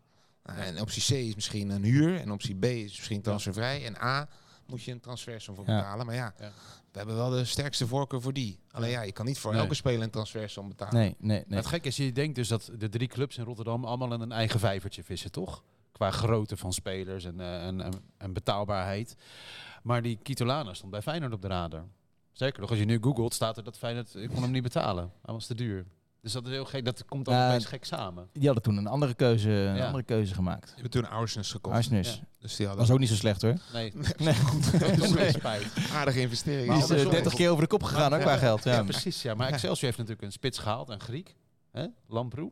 Nou, 0.44 0.60
en 0.60 0.82
optie 0.82 1.02
C 1.04 1.10
is 1.28 1.36
misschien 1.36 1.70
een 1.70 1.84
huur 1.84 2.20
en 2.20 2.32
optie 2.32 2.56
B 2.56 2.64
is 2.66 2.98
misschien 2.98 3.22
transfervrij. 3.22 3.86
En 3.86 4.02
A 4.02 4.28
moet 4.66 4.84
je 4.84 4.92
een 4.92 5.00
transfersom 5.00 5.56
voor 5.56 5.66
Ja. 5.68 5.76
betalen. 5.78 6.06
Maar 6.06 6.16
ja, 6.16 6.34
Ja. 6.40 6.52
we 6.92 6.98
hebben 6.98 7.16
wel 7.16 7.30
de 7.30 7.46
sterkste 7.46 7.88
voorkeur 7.88 8.22
voor 8.22 8.34
die. 8.34 8.60
Alleen 8.72 8.90
ja, 8.90 9.02
je 9.02 9.12
kan 9.12 9.26
niet 9.26 9.40
voor 9.40 9.52
Nee. 9.52 9.62
elke 9.62 9.74
speler 9.74 10.02
een 10.02 10.10
transfersom 10.10 10.68
betalen. 10.68 10.94
Nee, 10.96 11.16
nee, 11.20 11.38
nee. 11.38 11.46
Maar 11.48 11.58
Het 11.58 11.68
gekke 11.68 11.88
is, 11.88 11.98
je 11.98 12.12
denkt 12.12 12.36
dus 12.36 12.48
dat 12.48 12.72
de 12.78 12.90
drie 12.90 13.08
clubs 13.08 13.38
in 13.38 13.44
Rotterdam 13.44 13.86
allemaal 13.86 14.14
in 14.14 14.22
een 14.22 14.32
eigen 14.32 14.60
vijvertje 14.60 15.04
vissen, 15.04 15.32
toch? 15.32 15.64
Qua 15.92 16.12
grootte 16.12 16.58
van 16.58 16.74
spelers 16.74 17.26
en, 17.26 17.40
eh, 17.40 17.66
en, 17.68 17.82
en, 17.82 17.94
en 18.18 18.34
betaalbaarheid. 18.34 19.16
Maar 19.84 20.02
die 20.02 20.20
Kitolana 20.24 20.74
stond 20.74 20.92
bij 20.92 21.02
Feyenoord 21.02 21.34
op 21.34 21.42
de 21.42 21.48
radar. 21.48 21.86
Zeker 22.32 22.62
nog, 22.62 22.70
als 22.70 22.80
je 22.80 22.86
nu 22.86 22.98
googelt, 23.02 23.34
staat 23.34 23.58
er 23.58 23.64
dat 23.64 23.78
Feyenoord, 23.78 24.16
ik 24.16 24.30
kon 24.30 24.42
hem 24.42 24.52
niet 24.52 24.64
betalen. 24.64 25.12
Hij 25.22 25.34
was 25.34 25.46
te 25.48 25.56
duur. 25.56 25.86
Dus 26.22 26.32
dat 26.32 26.46
is 26.46 26.52
heel 26.52 26.66
gek, 26.66 26.86
dat 26.86 27.06
komt 27.06 27.26
dan 27.26 27.34
Ja, 27.36 27.48
opeens 27.48 27.66
gek 27.66 27.86
samen. 27.86 28.30
Die 28.34 28.46
hadden 28.46 28.64
toen 28.64 28.78
een 28.78 28.88
andere 28.88 29.14
keuze, 29.14 29.50
een 29.50 29.76
Ja. 29.76 29.86
andere 29.86 30.04
keuze 30.04 30.34
gemaakt. 30.34 30.74
Je 30.76 30.82
hebt 30.82 30.94
toen 30.94 31.10
Arsnes 31.10 31.52
gekocht. 31.52 31.76
Arsnes. 31.76 32.14
Ja. 32.16 32.28
Dus 32.40 32.56
die 32.56 32.66
hadden 32.68 32.86
Was 32.86 32.94
ook 32.94 33.00
niet 33.02 33.10
zo 33.10 33.16
slecht 33.16 33.42
hoor. 33.42 33.56
Nee, 33.74 33.94
Nee. 34.18 34.34
dat 34.80 34.98
Nee. 35.14 35.26
is 35.28 35.34
spijt. 35.34 35.68
aardige 35.94 36.20
investering. 36.22 36.68
Die 36.68 36.78
is 36.78 36.84
eh, 36.84 36.90
andersom. 36.90 37.12
30 37.12 37.34
keer 37.34 37.50
over 37.50 37.62
de 37.64 37.70
kop 37.70 37.84
gegaan 37.84 38.10
Maar- 38.10 38.20
ook 38.20 38.26
qua 38.26 38.38
geld. 38.38 38.64
Ja, 38.64 38.74
Ja. 38.74 38.84
precies. 38.84 39.22
Ja. 39.22 39.34
Maar 39.34 39.48
Excelsior 39.48 39.86
heeft 39.86 39.98
natuurlijk 39.98 40.26
een 40.26 40.32
spits 40.32 40.58
gehaald, 40.58 40.90
een 40.90 41.00
Griek. 41.00 41.36
Hè? 41.72 41.86
Lamproe. 42.08 42.52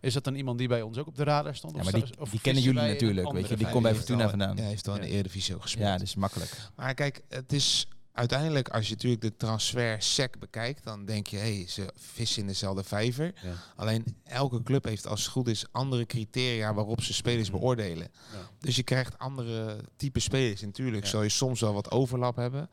Is 0.00 0.12
dat 0.12 0.24
dan 0.24 0.34
iemand 0.34 0.58
die 0.58 0.68
bij 0.68 0.82
ons 0.82 0.98
ook 0.98 1.06
op 1.06 1.16
de 1.16 1.24
radar 1.24 1.54
stond? 1.54 1.74
Ja, 1.74 1.82
Of 1.82 1.92
maar 1.92 2.00
die, 2.00 2.30
die 2.30 2.40
kennen 2.40 2.62
jullie 2.62 2.80
natuurlijk, 2.82 3.32
weet 3.32 3.48
je. 3.48 3.56
Die 3.56 3.68
komt 3.68 3.82
bij 3.82 3.94
Fortuna 3.94 4.28
vandaan. 4.28 4.56
Hij 4.56 4.66
heeft 4.66 4.88
al 4.88 4.94
in 4.94 5.00
de. 5.00 5.08
Eredivisie 5.08 5.54
ook 5.54 5.62
gespeeld. 5.62 5.86
Ja, 5.86 5.98
dus 5.98 6.14
makkelijk. 6.14 6.56
Maar 6.76 6.94
kijk, 6.94 7.22
het 7.28 7.52
is 7.52 7.86
uiteindelijk, 8.12 8.68
als 8.68 8.88
je 8.88 8.94
natuurlijk 8.94 9.22
de 9.22 9.36
transfer 9.36 10.02
sec 10.02 10.38
bekijkt, 10.38 10.84
dan 10.84 11.04
denk 11.04 11.26
je, 11.26 11.36
hé, 11.36 11.56
hey, 11.56 11.64
ze 11.68 11.92
vissen 11.96 12.40
in 12.40 12.46
dezelfde 12.46 12.84
vijver. 12.84 13.32
Ja. 13.42 13.52
Alleen 13.76 14.16
elke 14.24 14.62
club 14.62 14.84
heeft 14.84 15.06
als 15.06 15.22
het 15.22 15.30
goed 15.30 15.48
is 15.48 15.64
andere 15.70 16.06
criteria 16.06 16.74
waarop 16.74 17.02
ze 17.02 17.12
spelers 17.12 17.50
beoordelen. 17.50 18.08
Ja. 18.32 18.48
Dus 18.58 18.76
je 18.76 18.82
krijgt 18.82 19.18
andere 19.18 19.78
type 19.96 20.20
spelers. 20.20 20.60
Natuurlijk 20.60 21.04
Ja. 21.04 21.10
zal 21.10 21.22
je 21.22 21.28
soms 21.28 21.60
wel 21.60 21.74
wat 21.74 21.90
overlap 21.90 22.36
hebben 22.36 22.70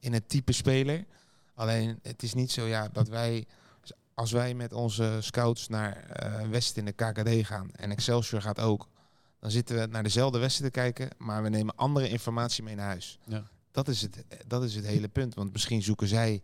in 0.00 0.12
het 0.12 0.28
type 0.28 0.52
speler. 0.52 1.04
Alleen 1.54 1.98
het 2.02 2.22
is 2.22 2.34
niet 2.34 2.50
zo 2.52 2.66
ja, 2.66 2.88
dat 2.92 3.08
wij, 3.08 3.46
als 4.14 4.32
wij 4.32 4.54
met 4.54 4.72
onze 4.72 5.18
scouts 5.20 5.68
naar 5.68 5.96
eh 5.96 6.48
West 6.48 6.76
in 6.76 6.84
de 6.84 6.92
KKD 6.92 7.46
gaan 7.46 7.70
en 7.72 7.90
Excelsior 7.90 8.42
gaat 8.42 8.60
ook, 8.60 8.88
dan 9.42 9.50
zitten 9.50 9.78
we 9.78 9.86
naar 9.86 10.02
dezelfde 10.02 10.38
wedstrijd 10.38 10.72
te 10.72 10.80
kijken, 10.80 11.08
maar 11.18 11.42
we 11.42 11.48
nemen 11.48 11.76
andere 11.76 12.08
informatie 12.08 12.62
mee 12.62 12.74
naar 12.74 12.86
huis. 12.86 13.18
Ja. 13.24 13.50
Dat, 13.70 13.88
is 13.88 14.02
het, 14.02 14.24
dat 14.46 14.62
is 14.62 14.74
het 14.74 14.86
hele 14.86 15.08
punt. 15.08 15.34
Want 15.34 15.52
misschien 15.52 15.82
zoeken 15.82 16.08
zij. 16.08 16.42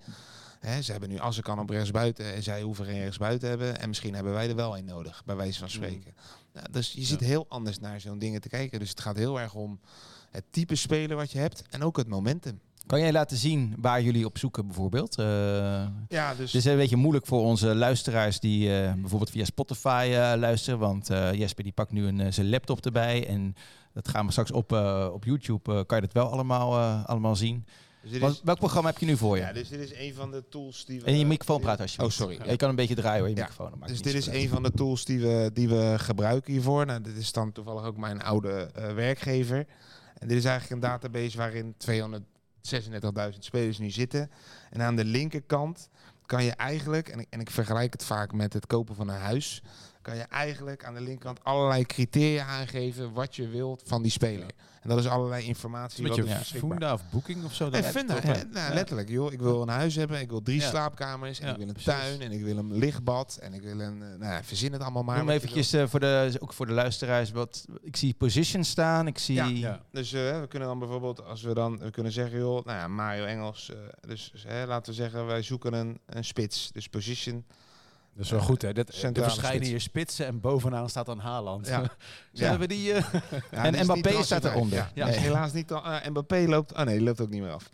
Hè, 0.60 0.82
ze 0.82 0.90
hebben 0.90 1.08
nu 1.08 1.18
Assekan 1.18 1.58
op 1.58 1.70
rechtsbuiten 1.70 2.34
en 2.34 2.42
zij 2.42 2.62
hoeven 2.62 2.84
geen 2.84 3.00
rechtsbuiten 3.00 3.48
hebben. 3.48 3.80
En 3.80 3.88
misschien 3.88 4.14
hebben 4.14 4.32
wij 4.32 4.48
er 4.48 4.54
wel 4.54 4.78
een 4.78 4.84
nodig, 4.84 5.22
bij 5.24 5.36
wijze 5.36 5.58
van 5.58 5.70
spreken. 5.70 6.14
Nou, 6.52 6.66
dus 6.70 6.92
je 6.92 7.04
zit 7.04 7.20
heel 7.20 7.46
anders 7.48 7.78
naar 7.78 8.00
zo'n 8.00 8.18
dingen 8.18 8.40
te 8.40 8.48
kijken. 8.48 8.78
Dus 8.78 8.90
het 8.90 9.00
gaat 9.00 9.16
heel 9.16 9.40
erg 9.40 9.54
om 9.54 9.80
het 10.30 10.44
type 10.50 10.74
speler 10.74 11.16
wat 11.16 11.32
je 11.32 11.38
hebt 11.38 11.62
en 11.70 11.82
ook 11.82 11.96
het 11.96 12.08
momentum. 12.08 12.60
Kan 12.88 13.00
jij 13.00 13.12
laten 13.12 13.36
zien 13.36 13.74
waar 13.78 14.02
jullie 14.02 14.24
op 14.26 14.38
zoeken 14.38 14.66
bijvoorbeeld? 14.66 15.18
Eh, 15.18 15.26
Ja, 16.08 16.34
dus 16.34 16.52
Het 16.52 16.54
is 16.54 16.64
een 16.64 16.76
beetje 16.76 16.96
moeilijk 16.96 17.26
voor 17.26 17.40
onze 17.42 17.74
luisteraars 17.74 18.40
die 18.40 18.80
eh, 18.82 18.92
bijvoorbeeld 18.92 19.30
via 19.30 19.44
Spotify 19.44 20.08
eh, 20.12 20.32
luisteren. 20.36 20.78
Want 20.78 21.10
eh, 21.10 21.32
Jesper 21.32 21.64
die 21.64 21.72
pakt 21.72 21.92
nu 21.92 22.06
een, 22.06 22.20
eh, 22.20 22.32
zijn 22.32 22.48
laptop 22.50 22.84
erbij. 22.84 23.26
En 23.26 23.54
dat 23.92 24.08
gaan 24.08 24.24
we 24.26 24.30
straks 24.32 24.50
op, 24.52 24.72
eh, 24.72 25.08
op 25.12 25.24
YouTube. 25.24 25.72
eh, 25.74 25.80
kan 25.86 26.00
je 26.00 26.04
dat 26.06 26.12
wel 26.12 26.30
allemaal, 26.32 26.78
eh, 26.78 27.04
allemaal 27.04 27.36
zien. 27.36 27.64
dus 28.02 28.10
dit 28.10 28.20
Wat- 28.20 28.30
is, 28.32 28.40
welk 28.44 28.58
programma 28.58 28.88
heb 28.90 28.98
je 28.98 29.06
nu 29.06 29.16
voor 29.16 29.36
je? 29.36 29.42
ja, 29.42 29.52
dus 29.52 29.68
dit 29.68 29.80
is 29.80 29.92
een 29.94 30.14
van 30.14 30.30
de 30.30 30.44
tools 30.50 30.84
die 30.84 31.00
we. 31.00 31.06
en 31.06 31.18
je 31.18 31.26
microfoon 31.26 31.60
praat 31.60 31.80
alsjeblieft. 31.80 32.20
Oh, 32.20 32.26
sorry. 32.26 32.38
Ja, 32.44 32.50
je 32.50 32.56
kan 32.56 32.68
een 32.68 32.76
beetje 32.76 32.94
draaien 32.94 33.18
hoor, 33.20 33.28
je 33.28 33.34
Ja. 33.36 33.40
microfoon. 33.42 33.70
dat 33.70 33.78
maakt 33.78 33.90
Dus 33.92 34.02
dit 34.02 34.14
is 34.14 34.26
een 34.26 34.48
van 34.48 34.62
de 34.62 34.70
tools 34.70 35.04
die 35.04 35.20
we, 35.20 35.50
die 35.52 35.68
we 35.68 35.94
gebruiken 35.98 36.52
hiervoor. 36.52 36.86
Nou, 36.86 37.00
dit 37.00 37.16
is 37.16 37.32
dan 37.32 37.52
toevallig 37.52 37.84
ook 37.84 37.96
mijn 37.96 38.22
oude 38.22 38.70
eh, 38.74 38.92
werkgever. 38.94 39.66
En 40.18 40.28
dit 40.28 40.36
is 40.36 40.44
eigenlijk 40.44 40.82
een 40.82 40.88
database 40.90 41.36
waarin 41.36 41.74
236.000 43.32 43.38
spelers 43.38 43.78
nu 43.78 43.90
zitten. 43.90 44.30
En 44.70 44.82
aan 44.82 44.96
de 44.96 45.04
linkerkant 45.04 45.88
kan 46.26 46.44
je 46.44 46.52
eigenlijk, 46.52 47.08
en 47.08 47.18
ik, 47.18 47.26
en 47.30 47.40
ik 47.40 47.50
vergelijk 47.50 47.92
het 47.92 48.04
vaak 48.04 48.32
met 48.32 48.52
het 48.52 48.66
kopen 48.66 48.94
van 48.94 49.08
een 49.08 49.20
huis, 49.20 49.62
kan 50.08 50.16
je 50.16 50.22
eigenlijk 50.22 50.84
aan 50.84 50.94
de 50.94 51.00
linkerkant 51.00 51.44
allerlei 51.44 51.84
criteria 51.84 52.44
aangeven 52.46 53.12
wat 53.12 53.36
je 53.36 53.48
wilt 53.48 53.82
van 53.86 54.02
die 54.02 54.10
speler. 54.10 54.46
En 54.82 54.88
dat 54.88 54.98
is 54.98 55.06
allerlei 55.06 55.44
informatie. 55.44 56.02
Met 56.02 56.16
wat 56.16 56.28
je 56.28 56.58
Funda 56.58 56.92
of 56.92 57.02
Booking 57.10 57.44
of 57.44 57.54
zo? 57.54 57.70
Funda, 57.70 58.14
hè, 58.20 58.32
hè? 58.32 58.44
nou, 58.44 58.68
Ja. 58.68 58.74
letterlijk, 58.74 59.08
joh. 59.08 59.32
Ik 59.32 59.40
wil 59.40 59.62
een 59.62 59.68
huis 59.68 59.94
hebben, 59.94 60.20
ik 60.20 60.30
wil 60.30 60.42
drie 60.42 60.60
Ja. 60.60 60.68
slaapkamers, 60.68 61.40
en 61.40 61.46
Ja, 61.46 61.52
ik 61.52 61.58
wil 61.58 61.66
een 61.68 61.72
precies. 61.74 61.92
tuin, 61.92 62.20
en 62.20 62.32
ik 62.32 62.42
wil 62.44 62.56
een 62.56 62.72
lichtbad, 62.78 63.38
en 63.42 63.54
ik 63.54 63.62
wil 63.62 63.80
een, 63.80 64.02
eh, 64.02 64.08
nou 64.08 64.32
ja, 64.32 64.44
verzin 64.44 64.72
het 64.72 64.82
allemaal 64.82 65.02
maar. 65.02 65.16
Noem 65.16 65.26
wat 65.26 65.34
je 65.34 65.40
eventjes 65.40 65.72
eh, 65.72 65.86
voor 65.88 66.00
de, 66.00 66.36
ook 66.38 66.52
voor 66.52 66.66
de 66.66 66.72
luisteraars. 66.72 67.30
Wat, 67.30 67.64
ik 67.82 67.96
zie 67.96 68.14
position 68.14 68.64
staan. 68.64 69.06
Ik 69.06 69.18
zie... 69.18 69.34
Ja. 69.34 69.46
Ja. 69.46 69.80
Dus 69.92 70.12
eh, 70.12 70.40
we 70.40 70.46
kunnen 70.48 70.68
dan 70.68 70.78
bijvoorbeeld, 70.78 71.24
als 71.24 71.42
we 71.42 71.54
dan 71.54 71.78
we 71.78 71.90
kunnen 71.90 72.12
zeggen, 72.12 72.38
joh, 72.38 72.64
nou 72.64 72.78
ja, 72.78 72.88
Mario 72.88 73.24
Engels. 73.24 73.70
eh, 73.70 73.76
dus 74.08 74.30
dus, 74.32 74.44
hè, 74.48 74.66
laten 74.66 74.92
we 74.92 74.98
zeggen, 74.98 75.26
wij 75.26 75.42
zoeken 75.42 75.72
een, 75.72 76.00
een 76.06 76.24
spits. 76.24 76.70
Dus 76.72 76.88
position. 76.88 77.44
Dat 78.18 78.26
is 78.26 78.32
wel 78.32 78.40
goed, 78.40 78.62
hè? 78.62 78.72
Dat, 78.72 78.88
er 79.02 79.12
verschijnen 79.14 79.66
hier 79.66 79.80
spitsen 79.80 80.26
en 80.26 80.40
bovenaan 80.40 80.88
staat 80.88 81.06
dan 81.06 81.18
Haaland. 81.18 81.66
Ja. 81.66 81.78
Zullen 82.32 82.52
Ja. 82.52 82.58
we 82.58 82.66
die... 82.66 82.92
eh, 82.92 83.14
Ja, 83.50 83.64
En 83.74 83.84
Mbappé 83.84 84.22
staat 84.22 84.44
eronder. 84.44 84.78
Ja, 84.78 84.90
Ja. 84.94 85.06
Nee. 85.06 85.16
helaas 85.16 85.52
niet. 85.52 85.72
al- 85.72 85.84
eh, 85.84 86.08
Mbappé 86.08 86.36
loopt. 86.48 86.72
Oh 86.72 86.82
nee, 86.82 86.96
die 86.96 87.04
loopt 87.06 87.20
ook 87.20 87.28
niet 87.30 87.42
meer 87.42 87.50
af. 87.52 87.70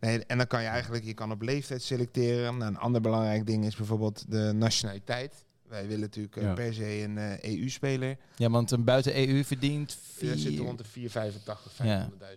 Nee, 0.00 0.24
en 0.26 0.36
dan 0.38 0.46
kan 0.46 0.62
je 0.62 0.68
eigenlijk, 0.68 1.04
je 1.04 1.14
kan 1.14 1.30
op 1.30 1.42
leeftijd 1.42 1.82
selecteren. 1.82 2.58
Nou, 2.58 2.70
een 2.70 2.78
ander 2.78 3.00
belangrijk 3.00 3.46
ding 3.46 3.64
is 3.64 3.76
bijvoorbeeld 3.76 4.24
de 4.30 4.52
nationaliteit. 4.54 5.44
Wij 5.68 5.82
willen 5.86 6.00
natuurlijk 6.00 6.36
eh, 6.36 6.42
Ja. 6.42 6.52
per 6.52 6.74
se 6.74 7.02
een 7.02 7.18
eh, 7.18 7.42
EU-speler. 7.42 8.16
Ja, 8.36 8.50
want 8.50 8.70
een 8.70 8.84
buiten 8.84 9.28
EU 9.28 9.44
verdient 9.44 9.88
Dat 10.20 10.38
zit 10.38 10.40
vier... 10.40 10.58
rond 10.60 10.78
de 10.78 10.84
485, 10.84 11.72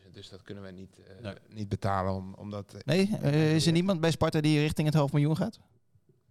500.000. 0.06 0.12
Dus 0.12 0.30
dat 0.30 0.42
kunnen 0.44 0.64
wij 0.64 0.72
niet, 0.72 0.96
eh, 1.18 1.24
Nee. 1.24 1.34
niet 1.50 1.70
betalen. 1.70 2.14
Om, 2.14 2.34
omdat, 2.34 2.76
Nee, 2.86 3.08
is 3.56 3.66
er 3.66 3.72
niemand 3.72 4.02
bij 4.02 4.12
Sparta 4.12 4.42
die 4.42 4.60
richting 4.60 4.88
het 4.88 4.96
half 4.98 5.12
miljoen 5.12 5.38
gaat? 5.38 5.60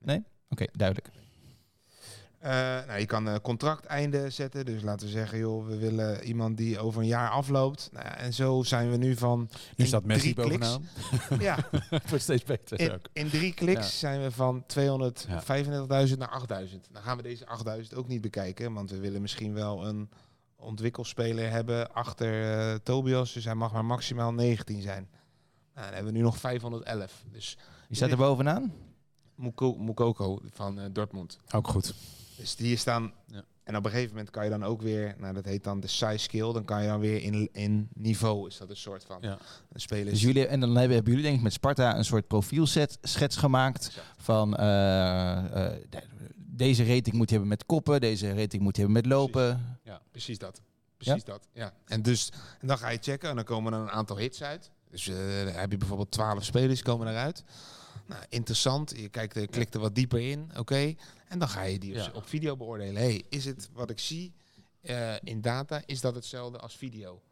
Nee? 0.00 0.22
Oké, 0.48 0.66
duidelijk. 0.72 1.10
Eh, 2.38 2.52
nou, 2.86 2.98
je 2.98 3.06
kan 3.06 3.26
een 3.26 3.40
contracteinde 3.40 4.30
zetten. 4.30 4.64
Dus 4.64 4.82
laten 4.82 5.06
we 5.06 5.12
zeggen, 5.12 5.38
joh, 5.38 5.66
we 5.66 5.76
willen 5.76 6.22
iemand 6.24 6.56
die 6.56 6.78
over 6.78 7.00
een 7.00 7.06
jaar 7.06 7.30
afloopt. 7.30 7.88
Nou 7.92 8.04
ja, 8.04 8.16
en 8.16 8.34
zo 8.34 8.62
zijn 8.62 8.90
we 8.90 8.96
nu 8.96 9.16
van. 9.16 9.48
Nu 9.76 9.86
staat 9.86 10.04
Messi 10.04 10.34
bovenaan. 10.34 10.88
Ja, 11.38 11.56
Wordt 12.08 12.22
steeds 12.22 12.44
beter 12.44 13.00
in, 13.12 13.28
drie 13.30 13.54
kliks 13.54 14.00
Ja. 14.00 14.08
zijn 14.08 14.22
we 14.22 14.30
van 14.30 14.62
235.000 14.62 16.18
naar 16.18 16.42
8.000. 16.68 16.80
Dan 16.90 17.02
gaan 17.02 17.16
we 17.16 17.22
deze 17.22 17.46
8.000 17.90 17.96
ook 17.96 18.08
niet 18.08 18.20
bekijken. 18.20 18.72
Want 18.72 18.90
we 18.90 18.98
willen 18.98 19.20
misschien 19.20 19.54
wel 19.54 19.86
een 19.86 20.10
ontwikkelspeler 20.56 21.50
hebben 21.50 21.92
achter 21.92 22.58
eh, 22.58 22.74
Tobias. 22.74 23.32
Dus 23.32 23.44
hij 23.44 23.54
mag 23.54 23.72
maar 23.72 23.84
maximaal 23.84 24.32
19 24.32 24.82
zijn. 24.82 25.08
Nou, 25.74 25.86
dan 25.86 25.94
hebben 25.94 26.12
we 26.12 26.18
nu 26.18 26.24
nog 26.24 26.38
511. 26.38 27.24
Dus 27.32 27.58
Wie 27.88 27.96
staat 27.96 28.10
er 28.10 28.16
bovenaan? 28.16 28.72
Moukoko 29.36 30.40
van 30.52 30.78
eh, 30.80 30.84
Dortmund. 30.92 31.38
Ook 31.54 31.68
goed. 31.68 31.94
Dus 32.36 32.56
die 32.56 32.76
staan. 32.76 33.12
Ja. 33.26 33.44
En 33.64 33.76
op 33.76 33.84
een 33.84 33.90
gegeven 33.90 34.10
moment 34.10 34.30
kan 34.30 34.44
je 34.44 34.50
dan 34.50 34.64
ook 34.64 34.82
weer, 34.82 35.14
nou 35.18 35.34
dat 35.34 35.44
heet 35.44 35.64
dan 35.64 35.80
de 35.80 35.86
size 35.86 36.18
skill, 36.18 36.52
dan 36.52 36.64
kan 36.64 36.82
je 36.82 36.88
dan 36.88 37.00
weer 37.00 37.22
in, 37.22 37.48
in 37.52 37.88
niveau, 37.94 38.48
is 38.48 38.56
dat 38.56 38.70
een 38.70 38.76
soort 38.76 39.04
van. 39.04 39.18
Ja. 39.20 39.38
Een 39.72 39.80
speler. 39.80 40.12
Dus 40.12 40.20
jullie, 40.22 40.46
en 40.46 40.60
dan 40.60 40.76
hebben, 40.76 40.94
hebben 40.94 41.12
jullie 41.12 41.26
denk 41.26 41.36
ik 41.36 41.42
met 41.44 41.52
Sparta 41.52 41.96
een 41.96 42.04
soort 42.04 42.26
profielset 42.26 42.98
schets 43.02 43.36
gemaakt 43.36 44.00
van 44.16 44.56
eh, 44.56 45.36
eh, 45.66 45.72
de- 45.90 46.02
deze 46.36 46.84
rating 46.84 47.12
moet 47.16 47.26
je 47.28 47.30
hebben 47.34 47.48
met 47.48 47.66
koppen, 47.66 48.00
deze 48.00 48.34
rating 48.34 48.62
moet 48.62 48.76
je 48.76 48.82
hebben 48.82 49.02
met 49.02 49.12
lopen. 49.12 49.78
Precies 50.10 50.38
dat. 50.38 50.60
Precies 50.96 51.24
dat. 51.24 51.48
Ja. 51.52 51.72
En 51.84 52.02
dus 52.02 52.32
en 52.60 52.66
dan 52.68 52.78
ga 52.78 52.88
je 52.88 52.98
checken 53.00 53.28
en 53.30 53.34
dan 53.36 53.44
komen 53.44 53.72
er 53.72 53.78
een 53.80 53.90
aantal 53.90 54.16
hits 54.16 54.42
uit. 54.42 54.70
Dus 54.90 55.04
dan 55.04 55.16
heb 55.54 55.70
je 55.70 55.76
bijvoorbeeld 55.76 56.10
12 56.10 56.44
spelers 56.44 56.82
komen 56.82 57.08
eruit. 57.08 57.44
Nou, 58.06 58.22
interessant. 58.28 58.92
Je 58.96 59.08
kijkt, 59.08 59.36
er, 59.36 59.46
klikt 59.46 59.74
er 59.74 59.80
wat 59.80 59.94
dieper 59.94 60.20
in. 60.30 60.50
Oké. 60.56 60.94
En 61.28 61.38
dan 61.38 61.48
ga 61.48 61.62
je 61.62 61.78
die 61.78 61.90
op, 61.90 61.96
Ja. 62.06 62.10
op 62.14 62.28
video 62.28 62.56
beoordelen. 62.56 63.02
Hey, 63.02 63.24
is 63.28 63.44
het 63.44 63.68
wat 63.72 63.90
ik 63.90 63.98
zie 63.98 64.32
eh, 64.80 65.14
in 65.22 65.40
data, 65.40 65.82
is 65.86 66.00
dat 66.00 66.14
hetzelfde 66.14 66.58
als 66.58 66.76
video? 66.76 67.22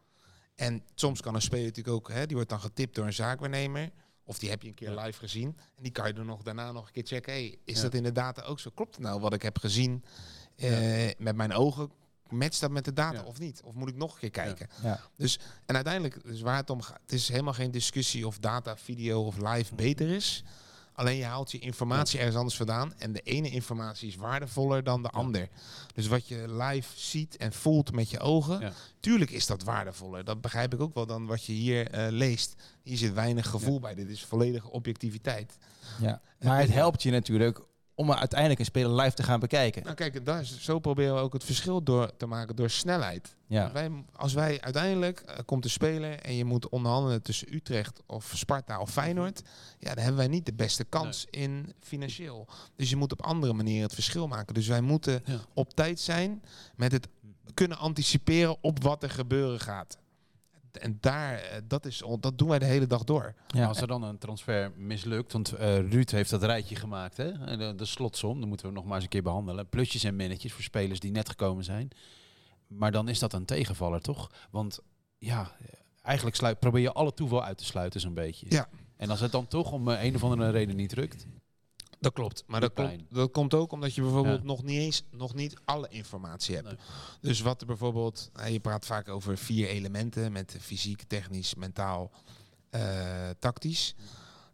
En 0.55 0.83
soms 0.95 1.21
kan 1.21 1.35
een 1.35 1.43
speler 1.43 1.65
natuurlijk 1.67 1.97
ook, 1.97 2.09
hè, 2.11 2.27
die 2.27 2.35
wordt 2.37 2.51
dan 2.51 2.61
getipt 2.61 2.95
door 2.95 3.07
een 3.07 3.13
zaakwaarnemer. 3.13 3.91
Of 4.25 4.39
die 4.39 4.51
heb 4.51 4.63
je 4.63 4.69
een 4.69 4.75
keer 4.75 4.91
live 4.91 5.19
gezien. 5.19 5.57
En 5.77 5.83
die 5.83 5.93
kan 5.93 6.07
je 6.07 6.13
er 6.15 6.25
nog 6.25 6.43
daarna 6.43 6.73
nog 6.73 6.87
een 6.87 6.93
keer 6.93 7.07
checken. 7.07 7.33
Hey, 7.33 7.59
is 7.65 7.77
Ja. 7.77 7.83
dat 7.83 7.95
in 7.95 8.03
de 8.03 8.13
data 8.13 8.43
ook 8.43 8.61
zo? 8.61 8.71
Klopt 8.75 8.95
het 8.95 9.05
nou 9.05 9.21
wat 9.21 9.33
ik 9.33 9.43
heb 9.43 9.59
gezien 9.59 10.05
eh, 10.57 11.09
met 11.19 11.37
mijn 11.37 11.53
ogen? 11.53 11.91
Matcht 12.29 12.61
dat 12.61 12.71
met 12.71 12.85
de 12.85 12.93
data 12.93 13.19
Ja. 13.19 13.25
of 13.25 13.39
niet? 13.39 13.61
Of 13.65 13.75
moet 13.75 13.89
ik 13.89 13.97
nog 13.97 14.13
een 14.13 14.19
keer 14.19 14.31
kijken? 14.31 14.69
Dus, 15.17 15.39
en 15.67 15.75
uiteindelijk, 15.75 16.23
dus 16.25 16.41
waar 16.41 16.57
het 16.57 16.71
om 16.71 16.83
gaat, 16.83 16.99
het 17.03 17.13
is 17.13 17.29
helemaal 17.29 17.53
geen 17.53 17.71
discussie 17.71 18.27
of 18.27 18.39
data, 18.39 18.77
video 18.77 19.23
of 19.27 19.37
live 19.39 19.75
beter 19.75 20.11
is. 20.11 20.45
Alleen 20.95 21.17
je 21.17 21.25
haalt 21.25 21.51
je 21.51 21.59
informatie 21.59 22.19
ergens 22.19 22.37
anders 22.37 22.57
vandaan. 22.57 22.93
En 22.99 23.13
de 23.13 23.21
ene 23.21 23.51
informatie 23.51 24.09
is 24.09 24.17
waardevoller 24.17 24.85
dan 24.85 25.03
de 25.03 25.11
ander. 25.11 25.49
Dus 25.95 26.07
wat 26.07 26.29
je 26.29 26.53
live 26.53 26.89
ziet 26.95 27.37
en 27.37 27.53
voelt 27.53 27.93
met 27.93 28.11
je 28.11 28.21
ogen, 28.21 28.61
Ja. 28.61 28.73
tuurlijk 29.01 29.31
is 29.31 29.47
dat 29.47 29.63
waardevoller. 29.63 30.25
Dat 30.25 30.41
begrijp 30.41 30.75
ik 30.75 30.81
ook 30.81 30.95
wel 30.95 31.07
dan 31.07 31.27
wat 31.27 31.45
je 31.45 31.53
hier 31.53 31.91
eh, 31.91 32.07
leest. 32.11 32.55
Hier 32.83 32.97
zit 32.97 33.13
weinig 33.13 33.47
gevoel 33.49 33.81
bij. 33.81 33.95
Dit 33.95 34.09
is 34.09 34.25
volledige 34.25 34.71
objectiviteit. 34.71 35.57
Ja. 36.01 36.21
Maar 36.41 36.61
het 36.61 36.73
helpt 36.73 37.03
je 37.03 37.11
natuurlijk 37.11 37.61
om 37.95 38.13
uiteindelijk 38.13 38.61
een 38.61 38.67
speler 38.67 38.95
live 39.01 39.15
te 39.15 39.23
gaan 39.23 39.41
bekijken. 39.41 39.83
Nou 39.83 39.95
kijk, 39.95 40.25
daar 40.27 40.41
is, 40.41 40.61
zo 40.61 40.79
proberen 40.79 41.15
we 41.15 41.21
ook 41.21 41.33
het 41.33 41.45
verschil 41.45 41.83
door 41.83 42.17
te 42.17 42.27
maken 42.27 42.57
door 42.57 42.71
snelheid. 42.71 43.37
Ja. 43.47 43.73
Wij, 43.73 43.91
als 44.13 44.33
wij 44.33 44.61
uiteindelijk 44.61 45.21
eh, 45.21 45.39
komt 45.45 45.63
te 45.63 45.69
spelen 45.69 46.25
en 46.25 46.35
je 46.37 46.45
moet 46.45 46.69
onderhandelen 46.69 47.23
tussen 47.23 47.55
Utrecht 47.55 48.01
of 48.07 48.33
Sparta 48.35 48.81
of 48.81 48.91
Feyenoord, 48.91 49.43
ja, 49.79 49.89
dan 49.89 49.99
hebben 49.99 50.17
wij 50.17 50.29
niet 50.29 50.47
de 50.47 50.55
beste 50.55 50.85
kans 50.85 51.27
in 51.31 51.73
financieel. 51.81 52.49
Dus 52.77 52.91
je 52.91 52.97
moet 52.97 53.13
op 53.13 53.23
andere 53.23 53.53
manieren 53.53 53.83
het 53.83 53.95
verschil 53.95 54.29
maken. 54.29 54.55
Dus 54.55 54.67
wij 54.67 54.81
moeten 54.81 55.23
Ja. 55.25 55.41
op 55.55 55.75
tijd 55.75 56.01
zijn 56.01 56.43
met 56.77 56.93
het 56.93 57.09
kunnen 57.55 57.79
anticiperen 57.79 58.57
op 58.61 58.83
wat 58.83 59.03
er 59.03 59.11
gebeuren 59.11 59.61
gaat. 59.61 59.99
En 60.79 60.99
daar, 61.01 61.35
eh, 61.39 61.61
dat, 61.65 61.87
is, 61.87 62.03
dat 62.21 62.39
doen 62.39 62.49
wij 62.49 62.59
de 62.59 62.65
hele 62.65 62.87
dag 62.87 63.05
door. 63.05 63.35
Ja. 63.47 63.67
Als 63.67 63.81
er 63.81 63.87
dan 63.87 64.03
een 64.03 64.19
transfer 64.19 64.73
mislukt, 64.77 65.33
want 65.33 65.53
eh, 65.53 65.77
Ruud 65.91 66.11
heeft 66.11 66.31
dat 66.31 66.43
rijtje 66.43 66.77
gemaakt, 66.77 67.17
hè? 67.17 67.31
En 67.31 67.59
De, 67.59 67.75
de 67.75 67.85
slotsom, 67.85 68.41
dan 68.41 68.49
moeten 68.49 68.67
we 68.67 68.73
nog 68.73 68.85
maar 68.85 68.95
eens 68.95 69.05
een 69.05 69.11
keer 69.11 69.23
behandelen. 69.23 69.69
Plusjes 69.69 70.05
en 70.05 70.17
minnetjes 70.17 70.53
voor 70.53 70.63
spelers 70.63 71.01
die 71.01 71.11
net 71.11 71.29
gekomen 71.29 71.65
zijn. 71.65 71.89
Maar 72.67 72.93
dan 72.93 73.09
is 73.09 73.19
dat 73.19 73.33
een 73.33 73.45
tegenvaller, 73.45 74.01
toch? 74.01 74.31
Want 74.51 74.81
ja, 75.19 75.51
eigenlijk 76.03 76.37
sluit, 76.37 76.59
probeer 76.59 76.83
je 76.83 76.93
alle 76.93 77.15
toeval 77.15 77.45
uit 77.45 77.59
te 77.59 77.65
sluiten 77.65 78.01
zo'n 78.01 78.15
beetje. 78.15 78.47
Ja. 78.49 78.69
En 78.97 79.11
als 79.11 79.21
het 79.21 79.33
dan 79.33 79.47
toch 79.47 79.73
om 79.73 79.89
eh, 79.89 80.05
een 80.05 80.15
of 80.15 80.25
andere 80.25 80.51
reden 80.51 80.77
niet 80.77 80.97
lukt. 80.97 81.27
Dat 82.05 82.13
klopt. 82.13 82.45
Maar 82.47 82.61
dat, 82.61 82.73
komt, 82.73 83.03
dat 83.11 83.31
komt 83.31 83.55
ook 83.55 83.73
omdat 83.73 83.95
je 83.95 84.01
bijvoorbeeld 84.03 84.41
Ja. 84.41 84.47
nog 84.47 84.63
niet 84.63 84.79
eens 84.79 85.03
nog 85.11 85.35
niet 85.35 85.55
alle 85.65 85.89
informatie 85.89 86.55
hebt. 86.55 86.67
Nee. 86.69 86.77
Dus 87.21 87.41
wat 87.41 87.61
er 87.61 87.67
bijvoorbeeld, 87.67 88.31
nou, 88.35 88.49
je 88.51 88.61
praat 88.61 88.87
vaak 88.87 89.09
over 89.09 89.39
vier 89.39 89.69
elementen 89.69 90.33
met 90.33 90.57
fysiek, 90.61 91.03
technisch, 91.03 91.55
mentaal, 91.55 92.11
eh, 92.71 93.29
tactisch. 93.39 93.95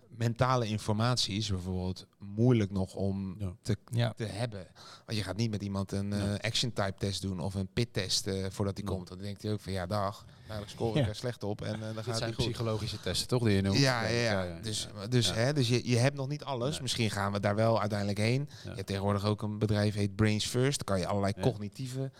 Mentale 0.09 0.67
informatie 0.67 1.37
is 1.37 1.49
bijvoorbeeld 1.49 2.07
moeilijk 2.19 2.71
nog 2.71 2.95
om 2.95 3.35
Ja. 3.39 3.53
te, 3.63 3.77
Ja. 3.93 4.13
te 4.13 4.25
hebben. 4.25 4.67
Want 5.07 5.19
je 5.19 5.25
gaat 5.25 5.37
niet 5.37 5.51
met 5.51 5.63
iemand 5.63 5.93
een 5.93 6.13
eh, 6.13 6.35
action 6.41 6.73
type 6.73 6.95
test 6.99 7.23
doen 7.23 7.41
of 7.41 7.55
een 7.55 7.69
pit 7.73 7.93
test 7.93 8.27
eh, 8.27 8.47
voordat 8.51 8.77
hij 8.77 8.87
komt. 8.87 9.09
Dan 9.09 9.19
denkt 9.19 9.43
hij 9.43 9.53
ook 9.53 9.61
van 9.61 9.73
ja 9.73 9.87
dag, 9.87 10.25
daar 10.59 10.63
scoor 10.69 10.97
ik 10.97 11.03
Ja. 11.03 11.09
er 11.09 11.15
slecht 11.15 11.43
op 11.43 11.61
en 11.63 11.75
eh, 11.75 11.95
dan 11.95 12.05
gaat 12.05 12.19
zijn 12.19 12.35
goed. 12.35 12.45
psychologische 12.45 13.01
testen, 13.01 13.29
toch? 13.29 13.43
Die 13.43 13.55
je 13.57 13.63
noemt. 13.63 13.79
Ja, 13.79 14.07
ja, 14.07 14.43
ja. 14.45 14.61
Dus, 14.63 14.89
dus, 15.09 15.29
Ja. 15.29 15.35
Hè, 15.35 15.53
dus 15.53 15.69
je, 15.69 15.89
je 15.89 15.97
hebt 15.97 16.17
nog 16.17 16.29
niet 16.29 16.45
alles. 16.45 16.71
Nee. 16.73 16.83
Misschien 16.83 17.11
gaan 17.11 17.33
we 17.33 17.41
daar 17.41 17.55
wel 17.55 17.81
uiteindelijk 17.81 18.19
heen. 18.19 18.49
Ja. 18.65 18.71
Je 18.71 18.75
hebt 18.77 18.87
tegenwoordig 18.87 19.25
ook 19.25 19.43
een 19.43 19.59
bedrijf 19.59 19.95
heet 19.95 20.17
Brains 20.17 20.47
First. 20.47 20.77
Daar 20.77 20.87
kan 20.97 20.99
je 20.99 21.07
allerlei 21.07 21.33
Ja. 21.37 21.43
cognitieve 21.43 22.11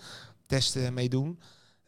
testen 0.47 0.95
mee 0.95 1.09
doen. 1.09 1.41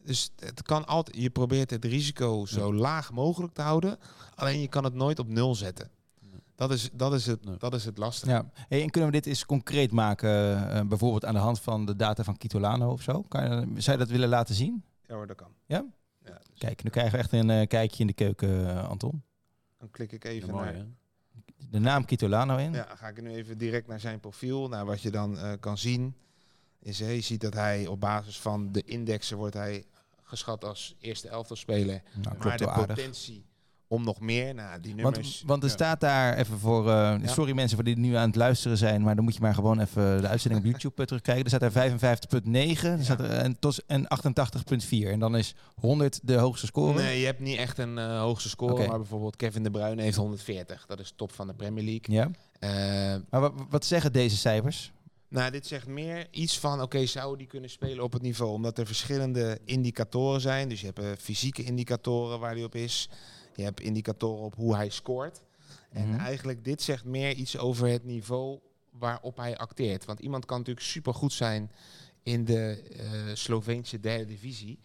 Dus 0.05 0.31
het 0.37 0.63
kan 0.63 0.87
altijd. 0.87 1.17
Je 1.17 1.31
probeert 1.31 1.71
het 1.71 1.85
risico 1.85 2.47
zo 2.47 2.75
laag 2.75 3.13
mogelijk 3.13 3.53
te 3.53 3.63
houden. 3.63 3.99
Alleen 4.35 4.61
je 4.61 4.69
kan 4.69 4.85
het 4.85 4.95
nooit 4.95 5.19
op 5.19 5.29
nul 5.29 5.55
zetten. 5.55 5.91
Dat 6.55 6.71
is, 6.71 6.91
dat 6.93 7.13
is, 7.15 7.27
het, 7.27 7.45
Nee. 7.45 7.57
dat 7.59 7.75
is 7.75 7.85
het 7.85 7.99
lastige. 7.99 8.31
Ja. 8.33 8.51
Hey, 8.69 8.83
en 8.83 8.91
kunnen 8.91 9.11
we 9.11 9.17
dit 9.17 9.27
eens 9.27 9.47
concreet 9.47 9.93
maken, 9.93 10.31
eh, 10.71 10.81
bijvoorbeeld 10.87 11.25
aan 11.25 11.35
de 11.35 11.41
hand 11.41 11.61
van 11.61 11.87
de 11.87 11.97
data 11.97 12.25
van 12.25 12.37
Kitolano 12.37 12.91
of 12.93 13.03
zo? 13.03 13.23
Kan 13.23 13.43
je, 13.45 13.81
zou 13.81 13.99
je 13.99 14.03
dat 14.05 14.13
willen 14.13 14.29
laten 14.29 14.55
zien? 14.55 14.85
Ja 15.07 15.15
hoor, 15.15 15.27
dat 15.27 15.37
kan. 15.37 15.49
Ja? 15.67 15.85
Kijk, 16.63 16.83
nu 16.83 16.91
krijgen 16.91 17.13
we 17.13 17.19
echt 17.19 17.33
een 17.33 17.51
eh, 17.51 17.67
kijkje 17.67 18.01
in 18.01 18.07
de 18.07 18.13
keuken, 18.13 18.69
eh, 18.69 18.89
Anton. 18.89 19.23
dan 19.79 19.91
klik 19.91 20.13
ik 20.13 20.23
Ja, 20.25 20.31
even 20.31 20.51
mooi, 20.51 20.65
naar. 20.65 20.75
hè? 20.75 20.85
De 21.71 21.79
naam 21.79 22.05
Kitolano 22.05 22.57
in. 22.57 22.73
Ja, 22.73 22.97
ga 22.97 23.09
ik 23.09 23.23
nu 23.23 23.31
even 23.31 23.59
direct 23.59 23.87
naar 23.87 24.01
zijn 24.01 24.21
profiel. 24.21 24.69
Nou, 24.69 24.87
wat 24.87 25.03
je 25.03 25.11
dan 25.11 25.39
eh, 25.39 25.53
kan 25.61 25.79
zien, 25.79 26.17
is 26.79 26.99
je 26.99 27.21
ziet 27.21 27.41
dat 27.41 27.55
hij 27.55 27.87
op 27.87 28.01
basis 28.01 28.41
van 28.41 28.73
de 28.73 28.83
indexen 28.83 29.37
wordt 29.37 29.55
hij 29.55 29.85
geschat 30.23 30.65
als 30.65 30.97
eerste 31.01 31.29
elftal 31.29 31.57
speler. 31.57 32.03
Nou, 32.13 32.37
maar 32.37 32.37
klopt 32.37 32.59
de 32.59 32.87
potentie 32.87 33.45
om 33.93 34.05
nog 34.05 34.21
meer, 34.21 34.55
nou, 34.55 34.81
die 34.81 34.95
nummers. 34.95 35.17
Want, 35.39 35.43
want 35.47 35.63
er 35.63 35.69
Ja. 35.69 35.75
staat 35.75 36.01
daar 36.01 36.37
even 36.37 36.59
voor. 36.59 36.91
eh, 36.91 37.15
Sorry 37.25 37.53
mensen 37.53 37.77
voor 37.77 37.85
die 37.85 37.97
nu 37.99 38.15
aan 38.15 38.27
het 38.27 38.37
luisteren 38.37 38.77
zijn, 38.79 39.03
maar 39.03 39.15
dan 39.15 39.25
moet 39.25 39.35
je 39.35 39.41
maar 39.41 39.55
gewoon 39.55 39.81
even 39.81 40.21
de 40.21 40.29
uitzending 40.29 40.65
op 40.65 40.71
YouTube 40.71 41.01
eh, 41.01 41.07
terugkijken. 41.07 41.45
Er 41.45 41.51
staat 41.51 41.63
er 41.63 41.73
55,9 41.73 42.99
er 42.99 43.05
staat 43.05 43.21
er, 43.21 43.31
en, 43.31 43.57
en 43.87 44.07
88,4. 45.05 45.09
En 45.11 45.19
dan 45.19 45.37
is 45.37 45.55
100 45.75 46.21
de 46.23 46.35
hoogste 46.35 46.67
score. 46.67 47.03
Nee, 47.03 47.21
je 47.21 47.27
hebt 47.27 47.41
niet 47.41 47.57
echt 47.59 47.79
een 47.79 47.99
eh, 47.99 48.21
hoogste 48.21 48.49
score, 48.49 48.87
maar 48.87 48.99
bijvoorbeeld 48.99 49.37
Kevin 49.37 49.63
De 49.63 49.71
Bruyne 49.71 50.03
heeft 50.03 50.17
140. 50.17 50.87
Dat 50.87 51.01
is 51.01 51.13
top 51.17 51.33
van 51.33 51.47
de 51.47 51.55
Premier 51.55 51.85
League. 51.85 52.15
Ja. 52.15 52.31
Maar 53.31 53.51
wat, 53.71 53.85
zeggen 53.85 54.13
deze 54.13 54.37
cijfers? 54.37 54.93
nou, 55.29 55.51
dit 55.51 55.67
zegt 55.67 55.87
meer 55.87 56.27
iets 56.31 56.59
van, 56.59 56.83
oké, 56.83 57.07
zou 57.07 57.37
die 57.37 57.47
kunnen 57.47 57.71
spelen 57.71 58.05
op 58.05 58.13
het 58.13 58.23
niveau? 58.23 58.53
Omdat 58.53 58.79
er 58.79 58.87
verschillende 58.87 59.59
indicatoren 59.65 60.41
zijn. 60.41 60.69
Dus 60.69 60.81
je 60.81 60.91
hebt 60.95 61.23
fysieke 61.23 61.63
indicatoren 61.63 62.39
waar 62.41 62.55
hij 62.55 62.65
op 62.65 62.75
is. 62.75 63.09
Je 63.57 63.63
hebt 63.63 63.81
indicatoren 63.81 64.45
op 64.45 64.55
hoe 64.55 64.75
hij 64.77 64.89
scoort. 64.91 65.43
En 65.91 66.09
Mhm. 66.09 66.19
eigenlijk 66.19 66.65
dit 66.65 66.83
zegt 66.83 67.05
meer 67.05 67.33
iets 67.33 67.59
over 67.59 67.89
het 67.89 68.05
niveau 68.05 68.59
waarop 68.91 69.37
hij 69.37 69.57
acteert. 69.57 70.05
Want 70.05 70.21
iemand 70.21 70.45
kan 70.45 70.59
natuurlijk 70.59 70.87
supergoed 70.87 71.33
zijn 71.33 71.71
in 72.23 72.45
de 72.45 72.83
eh 72.97 73.35
Sloveense 73.35 74.01
derde 74.01 74.25
divisie. 74.25 74.79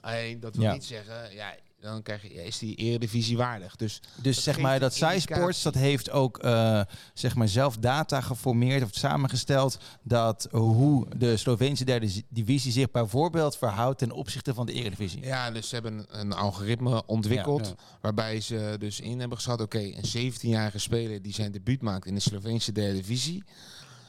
Alleen 0.00 0.40
dat 0.40 0.54
wil 0.54 0.64
Ja. 0.64 0.72
niet 0.72 0.84
zeggen, 0.84 1.34
ja, 1.34 1.54
dan 1.84 2.02
krijg 2.02 2.22
je, 2.22 2.44
is 2.44 2.58
die 2.58 2.74
eredivisie 2.74 3.36
waardig. 3.36 3.76
Dus 3.76 4.00
Dus 4.22 4.42
zeg 4.42 4.58
maar 4.58 4.80
dat 4.80 4.92
indicatie. 5.00 5.62
dat 5.62 5.74
heeft 5.74 6.10
ook 6.10 6.38
eh, 6.38 6.80
zeg 7.14 7.34
maar 7.34 7.48
zelf 7.48 7.76
data 7.76 8.20
geformeerd 8.20 8.82
of 8.82 8.88
samengesteld 8.92 9.78
dat 10.02 10.48
hoe 10.50 11.06
de 11.16 11.36
Sloveense 11.36 11.84
derde 11.84 12.22
divisie 12.28 12.72
zich 12.72 12.90
bijvoorbeeld 12.90 13.56
verhoudt 13.56 13.98
ten 13.98 14.10
opzichte 14.12 14.54
van 14.54 14.66
de 14.66 14.72
Eredivisie. 14.72 15.22
ja, 15.24 15.50
dus 15.50 15.68
ze 15.68 15.74
hebben 15.74 16.06
een 16.08 16.32
algoritme 16.32 17.06
ontwikkeld 17.06 17.66
Ja. 17.66 17.74
waarbij 18.00 18.40
ze 18.40 18.76
dus 18.78 19.00
in 19.00 19.18
hebben 19.18 19.36
geschat, 19.38 19.60
oké, 19.60 19.78
een 19.78 20.32
17-jarige 20.32 20.78
speler 20.78 21.22
die 21.22 21.32
zijn 21.34 21.52
debuut 21.52 21.82
maakt 21.82 22.06
in 22.06 22.14
de 22.14 22.20
Sloveense 22.20 22.72
derde 22.72 22.94
divisie. 22.96 23.42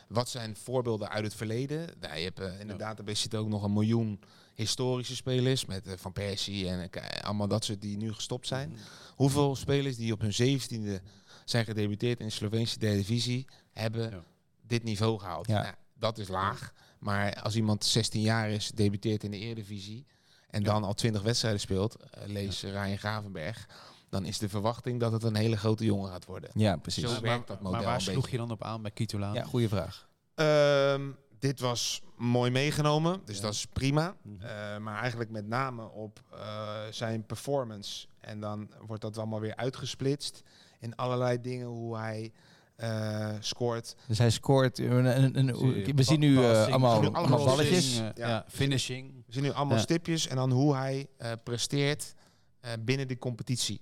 Wat 0.07 0.29
zijn 0.29 0.55
voorbeelden 0.63 1.09
uit 1.09 1.23
het 1.23 1.33
verleden? 1.35 1.89
Nou, 1.99 2.15
je 2.17 2.23
hebt 2.23 2.39
eh, 2.39 2.59
in 2.59 2.67
de 2.67 2.75
database 2.75 3.21
zit 3.21 3.35
ook 3.35 3.47
nog 3.47 3.63
een 3.63 3.73
miljoen 3.73 4.19
historische 4.55 5.15
spelers 5.15 5.65
met 5.65 5.87
eh, 5.87 5.93
Van 5.97 6.13
Persie 6.13 6.67
en 6.69 6.89
eh, 6.91 7.21
allemaal 7.23 7.47
dat 7.47 7.65
soort 7.65 7.81
die 7.81 7.97
nu 7.97 8.13
gestopt 8.13 8.47
zijn. 8.47 8.77
Hoeveel 9.15 9.55
spelers 9.55 9.95
die 9.95 10.13
op 10.13 10.21
hun 10.21 10.59
17e 10.59 11.03
zijn 11.45 11.65
gedebuteerd 11.65 12.19
in 12.19 12.25
de 12.25 12.31
Sloveense 12.31 12.79
derde 12.79 12.97
divisie 12.97 13.45
hebben 13.71 14.09
Ja. 14.09 14.23
dit 14.67 14.83
niveau 14.83 15.19
gehaald? 15.19 15.47
Ja. 15.47 15.61
Nou, 15.61 15.73
dat 15.93 16.17
is 16.17 16.27
laag. 16.27 16.73
Maar 16.99 17.41
als 17.41 17.55
iemand 17.55 17.85
16 17.85 18.21
jaar 18.21 18.49
is, 18.49 18.71
debuteert 18.71 19.23
in 19.23 19.31
de 19.31 19.37
Eredivisie 19.39 20.05
en 20.49 20.61
Ja. 20.61 20.65
dan 20.71 20.83
al 20.83 20.93
20 20.93 21.21
wedstrijden 21.21 21.59
speelt, 21.61 21.95
eh, 21.95 22.27
lees 22.27 22.61
Ryan 22.63 22.97
Gravenberg, 22.97 23.67
dan 24.09 24.25
is 24.25 24.37
de 24.37 24.49
verwachting 24.49 24.99
dat 24.99 25.11
het 25.11 25.23
een 25.23 25.35
hele 25.35 25.57
grote 25.57 25.85
jongen 25.85 26.09
gaat 26.11 26.25
worden. 26.25 26.49
Ja, 26.53 26.77
precies. 26.77 27.03
Zo 27.03 27.11
Maar- 27.11 27.21
werkt 27.21 27.47
dat 27.47 27.61
maar 27.61 27.71
model 27.71 27.87
waar 27.87 28.01
sloeg 28.01 28.29
je 28.29 28.37
dan 28.37 28.51
op 28.51 28.63
aan 28.63 28.81
bij 28.81 28.91
Kitolano? 28.91 29.33
Ja, 29.33 29.43
goede 29.43 29.69
vraag. 29.69 30.07
Ehm, 30.35 31.09
dit 31.39 31.59
was 31.59 32.01
mooi 32.17 32.51
meegenomen, 32.51 33.21
dus 33.25 33.35
Ja. 33.35 33.41
dat 33.41 33.53
is 33.53 33.65
prima. 33.65 34.15
Mhm. 34.21 34.45
Eh, 34.45 34.77
maar 34.77 34.99
eigenlijk 34.99 35.29
met 35.29 35.47
name 35.47 35.89
op 35.89 36.21
eh, 36.33 36.69
zijn 36.89 37.25
performance. 37.25 38.07
En 38.19 38.39
dan 38.39 38.69
wordt 38.85 39.01
dat 39.01 39.17
allemaal 39.17 39.39
weer 39.39 39.55
uitgesplitst 39.55 40.41
in 40.79 40.95
allerlei 40.95 41.41
dingen 41.41 41.67
hoe 41.67 41.97
hij 41.97 42.31
eh, 42.75 43.33
scoort. 43.39 43.95
Dus 44.07 44.17
hij 44.17 44.29
scoort. 44.29 44.79
Een, 44.79 45.37
een, 45.37 45.95
we 45.95 46.03
zien 46.03 46.19
nu 46.19 46.37
allemaal, 46.37 47.11
balletjes. 47.45 47.97
Ja. 47.97 48.11
ja. 48.15 48.45
finishing. 48.47 49.23
We 49.25 49.33
zien 49.33 49.43
nu 49.43 49.51
allemaal 49.51 49.77
Ja. 49.77 49.83
stipjes 49.83 50.27
en 50.27 50.35
dan 50.35 50.51
hoe 50.51 50.75
hij 50.75 51.07
eh, 51.17 51.31
presteert 51.43 52.13
eh, 52.59 52.71
binnen 52.79 53.07
die 53.07 53.17
competitie. 53.17 53.81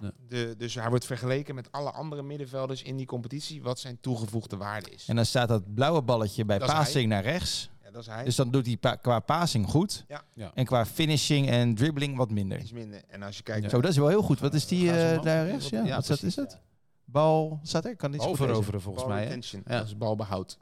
Ja. 0.00 0.12
De, 0.28 0.54
dus 0.58 0.74
hij 0.74 0.88
wordt 0.88 1.04
vergeleken 1.06 1.54
met 1.54 1.72
alle 1.72 1.90
andere 1.90 2.22
middenvelders 2.22 2.82
in 2.82 2.96
die 2.96 3.06
competitie, 3.06 3.62
wat 3.62 3.78
zijn 3.78 3.98
toegevoegde 4.00 4.56
waarde 4.56 4.90
is. 4.90 5.04
En 5.08 5.16
dan 5.16 5.24
staat 5.26 5.48
dat 5.48 5.74
blauwe 5.74 6.02
balletje 6.02 6.44
bij 6.44 6.58
Dat 6.58 6.68
passing 6.68 7.08
naar 7.08 7.22
rechts. 7.22 7.70
Ja, 7.84 7.90
dat 7.90 8.00
is 8.00 8.06
hij. 8.06 8.24
Dus 8.24 8.36
dan 8.36 8.50
doet 8.50 8.66
hij 8.66 8.76
pa- 8.76 8.94
qua 8.96 9.20
passing 9.20 9.66
goed. 9.70 10.04
Ja. 10.08 10.22
Ja. 10.34 10.50
En 10.54 10.64
qua 10.64 10.86
finishing 10.86 11.48
en 11.48 11.74
dribbling 11.74 12.16
wat 12.16 12.30
minder. 12.30 12.60
iets 12.60 12.72
minder. 12.72 13.02
En 13.08 13.22
als 13.22 13.36
je 13.36 13.42
kijkt, 13.42 13.62
Ja. 13.62 13.68
Zo, 13.68 13.80
dat 13.80 13.90
is 13.90 13.96
wel 13.96 14.08
heel 14.08 14.22
goed. 14.22 14.40
Wat 14.40 14.54
is 14.54 14.66
die 14.66 14.90
eh, 14.92 15.22
daar 15.22 15.46
rechts? 15.46 15.68
Ja, 15.68 15.84
Ja, 15.84 16.00
wat 16.06 16.22
is 16.22 16.34
dat? 16.34 16.58
Bal 17.04 17.60
staat 17.62 17.84
er? 17.84 17.96
Kan 17.96 18.10
lezen? 18.10 18.28
Overoveren 18.28 18.80
volgens 18.80 19.04
bal 19.04 19.12
mij. 19.14 19.22
retention, 19.24 19.62
Ja. 19.66 19.78
dat 19.78 19.86
is 19.86 19.96
balbehoud. 19.96 20.58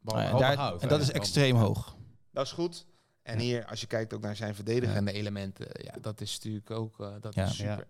Bal- 0.00 0.16
Nou 0.16 0.30
Balbehoud, 0.30 0.58
daar, 0.72 0.80
en 0.80 0.88
dat 0.88 1.00
is 1.00 1.10
extreem 1.10 1.56
hoog. 1.56 1.96
Dat 2.32 2.44
is 2.46 2.52
goed. 2.52 2.86
En 3.22 3.38
hier, 3.38 3.66
als 3.66 3.80
je 3.80 3.86
kijkt 3.86 4.14
ook 4.14 4.20
naar 4.20 4.36
zijn 4.36 4.54
verdedigende 4.54 5.12
elementen, 5.12 5.66
ja, 5.72 5.94
dat 6.00 6.20
is 6.20 6.34
natuurlijk 6.34 6.70
ook 6.70 7.00
eh, 7.00 7.08
dat 7.20 7.34
Ja. 7.34 7.44
is 7.44 7.56
super. 7.56 7.86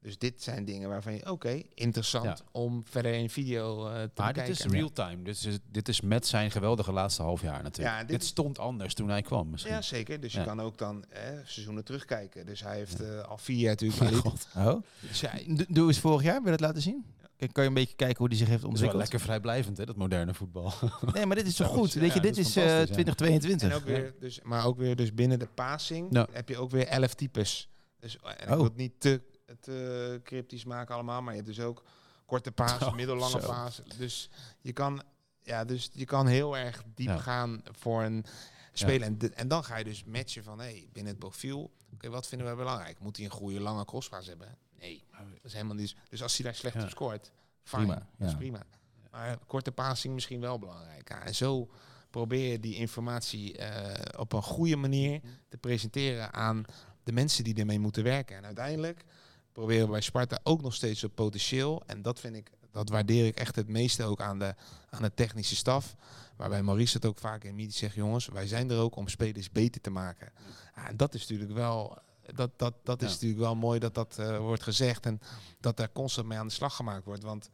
Dus 0.00 0.18
dit 0.18 0.42
zijn 0.42 0.64
dingen 0.64 0.88
waarvan 0.88 1.14
je, 1.14 1.30
oké, 1.30 1.62
interessant 1.74 2.24
Ja. 2.24 2.36
om 2.52 2.82
verder 2.84 3.12
in 3.14 3.30
video 3.30 3.86
eh, 3.88 4.02
te 4.02 4.10
Maar 4.22 4.32
dit 4.34 4.48
is 4.48 4.64
real-time. 4.64 5.22
Dit 5.22 5.44
is, 5.44 5.58
dit 5.70 5.88
is 5.88 6.00
met 6.00 6.26
zijn 6.26 6.50
geweldige 6.50 6.92
laatste 6.92 7.22
half 7.22 7.42
jaar 7.42 7.62
natuurlijk. 7.62 7.94
Ja, 7.96 8.00
dit- 8.04 8.08
dit, 8.20 8.24
stond 8.24 8.58
anders 8.58 8.94
toen 8.94 9.08
hij 9.08 9.22
kwam 9.22 9.50
misschien. 9.50 9.72
Ja, 9.74 9.82
zeker. 9.82 10.20
Dus 10.20 10.32
je 10.32 10.44
kan 10.44 10.60
ook 10.60 10.78
dan 10.78 11.04
eh, 11.08 11.22
seizoenen 11.44 11.84
terugkijken. 11.84 12.46
Dus 12.46 12.62
hij 12.62 12.76
heeft 12.76 13.00
eh, 13.02 13.20
al 13.22 13.38
vier 13.38 13.58
jaar 13.58 13.70
natuurlijk 13.70 14.00
elite. 14.10 14.46
Oh. 14.56 14.82
Dus 15.00 15.20
hij- 15.20 15.64
Doe 15.68 15.86
eens 15.86 15.98
vorig 16.00 16.22
jaar, 16.22 16.42
wil 16.42 16.52
je 16.52 16.58
dat 16.58 16.66
laten 16.66 16.82
zien? 16.82 17.04
Kijk, 17.36 17.52
kan 17.52 17.62
je 17.62 17.68
een 17.68 17.74
beetje 17.74 17.96
kijken 17.96 18.18
hoe 18.18 18.28
die 18.28 18.38
zich 18.38 18.48
heeft 18.48 18.62
Dat 18.62 18.72
is 18.72 18.80
wel 18.80 18.88
ontwikkeld? 18.88 19.02
lekker 19.12 19.20
vrijblijvend, 19.28 19.76
hè, 19.78 19.84
dat 19.86 19.96
moderne 19.96 20.34
voetbal. 20.34 20.72
Nee, 21.14 21.26
maar 21.26 21.36
dit 21.36 21.46
is 21.46 21.56
Ja, 21.56 21.66
goed? 21.66 21.92
ja, 21.92 22.00
Weet 22.00 22.12
je, 22.14 22.20
dit 22.20 22.36
is 22.38 22.46
is 22.48 22.56
eh, 22.56 22.62
fantastisch, 22.62 22.88
ja. 22.96 23.12
2022. 23.14 23.68
en 23.70 23.74
ook 23.76 23.84
weer, 23.84 24.14
dus, 24.20 24.40
maar 24.42 24.64
ook 24.66 24.78
weer 24.78 24.96
dus 24.96 25.14
binnen 25.14 25.38
de 25.38 25.46
passing 25.54 26.26
heb 26.32 26.48
je 26.48 26.56
ook 26.58 26.70
weer 26.70 26.86
elf 26.86 27.14
types. 27.14 27.68
Dus, 28.00 28.16
en 28.22 28.32
ik 28.44 28.48
Oh. 28.48 28.54
wil 28.54 28.64
het 28.64 28.76
niet 28.76 28.92
te, 28.98 29.20
te 29.60 30.20
cryptisch 30.24 30.64
maken 30.64 30.94
allemaal, 30.94 31.22
maar 31.22 31.34
je 31.34 31.40
hebt 31.42 31.54
dus 31.56 31.64
ook 31.64 31.82
korte 32.26 32.52
paas, 32.52 32.82
Oh, 32.86 32.94
middellange 32.94 33.38
paas. 33.38 33.82
Dus 33.98 34.30
je 34.60 34.72
kan, 34.72 35.02
ja, 35.42 35.64
dus 35.64 35.90
je 35.92 36.04
kan 36.04 36.26
heel 36.26 36.56
erg 36.56 36.82
diep 36.94 37.06
Ja. 37.08 37.18
gaan 37.18 37.62
voor 37.70 38.02
een 38.02 38.24
speler. 38.72 39.06
En, 39.06 39.18
de- 39.18 39.30
en 39.32 39.48
dan 39.48 39.64
ga 39.64 39.76
je 39.76 39.84
dus 39.84 40.04
matchen 40.04 40.44
van, 40.44 40.58
hey, 40.58 40.88
binnen 40.92 41.12
het 41.12 41.20
profiel, 41.20 41.70
oké, 41.92 42.08
wat 42.08 42.26
vinden 42.26 42.48
we 42.50 42.54
belangrijk? 42.56 42.98
Moet 42.98 43.16
hij 43.16 43.24
een 43.26 43.30
goede 43.32 43.60
lange 43.60 43.84
crosspaas 43.84 44.26
hebben? 44.26 44.56
Nee, 44.78 45.04
dat 45.18 45.26
is 45.42 45.52
helemaal 45.52 45.74
niet. 45.76 45.94
Dus 46.08 46.22
als 46.22 46.36
hij 46.36 46.44
daar 46.44 46.54
slecht 46.54 46.74
Ja. 46.74 46.82
op 46.82 46.90
scoort, 46.90 47.30
fijn, 47.64 47.86
Prima, 47.86 48.06
dat 48.18 48.28
is 48.28 48.34
prima. 48.36 48.62
Maar 49.10 49.38
korte 49.46 49.72
passing 49.72 50.14
misschien 50.14 50.40
wel 50.40 50.58
belangrijk. 50.58 51.08
Ja, 51.08 51.22
en 51.24 51.34
zo 51.34 51.70
probeer 52.10 52.50
je 52.52 52.60
die 52.60 52.74
informatie 52.74 53.56
eh, 53.58 54.20
op 54.20 54.32
een 54.32 54.42
goede 54.42 54.76
manier 54.76 55.20
te 55.48 55.56
presenteren 55.56 56.32
aan 56.32 56.64
de 57.04 57.12
mensen 57.12 57.44
die 57.44 57.54
ermee 57.54 57.78
moeten 57.78 58.02
werken. 58.04 58.36
En 58.36 58.44
uiteindelijk 58.44 59.04
proberen 59.58 59.84
we 59.86 59.90
bij 59.92 60.00
Sparta 60.00 60.38
ook 60.42 60.62
nog 60.62 60.74
steeds 60.74 61.04
op 61.04 61.14
potentieel. 61.14 61.82
En 61.86 62.02
dat 62.02 62.20
vind 62.20 62.36
ik, 62.36 62.50
dat 62.72 62.88
waardeer 62.88 63.26
ik 63.26 63.36
echt 63.38 63.56
het 63.56 63.68
meeste 63.68 64.04
ook 64.04 64.20
aan 64.20 64.38
de, 64.38 64.54
aan 64.90 65.02
de 65.02 65.14
technische 65.14 65.56
staf. 65.56 65.94
Waarbij 66.36 66.62
Maurice 66.62 66.96
het 66.96 67.06
ook 67.06 67.18
vaak 67.18 67.44
in 67.44 67.54
media 67.54 67.72
zegt, 67.78 67.94
jongens, 67.94 68.26
wij 68.26 68.46
zijn 68.46 68.70
er 68.70 68.78
ook 68.78 68.96
om 68.96 69.08
spelers 69.08 69.50
beter 69.50 69.80
te 69.80 69.90
maken. 69.90 70.32
Ja, 70.74 70.88
en 70.88 70.96
dat 70.96 71.14
is 71.14 71.20
natuurlijk 71.20 71.52
wel, 71.52 71.98
dat, 72.34 72.58
dat, 72.58 72.74
dat 72.82 73.02
is 73.02 73.06
Ja. 73.08 73.12
natuurlijk 73.12 73.40
wel 73.40 73.54
mooi 73.56 73.78
dat 73.78 73.94
dat 73.94 74.18
eh, 74.18 74.38
wordt 74.38 74.62
gezegd 74.62 75.06
en 75.06 75.20
dat 75.60 75.76
daar 75.76 75.92
constant 75.92 76.26
mee 76.26 76.38
aan 76.38 76.46
de 76.46 76.52
slag 76.52 76.76
gemaakt 76.76 77.04
wordt. 77.04 77.22
Want 77.22 77.50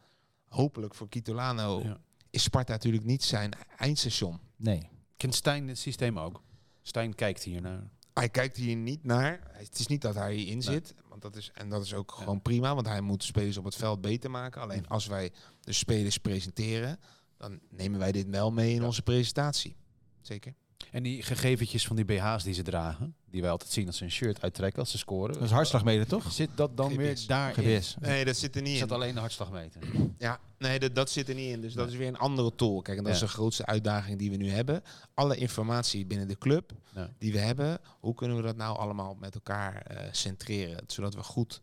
hopelijk 0.48 0.94
voor 0.94 1.08
Kitolano 1.08 1.80
Ja. 1.82 1.98
is 2.30 2.42
Sparta 2.42 2.72
natuurlijk 2.72 3.04
niet 3.04 3.24
zijn 3.24 3.50
eindstation. 3.76 4.40
Nee. 4.56 4.88
Kent 5.16 5.34
Stijn 5.34 5.68
het 5.68 5.78
systeem 5.78 6.18
ook? 6.18 6.42
Stijn 6.82 7.14
kijkt 7.14 7.42
hier 7.42 7.60
naar. 7.60 7.88
Hij 8.14 8.28
kijkt 8.28 8.56
hier 8.56 8.76
niet 8.76 9.04
naar. 9.04 9.40
Het 9.52 9.78
is 9.78 9.86
niet 9.86 10.02
dat 10.02 10.14
hij 10.14 10.34
hierin 10.34 10.62
zit. 10.62 10.94
Dat 11.24 11.36
is, 11.36 11.50
en 11.54 11.68
dat 11.68 11.82
is 11.84 11.94
ook 11.94 12.12
gewoon 12.12 12.42
prima. 12.42 12.74
Want 12.74 12.86
hij 12.86 13.00
moet 13.00 13.20
de 13.20 13.26
spelers 13.26 13.56
op 13.56 13.64
het 13.64 13.74
veld 13.76 14.00
beter 14.00 14.30
maken. 14.30 14.60
Alleen 14.60 14.88
als 14.88 15.06
wij 15.06 15.32
de 15.60 15.72
spelers 15.72 16.18
presenteren, 16.18 17.00
dan 17.36 17.60
nemen 17.70 17.98
wij 17.98 18.12
dit 18.12 18.28
wel 18.28 18.52
mee 18.52 18.74
in 18.74 18.84
onze 18.84 19.02
presentatie. 19.02 19.76
Zeker. 20.20 20.54
En 20.94 21.02
die 21.02 21.22
gegeventjes 21.22 21.86
van 21.86 21.96
die 21.96 22.04
BH's 22.04 22.44
die 22.44 22.54
ze 22.54 22.62
dragen, 22.62 23.14
die 23.30 23.40
wij 23.40 23.50
altijd 23.50 23.70
zien 23.70 23.86
als 23.86 23.96
ze 23.96 24.04
een 24.04 24.10
shirt 24.10 24.42
uittrekken 24.42 24.80
als 24.80 24.90
ze 24.90 24.98
scoren. 24.98 25.34
Dat 25.34 25.42
is 25.42 25.50
hartslagmeter, 25.50 26.06
toch? 26.06 26.32
Zit 26.32 26.50
dat 26.54 26.76
dan 26.76 26.86
GPS. 26.90 26.96
weer 26.96 27.24
daarin? 27.26 27.78
GBS. 27.78 27.96
Nee, 28.00 28.24
dat 28.24 28.36
zit 28.36 28.56
er 28.56 28.62
niet 28.62 28.74
in. 28.74 28.80
dat 28.80 28.92
alleen 28.92 29.14
de 29.14 29.20
hartslagmeter? 29.20 29.80
Ja, 30.18 30.40
nee, 30.58 30.78
dat, 30.78 30.94
dat 30.94 31.10
zit 31.10 31.28
er 31.28 31.34
niet 31.34 31.52
in. 31.52 31.60
Dus 31.60 31.74
dat 31.74 31.88
is 31.88 31.96
weer 31.96 32.08
een 32.08 32.18
andere 32.18 32.54
tool. 32.54 32.82
Kijk, 32.82 32.98
en 32.98 33.04
dat 33.04 33.12
is 33.12 33.20
de 33.20 33.28
grootste 33.28 33.66
uitdaging 33.66 34.18
die 34.18 34.30
we 34.30 34.36
nu 34.36 34.50
hebben. 34.50 34.82
Alle 35.14 35.36
informatie 35.36 36.06
binnen 36.06 36.28
de 36.28 36.38
club 36.38 36.72
Ja. 36.94 37.10
die 37.18 37.32
we 37.32 37.38
hebben, 37.38 37.78
hoe 38.00 38.14
kunnen 38.14 38.36
we 38.36 38.42
dat 38.42 38.56
nou 38.56 38.78
allemaal 38.78 39.14
met 39.20 39.34
elkaar 39.34 39.76
eh, 39.82 40.08
centreren? 40.12 40.84
Zodat 40.86 41.14
we 41.14 41.22
goed, 41.22 41.60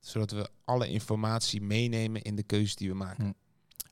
zodat 0.00 0.30
we 0.30 0.48
alle 0.64 0.88
informatie 0.88 1.62
meenemen 1.62 2.22
in 2.22 2.36
de 2.36 2.42
keuzes 2.42 2.76
die 2.76 2.88
we 2.88 2.94
maken. 2.94 3.24
Hm. 3.24 3.32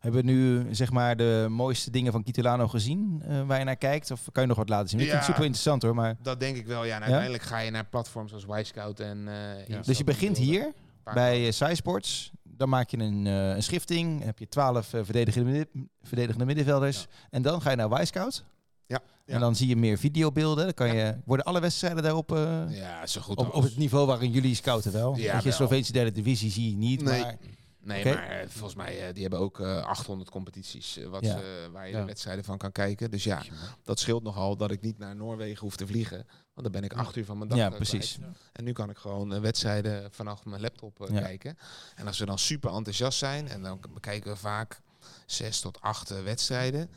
Hebben 0.03 0.24
we 0.24 0.30
nu 0.32 0.66
zeg 0.74 0.90
maar 0.90 1.16
de 1.16 1.46
mooiste 1.50 1.90
dingen 1.90 2.12
van 2.12 2.22
Kitolano 2.22 2.68
gezien 2.68 3.22
eh, 3.28 3.42
waar 3.46 3.59
je 3.59 3.64
naar 3.64 3.76
kijkt? 3.76 4.11
Of 4.11 4.20
kan 4.32 4.42
je 4.42 4.48
nog 4.48 4.57
wat 4.59 4.68
laten 4.68 4.88
zien? 4.88 4.98
Ik 5.00 5.05
vind 5.07 5.16
het 5.18 5.26
Ja. 5.26 5.32
super 5.32 5.44
interessant 5.46 5.82
hoor. 5.82 5.94
Maar... 5.94 6.16
Dat 6.22 6.40
denk 6.40 6.57
ik 6.57 6.66
wel. 6.66 6.84
Ja, 6.84 6.96
en 6.96 7.03
uiteindelijk 7.03 7.42
ga 7.42 7.59
je 7.59 7.70
naar 7.70 7.84
platforms 7.84 8.32
als 8.32 8.44
Wisecout 8.44 9.00
en 9.00 9.28
eh 9.68 9.82
Dus 9.82 9.98
je 9.98 10.05
begint 10.05 10.36
hier 10.36 10.72
bij 11.14 11.46
uh, 11.46 11.53
Sports. 11.72 12.30
Dan 12.42 12.68
maak 12.68 12.90
je 12.90 12.98
een, 12.98 13.26
eh, 13.26 13.48
een 13.48 13.62
schifting. 13.62 14.16
Dan 14.18 14.26
heb 14.26 14.38
je 14.38 14.48
twaalf 14.48 14.94
eh, 14.94 15.00
verdedigende, 15.05 15.50
midden- 15.50 15.90
verdedigende 16.03 16.44
middenvelders. 16.44 17.07
En 17.30 17.42
dan 17.42 17.62
ga 17.62 17.70
je 17.70 17.76
naar 17.76 17.88
Wisecout. 17.90 18.44
Ja, 18.86 19.00
ja. 19.26 19.34
En 19.34 19.40
dan 19.40 19.57
zie 19.57 19.68
je 19.68 19.76
meer 19.76 19.98
videobeelden. 19.98 20.64
Dan 20.64 20.74
kan 20.74 20.94
je, 20.96 21.14
worden 21.24 21.46
alle 21.46 21.61
wedstrijden 21.61 22.03
daarop 22.03 22.32
eh, 22.32 22.61
Ja, 22.68 23.07
zo 23.07 23.20
goed 23.20 23.36
op, 23.36 23.55
op 23.55 23.62
het 23.62 23.76
niveau 23.76 24.07
waarin 24.07 24.30
jullie 24.30 24.55
scouten 24.55 24.92
wel. 24.92 25.16
Ja, 25.16 25.32
Weet 25.32 25.42
je, 25.42 25.48
wel. 25.48 25.53
Sloveense 25.59 25.92
derde 25.92 26.12
divisie 26.12 26.50
zie 26.50 26.70
je 26.70 26.76
niet. 26.76 27.03
Nee. 27.03 27.20
Maar 27.20 27.36
Nee, 27.85 28.05
maar 28.05 28.28
eh, 28.28 28.49
volgens 28.49 28.74
mij, 28.74 29.07
eh, 29.07 29.12
die 29.12 29.22
hebben 29.22 29.41
ook 29.41 29.61
eh 29.61 29.85
800 29.85 30.30
competities 30.30 30.97
eh, 30.97 31.07
wat 31.07 31.24
Ja. 31.24 31.41
waar 31.72 31.89
je 31.89 31.95
de 31.97 32.05
wedstrijden 32.05 32.45
van 32.45 32.59
kan 32.59 32.72
kijken. 32.72 33.11
Dus 33.11 33.24
ja, 33.24 33.43
dat 33.83 33.99
scheelt 33.99 34.22
nogal 34.22 34.57
dat 34.57 34.70
ik 34.70 34.80
niet 34.80 34.99
naar 34.99 35.16
Noorwegen 35.16 35.61
hoef 35.61 35.76
te 35.76 35.87
vliegen. 35.87 36.26
Want 36.55 36.62
dan 36.62 36.70
ben 36.72 36.85
ik 36.85 36.93
acht 36.93 37.16
uur 37.16 37.24
van 37.24 37.37
mijn 37.39 37.49
dag 37.49 37.59
ja, 37.59 37.70
precies. 37.70 38.14
kwijt. 38.14 38.37
En 38.53 38.64
nu 38.64 38.72
kan 38.72 38.91
ik 38.91 38.97
gewoon 38.97 39.41
wedstrijden 39.41 40.12
vanaf 40.12 40.45
mijn 40.45 40.61
laptop 40.61 41.09
kijken. 41.14 41.59
En 41.95 42.07
als 42.07 42.18
we 42.18 42.26
dan 42.26 42.39
super 42.39 42.72
enthousiast 42.72 43.18
zijn, 43.18 43.49
en 43.49 43.62
dan 43.62 43.80
bekijken 43.95 44.30
we 44.30 44.37
vaak 44.37 44.80
zes 45.26 45.61
tot 45.61 45.80
acht 45.80 46.22
wedstrijden. 46.22 46.91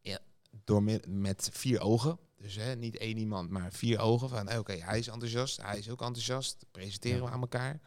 Ja, 0.00 0.18
door 0.64 0.82
met 1.06 1.48
vier 1.52 1.80
ogen. 1.80 2.18
Dus 2.38 2.56
hè, 2.56 2.76
niet 2.76 2.96
één 2.96 3.16
iemand, 3.18 3.50
maar 3.50 3.72
vier 3.72 3.98
ogen. 3.98 4.28
Van 4.28 4.56
oké, 4.58 4.72
hij 4.72 4.98
is 4.98 5.08
enthousiast, 5.08 5.62
hij 5.62 5.78
is 5.78 5.90
ook 5.90 6.00
enthousiast. 6.02 6.64
Presenteren 6.70 7.24
we 7.24 7.30
aan 7.30 7.40
elkaar. 7.40 7.80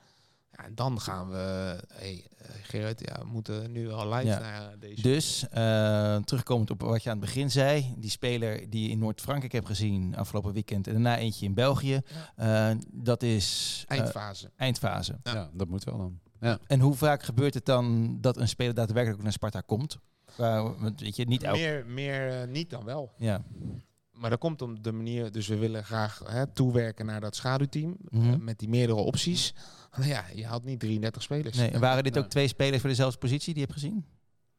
Ja, 0.57 0.65
en 0.65 0.75
dan 0.75 1.01
gaan 1.01 1.29
we, 1.29 1.77
hey, 1.93 2.27
eh, 2.37 2.49
Gerrit, 2.63 2.99
ja, 3.05 3.19
we 3.19 3.25
moeten 3.25 3.71
nu 3.71 3.91
al 3.91 4.13
live 4.13 4.25
Ja. 4.27 4.39
naar 4.39 4.61
eh, 4.71 4.79
deze. 4.79 5.01
Dus, 5.01 5.47
eh, 5.49 6.15
terugkomend 6.17 6.69
op 6.71 6.81
wat 6.81 7.03
je 7.03 7.09
aan 7.09 7.17
het 7.17 7.25
begin 7.25 7.51
zei. 7.51 7.93
Die 7.97 8.09
speler 8.09 8.69
die 8.69 8.83
je 8.83 8.89
in 8.89 8.99
Noord-Frankrijk 8.99 9.51
hebt 9.53 9.67
gezien 9.67 10.15
afgelopen 10.15 10.53
weekend. 10.53 10.87
En 10.87 10.93
daarna 10.93 11.17
eentje 11.17 11.45
in 11.45 11.53
België. 11.53 12.01
eh, 12.35 12.71
dat 12.91 13.23
is 13.23 13.83
Eindfase. 13.87 14.51
eindfase. 14.55 15.19
Ja. 15.23 15.49
dat 15.53 15.67
moet 15.67 15.83
wel 15.83 15.97
dan. 15.97 16.19
Ja. 16.39 16.59
En 16.67 16.79
hoe 16.79 16.93
vaak 16.95 17.23
gebeurt 17.23 17.53
het 17.53 17.65
dan 17.65 18.17
dat 18.21 18.37
een 18.37 18.47
speler 18.47 18.73
daadwerkelijk 18.73 19.23
naar 19.23 19.31
Sparta 19.31 19.61
komt? 19.61 19.97
Weet 20.97 21.15
je, 21.15 21.25
niet 21.25 21.43
elk... 21.43 21.55
meer 21.55 21.85
meer 21.85 22.47
niet 22.47 22.69
dan 22.69 22.83
wel. 22.83 23.13
Ja. 23.17 23.43
Maar 24.11 24.29
dat 24.29 24.39
komt 24.39 24.61
om 24.61 24.81
de 24.81 24.91
manier, 24.91 25.31
dus 25.31 25.47
we 25.47 25.57
willen 25.57 25.83
graag 25.83 26.21
hè, 26.25 26.47
toewerken 26.47 27.05
naar 27.05 27.21
dat 27.21 27.35
schaduwteam. 27.35 27.95
Mhm. 28.09 28.43
met 28.43 28.59
die 28.59 28.69
meerdere 28.69 28.99
opties. 28.99 29.53
Alleen 29.95 30.09
ja, 30.17 30.25
je 30.33 30.45
haalt 30.45 30.63
niet 30.63 30.79
33 30.79 31.21
spelers. 31.21 31.57
Nee, 31.57 31.69
en 31.69 31.79
waren 31.79 32.03
dit 32.03 32.17
ook 32.17 32.29
twee 32.29 32.47
spelers 32.47 32.81
voor 32.81 32.89
dezelfde 32.89 33.17
positie 33.17 33.53
die 33.53 33.61
je 33.61 33.67
hebt 33.67 33.73
gezien? 33.73 34.05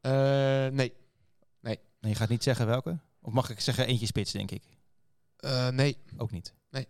Eh, 0.00 0.12
nee. 0.72 0.92
Nee, 1.60 1.78
je 2.00 2.14
gaat 2.14 2.28
niet 2.28 2.42
zeggen 2.42 2.66
welke? 2.66 2.98
Of 3.20 3.32
mag 3.32 3.50
ik 3.50 3.60
zeggen 3.60 3.86
eentje 3.86 4.06
spits, 4.06 4.32
denk 4.32 4.50
ik? 4.50 4.62
Eh, 5.36 5.68
nee. 5.68 5.98
Ook 6.16 6.30
niet? 6.30 6.54
Nee. 6.70 6.88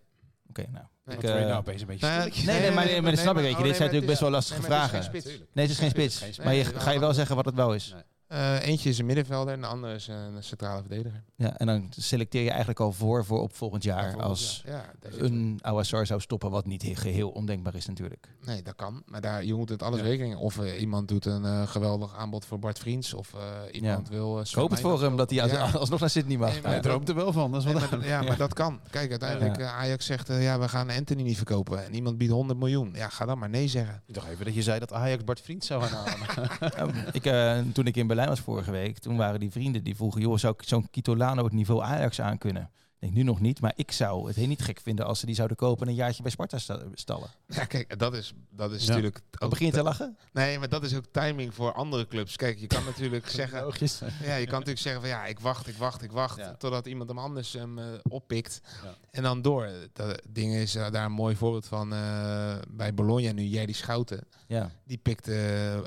Oké, 0.49 0.67
nou. 0.71 0.85
Nee. 1.05 1.17
Ik, 1.17 1.23
eh, 1.23 1.35
nou 1.35 1.55
opeens 1.55 1.81
een 1.81 1.87
beetje 1.87 2.07
Nou? 2.07 2.31
Nee, 2.31 2.61
nee, 2.61 2.71
maar, 2.71 2.85
nee, 2.85 3.03
maar 3.03 3.11
dat 3.11 3.21
snap 3.21 3.37
ik. 3.37 3.43
Weet 3.43 3.57
je. 3.57 3.63
Dit 3.63 3.77
zijn 3.77 3.91
nee, 3.91 4.01
natuurlijk 4.01 4.07
best 4.07 4.21
wel 4.21 4.31
lastige 4.31 4.63
vragen. 4.63 4.99
is 4.99 5.07
geen 5.07 5.21
spits. 5.23 5.39
Nee, 5.53 5.67
het 5.67 5.71
is 5.71 5.79
geen 5.79 5.91
spits. 5.91 6.39
Maar 6.39 6.55
je, 6.55 6.65
Nee, 6.65 6.81
ga 6.81 6.91
je 6.91 6.99
wel 6.99 7.15
zeggen 7.15 7.37
wat 7.37 7.45
het 7.45 7.55
wel 7.55 7.75
is? 7.75 7.95
Eh, 8.29 8.67
eentje 8.67 8.89
is 8.89 8.99
een 8.99 9.07
middenvelder 9.07 9.55
en 9.55 9.61
de 9.61 9.67
andere 9.67 9.95
is 9.95 10.07
een 10.07 10.43
centrale 10.43 10.81
verdediger. 10.81 11.23
Ja, 11.37 11.57
en 11.59 11.67
dan 11.67 11.87
selecteer 11.99 12.43
je 12.43 12.49
eigenlijk 12.49 12.81
al 12.81 12.93
voor 12.93 13.25
voor 13.25 13.41
op 13.41 13.55
volgend 13.57 13.83
jaar 13.83 14.23
als 14.23 14.63
ja. 14.67 14.73
Ja, 14.73 15.11
een 15.19 15.59
Awassar 15.63 16.07
zou 16.07 16.21
stoppen, 16.21 16.51
wat 16.51 16.67
niet 16.67 16.83
he- 16.83 16.95
geheel 16.95 17.29
ondenkbaar 17.31 17.75
is 17.75 17.87
natuurlijk. 17.87 18.29
Nee, 18.45 18.63
dat 18.63 18.75
kan. 18.75 19.03
Maar 19.07 19.21
daar, 19.21 19.45
je 19.45 19.55
moet 19.55 19.69
het 19.69 19.83
alles 19.83 20.01
Ja. 20.01 20.07
rekening. 20.07 20.37
Of 20.37 20.59
eh, 20.59 20.81
iemand 20.81 21.09
doet 21.09 21.25
een 21.27 21.45
eh, 21.45 21.67
geweldig 21.67 22.15
aanbod 22.17 22.45
voor 22.45 22.59
Bart 22.59 22.79
Vriends. 22.79 23.15
Of 23.15 23.35
eh, 23.35 23.41
iemand 23.81 24.09
wil... 24.09 24.39
eh, 24.41 24.45
Ik 24.47 24.55
hoop 24.55 24.71
het 24.71 24.81
voor 24.81 25.03
hem 25.03 25.17
dat 25.17 25.31
hij 25.31 25.43
als- 25.43 25.51
Ja. 25.51 25.71
alsnog 25.79 26.01
naar 26.01 26.11
Sydney 26.11 26.37
mag. 26.37 26.53
Nee, 26.53 26.61
maar 26.63 26.71
Hij 26.73 26.81
dat- 26.81 26.91
droomt 26.91 27.09
er 27.09 27.15
wel 27.15 27.33
van, 27.33 27.51
dat 27.53 27.61
is 27.61 27.73
Nee, 27.73 27.75
wel 27.89 27.99
maar, 27.99 28.07
ja, 28.09 28.23
maar 28.23 28.37
dat 28.37 28.53
kan. 28.55 28.81
Kijk, 28.91 29.11
uiteindelijk 29.11 29.57
Ja. 29.57 29.63
eh, 29.65 29.77
Ajax 29.77 30.07
zegt, 30.07 30.29
eh, 30.29 30.43
ja, 30.43 30.59
we 30.59 30.69
gaan 30.69 30.91
Anthony 30.91 31.23
niet 31.23 31.37
verkopen. 31.37 31.85
En 31.85 31.95
iemand 31.95 32.19
biedt 32.19 32.33
100 32.33 32.59
miljoen. 32.59 32.93
Ja, 32.95 33.09
ga 33.09 33.25
dan 33.25 33.39
maar 33.39 33.49
nee 33.51 33.69
zeggen. 33.69 34.03
Ik 34.07 34.15
dacht 34.15 34.29
even 34.29 34.45
dat 34.45 34.55
je 34.55 34.63
zei 34.63 34.79
dat 34.79 34.93
Ajax 34.93 35.25
Bart 35.25 35.41
Vriend 35.41 35.65
zou 35.65 35.83
gaan 35.83 36.05
halen. 36.05 36.15
Ja, 36.77 37.11
ik, 37.13 37.25
eh, 37.25 37.59
toen 37.73 37.87
ik 37.87 37.97
in 37.97 38.07
Berlijn 38.07 38.15
was 38.25 38.41
vorige 38.41 38.71
week, 38.71 38.99
toen 38.99 39.17
waren 39.17 39.41
die 39.41 39.51
vrienden 39.51 39.85
die 39.85 39.97
vroegen, 39.97 40.21
joh, 40.21 40.37
zou 40.37 40.55
ik 40.59 40.69
zo'n 40.69 40.91
Kitolano 40.91 41.45
het 41.45 41.53
niveau 41.53 41.83
Ajax 41.83 42.21
aan 42.21 42.39
kunnen? 42.39 42.71
Nu 43.13 43.23
nog 43.23 43.41
niet, 43.41 43.61
maar 43.61 43.73
ik 43.77 43.93
zou 43.93 44.27
het 44.27 44.37
heel 44.37 44.47
niet 44.47 44.63
gek 44.63 44.81
vinden 44.81 45.07
als 45.07 45.21
ze 45.21 45.27
die 45.27 45.35
zouden 45.35 45.57
kopen 45.57 45.83
en 45.87 45.89
een 45.89 45.99
jaartje 45.99 46.23
bij 46.23 46.31
Sparta 46.31 46.59
sta- 46.59 46.83
stallen. 46.95 47.29
Ja, 47.47 47.65
kijk, 47.65 47.99
dat 47.99 48.15
is, 48.15 48.33
dat 48.51 48.73
is 48.73 48.83
Ja. 48.83 48.89
natuurlijk... 48.89 49.21
Ook 49.39 49.51
begin 49.51 49.67
je 49.67 49.73
te 49.73 49.83
lachen? 49.83 50.17
Nee, 50.33 50.59
maar 50.59 50.69
dat 50.69 50.83
is 50.85 50.95
ook 50.97 51.05
timing 51.11 51.55
voor 51.55 51.73
andere 51.73 52.07
clubs. 52.07 52.37
Kijk, 52.37 52.59
je 52.59 52.67
kan 52.67 52.85
natuurlijk 52.85 53.29
zeggen... 53.41 53.63
Logisch. 53.63 54.01
Ja, 54.23 54.35
je 54.35 54.45
kan 54.45 54.53
natuurlijk 54.53 54.79
zeggen 54.81 55.01
van 55.01 55.11
ja, 55.11 55.25
ik 55.27 55.41
wacht, 55.41 55.67
ik 55.67 55.77
wacht, 55.77 56.03
ik 56.03 56.13
wacht. 56.13 56.37
Ja. 56.37 56.55
Totdat 56.55 56.87
iemand 56.87 57.09
hem 57.09 57.19
anders 57.19 57.53
hem 57.53 57.79
eh, 57.79 57.85
oppikt. 58.09 58.61
Ja. 58.85 58.95
En 59.11 59.23
dan 59.23 59.43
door. 59.43 59.69
Dat 59.93 60.23
ding 60.29 60.55
is 60.55 60.75
eh, 60.75 60.91
daar 60.91 61.05
een 61.05 61.13
mooi 61.13 61.37
voorbeeld 61.37 61.67
van 61.67 61.93
eh, 61.93 62.57
bij 62.71 62.95
Bologna 62.95 63.33
nu. 63.33 63.43
Jerry 63.43 63.73
Schouten. 63.73 64.21
Ja, 64.47 64.71
Die 64.85 64.99
pikte 64.99 65.35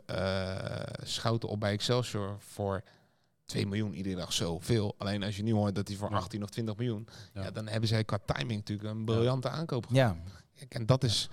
eh, 0.06 1.06
Schouten 1.08 1.50
op 1.50 1.60
bij 1.60 1.72
Excelsior 1.72 2.38
voor 2.40 2.84
2 3.50 3.68
miljoen 3.68 3.94
iedere 3.94 4.16
dag 4.16 4.34
zoveel. 4.34 4.96
Alleen 4.98 5.24
als 5.24 5.36
je 5.36 5.44
nu 5.44 5.54
hoort 5.54 5.76
dat 5.76 5.88
hij 5.88 5.98
voor 5.98 6.10
Ja. 6.10 6.16
18 6.18 6.44
of 6.44 6.50
20 6.50 6.76
miljoen. 6.78 7.08
Ja. 7.34 7.44
Ja. 7.44 7.52
dan 7.52 7.68
hebben 7.68 7.90
zij 7.90 8.04
qua 8.04 8.20
timing 8.26 8.60
natuurlijk 8.60 8.90
een 8.90 9.06
briljante 9.06 9.50
aankoop 9.50 9.86
ja. 9.90 10.18
En 10.70 10.86
dat 10.86 11.04
is. 11.04 11.30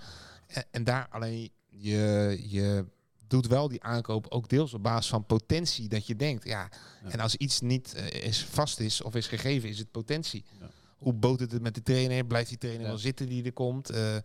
En, 0.47 0.65
en 0.71 0.83
daar 0.83 1.07
alleen 1.09 1.49
je, 1.67 2.37
je 2.47 2.85
doet 3.27 3.47
wel 3.47 3.67
die 3.67 3.83
aankoop 3.83 4.25
ook 4.29 4.49
deels 4.49 4.73
op 4.73 4.83
basis 4.83 5.09
van 5.09 5.25
potentie. 5.25 5.87
Dat 5.87 6.07
je 6.07 6.15
denkt, 6.15 6.45
ja. 6.45 6.69
Ja. 7.03 7.09
En 7.09 7.19
als 7.19 7.35
iets 7.35 7.61
niet 7.61 7.93
eh, 7.93 8.23
is 8.23 8.43
vast 8.45 8.79
is 8.79 9.01
of 9.01 9.15
is 9.15 9.27
gegeven, 9.27 9.69
is 9.69 9.79
het 9.79 9.91
potentie. 9.91 10.45
Ja. 10.59 10.69
Hoe 10.97 11.13
botert 11.13 11.51
het 11.51 11.61
met 11.61 11.75
de 11.75 11.81
trainer? 11.83 12.25
Blijft 12.25 12.49
die 12.49 12.57
trainer 12.57 12.83
Ja. 12.83 12.87
wel 12.89 12.97
zitten 12.97 13.27
die 13.27 13.43
er 13.43 13.53
komt? 13.53 13.89
Eh, 13.89 14.15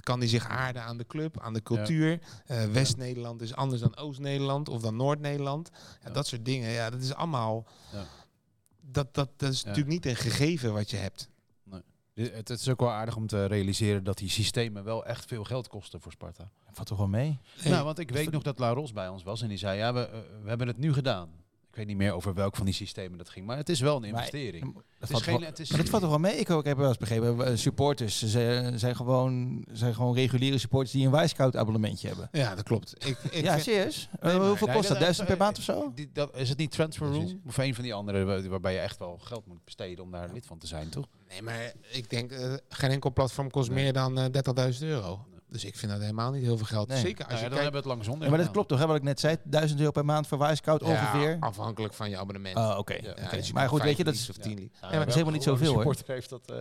kan 0.00 0.20
die 0.20 0.28
zich 0.28 0.46
aarden 0.48 0.82
aan 0.82 0.96
de 0.98 1.06
club, 1.06 1.40
aan 1.40 1.52
de 1.52 1.62
cultuur? 1.62 2.20
Eh, 2.46 2.64
West-Nederland 2.64 3.40
is 3.42 3.54
anders 3.54 3.80
dan 3.80 3.96
Oost-Nederland 3.96 4.68
of 4.68 4.80
dan 4.80 4.96
Noord-Nederland. 4.96 5.70
Ja, 5.72 5.78
Ja. 6.08 6.10
Dat 6.14 6.26
soort 6.26 6.44
dingen, 6.44 6.70
ja, 6.70 6.90
dat 6.90 7.00
is 7.00 7.14
allemaal. 7.14 7.66
Ja. 7.92 8.04
Dat, 8.80 9.14
dat, 9.14 9.30
dat 9.36 9.52
is 9.52 9.60
Ja. 9.60 9.66
natuurlijk 9.68 9.94
niet 9.94 10.06
een 10.06 10.16
gegeven 10.16 10.72
wat 10.72 10.90
je 10.90 10.96
hebt. 10.96 11.28
Het, 12.14 12.48
het 12.48 12.50
is 12.60 12.68
ook 12.68 12.80
wel 12.80 12.90
aardig 12.90 13.16
om 13.16 13.26
te 13.26 13.44
realiseren 13.44 14.04
dat 14.04 14.18
die 14.18 14.28
systemen 14.30 14.84
wel 14.84 15.06
echt 15.06 15.24
veel 15.24 15.44
geld 15.44 15.68
kosten 15.68 16.00
voor 16.00 16.12
Sparta. 16.12 16.50
Valt 16.72 16.86
toch 16.88 16.98
wel 16.98 17.08
mee? 17.08 17.38
Nou, 17.64 17.84
want 17.84 17.98
ik 17.98 18.10
weet 18.10 18.30
nog 18.30 18.42
dat 18.42 18.58
La 18.58 18.70
Ros 18.72 18.92
bij 18.92 19.08
ons 19.08 19.22
was 19.22 19.42
en 19.42 19.48
die 19.48 19.58
zei, 19.58 19.78
ja, 19.78 19.92
we, 19.92 20.00
eh, 20.08 20.18
we 20.42 20.48
hebben 20.48 20.66
het 20.66 20.78
nu 20.78 20.92
gedaan. 20.92 21.28
Ik 21.76 21.82
weet 21.82 21.90
niet 21.90 22.00
meer 22.06 22.12
over 22.14 22.34
welk 22.34 22.56
van 22.56 22.64
die 22.64 22.74
systemen 22.74 23.18
dat 23.18 23.28
ging, 23.28 23.46
maar 23.46 23.56
het 23.56 23.68
is 23.68 23.80
wel 23.80 23.96
een 23.96 24.04
investering. 24.04 24.64
Dat 24.74 24.82
Het 24.98 25.10
valt 25.10 25.20
is 25.20 25.26
geen, 25.28 25.38
wel- 25.40 25.48
het 25.48 25.58
is, 25.58 25.68
Maar 25.70 25.78
dat 25.80 25.88
valt 25.88 26.02
toch 26.02 26.10
wel 26.10 26.20
mee? 26.20 26.36
Ik, 26.36 26.50
ook, 26.50 26.60
ik 26.60 26.66
heb 26.66 26.76
wel 26.76 26.88
eens 26.88 26.96
begrepen, 26.96 27.46
eh, 27.46 27.56
supporters 27.56 28.18
ze 28.18 28.72
zijn 28.76 28.96
gewoon, 28.96 29.64
zijn 29.72 29.94
gewoon 29.94 30.14
reguliere 30.14 30.58
supporters 30.58 30.92
die 30.92 31.06
een 31.06 31.12
Wisecout 31.12 31.56
abonnementje 31.56 32.08
hebben. 32.08 32.28
Ja, 32.32 32.54
dat 32.54 32.64
klopt. 32.64 33.06
Ik, 33.06 33.18
ik 33.30 33.44
ja, 33.44 33.58
serieus? 33.58 34.08
Eh, 34.20 34.36
Nee, 34.36 34.46
hoeveel 34.48 34.66
Nee, 34.66 34.76
kost 34.76 34.88
dat? 34.88 34.96
dat- 34.96 35.06
Duizend 35.06 35.28
per 35.28 35.36
maand 35.36 35.58
of 35.58 35.64
zo? 35.64 35.92
Die, 35.94 36.10
dat, 36.12 36.36
is 36.36 36.48
het 36.48 36.58
niet 36.58 36.70
Transfer 36.70 37.08
Precies. 37.08 37.30
Room? 37.30 37.40
Of 37.46 37.56
een 37.58 37.74
van 37.74 37.84
die 37.84 37.94
andere 37.94 38.24
waar- 38.24 38.48
waarbij 38.48 38.72
je 38.72 38.78
echt 38.78 38.98
wel 38.98 39.18
geld 39.22 39.46
moet 39.46 39.64
besteden 39.64 40.04
om 40.04 40.10
daar 40.10 40.32
lid 40.32 40.46
van 40.46 40.58
te 40.58 40.66
zijn, 40.66 40.88
toch? 40.88 41.06
Nee, 41.28 41.42
maar 41.42 41.72
ik 41.90 42.10
denk, 42.10 42.30
eh, 42.32 42.54
geen 42.68 42.90
enkel 42.90 43.12
platform 43.12 43.50
kost 43.50 43.70
Nee. 43.70 43.82
meer 43.82 43.92
dan 43.92 44.18
eh 44.18 44.24
30.000 44.30 44.82
euro. 44.90 45.24
Dus 45.48 45.64
ik 45.64 45.76
vind 45.76 45.92
dat 45.92 46.00
helemaal 46.00 46.30
niet 46.30 46.42
heel 46.42 46.56
veel 46.56 46.66
geld. 46.66 46.88
Nee. 46.88 46.98
Zeker 46.98 47.24
als 47.24 47.28
Nou 47.28 47.38
ja, 47.38 47.44
je 47.44 47.48
dan 47.48 47.58
kijkt, 47.58 47.62
hebben 47.62 47.82
we 47.82 47.88
het 47.88 47.96
lang 47.96 48.04
zonder 48.04 48.24
Ja, 48.24 48.34
maar 48.34 48.44
dat 48.44 48.52
klopt 48.52 48.68
toch, 48.68 48.78
hè, 48.78 48.86
wat 48.86 48.96
ik 48.96 49.02
net 49.02 49.20
zei? 49.20 49.36
1000 49.44 49.78
euro 49.80 49.90
per 49.92 50.04
maand 50.04 50.26
voor 50.26 50.38
Wisecout 50.38 50.80
ja, 50.80 50.86
ongeveer. 50.86 51.36
afhankelijk 51.40 51.94
van 51.94 52.10
je 52.10 52.18
abonnement. 52.18 52.56
Oh, 52.56 52.74
oké. 52.78 52.94
Ja. 52.94 53.14
Ja, 53.30 53.42
Maar 53.52 53.68
goed, 53.68 53.82
weet 53.82 53.96
je, 53.96 54.04
dat 54.04 54.14
is, 54.14 54.26
leagues 54.26 54.36
of 54.38 54.44
tien 54.44 54.54
leagues. 54.58 54.80
maar 54.80 54.98
dat 54.98 55.06
is 55.08 55.12
helemaal 55.12 55.34
niet 55.34 55.42
zoveel, 55.42 55.66
hoor. 55.66 55.76
supporter 55.76 56.14
heeft 56.14 56.30
dat... 56.30 56.50
eh, 56.50 56.56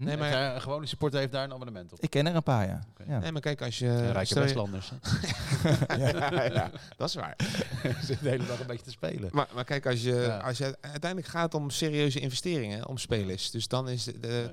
Nee, 0.00 0.16
Maar 0.16 0.54
een 0.54 0.60
gewone 0.62 0.86
supporter 0.86 1.20
heeft 1.20 1.32
daar 1.32 1.44
een 1.44 1.52
abonnement 1.52 1.92
op. 1.92 2.00
Ik 2.00 2.10
ken 2.10 2.26
er 2.26 2.34
een 2.34 2.42
paar, 2.42 2.66
ja. 2.66 2.80
Ja. 3.06 3.18
nee, 3.18 3.32
maar 3.32 3.40
kijk, 3.40 3.62
als 3.62 3.78
je... 3.78 3.86
Ja, 4.04 4.10
rijke 4.12 4.34
Westlanders. 4.34 4.90
hè. 4.94 5.96
ja, 5.96 6.42
ja, 6.44 6.70
dat 6.96 7.08
is 7.08 7.14
waar. 7.14 7.34
Ze 7.82 7.94
zitten 8.00 8.22
de 8.24 8.28
hele 8.30 8.46
dag 8.46 8.60
een 8.60 8.66
beetje 8.66 8.84
te 8.84 8.90
spelen. 8.90 9.28
Maar, 9.32 9.48
maar 9.54 9.64
kijk, 9.64 9.86
als 9.86 10.02
je, 10.02 10.14
Ja. 10.14 10.38
als 10.38 10.58
je 10.58 10.76
uiteindelijk 10.80 11.30
gaat 11.30 11.54
om 11.54 11.70
serieuze 11.70 12.20
investeringen, 12.20 12.86
om 12.86 12.98
spelers. 12.98 13.50
Dus 13.50 13.68
dan 13.68 13.88
is 13.88 14.04
de, 14.04 14.20
de 14.20 14.50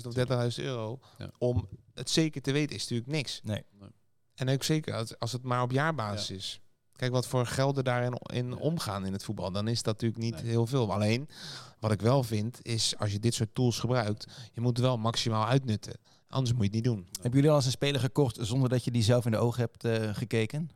20.000 0.00 0.06
of 0.06 0.14
30.000 0.58 0.64
euro 0.64 0.98
Ja. 1.18 1.30
om 1.38 1.68
het 1.94 2.10
zeker 2.10 2.42
te 2.42 2.52
weten, 2.52 2.76
is 2.76 2.82
natuurlijk 2.82 3.10
niks. 3.10 3.40
Nee. 3.44 3.64
Nee. 3.80 3.88
En 4.34 4.48
ook 4.48 4.62
zeker 4.62 4.94
als, 4.94 5.18
als 5.18 5.32
het 5.32 5.42
maar 5.42 5.62
op 5.62 5.70
jaarbasis 5.70 6.30
is. 6.30 6.60
Kijk 6.96 7.12
wat 7.12 7.26
voor 7.26 7.46
gelden 7.46 7.84
daarin 7.84 8.18
in 8.32 8.56
omgaan 8.56 9.06
in 9.06 9.12
het 9.12 9.24
voetbal. 9.24 9.50
Dan 9.52 9.68
is 9.68 9.82
dat 9.82 9.94
natuurlijk 10.00 10.22
niet 10.22 10.42
Nee. 10.42 10.50
heel 10.50 10.66
veel. 10.66 10.92
Alleen, 10.92 11.28
wat 11.80 11.92
ik 11.92 12.00
wel 12.00 12.22
vind, 12.22 12.58
is 12.62 12.94
als 12.98 13.12
je 13.12 13.18
dit 13.18 13.34
soort 13.34 13.54
tools 13.54 13.78
gebruikt, 13.78 14.26
je 14.52 14.60
moet 14.60 14.76
het 14.76 14.86
wel 14.86 14.98
maximaal 14.98 15.46
uitnutten. 15.46 15.94
Anders 16.28 16.52
moet 16.52 16.60
je 16.60 16.66
het 16.66 16.74
niet 16.74 16.84
doen. 16.84 17.06
Hebben 17.12 17.32
jullie 17.32 17.50
al 17.50 17.56
eens 17.56 17.64
een 17.64 17.70
speler 17.70 18.00
gekocht 18.00 18.38
zonder 18.40 18.68
dat 18.68 18.84
je 18.84 18.90
die 18.90 19.02
zelf 19.02 19.24
in 19.24 19.30
de 19.30 19.36
ogen 19.36 19.60
hebt 19.60 19.84
eh, 19.84 20.14
gekeken? 20.14 20.70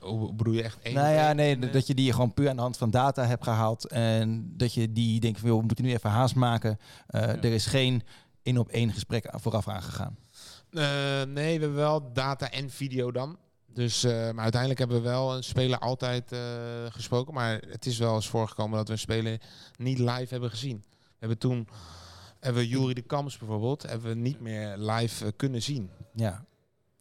Hoe 0.00 0.34
bedoel 0.34 0.52
je 0.54 0.62
echt 0.62 0.78
één 0.82 0.94
nou 0.94 1.14
ja, 1.14 1.32
nee, 1.32 1.56
Nee. 1.56 1.70
dat 1.70 1.86
je 1.86 1.94
die 1.94 2.12
gewoon 2.12 2.34
puur 2.34 2.48
aan 2.48 2.56
de 2.56 2.62
hand 2.62 2.76
van 2.76 2.90
data 2.90 3.24
hebt 3.26 3.44
gehaald. 3.44 3.86
En 3.88 4.52
dat 4.56 4.74
je 4.74 4.92
die 4.92 5.20
denkt 5.20 5.38
van, 5.40 5.48
joh, 5.48 5.58
we 5.60 5.64
moeten 5.66 5.84
nu 5.84 5.92
even 5.92 6.10
haast 6.10 6.34
maken. 6.34 6.78
Eh, 7.06 7.28
Er 7.28 7.44
is 7.44 7.66
geen 7.66 8.02
één 8.42 8.58
op 8.58 8.68
één 8.68 8.92
gesprek 8.92 9.28
vooraf 9.32 9.68
aangegaan. 9.68 10.16
Nee, 10.70 11.34
we 11.34 11.40
hebben 11.40 11.74
wel 11.74 12.12
data 12.12 12.50
en 12.50 12.70
video 12.70 13.12
dan. 13.12 13.38
Dus, 13.74 14.04
eh, 14.04 14.12
maar 14.12 14.42
uiteindelijk 14.42 14.80
hebben 14.80 15.02
we 15.02 15.08
wel 15.08 15.36
een 15.36 15.44
speler 15.44 15.78
altijd 15.78 16.32
eh, 16.32 16.40
gesproken. 16.88 17.34
Maar 17.34 17.60
het 17.68 17.86
is 17.86 17.98
wel 17.98 18.14
eens 18.14 18.28
voorgekomen 18.28 18.76
dat 18.76 18.86
we 18.86 18.92
een 18.92 18.98
speler 18.98 19.40
niet 19.76 19.98
live 19.98 20.26
hebben 20.28 20.50
gezien. 20.50 20.84
We 20.98 21.16
hebben 21.18 21.38
toen, 21.38 21.68
hebben 22.40 22.62
we 22.62 22.68
Jury 22.68 22.94
de 22.94 23.02
Kams 23.02 23.38
bijvoorbeeld, 23.38 23.82
hebben 23.82 24.08
we 24.08 24.14
niet 24.14 24.40
meer 24.40 24.78
live 24.78 25.24
eh, 25.24 25.30
kunnen 25.36 25.62
zien. 25.62 25.90
Ja. 26.12 26.44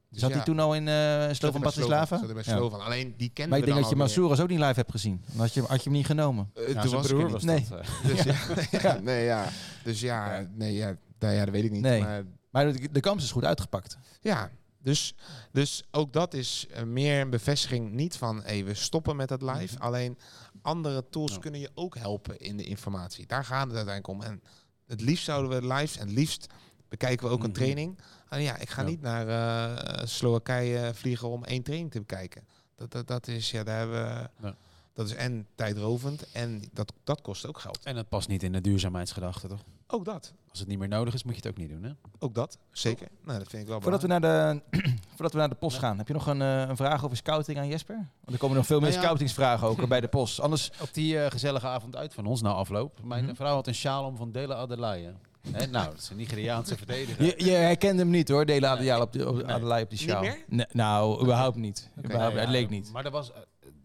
Dus 0.10 0.22
Zat 0.22 0.30
ja, 0.30 0.36
hij 0.36 0.46
toen 0.46 0.60
al 0.60 0.76
in 0.76 0.88
eh 0.88 1.26
zat 1.26 1.36
Slovan 1.36 1.62
Bratislava? 1.62 2.18
Zat 2.18 2.46
Ja. 2.46 2.58
Alleen 2.58 3.14
die 3.18 3.30
kennen 3.30 3.50
Maar 3.50 3.60
ik 3.60 3.66
denk 3.66 3.82
dat 3.82 3.90
je. 3.90 3.96
Mansouras 3.96 4.40
ook 4.40 4.50
niet 4.50 4.60
live 4.60 4.74
hebt 4.74 4.92
gezien. 4.92 5.22
Dan 5.26 5.40
had 5.40 5.54
je, 5.54 5.62
had 5.62 5.78
je 5.78 5.84
hem 5.84 5.94
niet 5.94 6.06
genomen. 6.06 6.52
Ja, 6.54 6.82
toen 6.82 6.92
was 6.92 7.08
broer 7.08 7.24
er 7.24 7.30
was. 7.30 7.44
Nee. 7.44 7.66
dat. 7.70 7.86
Dus 8.04 8.24
ja, 8.24 8.36
ja, 8.82 9.00
nee, 9.00 9.24
ja. 9.24 9.50
Dus 9.84 10.00
ja, 10.00 10.48
nee, 10.54 10.74
ja, 10.74 10.98
nou 11.20 11.34
ja, 11.34 11.46
dat 11.46 11.54
weet 11.54 11.64
ik 11.64 11.72
niet. 11.72 11.82
Nee. 11.82 12.02
Maar 12.02 12.24
Maar 12.52 12.74
de, 12.74 12.92
de 12.92 13.00
kans 13.00 13.24
is 13.24 13.32
goed 13.32 13.46
uitgepakt. 13.46 13.98
Ja, 14.22 14.50
dus, 14.84 15.14
dus 15.52 15.84
ook 15.92 16.14
dat 16.14 16.34
is 16.34 16.68
eh, 16.72 16.84
meer 16.84 17.22
een 17.22 17.30
bevestiging 17.30 17.92
niet 17.92 18.16
van 18.18 18.42
hey, 18.44 18.66
we 18.66 18.74
stoppen 18.74 19.16
met 19.16 19.30
het 19.30 19.42
live. 19.42 19.80
Alleen 19.80 20.18
andere 20.62 21.10
tools 21.10 21.40
kunnen 21.40 21.60
je 21.60 21.72
ook 21.74 21.98
helpen 21.98 22.38
in 22.40 22.58
de 22.58 22.64
informatie. 22.64 23.28
Daar 23.28 23.46
gaat 23.46 23.68
het 23.68 23.76
uiteindelijk 23.76 24.08
om. 24.08 24.22
En 24.32 24.42
het 24.88 25.02
liefst 25.02 25.26
zouden 25.26 25.62
we 25.62 25.74
live 25.74 26.00
en 26.00 26.08
het 26.08 26.16
liefst 26.16 26.48
bekijken 26.90 27.28
we 27.28 27.34
ook 27.34 27.44
een 27.44 27.50
Mhm. 27.50 27.60
training. 27.60 28.00
Alleen 28.30 28.44
ja, 28.44 28.58
ik 28.58 28.70
ga 28.70 28.82
Ja. 28.82 28.88
niet 28.88 29.02
naar 29.02 29.28
eh, 29.28 30.06
Slowakije 30.06 30.94
vliegen 30.94 31.28
om 31.30 31.44
één 31.44 31.64
training 31.64 31.92
te 31.92 32.00
bekijken. 32.00 32.48
Dat, 32.76 32.92
dat, 32.92 33.08
dat 33.08 33.28
is, 33.28 33.52
ja, 33.52 33.64
daar 33.64 33.78
hebben 33.78 34.04
we, 34.04 34.30
Ja. 34.48 34.56
dat 34.94 35.06
is 35.08 35.14
en 35.16 35.48
tijdrovend 35.56 36.32
en 36.32 36.64
dat, 36.74 36.94
dat 37.04 37.22
kost 37.22 37.46
ook 37.48 37.60
geld. 37.60 37.80
En 37.84 37.96
dat 37.96 38.10
past 38.10 38.28
niet 38.28 38.44
in 38.44 38.52
de 38.52 38.62
duurzaamheidsgedachte, 38.62 39.48
toch? 39.48 39.64
Ook 39.88 40.06
dat. 40.06 40.34
Als 40.54 40.62
het 40.62 40.72
niet 40.72 40.80
meer 40.80 40.88
nodig 40.88 41.14
is, 41.14 41.24
moet 41.24 41.36
je 41.36 41.42
het 41.42 41.50
ook 41.50 41.58
niet 41.58 41.70
doen, 41.70 41.84
hè? 41.84 41.90
Ook 42.20 42.36
dat, 42.36 42.58
zeker. 42.72 43.08
Nou, 43.26 43.40
dat 43.40 43.48
vind 43.48 43.62
ik 43.62 43.68
wel 43.68 43.82
Voordat 43.82 44.02
we 44.02 44.08
naar 44.08 44.22
de, 44.22 44.62
voordat 45.16 45.32
we 45.32 45.38
naar 45.38 45.50
de 45.50 45.56
post 45.56 45.78
gaan, 45.78 45.98
heb 45.98 46.08
je 46.08 46.14
nog 46.14 46.28
een, 46.28 46.42
eh, 46.42 46.60
een 46.68 46.76
vraag 46.76 47.06
over 47.06 47.18
scouting 47.18 47.58
aan 47.58 47.68
Jesper? 47.68 47.96
Want 47.96 48.32
er 48.32 48.38
komen 48.38 48.56
nog 48.58 48.66
veel 48.66 48.80
meer 48.80 48.88
Nou 48.90 49.00
ja. 49.02 49.06
scoutingsvragen 49.06 49.68
ook 49.68 49.88
bij 49.88 50.02
de 50.02 50.08
post. 50.08 50.40
Anders, 50.40 50.72
Op 50.82 50.94
die 50.94 51.20
eh, 51.20 51.32
gezellige 51.32 51.68
avond 51.68 51.96
uit 51.96 52.14
van 52.14 52.26
ons 52.26 52.42
na 52.42 52.50
afloop. 52.52 53.00
Mijn 53.04 53.26
Mhm. 53.26 53.36
vrouw 53.36 53.54
had 53.54 53.68
een 53.68 53.76
sjaal 53.76 54.06
om 54.06 54.16
van 54.18 54.32
Dela 54.32 54.56
Adelaide. 54.56 55.14
Hè, 55.52 55.66
nou, 55.66 55.86
dat 55.90 55.98
is 56.02 56.10
een 56.10 56.18
Nigeriaanse 56.18 56.78
verdediger. 56.78 57.26
je, 57.26 57.46
je 57.46 57.52
herkende 57.52 58.02
hem 58.02 58.12
niet 58.12 58.30
hoor, 58.30 58.46
Dele 58.46 58.68
Adelaide 58.68 59.04
op, 59.04 59.12
de, 59.12 59.30
op, 59.30 59.36
Nee. 59.36 59.46
Adelaide 59.46 59.84
op 59.84 59.90
die 59.90 60.00
Niet 60.00 60.10
sjaal. 60.10 60.22
meer? 60.22 60.38
Nee, 60.48 60.66
nou, 60.72 61.22
überhaupt 61.22 61.56
niet. 61.58 61.90
Oké. 61.98 62.06
Überhaupt, 62.08 62.34
Ja, 62.36 62.40
het 62.42 62.50
leek 62.50 62.70
niet. 62.70 62.92
Maar 62.92 63.04
dat 63.04 63.12
was, 63.12 63.32
eh, 63.32 63.38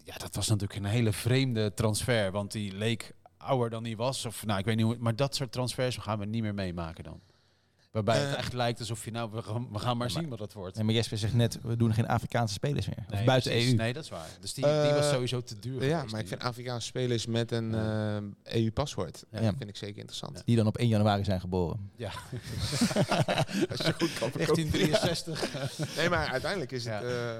ja, 0.04 0.14
dat 0.16 0.34
was 0.34 0.48
natuurlijk 0.48 0.78
een 0.80 0.84
hele 0.90 1.12
vreemde 1.12 1.74
transfer. 1.74 2.30
Want 2.32 2.52
die 2.52 2.72
leek 2.72 3.14
ouder 3.48 3.70
dan 3.70 3.84
hij 3.84 3.96
was. 3.96 4.26
Of, 4.26 4.46
nou, 4.46 4.58
ik 4.58 4.64
weet 4.64 4.76
niet 4.76 4.84
hoe, 4.84 4.96
maar 4.98 5.16
dat 5.16 5.34
soort 5.34 5.52
transfers 5.52 5.96
gaan 5.96 6.18
we 6.18 6.24
niet 6.24 6.42
meer 6.42 6.54
meemaken 6.54 7.04
dan. 7.04 7.20
Waarbij 7.90 8.18
het 8.18 8.32
Eh, 8.32 8.38
echt 8.38 8.52
lijkt 8.52 8.78
alsof 8.80 9.04
je 9.04 9.10
nou, 9.10 9.30
we 9.32 9.42
gaan, 9.42 9.68
we 9.72 9.78
gaan 9.78 9.96
maar 9.96 10.10
zien 10.10 10.28
wat 10.28 10.38
dat 10.38 10.52
wordt. 10.52 10.76
Nee, 10.76 10.84
maar 10.84 10.94
Jesper 10.94 11.18
zegt 11.18 11.34
net, 11.34 11.58
we 11.62 11.76
doen 11.76 11.94
geen 11.94 12.06
Afrikaanse 12.06 12.54
spelers 12.54 12.86
meer. 12.88 13.04
of 13.10 13.24
buiten 13.24 13.50
precies. 13.50 13.70
EU. 13.70 13.76
Nee, 13.76 13.92
dat 13.92 14.02
is 14.04 14.10
waar. 14.10 14.26
Dus 14.40 14.54
die, 14.54 14.64
die 14.64 14.72
was 14.92 15.04
Eh, 15.06 15.12
sowieso 15.12 15.40
te 15.42 15.58
duur. 15.58 15.84
Ja, 15.84 16.04
maar 16.10 16.20
ik 16.20 16.28
vind 16.28 16.42
Afrikaanse 16.42 16.86
spelers 16.86 17.26
met 17.26 17.52
een 17.52 17.70
Ja. 17.70 18.20
eh, 18.42 18.54
EU-paswoord. 18.62 19.24
Ja. 19.30 19.38
Ja. 19.40 19.44
Dat 19.44 19.54
vind 19.58 19.70
ik 19.70 19.76
zeker 19.76 19.96
interessant. 19.98 20.36
Ja. 20.36 20.42
Die 20.44 20.56
dan 20.56 20.66
op 20.66 20.76
1 20.76 20.88
januari 20.88 21.24
zijn 21.24 21.40
geboren. 21.40 21.90
Ja. 21.96 22.10
Als 23.70 23.80
je 23.80 23.94
goed 23.98 24.18
kan 24.18 24.30
1963. 24.36 25.48
Nee, 25.96 26.08
maar 26.08 26.28
uiteindelijk 26.28 26.72
is 26.72 26.84
Ja. 26.84 26.90
het, 27.02 27.04
eh, 27.04 27.36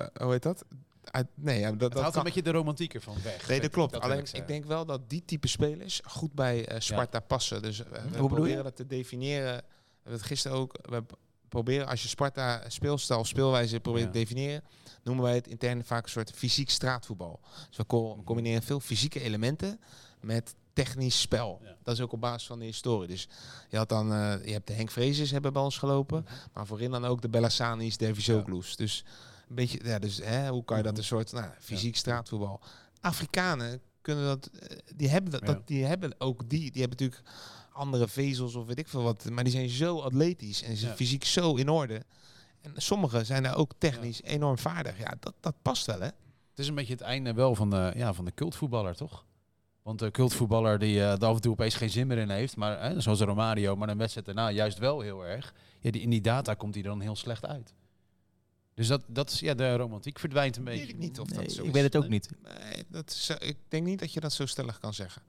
eh, 0.00 0.06
hoe 0.22 0.30
heet 0.32 0.42
dat? 0.42 0.64
Uit, 1.10 1.26
nee, 1.34 1.58
ja, 1.58 1.70
dat, 1.70 1.78
Dat 1.80 1.92
dat 1.92 2.00
haalt 2.02 2.14
kan- 2.14 2.26
een 2.26 2.32
beetje 2.32 2.50
de 2.52 2.58
romantiek 2.58 2.94
ervan 2.94 3.16
weg. 3.22 3.48
Nee, 3.48 3.60
dat 3.60 3.70
klopt. 3.70 3.90
wil 3.90 4.00
Alleen 4.00 4.26
ik 4.32 4.46
denk 4.46 4.64
wel 4.64 4.84
dat 4.84 5.00
die 5.10 5.22
type 5.24 5.48
spelers 5.48 6.00
goed 6.04 6.32
bij 6.32 6.66
eh, 6.66 6.80
Sparta 6.80 7.20
passen. 7.20 7.62
Dus 7.62 7.82
eh, 7.84 7.90
we 8.10 8.10
je? 8.22 8.26
proberen 8.26 8.64
dat 8.64 8.76
te 8.76 8.86
definiëren. 8.86 9.54
We 9.56 9.62
hebben 10.02 10.12
het 10.12 10.22
gisteren 10.22 10.56
ook. 10.56 10.74
We 10.82 11.02
proberen 11.48 11.86
als 11.86 12.02
je 12.02 12.08
Sparta 12.08 12.62
speelstijl 12.68 13.20
of 13.20 13.26
speelwijze 13.26 13.80
probeert 13.80 14.04
Ja. 14.04 14.10
te 14.12 14.18
definiëren, 14.18 14.62
noemen 15.02 15.24
wij 15.24 15.34
het 15.34 15.46
intern 15.46 15.84
vaak 15.84 16.02
een 16.04 16.10
soort 16.10 16.30
fysiek 16.34 16.70
straatvoetbal. 16.70 17.40
Dus 17.68 17.76
we 17.76 17.86
co- 17.86 18.22
combineren 18.24 18.62
veel 18.62 18.80
fysieke 18.80 19.20
elementen 19.20 19.80
met 20.20 20.54
technisch 20.72 21.20
spel. 21.20 21.60
Ja. 21.62 21.76
Dat 21.82 21.94
is 21.94 22.00
ook 22.00 22.12
op 22.12 22.20
basis 22.20 22.46
van 22.46 22.58
de 22.58 22.64
historie. 22.64 23.08
Dus 23.08 23.28
je 23.68 23.76
had 23.76 23.88
dan, 23.88 24.12
eh, 24.12 24.34
je 24.44 24.52
hebt 24.52 24.66
de 24.66 24.72
Henk 24.72 24.90
Vrezes 24.90 25.30
hebben 25.30 25.52
bij 25.52 25.62
ons 25.62 25.78
gelopen, 25.78 26.22
Mhm. 26.22 26.32
maar 26.52 26.66
voorin 26.66 26.90
dan 26.90 27.04
ook 27.04 27.22
de 27.22 27.28
Bellassani's, 27.28 27.96
de 27.96 28.14
Vizoglu's. 28.14 28.76
Dus 28.76 29.04
een 29.50 29.56
beetje, 29.56 29.80
ja, 29.84 29.98
dus 29.98 30.16
hè, 30.24 30.48
hoe 30.48 30.64
kan 30.64 30.76
je 30.76 30.82
dat 30.82 30.92
Mhm. 30.92 31.00
een 31.00 31.06
soort 31.06 31.32
nou, 31.32 31.50
fysiek 31.60 31.96
straatvoetbal? 31.96 32.60
Afrikanen 33.00 33.80
kunnen 34.02 34.24
dat, 34.24 34.46
eh, 34.46 34.76
die 34.96 35.08
hebben 35.08 35.44
dat, 35.44 35.66
die 35.66 35.84
hebben 35.84 36.14
ook 36.18 36.48
die, 36.48 36.70
die 36.70 36.80
hebben 36.80 36.98
natuurlijk 36.98 37.30
andere 37.72 38.08
vezels 38.08 38.54
of 38.54 38.66
weet 38.66 38.78
ik 38.78 38.88
veel 38.88 39.02
wat, 39.02 39.30
maar 39.30 39.44
die 39.44 39.52
zijn 39.52 39.68
zo 39.68 39.98
atletisch 40.00 40.62
en 40.62 40.76
ze 40.76 40.86
Ja. 40.86 40.94
fysiek 40.94 41.24
zo 41.24 41.54
in 41.54 41.68
orde. 41.68 42.02
En 42.60 42.72
sommigen 42.76 43.26
zijn 43.26 43.42
daar 43.42 43.56
ook 43.56 43.72
technisch 43.78 44.22
enorm 44.22 44.58
vaardig. 44.58 44.98
Ja, 44.98 45.14
dat, 45.20 45.34
dat 45.40 45.54
past 45.62 45.86
wel, 45.86 46.00
hè? 46.00 46.06
Het 46.50 46.58
is 46.58 46.68
een 46.68 46.74
beetje 46.74 46.92
het 46.92 47.02
einde 47.02 47.32
wel 47.34 47.54
van 47.54 47.70
de, 47.70 47.92
ja, 47.96 48.12
van 48.12 48.24
de 48.24 48.34
cultvoetballer, 48.34 48.96
toch? 48.96 49.24
Want 49.82 49.98
de 49.98 50.10
cultvoetballer 50.10 50.78
die 50.78 51.00
eh, 51.00 51.10
er 51.12 51.24
af 51.24 51.34
en 51.34 51.40
toe 51.40 51.52
opeens 51.52 51.74
geen 51.74 51.90
zin 51.90 52.06
meer 52.06 52.18
in 52.18 52.30
heeft, 52.30 52.56
maar 52.56 52.82
hè, 52.82 53.00
zoals 53.00 53.20
Romario, 53.20 53.76
maar 53.76 53.88
een 53.88 53.98
wedstrijd 53.98 54.26
daarna 54.26 54.50
juist 54.50 54.78
wel 54.78 55.00
heel 55.00 55.24
erg. 55.26 55.54
Ja, 55.80 55.90
die, 55.90 56.02
in 56.02 56.10
die 56.10 56.20
data 56.20 56.54
komt 56.54 56.74
hij 56.74 56.82
dan 56.82 57.00
heel 57.00 57.16
slecht 57.16 57.46
uit. 57.46 57.74
Dus 58.80 58.88
dat, 58.88 59.02
dat 59.06 59.30
is, 59.30 59.40
ja, 59.40 59.54
de 59.54 59.76
romantiek 59.76 60.18
verdwijnt 60.18 60.56
een 60.56 60.64
beetje. 60.64 60.80
Weet 60.80 60.88
ik 60.94 60.98
niet 60.98 61.20
of 61.20 61.28
Nee, 61.30 61.38
dat 61.44 61.52
zo 61.52 61.60
ik 61.60 61.66
is. 61.66 61.72
weet 61.72 61.82
het 61.82 61.96
ook 61.96 62.08
niet. 62.08 62.28
Nee, 62.42 62.84
dat 62.88 63.10
is, 63.10 63.30
ik 63.38 63.56
denk 63.68 63.86
niet 63.86 63.98
dat 63.98 64.12
je 64.12 64.20
dat 64.20 64.32
zo 64.32 64.46
stellig 64.46 64.78
kan 64.78 64.94
zeggen. 64.94 65.22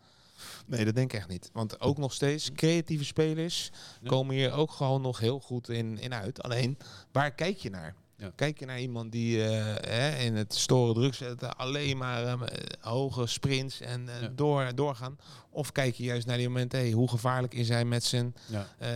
Nee, 0.65 0.85
dat 0.85 0.95
denk 0.95 1.13
ik 1.13 1.19
echt 1.19 1.27
niet. 1.27 1.49
Want 1.53 1.81
ook 1.81 1.97
nog 1.97 2.13
steeds, 2.13 2.51
creatieve 2.51 3.03
spelers 3.05 3.71
komen 4.05 4.35
hier 4.35 4.51
ook 4.51 4.71
gewoon 4.71 5.01
nog 5.01 5.19
heel 5.19 5.39
goed 5.39 5.69
in, 5.69 5.97
in 5.99 6.13
uit. 6.13 6.43
Alleen, 6.43 6.77
waar 7.11 7.31
kijk 7.31 7.57
je 7.57 7.69
naar? 7.69 7.95
Ja. 8.21 8.31
Kijk 8.35 8.59
je 8.59 8.65
naar 8.65 8.79
iemand 8.81 9.11
die 9.11 9.43
eh, 9.43 9.75
hè, 9.91 10.17
in 10.17 10.35
het 10.35 10.53
storen 10.55 10.93
druk 10.93 11.13
zetten, 11.13 11.57
alleen 11.57 11.97
maar 11.97 12.23
eh, 12.23 12.39
hoge 12.79 13.27
sprints 13.27 13.79
en 13.81 14.09
eh, 14.09 14.21
Ja. 14.21 14.27
door, 14.35 14.71
doorgaan? 14.75 15.17
Of 15.49 15.71
kijk 15.71 15.95
je 15.95 16.03
juist 16.03 16.27
naar 16.27 16.37
die 16.37 16.47
momenten, 16.47 16.79
hey, 16.79 16.91
hoe 16.91 17.09
gevaarlijk 17.09 17.53
is 17.53 17.69
hij 17.69 17.85
met 17.85 18.03
zijn 18.03 18.35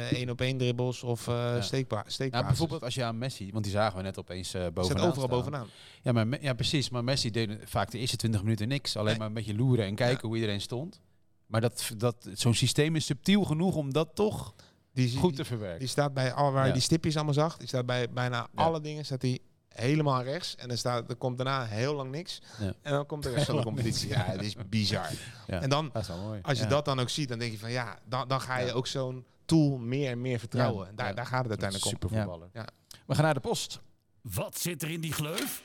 één 0.09 0.29
op 0.29 0.41
één 0.41 0.57
dribbles 0.57 1.03
of 1.03 1.29
steekpa? 1.59 2.05
Nou, 2.29 2.45
bijvoorbeeld 2.45 2.83
als 2.83 2.95
je 2.95 3.03
aan 3.03 3.17
Messi, 3.17 3.49
want 3.51 3.63
die 3.63 3.73
zagen 3.73 3.97
we 3.97 4.03
net 4.03 4.17
opeens 4.19 4.51
bovenaan 4.51 4.85
Zit 4.85 4.95
overal 4.99 5.13
staan. 5.27 5.29
bovenaan. 5.29 5.67
Ja, 6.01 6.11
maar, 6.11 6.41
ja, 6.41 6.53
precies. 6.53 6.89
Maar 6.89 7.03
Messi 7.03 7.31
deed 7.31 7.57
vaak 7.65 7.91
de 7.91 7.97
eerste 7.97 8.15
20 8.17 8.41
minuten 8.43 8.67
niks. 8.67 8.95
Alleen 8.95 9.09
Nee. 9.09 9.17
maar 9.17 9.27
een 9.27 9.33
beetje 9.33 9.55
loeren 9.55 9.85
en 9.85 9.95
kijken 9.95 10.27
hoe 10.27 10.35
iedereen 10.37 10.61
stond. 10.61 10.99
Maar 11.45 11.61
dat, 11.61 11.91
dat, 11.97 12.29
zo'n 12.33 12.53
systeem 12.53 12.95
is 12.95 13.05
subtiel 13.05 13.43
genoeg 13.43 13.75
om 13.75 13.93
dat 13.93 14.09
toch 14.13 14.53
Die, 14.95 15.17
goed 15.17 15.29
die- 15.29 15.37
te 15.37 15.45
verwerken. 15.45 15.79
Die 15.79 15.87
staat 15.87 16.13
bij 16.13 16.33
alle 16.33 16.51
waar 16.51 16.61
je 16.61 16.67
Ja. 16.67 16.73
die 16.73 16.81
stipjes 16.81 17.15
allemaal 17.15 17.33
zag. 17.33 17.57
Die 17.57 17.67
staat 17.67 17.85
bij 17.85 18.09
bijna 18.09 18.37
Ja. 18.37 18.63
alle 18.63 18.81
dingen 18.81 19.05
staat 19.05 19.21
die 19.21 19.41
helemaal 19.69 20.21
rechts. 20.23 20.55
En 20.55 20.67
dan 20.67 20.77
staat, 20.77 21.09
er 21.09 21.15
komt 21.15 21.37
daarna 21.37 21.65
heel 21.65 21.95
lang 21.95 22.11
niks. 22.11 22.41
Ja. 22.59 22.73
En 22.81 22.91
dan 22.91 23.05
komt 23.05 23.23
de 23.23 23.29
rest 23.29 23.45
van 23.45 23.55
de 23.55 23.63
competitie. 23.69 24.09
Ja, 24.09 24.23
het 24.25 24.41
is 24.41 24.55
bizar. 24.69 25.09
Ja. 25.47 25.61
En 25.61 25.69
dan, 25.69 25.89
Dat 25.93 26.01
is 26.01 26.07
wel 26.07 26.17
mooi. 26.21 26.39
als 26.41 26.57
je 26.57 26.63
Ja. 26.63 26.69
dat 26.69 26.85
dan 26.85 26.99
ook 26.99 27.09
ziet, 27.09 27.29
dan 27.29 27.39
denk 27.39 27.51
je 27.51 27.57
van 27.59 27.71
ja, 27.71 27.97
dan, 28.05 28.27
dan 28.27 28.41
ga 28.41 28.57
je 28.57 28.65
Ja. 28.67 28.71
ook 28.73 28.87
zo'n 28.87 29.25
tool 29.45 29.77
meer 29.77 30.09
en 30.11 30.21
meer 30.21 30.39
vertrouwen. 30.39 30.83
Ja. 30.83 30.89
En 30.89 30.95
daar, 30.95 31.07
Ja. 31.07 31.13
daar 31.13 31.25
gaat 31.25 31.39
het 31.41 31.49
uiteindelijk 31.49 31.85
om. 31.85 31.91
Supervoetballer. 31.91 32.49
We 33.05 33.15
gaan 33.15 33.23
naar 33.23 33.33
de 33.33 33.39
post. 33.39 33.79
Wat 34.21 34.57
zit 34.59 34.81
er 34.81 34.89
in 34.89 35.01
die 35.01 35.13
gleuf? 35.13 35.63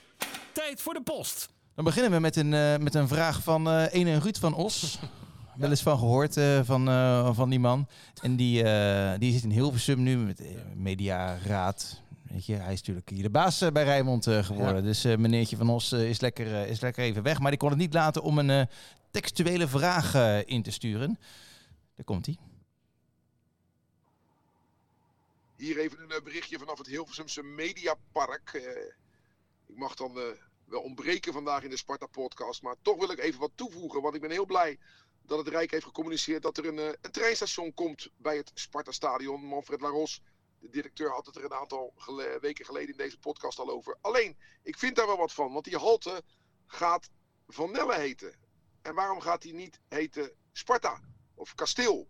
Tijd 0.53 0.81
voor 0.81 0.95
de 0.95 1.03
post. 1.03 1.49
Dan 1.75 1.85
beginnen 1.85 2.11
we 2.13 2.19
met 2.19 2.37
een, 2.37 2.55
eh, 2.55 2.77
met 2.77 2.95
een 2.95 3.09
vraag 3.09 3.43
van 3.43 3.69
eh 3.71 3.87
ene 3.95 4.19
Ruud 4.19 4.37
van 4.39 4.55
Os. 4.55 4.99
Wel 5.61 5.71
eens 5.71 5.83
van 5.83 5.99
gehoord 5.99 6.37
eh, 6.37 6.61
van, 6.65 6.89
eh, 6.89 7.35
van 7.35 7.51
die 7.51 7.59
man. 7.59 7.89
En 8.23 8.37
die, 8.37 8.63
eh, 8.63 9.19
die 9.19 9.33
zit 9.33 9.43
in 9.43 9.51
Hilversum 9.51 10.03
nu 10.03 10.17
met 10.17 10.43
mediaraad. 10.75 12.01
Weet 12.23 12.47
je, 12.47 12.55
hij 12.55 12.73
is 12.73 12.79
natuurlijk 12.79 13.09
hier 13.09 13.23
de 13.23 13.31
baas 13.31 13.73
bij 13.73 13.85
Rijnmond 13.85 14.27
eh, 14.27 14.45
geworden. 14.45 14.83
Dus 14.83 15.05
eh, 15.05 15.17
meneertje 15.17 15.57
van 15.57 15.69
Os 15.71 15.93
eh, 15.93 16.09
is, 16.09 16.21
lekker, 16.21 16.67
is 16.67 16.81
lekker 16.81 17.03
even 17.05 17.23
weg. 17.23 17.39
Maar 17.41 17.51
die 17.51 17.61
kon 17.61 17.69
het 17.69 17.79
niet 17.79 17.95
laten 17.95 18.23
om 18.23 18.39
een 18.39 18.51
eh, 18.51 18.67
textuele 19.11 19.69
vraag 19.69 20.15
in 20.47 20.63
te 20.63 20.71
sturen. 20.71 21.19
Daar 21.97 22.05
komt 22.05 22.27
hij. 22.27 22.37
Hier 25.57 25.79
even 25.79 25.99
een 26.01 26.25
berichtje 26.25 26.59
vanaf 26.59 26.79
het 26.79 26.87
Hilversumse 26.87 27.43
Mediapark. 27.43 28.51
Eh, 28.53 28.63
ik 29.67 29.77
mag 29.77 29.95
dan 29.95 30.19
eh, 30.19 30.25
wel 30.65 30.81
ontbreken 30.81 31.33
vandaag 31.33 31.63
in 31.63 31.71
de 31.71 31.77
Sparta-podcast. 31.77 32.63
Maar 32.63 32.75
toch 32.83 32.99
wil 32.99 33.11
ik 33.11 33.19
even 33.19 33.41
wat 33.41 33.51
toevoegen. 33.55 34.03
Want 34.03 34.15
ik 34.15 34.21
ben 34.21 34.31
heel 34.31 34.47
blij 34.47 34.79
dat 35.23 35.39
het 35.39 35.49
Rijk 35.49 35.71
heeft 35.71 35.85
gecommuniceerd 35.85 36.43
dat 36.43 36.59
er 36.59 36.67
een, 36.67 36.79
eh, 36.79 36.87
een 37.01 37.11
treinstation 37.11 37.75
komt 37.75 38.11
bij 38.17 38.37
het 38.37 38.51
Sparta-stadion. 38.55 39.45
Manfred 39.45 39.81
Laros, 39.81 40.23
de 40.59 40.69
directeur, 40.69 41.11
had 41.11 41.27
het 41.27 41.37
er 41.37 41.45
een 41.45 41.55
aantal 41.55 41.95
weken 42.41 42.65
geleden 42.65 42.91
in 42.91 42.97
deze 42.97 43.19
podcast 43.19 43.59
al 43.59 43.71
over. 43.71 43.99
Alleen, 44.01 44.39
ik 44.63 44.79
vind 44.79 44.97
daar 44.97 45.07
wel 45.07 45.17
wat 45.17 45.33
van. 45.33 45.53
Want 45.53 45.65
die 45.65 45.77
halte 45.77 46.23
gaat 46.67 47.11
Van 47.47 47.71
Nelle 47.71 47.95
heten. 47.95 48.35
En 48.83 48.95
waarom 48.95 49.21
gaat 49.21 49.43
die 49.43 49.55
niet 49.55 49.81
heten 49.89 50.33
Sparta 50.53 51.01
of 51.35 51.55
Kasteel? 51.55 52.09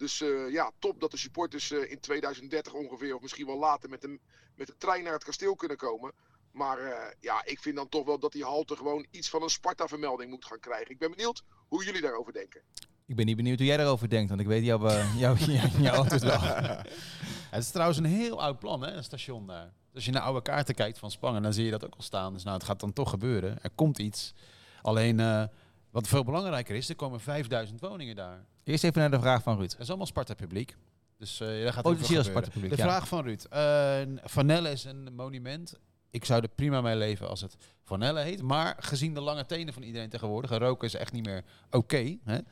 Dus 0.00 0.20
eh, 0.20 0.50
ja, 0.50 0.72
top 0.78 1.00
dat 1.00 1.10
de 1.10 1.16
supporters 1.16 1.70
eh, 1.70 1.90
in 1.90 2.00
2030 2.00 2.72
ongeveer, 2.72 3.14
of 3.14 3.20
misschien 3.20 3.46
wel 3.46 3.58
later, 3.58 3.90
met 3.90 4.00
de, 4.00 4.20
met 4.54 4.66
de 4.66 4.76
trein 4.76 5.04
naar 5.04 5.12
het 5.12 5.24
kasteel 5.24 5.54
kunnen 5.54 5.76
komen. 5.76 6.12
Maar 6.50 6.78
eh, 6.78 7.14
ja, 7.20 7.44
ik 7.44 7.58
vind 7.58 7.76
dan 7.76 7.88
toch 7.88 8.04
wel 8.06 8.18
dat 8.18 8.32
die 8.32 8.44
halte 8.44 8.76
gewoon 8.76 9.06
iets 9.10 9.30
van 9.30 9.42
een 9.42 9.48
Sparta-vermelding 9.50 10.30
moet 10.30 10.44
gaan 10.44 10.60
krijgen. 10.60 10.90
Ik 10.90 10.98
ben 10.98 11.10
benieuwd 11.10 11.42
hoe 11.68 11.84
jullie 11.84 12.00
daarover 12.00 12.32
denken. 12.32 12.60
Ik 13.06 13.16
ben 13.16 13.26
niet 13.26 13.36
benieuwd 13.36 13.58
hoe 13.58 13.66
jij 13.66 13.76
daarover 13.76 14.08
denkt, 14.08 14.28
want 14.28 14.40
ik 14.40 14.46
weet 14.46 14.64
jouw, 14.64 14.86
eh, 14.86 15.92
antwoord 15.98 16.22
wel. 16.22 16.40
Het 17.50 17.62
is 17.62 17.70
trouwens 17.70 17.98
een 17.98 18.04
heel 18.04 18.42
oud 18.42 18.58
plan, 18.58 18.82
hè, 18.82 18.90
een 18.92 19.04
station 19.04 19.46
daar. 19.46 19.72
Als 19.94 20.04
je 20.04 20.10
naar 20.10 20.22
oude 20.22 20.42
kaarten 20.42 20.74
kijkt 20.74 20.98
van 20.98 21.10
Spangen, 21.10 21.42
dan 21.42 21.52
zie 21.52 21.64
je 21.64 21.70
dat 21.70 21.84
ook 21.84 21.94
al 21.94 22.02
staan. 22.02 22.32
Dus 22.32 22.42
nou, 22.42 22.56
het 22.56 22.66
gaat 22.66 22.80
dan 22.80 22.92
toch 22.92 23.10
gebeuren. 23.10 23.62
Er 23.62 23.70
komt 23.74 23.98
iets. 23.98 24.34
Alleen, 24.82 25.20
eh, 25.20 25.44
wat 25.90 26.08
veel 26.08 26.24
belangrijker 26.24 26.74
is, 26.76 26.88
er 26.88 26.96
komen 26.96 27.20
5000 27.20 27.80
woningen 27.80 28.16
daar. 28.16 28.44
Eerst 28.64 28.84
even 28.84 29.00
naar 29.00 29.10
de 29.10 29.20
vraag 29.20 29.42
van 29.42 29.56
Ruud. 29.56 29.70
Dat 29.70 29.80
is 29.80 29.88
allemaal 29.88 30.06
Sparta-publiek. 30.06 30.76
Dus 31.16 31.40
eh 31.40 31.48
daar 31.48 31.72
gaat 31.72 31.84
Oh, 31.84 31.90
als 31.90 32.00
gebeuren. 32.00 32.24
Sparta-publiek, 32.24 32.70
De 32.70 32.76
ja. 32.76 32.82
vraag 32.82 33.08
van 33.08 33.24
Ruud. 33.24 33.44
Eh 33.44 34.00
Van 34.24 34.46
Nelle 34.46 34.70
is 34.70 34.84
een 34.84 35.14
monument. 35.14 35.78
Ik 36.10 36.24
zou 36.24 36.42
er 36.42 36.48
prima 36.48 36.80
mee 36.80 36.96
leven 36.96 37.28
als 37.28 37.40
het 37.40 37.56
Van 37.84 37.98
Nelle 37.98 38.20
heet. 38.20 38.42
Maar 38.42 38.76
gezien 38.78 39.14
de 39.14 39.20
lange 39.20 39.46
tenen 39.46 39.74
van 39.74 39.82
iedereen 39.82 40.08
tegenwoordig, 40.08 40.50
en 40.50 40.58
roken 40.58 40.86
is 40.88 40.94
echt 40.94 41.12
niet 41.12 41.26
meer 41.26 41.44
oké. 41.70 42.16
hè? 42.24 42.34
ja, 42.34 42.42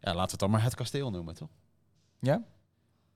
laten 0.00 0.24
we 0.24 0.30
het 0.30 0.38
dan 0.38 0.50
maar 0.50 0.62
het 0.62 0.74
kasteel 0.74 1.10
noemen, 1.10 1.34
toch? 1.34 1.50
Ja? 2.20 2.44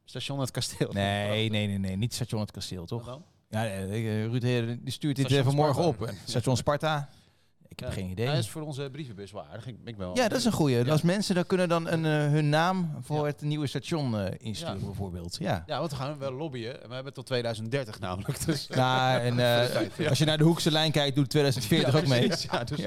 Station 0.04 0.40
het 0.40 0.50
kasteel. 0.50 0.92
Nee, 0.92 1.50
nee, 1.50 1.66
nee, 1.66 1.78
nee. 1.78 1.96
Niet 1.96 2.14
station 2.14 2.40
het 2.40 2.50
kasteel, 2.50 2.86
toch? 2.86 3.20
Ja, 3.48 3.66
eh, 3.66 4.24
Ruud 4.24 4.44
eh, 4.44 4.76
die 4.80 4.92
stuurt 4.92 5.16
dit 5.16 5.32
eh, 5.32 5.44
vanmorgen 5.44 5.84
op. 5.84 6.02
Eh, 6.02 6.14
Station 6.26 6.56
Sparta. 6.56 7.08
Ik 7.70 7.80
heb 7.80 7.88
Ja. 7.88 7.94
geen 7.94 8.10
idee. 8.10 8.26
Hij 8.26 8.38
is 8.38 8.50
voor 8.50 8.62
onze 8.62 8.88
brievenbus 8.92 9.32
wel 9.32 9.44
aardig. 9.46 9.66
Ik, 9.84 9.96
wel 9.96 10.16
Ja, 10.16 10.28
dat 10.28 10.38
is 10.38 10.44
een 10.44 10.52
goeie. 10.52 10.84
Ja. 10.84 10.90
Als 10.90 11.02
mensen 11.02 11.34
dan 11.34 11.46
kunnen 11.46 11.68
dan 11.68 11.88
een, 11.88 12.04
eh, 12.04 12.10
hun 12.32 12.48
naam 12.48 12.96
voor 13.00 13.18
Ja. 13.18 13.24
het 13.24 13.40
nieuwe 13.40 13.66
station 13.66 14.18
eh, 14.18 14.34
insturen, 14.38 14.84
bijvoorbeeld. 14.84 15.36
Ja. 15.40 15.62
Ja, 15.66 15.78
want 15.78 15.90
we 15.90 15.96
gaan 15.96 16.18
wel 16.18 16.32
lobbyen. 16.32 16.88
We 16.88 16.94
hebben 16.94 17.12
tot 17.12 17.26
2030 17.26 18.00
namelijk. 18.00 18.44
Dus, 18.46 18.68
Nou, 18.68 19.20
en 19.20 19.38
eh, 19.98 20.08
als 20.08 20.18
je 20.18 20.24
naar 20.24 20.38
de 20.38 20.44
hoekse 20.44 20.70
lijn 20.70 20.92
kijkt, 20.92 21.16
doet 21.16 21.30
2040 21.30 21.94
ook 21.96 22.06
mee. 22.06 22.28
Ja, 22.50 22.64
dus, 22.64 22.80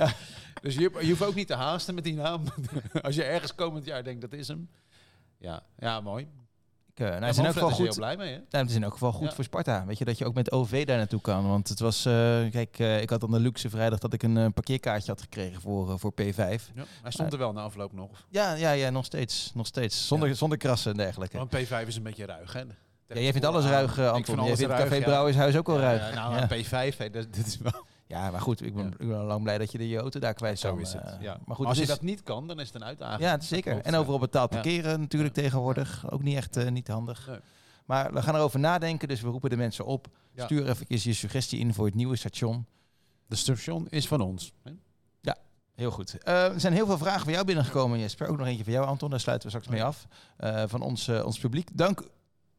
dus 0.61 0.75
je, 0.75 0.91
je 1.01 1.07
hoeft 1.09 1.23
ook 1.23 1.35
niet 1.35 1.47
te 1.47 1.55
haasten 1.55 1.95
met 1.95 2.03
die 2.03 2.13
naam. 2.15 2.43
Als 3.01 3.15
je 3.15 3.23
ergens 3.23 3.55
komend 3.55 3.85
jaar 3.85 4.03
denkt, 4.03 4.21
dat 4.21 4.33
is 4.33 4.47
hem. 4.47 4.69
Ja, 5.37 5.63
ja 5.77 6.01
mooi. 6.01 6.27
Ik, 6.95 6.99
eh, 6.99 7.07
nou, 7.19 7.21
Ja, 7.21 7.27
geval 7.27 7.47
is 7.47 7.55
er 7.55 7.61
goed. 7.61 7.77
heel 7.77 7.93
blij 7.95 8.17
mee, 8.17 8.31
hè? 8.31 8.37
Nou, 8.37 8.47
het 8.49 8.69
is 8.69 8.75
in 8.75 8.83
elk 8.83 8.91
geval 8.93 9.11
goed 9.11 9.27
Ja. 9.27 9.33
voor 9.33 9.43
Sparta. 9.43 9.85
Weet 9.85 9.97
je 9.97 10.05
dat 10.05 10.17
je 10.17 10.25
ook 10.25 10.33
met 10.33 10.51
OV 10.51 10.85
daar 10.85 10.97
naartoe 10.97 11.21
kan. 11.21 11.47
Want 11.47 11.69
het 11.69 11.79
was, 11.79 12.05
eh, 12.05 12.13
kijk, 12.51 12.79
eh, 12.79 13.01
ik 13.01 13.09
had 13.09 13.21
dan 13.21 13.31
de 13.31 13.39
luxe 13.39 13.69
vrijdag 13.69 13.99
dat 13.99 14.13
ik 14.13 14.23
een 14.23 14.53
parkeerkaartje 14.53 15.11
had 15.11 15.21
gekregen 15.21 15.61
voor, 15.61 15.99
voor 15.99 16.11
P5. 16.13 16.71
Ja. 16.75 16.83
Hij 17.01 17.11
stond 17.11 17.33
er 17.33 17.39
wel 17.39 17.53
na 17.53 17.61
afloop 17.61 17.93
nog. 17.93 18.25
Ja, 18.29 18.53
ja, 18.53 18.71
ja, 18.71 18.89
nog 18.89 19.05
steeds. 19.05 19.51
Nog 19.53 19.67
steeds. 19.67 20.07
Zonder, 20.07 20.35
zonder 20.35 20.57
krassen 20.57 20.91
en 20.91 20.97
dergelijke. 20.97 21.37
Want 21.37 21.51
P5 21.55 21.87
is 21.87 21.95
een 21.95 22.03
beetje 22.03 22.25
ruig, 22.25 22.53
hè? 22.53 22.61
Ja, 23.07 23.19
jij 23.19 23.31
vindt 23.31 23.47
alles 23.47 23.65
ruig, 23.65 23.97
Ik 23.97 24.05
Anton. 24.05 24.35
Jij 24.35 24.43
alles 24.43 24.59
vindt 24.59 24.73
ruig, 24.73 24.89
Café. 24.89 25.01
Brouwershuis 25.01 25.57
ook 25.57 25.67
wel 25.67 25.79
ruig. 25.79 26.13
ja, 26.13 26.29
nou, 26.29 26.35
ja. 26.35 26.47
P5, 26.91 26.97
hè, 26.97 27.09
dat, 27.09 27.33
dit 27.33 27.45
is 27.47 27.57
wel... 27.57 27.85
Ja, 28.13 28.31
maar 28.31 28.41
goed, 28.41 28.65
ik 28.65 28.75
ben, 28.75 28.87
ik 28.87 28.97
ben 29.07 29.23
lang 29.23 29.43
blij 29.43 29.57
dat 29.57 29.71
je 29.71 29.77
de 29.77 29.97
auto 29.97 30.19
daar 30.19 30.33
kwijt 30.33 30.59
Zo 30.59 30.69
kan. 30.69 30.79
is 30.81 30.93
het. 30.93 31.03
eh. 31.03 31.21
Ja. 31.21 31.37
Maar 31.45 31.55
goed, 31.55 31.65
als 31.65 31.77
je 31.77 31.85
dat 31.85 32.01
niet 32.01 32.23
kan, 32.23 32.47
dan 32.47 32.59
is 32.59 32.67
het 32.67 32.75
een 32.75 32.83
uitdaging. 32.83 33.21
Ja, 33.21 33.39
zeker. 33.39 33.81
En 33.85 33.91
ja. 33.91 33.97
overal 33.97 34.19
betaald 34.19 34.49
Ja. 34.53 34.55
parkeren 34.61 34.99
natuurlijk 34.99 35.33
tegenwoordig. 35.33 36.11
Ook 36.11 36.23
niet 36.23 36.35
echt 36.37 36.57
eh, 36.57 36.69
niet 36.71 36.87
handig. 36.87 37.27
Nee. 37.27 37.39
Maar 37.85 38.13
we 38.13 38.21
gaan 38.21 38.35
erover 38.35 38.59
nadenken, 38.59 39.07
dus 39.07 39.21
we 39.21 39.29
roepen 39.29 39.49
de 39.49 39.57
mensen 39.57 39.85
op. 39.85 40.07
Ja. 40.33 40.45
Stuur 40.45 40.69
even 40.69 40.85
je 40.87 41.13
suggestie 41.13 41.59
in 41.59 41.73
voor 41.73 41.85
het 41.85 41.95
nieuwe 41.95 42.15
station. 42.15 42.65
De 43.27 43.35
station 43.35 43.87
is 43.89 44.07
van 44.07 44.21
ons. 44.21 44.53
hè? 44.63 44.71
Heel 45.75 45.91
goed. 45.91 46.17
Eh, 46.23 46.43
er 46.53 46.59
zijn 46.59 46.73
heel 46.73 46.85
veel 46.85 46.97
vragen 46.97 47.23
van 47.23 47.33
jou 47.33 47.45
binnengekomen, 47.45 47.99
Jesper. 47.99 48.27
Ook 48.27 48.37
nog 48.37 48.47
eentje 48.47 48.63
van 48.63 48.73
jou, 48.73 48.85
Anton. 48.85 49.09
Daar 49.09 49.19
sluiten 49.19 49.49
we 49.49 49.55
straks 49.57 49.73
mee 49.73 49.83
af. 49.83 50.07
Eh, 50.37 50.63
van 50.67 50.81
ons, 50.81 51.07
eh, 51.07 51.25
ons 51.25 51.39
publiek. 51.39 51.69
Dank 51.77 52.03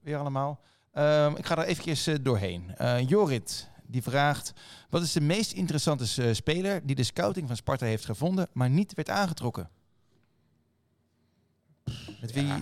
weer 0.00 0.18
allemaal. 0.18 0.60
Ehm, 0.92 1.34
ik 1.36 1.46
ga 1.46 1.56
er 1.58 1.64
eventjes 1.64 2.06
eh, 2.06 2.14
doorheen. 2.22 2.76
Eh, 2.76 3.08
Jorit, 3.08 3.70
die 3.86 4.02
vraagt... 4.02 4.52
Wat 4.90 5.02
is 5.02 5.12
de 5.12 5.20
meest 5.20 5.52
interessante 5.52 6.22
eh, 6.22 6.34
speler 6.34 6.86
die 6.86 6.96
de 6.96 7.02
scouting 7.02 7.46
van 7.46 7.56
Sparta 7.56 7.86
heeft 7.86 8.04
gevonden, 8.04 8.48
maar 8.52 8.70
niet 8.70 8.94
werd 8.94 9.10
aangetrokken? 9.10 9.68
Met 12.20 12.32
wie 12.32 12.52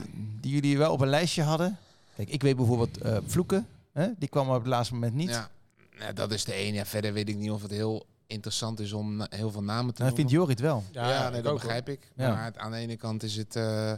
die 0.40 0.52
jullie 0.52 0.78
wel 0.78 0.92
op 0.92 1.00
een 1.00 1.08
lijstje 1.08 1.42
hadden? 1.42 1.78
Kijk, 2.16 2.28
ik 2.28 2.42
weet 2.42 2.56
bijvoorbeeld 2.56 2.98
eh 2.98 3.16
Vloeken. 3.26 3.66
Hè? 3.92 4.08
Die 4.18 4.28
kwam 4.28 4.48
op 4.48 4.54
het 4.54 4.66
laatste 4.66 4.94
moment 4.94 5.14
niet. 5.14 5.28
Ja, 5.28 5.50
ja, 5.98 6.12
dat 6.12 6.32
is 6.32 6.44
de 6.44 6.52
ene. 6.52 6.76
Ja, 6.76 6.84
verder 6.86 7.12
weet 7.12 7.28
ik 7.28 7.36
niet 7.36 7.50
of 7.50 7.62
het 7.62 7.70
heel 7.70 8.06
interessant 8.26 8.80
is 8.80 8.92
om 8.92 9.26
heel 9.28 9.50
veel 9.50 9.62
namen 9.62 9.94
te 9.94 10.02
Nou, 10.02 10.14
vindt 10.14 10.32
noemen. 10.32 10.48
Jorit 10.48 10.60
wel. 10.60 10.84
Ja, 10.92 11.28
nee, 11.28 11.42
dat 11.42 11.52
ook, 11.52 11.58
begrijp 11.60 11.88
ik. 11.88 12.00
Ja. 12.16 12.34
Maar 12.34 12.52
aan 12.56 12.70
de 12.70 12.76
ene 12.76 12.96
kant 12.96 13.22
is 13.22 13.36
het, 13.36 13.56
eh, 13.56 13.92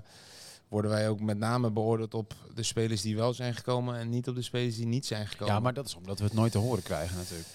worden 0.74 0.90
wij 0.90 1.08
ook 1.08 1.20
met 1.20 1.38
name 1.38 1.70
beoordeeld 1.70 2.14
op 2.14 2.34
de 2.54 2.62
spelers 2.62 3.00
die 3.00 3.16
wel 3.16 3.34
zijn 3.34 3.54
gekomen 3.54 3.98
en 3.98 4.08
niet 4.08 4.28
op 4.28 4.34
de 4.34 4.42
spelers 4.42 4.76
die 4.76 4.86
niet 4.86 5.06
zijn 5.06 5.26
gekomen. 5.26 5.54
Ja, 5.54 5.60
maar 5.60 5.74
dat 5.74 5.86
is 5.86 5.94
omdat 5.94 6.18
we 6.18 6.24
het 6.24 6.34
nooit 6.34 6.52
te 6.52 6.58
horen 6.58 6.82
krijgen 6.82 7.16
natuurlijk. 7.16 7.48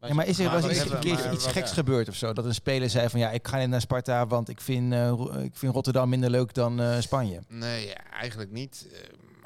Ja, 0.00 0.14
maar 0.14 0.26
is 0.26 0.38
er 0.38 0.50
wel 0.50 0.68
eens 0.68 0.90
een 0.90 0.98
keertje 0.98 1.32
iets 1.32 1.46
geks 1.46 1.72
gebeurd 1.72 2.08
of 2.08 2.14
zo? 2.14 2.32
Dat 2.32 2.44
een 2.44 2.54
speler 2.54 2.90
zei 2.90 3.08
van 3.08 3.20
ja, 3.20 3.30
ik 3.30 3.48
ga 3.48 3.58
niet 3.58 3.68
naar 3.68 3.80
Sparta, 3.80 4.26
want 4.26 4.48
ik 4.48 4.60
vind, 4.60 4.92
eh, 4.92 5.42
ik 5.42 5.56
vind 5.56 5.72
Rotterdam 5.72 6.08
minder 6.08 6.30
leuk 6.30 6.54
dan 6.54 6.80
eh, 6.80 7.00
Spanje. 7.00 7.40
Nee, 7.48 7.86
ja, 7.86 8.10
eigenlijk 8.10 8.50
niet. 8.50 8.86
Eh, 8.92 8.98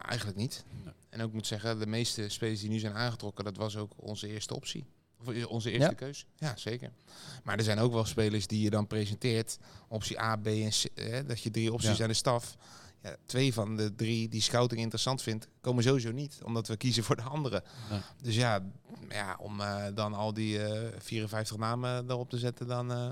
eigenlijk 0.07 0.39
niet. 0.39 0.65
En 1.09 1.23
ook 1.23 1.33
moet 1.33 1.47
zeggen, 1.47 1.79
de 1.79 1.87
meeste 1.87 2.29
spelers 2.29 2.61
die 2.61 2.71
nu 2.71 2.79
zijn 2.79 2.95
aangetrokken, 2.95 3.45
dat 3.45 3.57
was 3.57 3.77
ook 3.77 3.93
onze 3.97 4.29
eerste 4.29 4.55
optie. 4.55 4.87
Of 5.21 5.47
onze 5.47 5.71
eerste 5.71 5.89
Ja? 5.89 5.95
keus. 5.95 6.27
Ja, 6.37 6.53
zeker. 6.57 6.91
Maar 7.45 7.57
er 7.59 7.65
zijn 7.65 7.79
ook 7.79 7.93
wel 7.93 8.05
spelers 8.05 8.47
die 8.47 8.61
je 8.63 8.71
dan 8.71 8.87
presenteert. 8.87 9.59
Optie 9.89 10.21
A, 10.21 10.37
B 10.37 10.47
en 10.47 10.71
C. 10.71 10.85
eh, 10.95 11.21
dat 11.27 11.41
je 11.43 11.51
drie 11.51 11.73
opties 11.73 11.97
Ja. 11.97 12.03
aan 12.03 12.09
de 12.09 12.15
staf. 12.15 12.57
Ja, 13.03 13.17
twee 13.27 13.53
van 13.55 13.77
de 13.77 13.95
drie 13.95 14.29
die 14.29 14.41
scouting 14.43 14.81
interessant 14.81 15.23
vindt, 15.23 15.49
komen 15.61 15.83
sowieso 15.83 16.11
niet. 16.13 16.39
Omdat 16.45 16.69
we 16.69 16.77
kiezen 16.77 17.05
voor 17.05 17.17
de 17.17 17.23
andere. 17.23 17.63
Nee. 17.91 18.01
Dus 18.23 18.35
ja, 18.37 18.63
ja 19.09 19.37
om 19.41 19.61
eh, 19.61 19.85
dan 19.95 20.15
al 20.15 20.33
die 20.35 20.63
eh 20.65 20.89
54 20.99 21.57
namen 21.57 22.11
erop 22.11 22.31
te 22.31 22.39
zetten, 22.39 22.67
dan... 22.67 22.93
eh, 22.93 23.11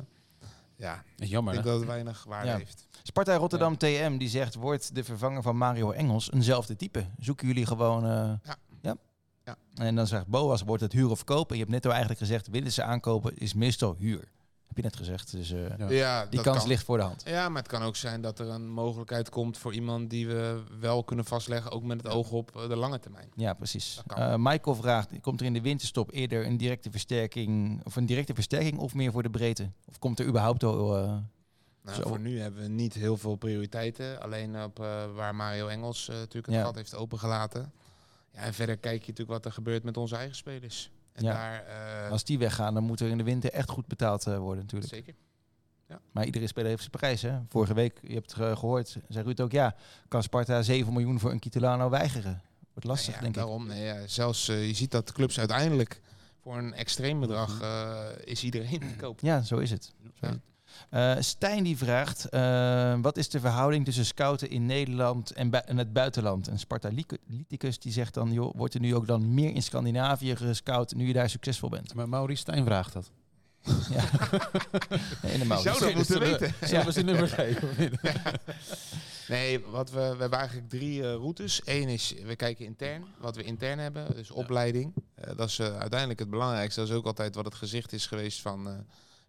ja, 0.77 1.05
ik 1.17 1.29
Jammer, 1.29 1.53
denk 1.53 1.65
hè? 1.65 1.71
dat 1.71 1.81
het 1.81 1.89
weinig 1.89 2.25
waarde 2.25 2.49
Ja. 2.49 2.57
heeft. 2.57 2.87
Sparta 3.03 3.37
Rotterdam 3.37 3.77
TM 3.77 4.17
die 4.17 4.29
zegt, 4.29 4.55
wordt 4.55 4.95
de 4.95 5.05
vervanger 5.05 5.43
van 5.43 5.57
Mario 5.57 5.91
Engels 5.91 6.33
eenzelfde 6.33 6.77
type? 6.77 7.07
Zoeken 7.19 7.47
jullie 7.47 7.67
gewoon... 7.67 8.05
Ja. 8.45 8.57
Ja? 9.47 9.57
En 9.75 9.95
dan 9.95 10.07
zegt 10.07 10.27
Boas, 10.27 10.63
wordt 10.63 10.83
het 10.83 10.93
huur 10.93 11.11
of 11.11 11.25
kopen? 11.25 11.49
En 11.51 11.55
je 11.57 11.61
hebt 11.61 11.71
net 11.75 11.85
al 11.85 11.91
eigenlijk 11.91 12.21
gezegd, 12.21 12.49
willen 12.49 12.73
ze 12.73 12.83
aankopen, 12.83 13.37
is 13.37 13.55
meestal 13.55 13.95
huur. 13.99 14.35
Heb 14.67 14.77
je 14.77 14.83
net 14.83 14.97
gezegd, 14.97 15.31
dus 15.33 15.51
eh, 15.53 15.89
Ja. 15.89 16.23
Die 16.27 16.31
dat 16.37 16.45
kans 16.45 16.59
kan. 16.59 16.69
ligt 16.69 16.85
voor 16.85 16.97
de 16.97 17.03
hand. 17.03 17.23
Ja, 17.27 17.49
maar 17.49 17.63
het 17.63 17.71
kan 17.71 17.83
ook 17.83 17.97
zijn 17.97 18.21
dat 18.21 18.39
er 18.39 18.49
een 18.49 18.69
mogelijkheid 18.71 19.29
komt 19.29 19.59
voor 19.59 19.75
iemand 19.75 20.11
die 20.11 20.27
we 20.27 20.63
wel 20.81 21.05
kunnen 21.05 21.25
vastleggen, 21.25 21.71
ook 21.71 21.83
met 21.83 22.03
het 22.03 22.13
oog 22.13 22.31
op 22.31 22.57
eh, 22.57 22.69
de 22.69 22.77
lange 22.77 22.99
termijn. 22.99 23.29
Ja, 23.37 23.55
precies. 23.55 24.03
Eh, 24.07 24.35
Michael 24.39 24.77
vraagt, 24.77 25.21
komt 25.21 25.41
er 25.41 25.47
in 25.47 25.53
de 25.53 25.61
winterstop 25.61 26.13
eerder 26.13 26.47
een 26.47 26.57
directe 26.57 26.91
versterking, 26.91 27.81
of 27.85 27.97
een 27.97 28.07
directe 28.07 28.35
versterking 28.35 28.79
of 28.79 28.95
meer 28.95 29.13
voor 29.13 29.23
de 29.23 29.31
breedte? 29.31 29.71
Of 29.89 29.99
komt 29.99 30.19
er 30.19 30.27
überhaupt 30.27 30.63
al... 30.65 30.97
eh, 30.97 31.17
Nou, 31.83 32.03
voor 32.03 32.21
nu 32.21 32.41
hebben 32.41 32.63
we 32.63 32.69
niet 32.69 32.95
heel 32.95 33.17
veel 33.17 33.35
prioriteiten, 33.37 34.21
alleen 34.23 34.63
op 34.63 34.81
eh, 34.81 34.87
waar 35.15 35.35
Mario 35.35 35.67
Engels 35.67 36.07
natuurlijk 36.09 36.47
het 36.47 36.55
Ja. 36.55 36.63
gat 36.65 36.75
heeft 36.75 36.95
opengelaten. 36.95 37.73
Ja, 38.37 38.43
en 38.43 38.55
verder 38.55 38.77
kijk 38.77 39.01
je 39.01 39.11
natuurlijk 39.11 39.29
wat 39.31 39.45
er 39.45 39.53
gebeurt 39.53 39.83
met 39.85 39.97
onze 39.97 40.17
eigen 40.17 40.37
spelers. 40.37 40.91
En 41.13 41.25
Ja. 41.25 41.33
daar, 41.33 41.65
eh, 42.05 42.11
Als 42.11 42.25
die 42.25 42.39
weggaan, 42.39 42.75
dan 42.75 42.83
moet 42.85 43.01
er 43.01 43.09
in 43.09 43.19
de 43.19 43.25
winter 43.25 43.51
echt 43.53 43.69
goed 43.71 43.87
betaald 43.87 44.27
eh, 44.27 44.39
worden 44.39 44.63
natuurlijk. 44.63 44.93
zeker. 44.93 45.15
Maar 46.13 46.25
iedere 46.25 46.47
speler 46.47 46.69
heeft 46.69 46.81
zijn 46.81 46.93
prijs. 46.93 47.23
Hè? 47.23 47.39
Vorige 47.49 47.75
week, 47.75 47.99
je 48.03 48.15
hebt 48.15 48.31
het 48.33 48.41
eh, 48.41 48.57
gehoord, 48.57 48.97
zei 49.09 49.25
Ruud 49.25 49.41
ook, 49.41 49.53
ja, 49.53 49.75
kan 50.09 50.23
Sparta 50.23 50.63
7 50.63 50.93
miljoen 50.93 51.21
voor 51.21 51.31
een 51.31 51.39
Kitolano 51.39 51.91
weigeren? 51.91 52.43
Wordt 52.73 52.85
lastig, 52.89 53.15
ja, 53.15 53.21
denk 53.21 53.35
ik. 53.35 53.41
daarom, 53.41 53.67
nee, 53.67 53.85
ja, 53.85 54.07
zelfs 54.07 54.49
eh, 54.49 54.67
je 54.67 54.75
ziet 54.75 54.91
dat 54.91 55.07
de 55.07 55.13
clubs 55.13 55.39
uiteindelijk 55.39 56.01
voor 56.43 56.57
een 56.57 56.75
extreem 56.75 57.21
bedrag 57.21 57.61
eh, 57.61 58.05
is 58.25 58.45
iedereen 58.45 58.79
te 58.81 58.97
koop. 58.97 59.21
Ja, 59.21 59.43
zo 59.43 59.57
is 59.59 59.71
het. 59.71 59.85
Zo 59.85 60.11
Ja. 60.21 60.29
is 60.29 60.35
het. 60.35 60.43
Eh, 60.91 61.15
Stijn 61.19 61.65
die 61.65 61.77
vraagt, 61.77 62.29
eh, 62.29 62.95
wat 63.01 63.17
is 63.17 63.29
de 63.29 63.41
verhouding 63.41 63.85
tussen 63.85 64.07
scouten 64.07 64.51
in 64.51 64.67
Nederland 64.67 65.31
en, 65.31 65.53
het 65.77 65.93
buitenland? 65.93 66.49
En 66.49 66.59
Sparta 66.59 66.91
Liticus 67.27 67.79
die 67.79 67.93
zegt 67.93 68.15
dan, 68.15 68.33
joh, 68.33 68.55
wordt 68.57 68.75
er 68.75 68.81
nu 68.81 68.95
ook 68.95 69.07
dan 69.07 69.35
meer 69.35 69.55
in 69.55 69.63
Scandinavië 69.63 70.37
gescout 70.37 70.95
nu 70.95 71.07
je 71.07 71.13
daar 71.13 71.31
succesvol 71.31 71.69
bent? 71.69 71.95
Maar 71.95 72.09
Maurice 72.09 72.41
Stijn 72.41 72.65
vraagt 72.65 72.93
dat. 72.93 73.11
Ja. 73.91 74.05
Nee, 75.23 75.45
mouw. 75.45 75.61
zou 75.61 75.79
dat 75.79 75.95
moeten 75.95 76.21
weten. 76.21 76.55
Zullen 76.61 76.85
we 76.85 76.93
zijn 76.93 77.05
nummer 77.05 77.29
geven? 77.29 77.69
Nee, 79.29 79.61
wat 79.61 79.91
we, 79.91 80.01
we 80.01 80.21
hebben 80.21 80.39
eigenlijk 80.39 80.69
drie 80.69 81.03
eh, 81.03 81.13
routes. 81.13 81.61
Eén 81.65 81.89
is, 81.89 82.15
we 82.25 82.37
kijken 82.37 82.65
intern, 82.65 83.05
wat 83.19 83.37
we 83.37 83.43
intern 83.43 83.79
hebben, 83.79 84.15
dus 84.15 84.31
opleiding. 84.31 84.93
Dat 85.37 85.49
is 85.49 85.61
uiteindelijk 85.61 86.19
het 86.19 86.31
belangrijkste. 86.31 86.81
Dat 86.81 86.89
is 86.89 86.95
ook 86.95 87.07
altijd 87.07 87.35
wat 87.35 87.45
het 87.45 87.55
gezicht 87.55 87.93
is 87.93 88.07
geweest 88.07 88.41
van, 88.41 88.87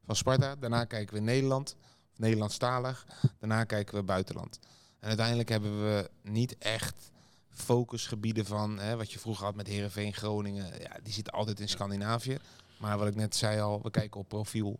van 0.07 0.15
Sparta. 0.15 0.55
Daarna 0.55 0.85
kijken 0.85 1.15
we 1.15 1.21
Nederland, 1.21 1.75
Nederlandstalig. 2.15 3.05
Daarna 3.39 3.63
kijken 3.63 3.95
we 3.95 4.03
buitenland. 4.03 4.59
En 4.99 5.07
uiteindelijk 5.07 5.49
hebben 5.49 5.83
we 5.83 6.09
niet 6.21 6.57
echt 6.57 7.11
focusgebieden 7.49 8.45
van, 8.45 8.79
hè, 8.79 8.95
wat 8.95 9.11
je 9.11 9.19
vroeger 9.19 9.45
had 9.45 9.55
met 9.55 9.67
Herenveen, 9.67 10.13
Groningen. 10.13 10.65
Ja, 10.81 10.97
die 11.03 11.13
zitten 11.13 11.33
altijd 11.33 11.59
in 11.59 11.69
Scandinavië. 11.69 12.37
Maar 12.79 12.97
wat 12.97 13.07
ik 13.07 13.15
net 13.15 13.35
zei 13.35 13.59
al, 13.59 13.81
we 13.81 13.89
kijken 13.91 14.19
op 14.19 14.27
profiel. 14.27 14.79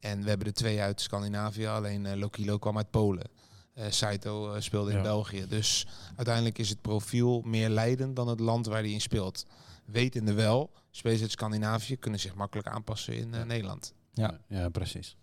En 0.00 0.22
we 0.22 0.28
hebben 0.28 0.46
er 0.46 0.52
twee 0.52 0.80
uit 0.80 1.00
Scandinavië, 1.00 1.66
alleen 1.66 2.06
eh, 2.06 2.16
Lokilo 2.16 2.58
kwam 2.58 2.76
uit 2.76 2.90
Polen. 2.90 3.30
Eh 3.74 3.86
Saito 3.90 4.52
eh, 4.54 4.60
speelde 4.60 4.90
in 4.90 4.96
Ja. 4.96 5.02
België. 5.02 5.46
Dus 5.48 5.86
uiteindelijk 6.16 6.58
is 6.58 6.68
het 6.68 6.80
profiel 6.80 7.40
meer 7.44 7.68
leidend 7.68 8.16
dan 8.16 8.28
het 8.28 8.40
land 8.40 8.66
waar 8.66 8.80
hij 8.80 8.90
in 8.90 9.00
speelt. 9.00 9.46
Wetende 9.84 10.32
wel, 10.32 10.70
spelers 10.90 11.20
uit 11.20 11.30
Scandinavië 11.30 11.96
kunnen 11.96 12.20
zich 12.20 12.34
makkelijk 12.34 12.68
aanpassen 12.68 13.14
in 13.14 13.30
Nederland. 13.46 13.94
Ja. 14.12 14.38
ja, 14.48 14.68
precies. 14.68 15.16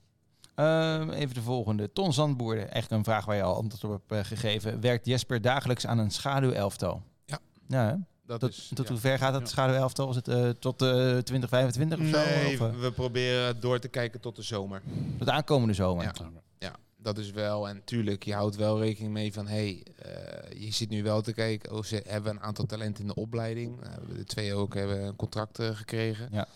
Ehm, 0.56 1.10
even 1.10 1.34
de 1.34 1.42
volgende. 1.42 1.92
Ton 1.94 2.14
Zandboerde. 2.14 2.62
Echt 2.62 2.92
een 2.92 3.04
vraag 3.04 3.26
waar 3.26 3.36
je 3.36 3.42
al 3.42 3.56
antwoord 3.56 3.84
op 3.84 3.92
hebt 4.10 4.12
eh, 4.22 4.28
gegeven. 4.38 4.82
Werkt 4.82 5.06
Jesper 5.06 5.42
dagelijks 5.42 5.86
aan 5.88 5.98
een 5.98 6.12
schaduwelftal? 6.12 7.02
Ja. 7.26 7.40
Ja? 7.68 8.00
Dat 8.26 8.40
Tot, 8.40 8.50
is, 8.50 8.72
tot 8.74 8.86
ja. 8.88 8.92
hoe 8.92 9.02
ver 9.02 9.18
gaat 9.18 9.34
het 9.34 9.42
Ja. 9.42 9.48
schaduwelftal? 9.48 10.10
Is 10.10 10.16
het 10.16 10.28
eh, 10.28 10.50
tot 10.50 10.82
eh 10.82 11.18
2025 11.18 12.00
of 12.00 12.06
zo? 12.08 12.18
Nee, 12.26 12.62
Of, 12.62 12.80
we 12.80 12.92
proberen 12.92 13.60
door 13.60 13.80
te 13.80 13.88
kijken 13.88 14.20
tot 14.20 14.36
de 14.36 14.42
zomer. 14.42 14.82
tot 15.18 15.28
de 15.28 15.34
aankomende 15.34 15.74
zomer? 15.74 16.04
Ja. 16.04 16.14
Ja, 16.60 16.76
dat 16.98 17.18
is 17.18 17.32
wel. 17.32 17.70
En 17.70 17.82
tuurlijk, 17.84 18.24
je 18.24 18.34
houdt 18.34 18.56
wel 18.56 18.80
rekening 18.80 19.14
mee 19.14 19.34
van... 19.34 19.48
hey, 19.48 19.84
eh, 19.98 20.62
je 20.62 20.72
zit 20.74 20.90
nu 20.90 21.04
wel 21.04 21.22
te 21.22 21.34
kijken... 21.34 21.72
Oh, 21.74 21.84
ze 21.84 22.04
hebben 22.08 22.32
een 22.32 22.42
aantal 22.42 22.66
talenten 22.66 23.02
in 23.02 23.08
de 23.08 23.16
opleiding. 23.16 23.80
Nou, 23.82 24.00
we 24.08 24.14
de 24.14 24.24
twee 24.24 24.54
ook 24.54 24.74
hebben 24.74 25.04
een 25.04 25.16
contract 25.16 25.60
eh, 25.60 25.70
gekregen. 25.76 26.30
Ja. 26.32 26.48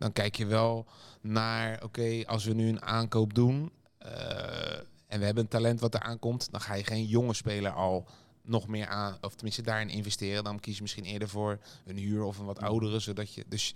Dan 0.00 0.12
kijk 0.12 0.36
je 0.36 0.46
wel 0.46 0.86
naar... 1.20 1.82
Oké, 1.82 2.22
als 2.26 2.44
we 2.44 2.52
nu 2.52 2.68
een 2.68 2.82
aankoop 2.82 3.34
doen... 3.34 3.72
eh, 3.98 4.78
en 5.06 5.18
we 5.18 5.24
hebben 5.24 5.42
een 5.42 5.48
talent 5.48 5.80
wat 5.80 5.94
er 5.94 6.00
aankomt... 6.00 6.48
dan 6.50 6.60
ga 6.60 6.74
je 6.74 6.84
geen 6.84 7.04
jonge 7.04 7.34
speler 7.34 7.72
al 7.72 8.08
nog 8.42 8.68
meer 8.68 8.86
aan... 8.86 9.18
of 9.20 9.34
tenminste 9.34 9.62
daarin 9.62 9.88
investeren. 9.88 10.44
Dan 10.44 10.60
kies 10.60 10.76
je 10.76 10.82
misschien 10.82 11.04
eerder 11.04 11.28
voor 11.28 11.58
een 11.84 11.96
huur 11.96 12.22
of 12.22 12.38
een 12.38 12.44
wat 12.44 12.60
oudere... 12.60 12.98
zodat 12.98 13.34
je... 13.34 13.44
Dus 13.48 13.74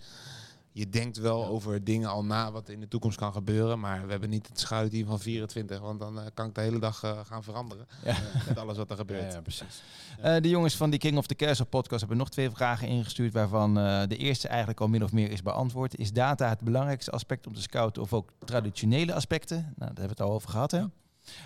je 0.77 0.89
denkt 0.89 1.17
wel 1.17 1.41
Ja. 1.41 1.47
over 1.47 1.85
dingen 1.85 2.09
al 2.09 2.25
na 2.25 2.53
wat 2.53 2.69
in 2.69 2.81
de 2.81 2.89
toekomst 2.89 3.17
kan 3.19 3.33
gebeuren. 3.33 3.81
Maar 3.81 4.05
we 4.05 4.11
hebben 4.11 4.31
niet 4.31 4.49
het 4.49 4.61
schaduwteam 4.61 5.07
van 5.07 5.21
24. 5.21 5.81
Want 5.81 6.01
dan 6.01 6.21
eh, 6.21 6.27
kan 6.35 6.47
ik 6.49 6.55
de 6.55 6.61
hele 6.61 6.79
dag 6.79 7.03
eh, 7.03 7.19
gaan 7.25 7.43
veranderen. 7.43 7.87
Ja. 8.05 8.17
Met 8.49 8.59
alles 8.59 8.77
wat 8.77 8.91
er 8.91 8.97
gebeurt. 8.97 9.33
ja, 9.33 9.41
precies. 9.41 9.83
Eh, 10.21 10.41
de 10.41 10.49
jongens 10.49 10.77
van 10.77 10.91
die 10.91 10.99
King 10.99 11.19
of 11.19 11.27
the 11.27 11.35
Castle 11.35 11.65
podcast 11.65 12.01
hebben 12.01 12.19
nog 12.19 12.31
twee 12.31 12.51
vragen 12.51 12.89
ingestuurd, 12.89 13.33
waarvan 13.33 13.79
eh, 13.79 14.03
de 14.09 14.17
eerste 14.17 14.49
eigenlijk 14.49 14.81
al 14.81 14.89
min 14.89 15.05
of 15.05 15.13
meer 15.13 15.31
is 15.31 15.43
beantwoord. 15.43 15.99
Is 15.99 16.13
data 16.13 16.49
het 16.49 16.61
belangrijkste 16.61 17.11
aspect 17.11 17.47
om 17.47 17.55
te 17.55 17.63
scouten 17.63 18.03
of 18.03 18.13
ook 18.13 18.29
traditionele 18.45 19.15
aspecten? 19.15 19.57
Nou, 19.57 19.73
daar 19.77 19.87
hebben 19.87 20.05
we 20.05 20.11
het 20.11 20.21
al 20.21 20.33
over 20.33 20.49
gehad. 20.49 20.71
Hè? 20.71 20.85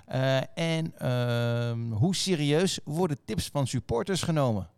Eh, 0.07 0.41
en 0.55 0.99
ehm, 0.99 1.91
hoe 1.93 2.15
serieus 2.15 2.81
worden 2.85 3.19
tips 3.25 3.49
van 3.49 3.67
supporters 3.67 4.23
genomen? 4.23 4.69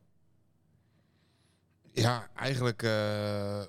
Ja, 1.93 2.28
eigenlijk 2.36 2.82
eh, 2.82 3.60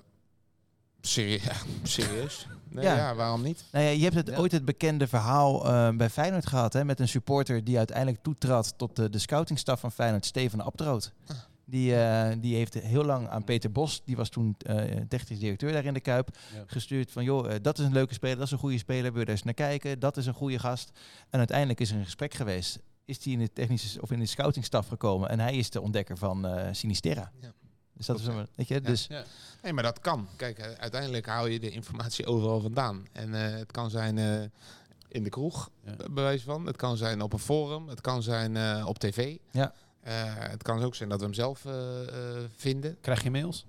serie 1.06 1.40
ja, 1.42 1.52
serieus. 1.82 2.46
Nee, 2.68 2.84
Ja. 2.84 2.96
ja. 2.96 3.14
waarom 3.14 3.42
niet? 3.42 3.64
Nou 3.72 3.84
ja, 3.84 3.90
je 3.90 4.02
hebt 4.02 4.14
het, 4.14 4.26
Ja. 4.28 4.36
ooit 4.36 4.52
het 4.52 4.64
bekende 4.64 5.06
verhaal 5.06 5.66
eh, 5.66 5.88
bij 5.96 6.10
Feyenoord 6.10 6.46
gehad, 6.46 6.72
hè, 6.72 6.84
met 6.84 7.00
een 7.00 7.08
supporter 7.08 7.64
die 7.64 7.78
uiteindelijk 7.78 8.22
toetrad 8.22 8.74
tot 8.76 8.96
de, 8.96 9.10
de 9.10 9.18
scoutingstaf 9.18 9.80
van 9.80 9.92
Feyenoord, 9.92 10.26
Steven 10.26 10.60
Abtroot. 10.60 11.12
Ah. 11.26 11.36
Die, 11.64 11.96
eh, 11.96 12.36
die 12.40 12.54
heeft 12.56 12.74
heel 12.74 13.04
lang 13.04 13.28
aan 13.28 13.44
Peter 13.44 13.72
Bos, 13.72 14.02
die 14.04 14.16
was 14.16 14.28
toen 14.28 14.54
eh, 14.58 14.76
technisch 15.08 15.38
directeur 15.38 15.72
daar 15.72 15.84
in 15.84 15.94
de 15.94 16.00
Kuip, 16.00 16.28
Ja. 16.54 16.62
gestuurd 16.66 17.12
van 17.12 17.24
joh, 17.24 17.50
dat 17.62 17.78
is 17.78 17.84
een 17.84 17.92
leuke 17.92 18.14
speler, 18.14 18.36
dat 18.36 18.46
is 18.46 18.52
een 18.52 18.58
goede 18.58 18.78
speler, 18.78 19.10
wil 19.10 19.18
je 19.20 19.26
daar 19.26 19.34
eens 19.34 19.44
naar 19.44 19.54
kijken, 19.54 19.98
dat 19.98 20.16
is 20.16 20.26
een 20.26 20.34
goede 20.34 20.58
gast. 20.58 20.90
En 21.30 21.38
uiteindelijk 21.38 21.80
is 21.80 21.90
er 21.90 21.96
een 21.96 22.04
gesprek 22.04 22.34
geweest. 22.34 22.78
Is 23.04 23.24
hij 23.24 23.32
in 23.32 23.38
de 23.38 23.52
technische 23.52 24.00
of 24.02 24.10
in 24.10 24.18
de 24.18 24.26
scoutingstaf 24.26 24.88
gekomen 24.88 25.28
en 25.28 25.40
hij 25.40 25.54
is 25.56 25.70
de 25.70 25.80
ontdekker 25.80 26.16
van 26.16 26.46
eh 26.46 26.68
Sinisterra. 26.72 27.32
Ja. 27.40 27.52
Dus 27.92 28.06
dat 28.06 28.18
is 28.18 28.26
weet 28.54 28.68
je, 28.68 28.80
dus 28.80 29.06
Ja. 29.06 29.24
Nee, 29.62 29.72
maar 29.72 29.82
dat 29.82 29.98
kan. 29.98 30.28
Kijk, 30.36 30.58
eh, 30.58 30.72
uiteindelijk 30.72 31.26
haal 31.26 31.46
je 31.46 31.60
de 31.60 31.70
informatie 31.70 32.26
overal 32.26 32.60
vandaan. 32.60 33.06
En 33.12 33.34
eh, 33.34 33.58
het 33.58 33.70
kan 33.72 33.90
zijn 33.90 34.18
eh, 34.18 34.42
in 35.08 35.22
de 35.22 35.30
kroeg, 35.30 35.70
Ja. 35.84 35.96
bij 35.96 36.06
bewijs 36.10 36.42
van. 36.42 36.66
Het 36.66 36.76
kan 36.76 36.96
zijn 36.96 37.20
op 37.22 37.32
een 37.32 37.38
forum. 37.38 37.88
Het 37.88 38.00
kan 38.00 38.22
zijn 38.22 38.56
eh, 38.56 38.84
op 38.88 38.98
tv. 38.98 39.36
Ja. 39.50 39.72
Eh, 40.00 40.12
het 40.36 40.62
kan 40.62 40.82
ook 40.82 40.94
zijn 40.94 41.08
dat 41.08 41.18
we 41.18 41.24
hem 41.24 41.34
zelf 41.34 41.64
eh, 41.64 42.02
eh, 42.08 42.44
vinden. 42.56 42.96
Krijg 43.00 43.22
je 43.22 43.30
mails? 43.30 43.66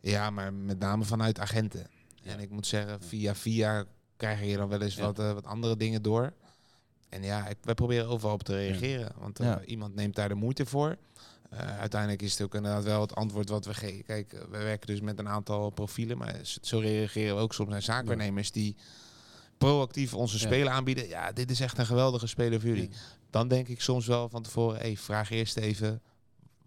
Ja, 0.00 0.30
maar 0.30 0.52
met 0.52 0.78
name 0.78 1.04
vanuit 1.04 1.38
agenten. 1.38 1.86
Ja. 2.22 2.32
En 2.32 2.40
ik 2.40 2.50
moet 2.50 2.66
zeggen, 2.66 3.02
via 3.02 3.34
via 3.34 3.84
krijg 4.16 4.42
je 4.44 4.56
dan 4.56 4.68
wel 4.68 4.80
eens 4.80 4.94
Ja. 4.94 5.02
wat, 5.02 5.16
wat 5.16 5.44
andere 5.46 5.76
dingen 5.76 6.02
door. 6.02 6.32
En 7.08 7.22
ja, 7.22 7.46
ik, 7.48 7.56
wij 7.62 7.74
proberen 7.74 8.08
overal 8.08 8.34
op 8.34 8.42
te 8.42 8.54
reageren. 8.56 9.12
Want 9.18 9.38
Ja. 9.38 9.62
iemand 9.64 9.94
neemt 9.94 10.14
daar 10.14 10.28
de 10.28 10.34
moeite 10.34 10.66
voor. 10.66 10.96
Eh, 11.50 11.78
uiteindelijk 11.78 12.22
is 12.22 12.32
het 12.32 12.42
ook 12.42 12.54
inderdaad 12.54 12.84
wel 12.84 13.00
het 13.00 13.14
antwoord 13.14 13.48
wat 13.48 13.64
we 13.64 13.74
geven. 13.74 14.04
Kijk, 14.04 14.32
eh, 14.32 14.40
we 14.40 14.58
werken 14.58 14.86
dus 14.86 15.00
met 15.00 15.18
een 15.18 15.28
aantal 15.28 15.70
profielen. 15.70 16.18
Maar 16.18 16.40
zo 16.60 16.78
reageren 16.78 17.36
we 17.36 17.40
ook 17.42 17.54
soms 17.54 17.68
naar 17.70 17.82
zaakwaarnemers 17.82 18.50
die 18.52 18.76
proactief 19.58 20.14
onze 20.14 20.38
Ja. 20.38 20.46
spelen 20.46 20.72
aanbieden. 20.72 21.08
Ja, 21.08 21.32
dit 21.32 21.50
is 21.50 21.60
echt 21.60 21.78
een 21.78 21.86
geweldige 21.86 22.26
speler 22.26 22.60
voor 22.60 22.68
jullie. 22.68 22.88
Ja. 22.90 22.96
Dan 23.30 23.48
denk 23.48 23.68
ik 23.68 23.80
soms 23.80 24.06
wel 24.06 24.28
van 24.28 24.42
tevoren, 24.42 24.78
hey, 24.80 24.96
vraag 24.96 25.30
eerst 25.30 25.56
even 25.56 26.02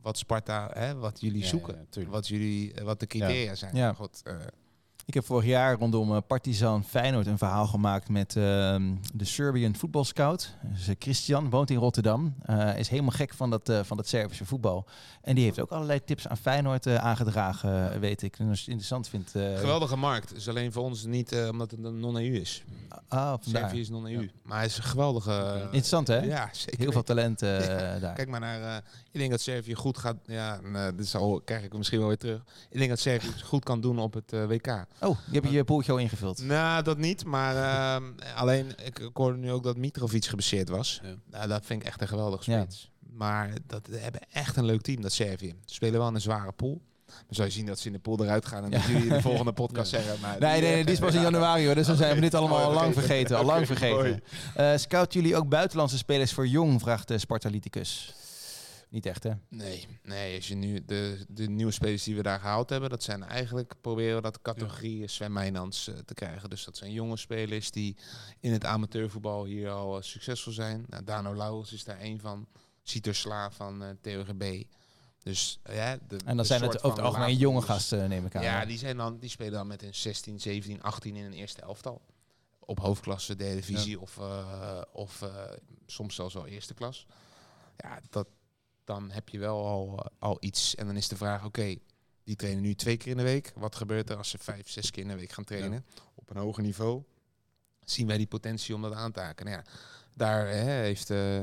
wat 0.02 0.18
Sparta, 0.18 0.70
hè, 0.74 0.96
wat 0.96 1.22
jullie 1.22 1.42
Ja, 1.42 1.48
zoeken. 1.48 1.88
wat, 2.08 2.28
jullie, 2.28 2.74
eh, 2.74 2.84
wat 2.84 3.00
de 3.00 3.08
criteria 3.08 3.56
zijn. 3.56 3.76
Ja. 3.76 3.96
Eh, 4.24 4.34
Ik 5.06 5.14
heb 5.14 5.26
vorig 5.26 5.46
jaar 5.46 5.78
rondom 5.78 6.16
eh, 6.16 6.22
Partizan 6.28 6.84
Feyenoord 6.84 7.28
een 7.28 7.38
verhaal 7.38 7.68
gemaakt 7.68 8.10
met 8.10 8.36
ehm, 8.36 8.96
de 9.14 9.26
Serbian 9.26 9.76
voetbalscout. 9.76 10.56
Dus, 10.62 10.88
eh, 10.88 10.96
Christian 11.00 11.50
woont 11.50 11.70
in 11.70 11.78
Rotterdam. 11.78 12.36
Eh, 12.42 12.78
is 12.78 12.88
helemaal 12.88 13.12
gek 13.12 13.34
van 13.34 13.50
dat, 13.50 13.70
eh, 13.70 13.80
van 13.84 13.98
dat 13.98 14.08
Servische 14.08 14.46
voetbal. 14.46 14.86
En 15.22 15.36
die 15.36 15.44
heeft 15.44 15.60
ook 15.60 15.72
allerlei 15.72 16.04
tips 16.04 16.28
aan 16.28 16.38
Feyenoord 16.38 16.88
aangedragen, 16.88 18.00
weet 18.00 18.22
ik. 18.22 18.40
En 18.40 18.50
als 18.50 18.58
je 18.58 18.64
het 18.64 18.82
interessant 18.82 19.08
vindt. 19.10 19.32
geweldige 19.32 19.96
markt. 19.96 20.36
Is 20.36 20.50
alleen 20.50 20.72
voor 20.72 20.84
ons 20.84 21.06
niet 21.06 21.36
omdat 21.52 21.72
het 21.72 21.84
een 21.84 22.00
non-EU 22.00 22.34
is. 22.40 22.64
Ah, 23.08 23.34
vandaar. 23.42 23.62
Servië 23.62 23.80
is 23.80 23.90
non-EU. 23.90 24.30
Maar 24.44 24.58
hij 24.58 24.66
is 24.66 24.78
een 24.78 24.84
geweldige... 24.84 25.60
Interessant 25.64 26.08
hè? 26.08 26.20
Ja, 26.20 26.50
zeker. 26.52 26.80
Heel 26.80 26.92
veel 26.92 27.04
talent 27.04 27.40
Ja. 27.44 28.00
daar. 28.00 28.14
Kijk 28.14 28.28
maar 28.28 28.40
naar... 28.40 28.84
ik 29.12 29.20
denk 29.20 29.32
dat 29.32 29.42
Servië 29.42 29.74
goed 29.74 29.98
gaat... 29.98 30.16
Ja, 30.26 30.60
eh, 30.74 30.88
dit 30.96 31.08
zal, 31.08 31.42
krijg 31.46 31.64
ik 31.64 31.74
misschien 31.78 32.00
wel 32.00 32.08
weer 32.08 32.18
terug. 32.18 32.42
Ik 32.70 32.78
denk 32.78 32.90
dat 32.90 33.00
Servië 33.00 33.32
goed 33.52 33.64
kan 33.64 33.82
doen 33.82 34.00
op 34.00 34.14
het 34.14 34.32
WK. 34.32 34.86
Oh, 35.00 35.18
je 35.32 35.40
hebt 35.40 35.52
je 35.54 35.64
poeltje 35.64 35.92
al 35.92 35.98
ingevuld. 35.98 36.42
Nou, 36.44 36.84
dat 36.84 36.98
niet. 36.98 37.26
Maar 37.26 37.56
ehm, 37.56 38.04
alleen, 38.36 38.68
ik, 38.86 39.00
ik 39.00 39.10
hoorde 39.14 39.38
nu 39.38 39.52
ook 39.52 39.64
dat 39.64 39.78
Mitrovic 39.78 40.26
geblesseerd 40.26 40.70
was. 40.70 41.00
Ja. 41.04 41.14
Nou, 41.32 41.48
dat 41.48 41.66
vind 41.66 41.82
ik 41.82 41.88
echt 41.88 42.02
een 42.02 42.08
geweldige 42.08 42.52
Ja. 42.52 42.60
spits. 42.62 42.92
Maar 43.14 43.50
dat 43.68 43.88
we 43.88 43.98
hebben 43.98 44.22
echt 44.32 44.56
een 44.56 44.66
leuk 44.66 44.82
team, 44.82 45.02
dat 45.02 45.12
Servië. 45.12 45.56
Ze 45.66 45.74
spelen 45.74 46.00
wel 46.00 46.08
een 46.08 46.22
zware 46.22 46.52
pool. 46.52 46.82
Maar 47.08 47.24
zou 47.30 47.48
je 47.48 47.54
zien 47.54 47.66
dat 47.66 47.80
ze 47.80 47.88
in 47.88 47.94
de 47.94 48.00
pool 48.00 48.24
eruit 48.24 48.46
gaan 48.46 48.64
en 48.64 48.72
dat 48.72 48.84
jullie 48.84 49.04
in 49.04 49.10
de 49.10 49.22
volgende 49.22 49.54
podcast 49.64 49.90
zeggen. 49.90 50.20
Maar 50.22 50.40
Nee, 50.40 50.62
nee, 50.62 50.74
nee, 50.74 50.84
die 50.84 50.94
is 50.94 51.00
pas 51.00 51.14
in 51.14 51.22
januari 51.22 51.66
hoor. 51.66 51.76
Dus 51.76 51.88
dan 51.88 51.96
zijn 52.04 52.16
we 52.16 52.22
dit 52.22 52.34
allemaal 52.34 52.64
al 52.64 52.74
lang 52.74 52.94
vergeten. 52.94 53.38
Al 53.38 53.46
lang 53.46 53.66
vergeten. 53.68 54.24
Eh 54.56 54.72
scout 54.76 55.14
jullie 55.14 55.36
ook 55.36 55.50
buitenlandse 55.50 55.98
spelers 55.98 56.34
voor 56.34 56.48
jong, 56.48 56.82
vraagt 56.82 57.08
de 57.08 57.18
Spartalyticus. 57.18 58.14
Niet 58.94 59.06
echt 59.06 59.24
hè? 59.24 59.32
Nee, 59.50 59.88
nee, 60.04 60.36
als 60.36 60.48
je 60.48 60.56
nu 60.56 60.86
de, 60.86 61.26
de 61.28 61.50
nieuwe 61.50 61.72
spelers 61.72 62.04
die 62.04 62.16
we 62.16 62.22
daar 62.22 62.40
gehaald 62.40 62.70
hebben, 62.70 62.90
dat 62.90 63.04
zijn 63.04 63.24
eigenlijk 63.24 63.74
proberen 63.82 64.16
we 64.16 64.22
dat 64.22 64.42
categorie 64.42 65.08
Sven 65.08 65.34
Meijnans 65.34 65.88
eh, 65.88 65.96
te 66.06 66.14
krijgen. 66.14 66.50
Dus 66.50 66.64
dat 66.64 66.78
zijn 66.78 66.92
jonge 66.92 67.18
spelers 67.18 67.72
die 67.72 67.96
in 68.40 68.52
het 68.52 68.66
amateurvoetbal 68.66 69.46
hier 69.46 69.70
al 69.70 69.98
eh, 69.98 70.04
succesvol 70.04 70.54
zijn. 70.54 70.86
Nou, 70.88 71.04
Dano 71.04 71.36
Lauwers 71.36 71.74
is 71.74 71.84
daar 71.84 72.00
één 72.00 72.20
van. 72.20 72.48
Sieter 72.84 73.16
Sla 73.16 73.52
van 73.52 73.84
eh 73.84 73.90
TOGB. 74.02 74.64
Dus 75.24 75.60
ja, 75.64 75.98
de, 76.08 76.18
En 76.18 76.26
dan 76.26 76.38
de 76.38 76.44
zijn 76.44 76.62
het 76.62 76.84
over 76.84 76.98
het 76.98 77.08
algemeen 77.08 77.38
jonge 77.38 77.62
gasten, 77.62 78.10
neem 78.10 78.26
ik 78.26 78.36
aan. 78.36 78.44
Ja, 78.44 78.66
die, 78.66 78.78
zijn 78.78 78.98
dan, 78.98 79.20
die 79.20 79.30
spelen 79.30 79.52
dan 79.52 79.68
met 79.68 79.84
een 79.84 79.96
16, 79.96 80.40
17, 80.40 80.82
18 80.82 81.16
in 81.16 81.26
een 81.26 81.34
eerste 81.34 81.62
elftal. 81.62 82.02
Op 82.60 82.80
hoofdklasse, 82.80 83.36
derde 83.36 83.56
divisie 83.56 84.00
of, 84.00 84.18
eh, 84.18 84.82
of 84.92 85.22
eh, 85.22 85.30
soms 85.86 86.16
zelfs 86.16 86.34
wel 86.34 86.46
eerste 86.46 86.74
klas. 86.74 87.06
Ja, 87.78 88.00
dat, 88.10 88.28
dan 88.84 89.12
heb 89.12 89.30
je 89.30 89.40
wel 89.40 89.66
al, 89.68 90.00
eh, 90.00 90.06
al 90.20 90.38
iets. 90.40 90.76
En 90.76 90.86
dan 90.86 90.96
is 90.96 91.08
de 91.08 91.16
vraag, 91.16 91.46
oké, 91.46 91.76
die 92.24 92.36
trainen 92.36 92.62
nu 92.64 92.74
twee 92.76 92.98
keer 92.98 93.12
in 93.12 93.18
de 93.18 93.24
week. 93.24 93.54
Wat 93.56 93.76
gebeurt 93.76 94.10
er 94.10 94.18
als 94.18 94.30
ze 94.30 94.38
vijf, 94.38 94.70
zes 94.70 94.92
keer 94.92 95.04
in 95.04 95.10
de 95.10 95.16
week 95.16 95.32
gaan 95.32 95.44
trainen? 95.44 95.86
Op 96.16 96.30
een 96.30 96.38
hoger 96.38 96.64
niveau. 96.64 97.04
Zien 97.80 98.08
wij 98.08 98.18
die 98.18 98.28
potentie 98.28 98.76
om 98.76 98.82
dat 98.82 98.94
aan 98.94 99.12
te 99.12 99.20
haken? 99.20 99.46
Nou 99.46 99.58
ja, 99.58 99.64
daar 100.14 100.48
hè, 100.48 100.72
heeft 100.72 101.10
eh, 101.10 101.40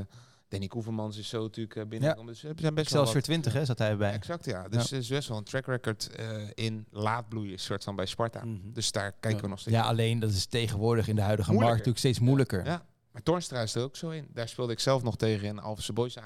Danny 0.47 0.67
Koevermans 0.67 1.17
is 1.17 1.29
zo 1.29 1.41
natuurlijk 1.41 1.75
eh, 1.75 1.85
binnengekomen. 1.85 2.31
Dus 2.31 2.39
zijn 2.41 2.53
best 2.53 2.73
wel 2.73 2.77
Excelsior 2.77 3.13
wat, 3.13 3.23
20 3.23 3.53
hè, 3.53 3.65
zat 3.65 3.77
hij 3.77 3.97
bij. 3.97 4.13
Exact, 4.13 4.45
ja. 4.45 4.67
Dus 4.67 4.91
er 4.91 4.97
is 4.97 5.07
best 5.07 5.27
wel 5.27 5.37
een 5.37 5.43
track 5.43 5.65
record 5.65 6.15
eh, 6.15 6.47
in 6.53 6.85
laadbloeien, 6.89 7.59
soort 7.59 7.83
van 7.83 7.95
bij 7.95 8.05
Sparta. 8.05 8.45
Mhm. 8.45 8.71
Dus 8.73 8.91
daar 8.91 9.11
kijken 9.11 9.35
Ja. 9.35 9.41
we 9.41 9.47
nog 9.47 9.59
steeds. 9.59 9.75
Ja, 9.75 9.83
alleen 9.83 10.19
dat 10.19 10.29
is 10.29 10.45
tegenwoordig 10.45 11.07
in 11.07 11.15
de 11.15 11.21
huidige 11.21 11.53
markt 11.53 11.69
natuurlijk 11.69 11.97
steeds 11.97 12.19
moeilijker. 12.19 12.65
Ja. 12.65 12.85
Maar 13.11 13.23
Toornstra 13.23 13.61
is 13.61 13.75
er 13.75 13.83
ook 13.83 13.95
zo 13.95 14.09
in. 14.09 14.27
Daar 14.33 14.47
speelde 14.47 14.73
ik 14.73 14.79
zelf 14.79 15.03
nog 15.03 15.17
tegen 15.17 15.47
in 15.47 15.59
Alphense 15.59 15.93
Boys 15.93 16.17
A1. 16.17 16.21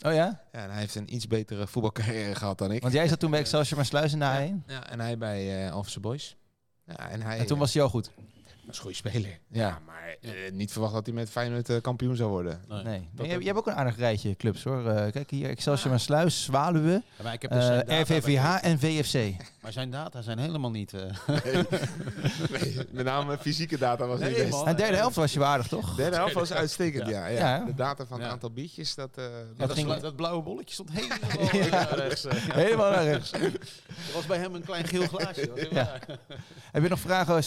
Oh 0.00 0.12
ja? 0.12 0.12
Ja, 0.52 0.62
en 0.62 0.70
hij 0.70 0.78
heeft 0.80 0.94
een 0.94 1.14
iets 1.14 1.26
betere 1.26 1.66
voetbalcarrière 1.66 2.34
gehad 2.34 2.58
dan 2.58 2.72
ik. 2.72 2.82
Want 2.82 2.94
jij 2.94 3.08
zat 3.08 3.20
toen 3.20 3.30
bij 3.30 3.40
Excelsior 3.40 3.76
maar 3.76 3.86
Sluis 3.86 4.12
in 4.12 4.18
de 4.18 4.24
ja, 4.24 4.48
A1. 4.48 4.66
ja, 4.66 4.90
en 4.90 5.00
hij 5.00 5.18
bij 5.18 5.66
eh 5.66 5.72
Alphense 5.72 6.00
Boys. 6.00 6.36
Ja, 6.84 7.10
en 7.10 7.22
hij 7.22 7.38
En 7.38 7.46
toen 7.46 7.58
was 7.58 7.74
hij 7.74 7.82
al 7.82 7.88
goed. 7.88 8.10
Een 8.68 8.76
goede 8.82 8.96
speler. 8.96 9.38
Ja. 9.50 9.66
Ja, 9.66 9.78
maar 9.86 10.16
eh, 10.20 10.52
niet 10.52 10.72
verwacht 10.72 10.92
dat 10.92 11.06
hij 11.06 11.14
met 11.14 11.30
Feyenoord 11.30 11.68
eh, 11.70 11.80
kampioen 11.80 12.16
zou 12.16 12.30
worden. 12.30 12.60
Nee. 12.84 13.08
Je, 13.22 13.26
je 13.38 13.44
hebt 13.46 13.58
ook 13.58 13.66
een 13.66 13.72
aardig 13.74 13.96
rijtje 13.96 14.36
clubs 14.36 14.62
hoor. 14.64 14.88
Eh, 14.90 15.12
kijk 15.12 15.30
hier, 15.30 15.48
Excelsior 15.48 15.90
maar 15.90 16.00
Sluis, 16.00 16.42
Zwaluwe, 16.44 16.90
Ja, 17.16 17.22
maar 17.22 17.32
ik 17.32 17.42
heb 17.42 17.50
dus 17.50 17.68
eh, 17.68 18.00
RVVH 18.00 18.58
en 18.64 18.78
VFC. 18.78 19.34
Maar 19.62 19.72
zijn 19.72 19.90
data 19.90 20.22
zijn 20.22 20.38
helemaal 20.38 20.70
niet... 20.70 20.92
eh, 20.94 21.02
Nee, 22.50 22.76
met 22.90 23.04
name 23.04 23.38
fysieke 23.38 23.78
data 23.78 24.06
was 24.06 24.20
Nee, 24.20 24.28
niet 24.28 24.50
best. 24.50 24.62
En 24.64 24.76
derde 24.76 24.96
helft 24.96 25.16
was 25.16 25.32
je 25.32 25.38
waardig 25.38 25.66
toch? 25.68 25.90
De 25.90 25.96
derde 25.96 26.16
helft 26.16 26.34
was 26.34 26.52
uitstekend, 26.52 27.08
ja. 27.08 27.26
ja. 27.26 27.38
Ja. 27.56 27.64
De 27.64 27.74
data 27.74 28.06
van 28.06 28.16
het 28.16 28.26
Ja. 28.26 28.32
aantal 28.32 28.50
biertjes, 28.50 28.94
dat... 28.94 29.10
eh, 29.14 29.24
dat 29.56 29.68
dat, 29.68 29.78
ging- 29.78 29.94
dat 29.96 30.16
blauwe 30.16 30.42
bolletje 30.42 30.74
stond 30.74 30.90
helemaal 30.92 31.18
naar 31.70 31.98
rechts. 31.98 32.22
Ja. 32.22 32.30
Helemaal 32.64 32.90
naar 32.90 33.04
rechts. 33.04 33.32
Er 33.32 33.52
was 34.14 34.26
bij 34.26 34.38
hem 34.38 34.54
een 34.54 34.64
klein 34.64 34.84
geel 34.86 35.06
glaasje. 35.06 35.50
Heb 36.72 36.82
je 36.82 36.88
nog 36.88 37.00
vragen? 37.00 37.42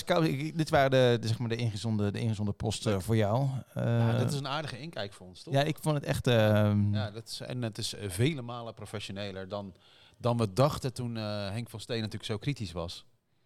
Dit 0.55 0.69
waren 0.69 0.91
de, 0.91 1.08
de, 1.17 1.27
zeg 1.27 1.39
maar 1.39 1.49
de 1.49 1.55
ingezonde, 1.55 2.11
de 2.11 2.19
ingezonde 2.19 2.51
posten 2.51 3.01
voor 3.01 3.15
jou. 3.15 3.47
Eh, 3.73 3.83
Ja, 3.83 4.17
dat 4.17 4.31
is 4.31 4.39
een 4.39 4.47
aardige 4.47 4.79
inkijk 4.79 5.13
voor 5.13 5.27
ons, 5.27 5.43
toch? 5.43 5.53
ja, 5.53 5.61
ik 5.61 5.77
vond 5.81 5.95
het 5.95 6.03
echt... 6.03 6.27
ehm, 6.27 6.93
Ja, 6.93 7.11
dat 7.11 7.27
is, 7.27 7.39
en 7.41 7.61
het 7.61 7.77
is 7.77 7.93
eh, 7.95 8.09
vele 8.09 8.41
malen 8.41 8.73
professioneler 8.73 9.49
dan, 9.49 9.73
dan 10.17 10.37
we 10.37 10.53
dachten 10.53 10.93
toen 10.93 11.17
eh, 11.17 11.23
Henk 11.49 11.69
van 11.69 11.79
Steen 11.79 11.97
natuurlijk 11.97 12.25
zo 12.25 12.37
kritisch 12.37 12.71
was. 12.71 13.05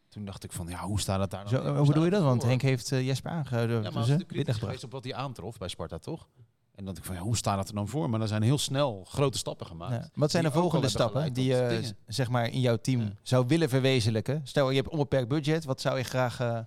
Toen 0.10 0.26
dacht 0.26 0.44
ik 0.44 0.52
van, 0.52 0.68
ja, 0.68 0.80
hoe 0.80 1.00
staat 1.00 1.20
het 1.20 1.32
daar 1.32 1.48
zo, 1.48 1.56
hoe 1.62 1.74
staat 1.74 1.86
bedoel 1.88 2.04
je 2.04 2.10
dat? 2.10 2.24
Want? 2.24 2.44
Henk 2.44 2.62
heeft 2.62 2.92
eh, 2.92 3.06
Jesper 3.06 3.32
aangehouden. 3.32 3.84
Ja, 3.84 3.90
maar 3.90 4.02
dus, 4.02 4.08
hè, 4.12 4.18
de 4.18 4.24
kritisch 4.24 4.58
geweest 4.58 4.84
op 4.84 4.92
wat 4.92 5.04
hij 5.04 5.14
aantrof 5.16 5.58
bij 5.58 5.68
Sparta, 5.68 5.98
toch? 5.98 6.28
En 6.76 6.86
dan 6.86 6.94
dacht 6.94 6.98
ik 6.98 7.04
van, 7.04 7.16
ja, 7.16 7.22
hoe 7.22 7.38
staat 7.38 7.58
het 7.58 7.68
er 7.68 7.76
dan 7.76 7.88
voor? 7.88 8.10
Maar 8.10 8.22
er 8.22 8.28
zijn 8.28 8.42
heel 8.42 8.58
snel 8.58 9.06
grote 9.10 9.38
stappen 9.38 9.66
gemaakt. 9.68 9.94
Ja. 9.94 10.10
Wat 10.14 10.32
zijn 10.32 10.44
de 10.44 10.52
volgende 10.52 10.90
stappen 10.90 11.34
die 11.34 11.46
je 11.46 11.94
zeg 12.08 12.30
maar 12.30 12.50
in 12.50 12.60
jouw 12.60 12.76
team 12.78 13.02
Ja. 13.02 13.12
zou 13.22 13.48
willen 13.48 13.70
verwezenlijken? 13.70 14.42
Stel, 14.44 14.70
je 14.70 14.76
hebt 14.76 14.90
onbeperkt 14.90 15.28
budget. 15.28 15.66
Wat 15.66 15.82
zou 15.82 15.98
je 15.98 16.04
graag... 16.04 16.40
eh, 16.40 16.60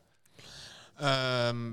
Ehm, 0.97 1.73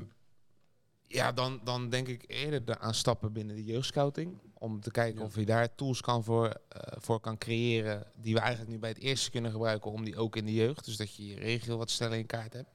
ja, 1.08 1.32
dan, 1.32 1.60
dan 1.64 1.90
denk 1.90 2.08
ik 2.08 2.24
eerder 2.28 2.66
de- 2.66 2.80
aan 2.80 2.94
stappen 2.94 3.34
binnen 3.34 3.56
de 3.56 3.64
jeugdscouting. 3.64 4.38
Om 4.54 4.82
te 4.82 4.92
kijken 4.92 5.20
Ja. 5.20 5.26
of 5.26 5.36
je 5.36 5.46
daar 5.46 5.76
tools 5.76 6.02
kan 6.02 6.24
voor, 6.24 6.48
eh, 6.70 6.82
voor 7.00 7.20
kan 7.20 7.38
creëren. 7.38 8.06
Die 8.16 8.34
we 8.34 8.40
eigenlijk 8.40 8.72
nu 8.72 8.80
bij 8.80 8.90
het 8.90 8.98
eerste 9.00 9.32
kunnen 9.32 9.52
gebruiken. 9.52 9.92
Om 9.92 10.04
die 10.04 10.18
ook 10.18 10.36
in 10.36 10.46
de 10.46 10.54
jeugd. 10.54 10.86
Dus 10.86 10.98
dat 10.98 11.16
je 11.16 11.26
je 11.28 11.36
regio 11.36 11.78
wat 11.78 11.92
sneller 11.92 12.18
in 12.18 12.26
kaart 12.26 12.54
hebt. 12.54 12.70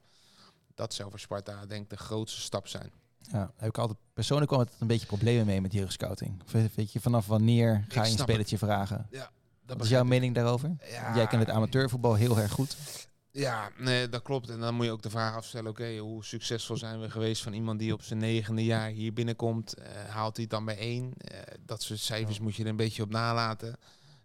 Dat 0.75 0.93
zou 0.93 1.09
voor 1.09 1.19
Sparta 1.19 1.65
denk 1.65 1.83
ik 1.83 1.89
de 1.89 1.97
grootste 1.97 2.41
stap 2.41 2.67
zijn. 2.67 2.91
ja, 3.19 3.31
daar 3.31 3.51
heb 3.55 3.69
ik 3.69 3.77
altijd 3.77 3.97
persoonlijk 4.13 4.47
kwam 4.49 4.61
altijd 4.61 4.81
een 4.81 4.87
beetje 4.87 5.05
problemen 5.05 5.45
mee 5.45 5.61
met 5.61 5.73
jeugdscouting. 5.73 6.41
Weet 6.75 6.91
je, 6.91 6.99
vanaf 6.99 7.25
wanneer 7.27 7.85
ga 7.87 8.03
je 8.05 8.11
een 8.11 8.17
spelletje 8.17 8.57
vragen? 8.57 9.07
Dat 9.09 9.77
Wat 9.77 9.85
is 9.85 9.91
jouw 9.91 10.03
mening 10.03 10.35
daarover? 10.35 10.75
Ja, 10.91 11.15
Jij 11.15 11.27
kent 11.27 11.41
het 11.45 11.55
amateurvoetbal 11.55 12.13
heel 12.15 12.37
erg 12.39 12.51
goed. 12.51 12.77
Ja, 13.31 13.71
nee, 13.77 14.09
dat 14.09 14.21
klopt. 14.21 14.49
En 14.49 14.59
dan 14.59 14.75
moet 14.75 14.85
je 14.85 14.91
ook 14.91 15.01
de 15.01 15.09
vraag 15.09 15.35
afstellen: 15.35 15.71
oké, 15.71 15.97
hoe 15.97 16.25
succesvol 16.25 16.77
zijn 16.77 17.01
we 17.01 17.09
geweest 17.09 17.41
van 17.41 17.53
iemand 17.53 17.79
die 17.79 17.93
op 17.93 18.01
zijn 18.01 18.19
negende 18.19 18.63
jaar 18.63 18.89
hier 18.89 19.13
binnenkomt? 19.13 19.73
Eh, 19.73 20.05
haalt 20.05 20.35
hij 20.35 20.43
het 20.43 20.53
dan 20.53 20.65
bij 20.65 20.77
één? 20.77 21.13
Eh, 21.17 21.39
dat 21.65 21.83
soort 21.83 21.99
cijfers 21.99 22.39
moet 22.39 22.55
je 22.55 22.63
er 22.63 22.69
een 22.69 22.75
beetje 22.75 23.03
op 23.03 23.09
nalaten. 23.09 23.75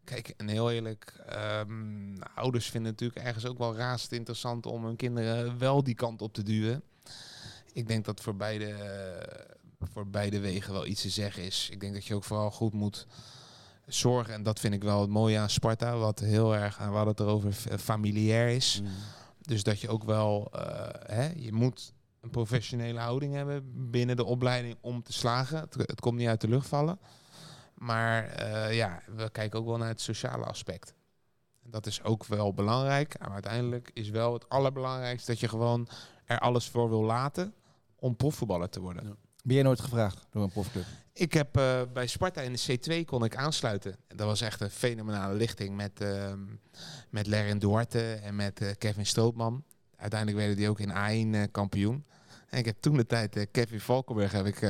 Kijk, 0.05 0.35
en 0.37 0.49
heel 0.49 0.71
eerlijk, 0.71 1.13
ehm, 1.27 2.17
ouders 2.35 2.71
vinden 2.71 2.93
het 2.93 3.01
natuurlijk 3.01 3.27
ergens 3.27 3.47
ook 3.47 3.59
wel 3.59 3.77
razend 3.77 4.13
interessant 4.13 4.67
om 4.67 4.85
hun 4.85 4.97
kinderen 4.97 5.59
wel 5.59 5.83
die 5.83 5.95
kant 5.95 6.23
op 6.23 6.33
te 6.33 6.43
duwen. 6.43 6.83
Ik 7.73 7.89
denk 7.89 8.05
dat 8.05 8.21
voor 8.21 8.37
beide, 8.37 8.77
voor 9.93 10.07
beide 10.07 10.41
wegen 10.41 10.73
wel 10.73 10.87
iets 10.87 11.03
te 11.03 11.11
zeggen 11.11 11.43
is. 11.43 11.69
Ik 11.73 11.81
denk 11.81 11.95
dat 11.95 12.05
je 12.05 12.15
ook 12.15 12.25
vooral 12.25 12.51
goed 12.51 12.73
moet 12.73 13.07
zorgen. 13.87 14.35
En 14.35 14.43
dat 14.43 14.61
vind 14.61 14.75
ik 14.75 14.83
wel 14.83 15.01
het 15.01 15.11
mooie 15.11 15.39
aan 15.39 15.51
Sparta. 15.51 15.97
Wat 15.97 16.19
heel 16.19 16.55
erg, 16.55 16.79
en 16.79 16.89
we 16.89 16.97
hadden 16.97 17.15
het 17.15 17.21
erover, 17.21 17.53
familiair 17.79 18.49
is. 18.49 18.81
Mm. 18.83 18.89
Dus 19.41 19.63
dat 19.63 19.81
je 19.81 19.89
ook 19.89 20.05
wel, 20.05 20.49
eh, 20.53 21.17
hè, 21.17 21.33
je 21.37 21.53
moet 21.53 21.93
een 22.21 22.31
professionele 22.31 22.99
houding 22.99 23.35
hebben 23.35 23.91
binnen 23.91 24.17
de 24.17 24.25
opleiding 24.25 24.77
om 24.81 25.03
te 25.03 25.13
slagen. 25.13 25.59
Het, 25.59 25.75
het 25.75 26.01
komt 26.01 26.19
niet 26.19 26.29
uit 26.29 26.41
de 26.41 26.49
lucht 26.49 26.69
vallen. 26.69 26.99
Maar 27.75 28.27
eh, 28.27 28.77
ja, 28.77 29.03
we 29.17 29.31
kijken 29.31 29.59
ook 29.59 29.67
wel 29.67 29.77
naar 29.77 29.89
het 29.89 30.01
sociale 30.01 30.45
aspect. 30.45 30.95
En 31.65 31.71
dat 31.71 31.87
is 31.87 32.03
ook 32.03 32.25
wel 32.25 32.55
belangrijk. 32.55 33.19
Maar 33.19 33.33
uiteindelijk 33.33 33.91
is 33.95 34.11
wel 34.11 34.33
het 34.33 34.49
allerbelangrijkste 34.49 35.31
dat 35.31 35.41
je 35.41 35.49
gewoon 35.49 35.89
er 36.25 36.39
alles 36.39 36.69
voor 36.69 36.89
wil 36.89 37.03
laten 37.03 37.55
om 37.97 38.17
profvoetballer 38.17 38.69
te 38.69 38.81
worden. 38.81 39.05
Ja. 39.07 39.15
Ben 39.43 39.55
jij 39.55 39.65
nooit 39.65 39.81
gevraagd 39.81 40.27
door 40.31 40.43
een 40.43 40.51
profclub? 40.51 40.85
Ik 41.17 41.33
heb 41.33 41.57
eh, 41.57 41.83
bij 41.93 42.07
Sparta 42.07 42.41
in 42.41 42.53
de 42.53 42.79
C2 42.79 43.05
kon 43.05 43.25
ik 43.25 43.37
aansluiten. 43.37 43.97
En 44.07 44.17
Dat 44.17 44.27
was 44.27 44.41
echt 44.41 44.61
een 44.61 44.71
fenomenale 44.71 45.35
lichting 45.35 45.77
met, 45.77 46.01
ehm 46.01 46.41
met 47.11 47.27
Lerin 47.27 47.59
Duarte 47.59 48.15
en 48.15 48.37
met 48.37 48.61
eh, 48.61 48.71
Kevin 48.79 49.07
Strootman. 49.07 49.65
Uiteindelijk 49.97 50.41
werden 50.41 50.57
die 50.57 50.69
ook 50.69 50.81
in 50.81 50.91
A1 50.91 51.35
eh, 51.35 51.43
kampioen. 51.51 52.05
En 52.49 52.59
ik 52.59 52.65
heb 52.65 52.77
toen 52.81 52.97
de 52.97 53.07
tijd 53.07 53.47
Kevin 53.51 53.81
Valkenburg 53.81 54.33
heb 54.33 54.47
ik, 54.47 54.69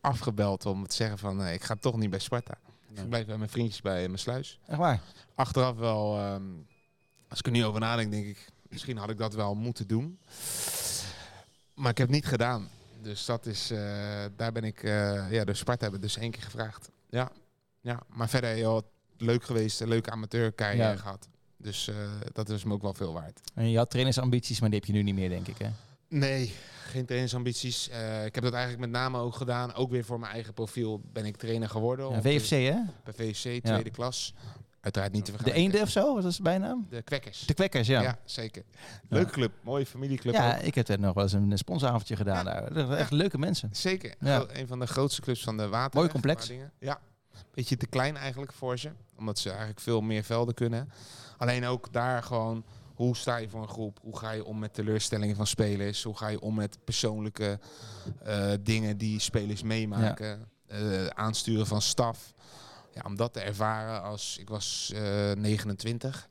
afgebeld 0.00 0.66
om 0.66 0.86
te 0.86 0.94
zeggen 0.94 1.18
van 1.18 1.46
ik 1.46 1.62
ga 1.62 1.76
toch 1.76 1.96
niet 1.96 2.10
bij 2.10 2.18
Sparta. 2.18 2.58
Ik 2.94 3.08
blijf 3.08 3.26
bij 3.26 3.36
mijn 3.36 3.50
vriendjes 3.50 3.80
bij 3.80 4.06
mijn 4.06 4.18
sluis. 4.18 4.60
Echt 4.66 4.78
waar? 4.78 5.00
Achteraf 5.34 5.76
wel, 5.76 6.18
ehm, 6.18 6.42
als 7.28 7.38
ik 7.38 7.46
er 7.46 7.52
nu 7.52 7.64
over 7.64 7.80
nadenk, 7.80 8.10
denk 8.10 8.26
ik, 8.26 8.48
misschien 8.68 8.96
had 8.96 9.10
ik 9.10 9.18
dat 9.18 9.34
wel 9.34 9.54
moeten 9.54 9.86
doen. 9.86 10.18
Maar 11.74 11.90
ik 11.90 11.98
heb 11.98 12.06
het 12.06 12.16
niet 12.16 12.26
gedaan. 12.26 12.68
Dus 13.04 13.24
dat 13.24 13.46
is, 13.46 13.70
eh, 13.70 13.78
daar 14.36 14.52
ben 14.52 14.64
ik, 14.64 14.82
eh, 14.82 15.30
ja, 15.30 15.44
de 15.44 15.54
Sparta 15.54 15.82
hebben 15.82 16.00
dus 16.00 16.16
één 16.16 16.30
keer 16.30 16.42
gevraagd. 16.42 16.90
Ja, 17.08 17.30
ja. 17.80 18.00
maar 18.08 18.28
verder 18.28 18.58
joh, 18.58 18.82
leuk 19.18 19.44
geweest, 19.44 19.80
een 19.80 19.88
leuke 19.88 20.10
amateurcarrière 20.10 20.88
Ja. 20.92 20.96
gehad. 20.96 21.28
Dus 21.56 21.88
eh, 21.88 21.94
dat 22.32 22.48
is 22.48 22.64
me 22.64 22.72
ook 22.72 22.82
wel 22.82 22.94
veel 22.94 23.12
waard. 23.12 23.40
En 23.54 23.70
je 23.70 23.76
had 23.76 23.90
trainersambities, 23.90 24.60
maar 24.60 24.70
die 24.70 24.78
heb 24.78 24.88
je 24.88 24.94
nu 24.94 25.02
niet 25.02 25.14
meer, 25.14 25.28
denk 25.28 25.46
ik. 25.48 25.58
Hè? 25.58 25.68
Nee, 26.08 26.52
geen 26.86 27.04
trainingsambities. 27.04 27.88
Eh, 27.88 28.24
ik 28.24 28.34
heb 28.34 28.44
dat 28.44 28.52
eigenlijk 28.52 28.82
met 28.82 28.90
name 29.00 29.18
ook 29.18 29.34
gedaan. 29.34 29.74
Ook 29.74 29.90
weer 29.90 30.04
voor 30.04 30.18
mijn 30.20 30.32
eigen 30.32 30.52
profiel 30.54 31.00
ben 31.12 31.24
ik 31.24 31.36
trainer 31.36 31.68
geworden. 31.68 32.10
Ja, 32.10 32.20
VFC, 32.22 32.50
hè? 32.50 32.76
Bij 33.04 33.12
VFC, 33.14 33.64
tweede 33.64 33.90
klas. 33.90 34.34
Uiteraard 34.84 35.12
niet 35.12 35.24
te 35.24 35.30
De 35.30 35.36
vergelijken. 35.36 35.72
Eende 35.72 35.84
of 35.84 35.90
zo, 35.90 36.14
wat 36.14 36.24
is 36.24 36.36
de 36.36 36.42
bijnaam? 36.42 36.86
De 36.90 37.02
Kwekkers. 37.02 37.40
De 37.40 37.54
Kwekkers, 37.54 37.86
ja. 37.86 38.00
Ja, 38.00 38.08
Ja, 38.08 38.18
zeker. 38.24 38.62
Leuke 39.08 39.30
club, 39.30 39.52
mooie 39.62 39.86
familieclub. 39.86 40.34
ook. 40.34 40.52
ik 40.52 40.74
heb 40.74 40.88
er 40.88 41.00
nog 41.00 41.14
wel 41.14 41.22
eens 41.22 41.32
een 41.32 41.58
sponsoravondje 41.58 42.16
gedaan 42.16 42.44
daar. 42.44 42.72
Dat 42.72 42.90
Echt 42.90 43.10
leuke 43.10 43.38
mensen. 43.38 43.68
Zeker. 43.72 44.14
Ja. 44.20 44.44
Een 44.52 44.66
van 44.66 44.78
de 44.78 44.86
grootste 44.86 45.20
clubs 45.20 45.42
van 45.42 45.56
de 45.56 45.68
water. 45.68 45.98
Mooi 45.98 46.10
complex. 46.10 46.52
Ja. 46.78 47.00
Beetje 47.54 47.76
te 47.76 47.86
klein 47.86 48.16
eigenlijk 48.16 48.52
voor 48.52 48.78
ze. 48.78 48.90
Omdat 49.16 49.38
ze 49.38 49.48
eigenlijk 49.48 49.80
veel 49.80 50.00
meer 50.00 50.24
velden 50.24 50.54
kunnen. 50.54 50.88
Alleen 51.36 51.64
ook 51.66 51.92
daar 51.92 52.22
gewoon... 52.22 52.64
Hoe 52.94 53.16
sta 53.16 53.36
je 53.36 53.48
voor 53.48 53.62
een 53.62 53.68
groep? 53.68 53.98
Hoe 54.02 54.18
ga 54.18 54.30
je 54.30 54.44
om 54.44 54.58
met 54.58 54.74
teleurstellingen 54.74 55.36
van 55.36 55.46
spelers? 55.46 56.02
Hoe 56.02 56.16
ga 56.16 56.28
je 56.28 56.40
om 56.40 56.54
met 56.54 56.78
persoonlijke 56.84 57.58
eh, 58.22 58.52
dingen 58.60 58.96
die 58.96 59.20
spelers 59.20 59.62
meemaken? 59.62 60.48
Eh, 60.66 61.06
aansturen 61.06 61.66
van 61.66 61.82
staf. 61.82 62.32
Ja, 62.94 63.02
om 63.06 63.16
dat 63.16 63.32
te 63.32 63.40
ervaren 63.40 64.02
als... 64.02 64.36
Ik 64.40 64.48
was 64.48 64.92
eh 64.94 65.32
29. 65.32 66.28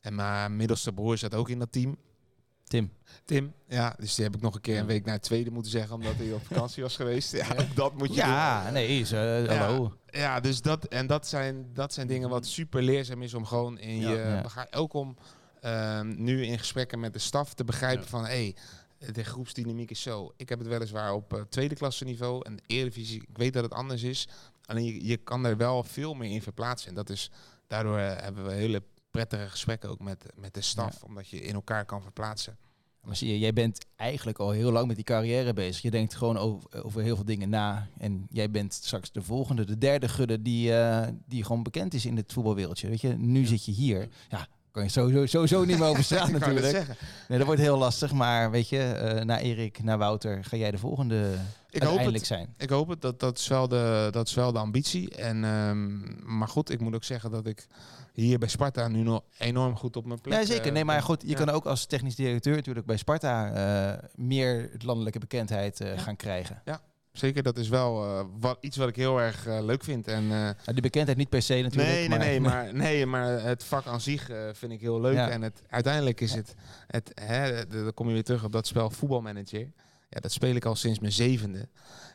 En 0.00 0.14
mijn 0.14 0.56
middelste 0.56 0.92
broer 0.92 1.18
zat 1.18 1.34
ook 1.34 1.48
in 1.48 1.58
dat 1.58 1.72
team. 1.72 1.96
Tim. 2.64 2.92
Tim, 3.24 3.52
ja, 3.68 3.94
dus 3.98 4.14
die 4.14 4.24
heb 4.24 4.34
ik 4.34 4.40
nog 4.40 4.54
een 4.54 4.60
keer 4.60 4.78
een 4.78 4.86
week 4.86 5.04
naar 5.04 5.14
het 5.14 5.22
tweede 5.22 5.50
moeten 5.50 5.70
zeggen, 5.70 5.94
omdat 5.94 6.14
hij 6.16 6.32
op 6.32 6.46
vakantie 6.52 6.82
was 6.82 6.96
geweest. 6.96 7.32
Ja, 7.32 7.46
dat 7.74 7.94
moet 7.94 8.08
je 8.08 8.14
Ja, 8.14 8.70
nee, 8.70 9.00
is, 9.00 9.12
eh, 9.12 9.44
Ja. 9.44 9.54
hallo. 9.54 9.96
Ja, 10.06 10.40
dus 10.40 10.60
dat, 10.62 10.84
en 10.84 11.06
dat 11.06 11.26
zijn, 11.26 11.70
dat 11.72 11.92
zijn 11.92 12.06
dingen 12.06 12.28
wat 12.28 12.46
super 12.46 12.82
leerzaam 12.82 13.22
is 13.22 13.34
om 13.34 13.44
gewoon 13.44 13.78
in 13.78 13.98
Ja. 13.98 14.10
je, 14.10 14.40
bega- 14.42 14.66
ook 14.70 14.92
om 14.92 15.16
ehm, 15.60 16.14
nu 16.24 16.44
in 16.46 16.58
gesprekken 16.58 17.00
met 17.00 17.12
de 17.12 17.18
staf 17.18 17.54
te 17.54 17.64
begrijpen 17.64 18.06
van, 18.06 18.24
hé, 18.24 18.54
hey, 18.98 19.12
de 19.12 19.24
groepsdynamiek 19.24 19.90
is 19.90 20.02
zo. 20.02 20.32
Ik 20.36 20.48
heb 20.48 20.58
het 20.58 20.68
weliswaar 20.68 21.12
op 21.12 21.34
eh, 21.34 21.40
tweede 21.48 21.74
klasse 21.74 22.04
niveau 22.04 22.44
en 22.44 22.58
Eredivisie, 22.66 23.22
ik 23.28 23.36
weet 23.36 23.52
dat 23.52 23.62
het 23.62 23.72
anders 23.72 24.02
is. 24.02 24.28
Alleen 24.66 24.84
je, 24.84 25.06
je 25.06 25.16
kan 25.16 25.46
er 25.46 25.56
wel 25.56 25.84
veel 25.84 26.14
meer 26.14 26.30
in 26.30 26.42
verplaatsen. 26.42 26.88
En 26.88 26.94
dat 26.94 27.10
is, 27.10 27.30
daardoor 27.66 27.98
eh, 27.98 28.22
hebben 28.22 28.44
we 28.44 28.52
hele 28.52 28.82
prettige 29.10 29.48
gesprekken 29.48 29.90
ook 29.90 30.00
met, 30.00 30.26
met 30.34 30.54
de 30.54 30.60
staf, 30.60 31.02
omdat 31.02 31.28
je 31.28 31.40
in 31.40 31.54
elkaar 31.54 31.84
kan 31.84 32.02
verplaatsen. 32.02 32.58
Maar 33.06 33.16
zie 33.16 33.28
je, 33.28 33.38
jij 33.38 33.52
bent 33.52 33.86
eigenlijk 33.96 34.38
al 34.38 34.50
heel 34.50 34.72
lang 34.72 34.86
met 34.86 34.96
die 34.96 35.04
carrière 35.04 35.52
bezig. 35.52 35.82
Je 35.82 35.90
denkt 35.90 36.14
gewoon 36.14 36.36
over, 36.36 36.84
over 36.84 37.02
heel 37.02 37.14
veel 37.16 37.24
dingen 37.24 37.48
na. 37.48 37.88
En 37.98 38.26
jij 38.30 38.50
bent 38.50 38.72
straks 38.72 39.12
de 39.12 39.22
volgende, 39.22 39.64
de 39.64 39.78
derde 39.78 40.08
gudde 40.08 40.42
die, 40.42 40.74
eh, 40.74 41.08
die 41.26 41.44
gewoon 41.44 41.62
bekend 41.62 41.94
is 41.94 42.06
in 42.06 42.16
het 42.16 42.32
voetbalwereldje. 42.32 42.88
Weet 42.88 43.00
je, 43.00 43.08
nu 43.08 43.44
zit 43.44 43.64
je 43.64 43.72
hier. 43.72 44.08
Ja, 44.28 44.46
kan 44.70 44.82
je 44.82 44.88
sowieso, 44.90 45.26
sowieso 45.26 45.64
niet 45.64 45.78
meer 45.78 45.88
over 45.88 46.04
straat 46.10 46.30
natuurlijk. 46.30 46.66
zeggen. 46.66 46.96
Nee, 47.28 47.38
dat 47.38 47.46
wordt 47.46 47.62
heel 47.62 47.78
lastig. 47.78 48.12
Maar 48.12 48.50
weet 48.50 48.68
je, 48.68 48.78
eh 48.78 49.24
na 49.24 49.38
Erik, 49.38 49.82
na 49.82 49.96
Wouter, 49.96 50.44
ga 50.44 50.56
jij 50.56 50.70
de 50.70 50.78
volgende 50.78 51.34
hoop 51.82 51.98
uiteindelijk 51.98 52.16
het. 52.16 52.26
zijn. 52.26 52.54
Ik 52.58 52.70
hoop 52.70 52.88
het, 52.88 53.00
dat, 53.00 53.20
dat, 53.20 53.38
is 53.38 53.48
wel 53.48 53.68
de, 53.68 54.08
dat 54.10 54.26
is 54.26 54.34
wel 54.34 54.52
de 54.52 54.58
ambitie. 54.58 55.10
En, 55.16 55.44
ehm, 55.44 56.36
maar 56.36 56.48
goed, 56.48 56.70
ik 56.70 56.80
moet 56.80 56.94
ook 56.94 57.04
zeggen 57.04 57.30
dat 57.30 57.46
ik 57.46 57.66
hier 58.12 58.38
bij 58.38 58.48
Sparta 58.48 58.88
nu 58.88 59.02
nog 59.02 59.22
enorm 59.38 59.76
goed 59.76 59.96
op 59.96 60.04
mijn 60.06 60.20
plek 60.20 60.38
Ja, 60.38 60.44
zeker. 60.46 60.66
eh, 60.66 60.72
Nee, 60.72 60.84
maar 60.84 60.96
ben. 60.96 61.04
goed, 61.04 61.22
je 61.22 61.28
Ja. 61.28 61.34
kan 61.36 61.50
ook 61.50 61.66
als 61.66 61.86
technisch 61.86 62.14
directeur 62.14 62.54
natuurlijk 62.56 62.86
bij 62.86 62.96
Sparta 62.96 63.50
eh, 63.52 64.08
meer 64.14 64.70
landelijke 64.78 65.18
bekendheid 65.18 65.80
eh, 65.80 65.94
Ja. 65.94 65.98
gaan 66.00 66.16
krijgen. 66.16 66.62
Ja. 66.64 66.80
zeker. 67.12 67.42
Dat 67.42 67.58
is 67.58 67.68
wel 67.68 68.04
eh, 68.04 68.24
wat, 68.40 68.58
iets 68.60 68.76
wat 68.76 68.88
ik 68.88 68.96
heel 68.96 69.20
erg 69.20 69.46
eh, 69.46 69.58
leuk 69.64 69.84
vind. 69.84 70.08
En, 70.08 70.30
eh, 70.32 70.50
die 70.72 70.82
bekendheid 70.82 71.18
niet 71.18 71.28
per 71.28 71.42
se 71.42 71.60
natuurlijk. 71.62 71.90
nee, 71.92 72.08
nee, 72.08 72.18
nee, 72.18 72.40
maar, 72.40 72.74
nee, 72.84 73.06
maar 73.06 73.42
het 73.42 73.64
vak 73.64 73.86
aan 73.86 74.00
zich 74.00 74.28
eh, 74.30 74.36
vind 74.52 74.72
ik 74.72 74.80
heel 74.80 75.00
leuk. 75.00 75.14
Ja. 75.14 75.28
En 75.30 75.42
het, 75.42 75.62
uiteindelijk 75.68 76.20
is 76.20 76.34
het, 76.34 76.54
het 76.86 77.10
hè, 77.14 77.66
dan 77.66 77.94
kom 77.94 78.06
je 78.06 78.12
weer 78.12 78.24
terug 78.24 78.44
op 78.44 78.52
dat 78.52 78.66
spel 78.66 78.90
voetbalmanager. 78.90 79.70
Ja, 80.16 80.22
dat 80.22 80.32
speel 80.32 80.54
ik 80.54 80.64
al 80.64 80.74
sinds 80.76 80.98
mijn 80.98 81.12
zevende. 81.12 81.68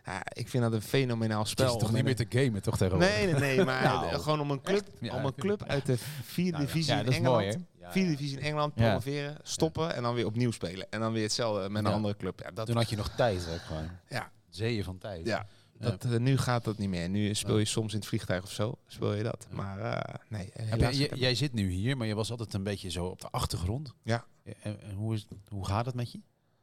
Ja, 0.05 0.21
ik 0.33 0.47
vind 0.49 0.63
dat 0.63 0.73
een 0.73 0.81
fenomenaal 0.81 1.39
Het 1.39 1.47
spel. 1.49 1.73
is 1.75 1.79
toch 1.81 1.91
niet 1.93 2.03
meer 2.03 2.15
te 2.15 2.25
gamen, 2.29 2.61
toch 2.61 2.77
tegenwoordig? 2.77 3.09
Nee, 3.15 3.25
nee, 3.25 3.39
nee, 3.55 3.65
maar 3.65 3.83
Nou, 3.93 4.05
eh, 4.07 4.19
gewoon 4.19 4.39
om 4.39 4.51
een 4.51 4.61
club, 4.61 4.87
Ja, 4.99 5.15
om 5.15 5.25
een 5.25 5.35
club 5.35 5.63
uit 5.63 5.85
de 5.85 5.97
vierde 6.23 6.51
Nou 6.51 6.65
divisie 6.65 6.91
Ja, 6.93 6.99
in 6.99 7.05
dat 7.05 7.13
is 7.13 7.19
Engeland, 7.19 7.43
mooi, 7.45 7.65
vierde 7.91 8.09
divisie 8.09 8.37
in 8.37 8.43
Engeland 8.43 8.73
promoveren, 8.75 9.37
stoppen 9.43 9.95
en 9.95 10.03
dan 10.03 10.13
weer 10.15 10.25
opnieuw 10.25 10.51
spelen 10.51 10.87
en 10.89 10.99
dan 10.99 11.11
weer 11.13 11.23
hetzelfde 11.23 11.69
met 11.69 11.85
een 11.85 11.91
andere 11.91 12.17
club. 12.17 12.39
Ja, 12.43 12.51
dat, 12.51 12.65
Toen 12.65 12.75
had 12.75 12.89
je 12.89 12.95
nog 12.95 13.09
tijd, 13.09 13.45
hè, 13.45 13.57
gewoon. 13.59 13.89
Ja. 14.09 14.31
Zeeën 14.49 14.83
van 14.83 14.97
tijd. 14.97 15.25
ja, 15.25 15.45
dat, 15.79 16.03
eh, 16.05 16.17
nu 16.19 16.37
gaat 16.37 16.63
dat 16.63 16.77
niet 16.77 16.89
meer. 16.89 17.09
Nu 17.09 17.33
speel 17.33 17.57
je 17.57 17.65
soms 17.65 17.93
in 17.93 17.99
het 17.99 18.07
vliegtuig 18.07 18.43
of 18.43 18.51
zo, 18.51 18.77
speel 18.87 19.13
je 19.13 19.23
dat. 19.23 19.47
Maar 19.49 19.79
eh, 19.79 20.13
nee, 20.29 20.49
helaas. 20.53 20.97
je- 20.97 21.11
jij 21.15 21.35
zit 21.35 21.53
nu 21.53 21.69
hier, 21.69 21.97
maar 21.97 22.07
je 22.07 22.15
was 22.15 22.31
altijd 22.31 22.53
een 22.53 22.63
beetje 22.63 22.89
zo 22.91 23.05
op 23.05 23.21
de 23.21 23.27
achtergrond. 23.31 23.93
Ja. 24.03 24.25
En, 24.43 24.81
en 24.81 24.93
hoe, 24.95 25.13
is, 25.13 25.27
hoe 25.49 25.65
gaat 25.65 25.85
het 25.85 25.95
met 25.95 26.11
je? 26.11 26.19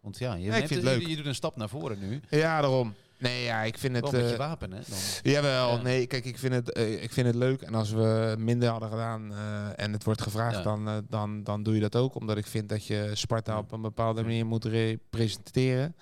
Want 0.09 0.21
ja, 0.21 0.35
je, 0.35 0.51
neemt 0.51 0.69
je- 0.69 0.83
leuk. 0.83 1.07
Je, 1.07 1.17
doet 1.17 1.27
een 1.27 1.35
stap 1.35 1.57
naar 1.57 1.69
voren 1.69 1.99
nu. 1.99 2.21
Ja, 2.31 2.61
daarom. 2.61 2.95
Nee, 3.19 3.45
ja, 3.45 3.63
ik 3.63 3.79
vind 3.79 3.95
het... 3.95 4.11
Wel 4.11 4.21
met 4.21 4.29
je 4.29 4.33
eh, 4.33 4.39
wapen, 4.39 4.73
hè? 4.73 4.81
Dan. 4.89 4.99
Jawel, 5.33 5.77
Ja. 5.77 5.83
nee, 5.83 6.07
kijk, 6.07 6.25
ik 6.25 6.39
vind, 6.39 6.55
het, 6.55 6.73
eh, 6.73 7.03
ik 7.03 7.13
vind 7.13 7.27
het 7.27 7.37
leuk. 7.37 7.61
En 7.63 7.75
als 7.75 7.91
we 7.91 8.35
minder 8.39 8.69
hadden 8.69 8.89
gedaan 8.91 9.33
eh, 9.33 9.69
en 9.85 9.93
het 9.93 10.05
wordt 10.05 10.23
gevraagd, 10.23 10.57
Ja. 10.57 10.63
dan, 10.63 11.05
dan, 11.09 11.43
dan 11.45 11.63
doe 11.63 11.75
je 11.75 11.81
dat 11.81 11.97
ook. 11.97 12.15
Omdat 12.15 12.37
ik 12.37 12.47
vind 12.47 12.69
dat 12.69 12.87
je 12.87 13.11
Sparta 13.15 13.59
op 13.59 13.73
een 13.73 13.81
bepaalde 13.81 14.23
manier 14.23 14.47
moet 14.47 14.65
representeren. 14.65 15.95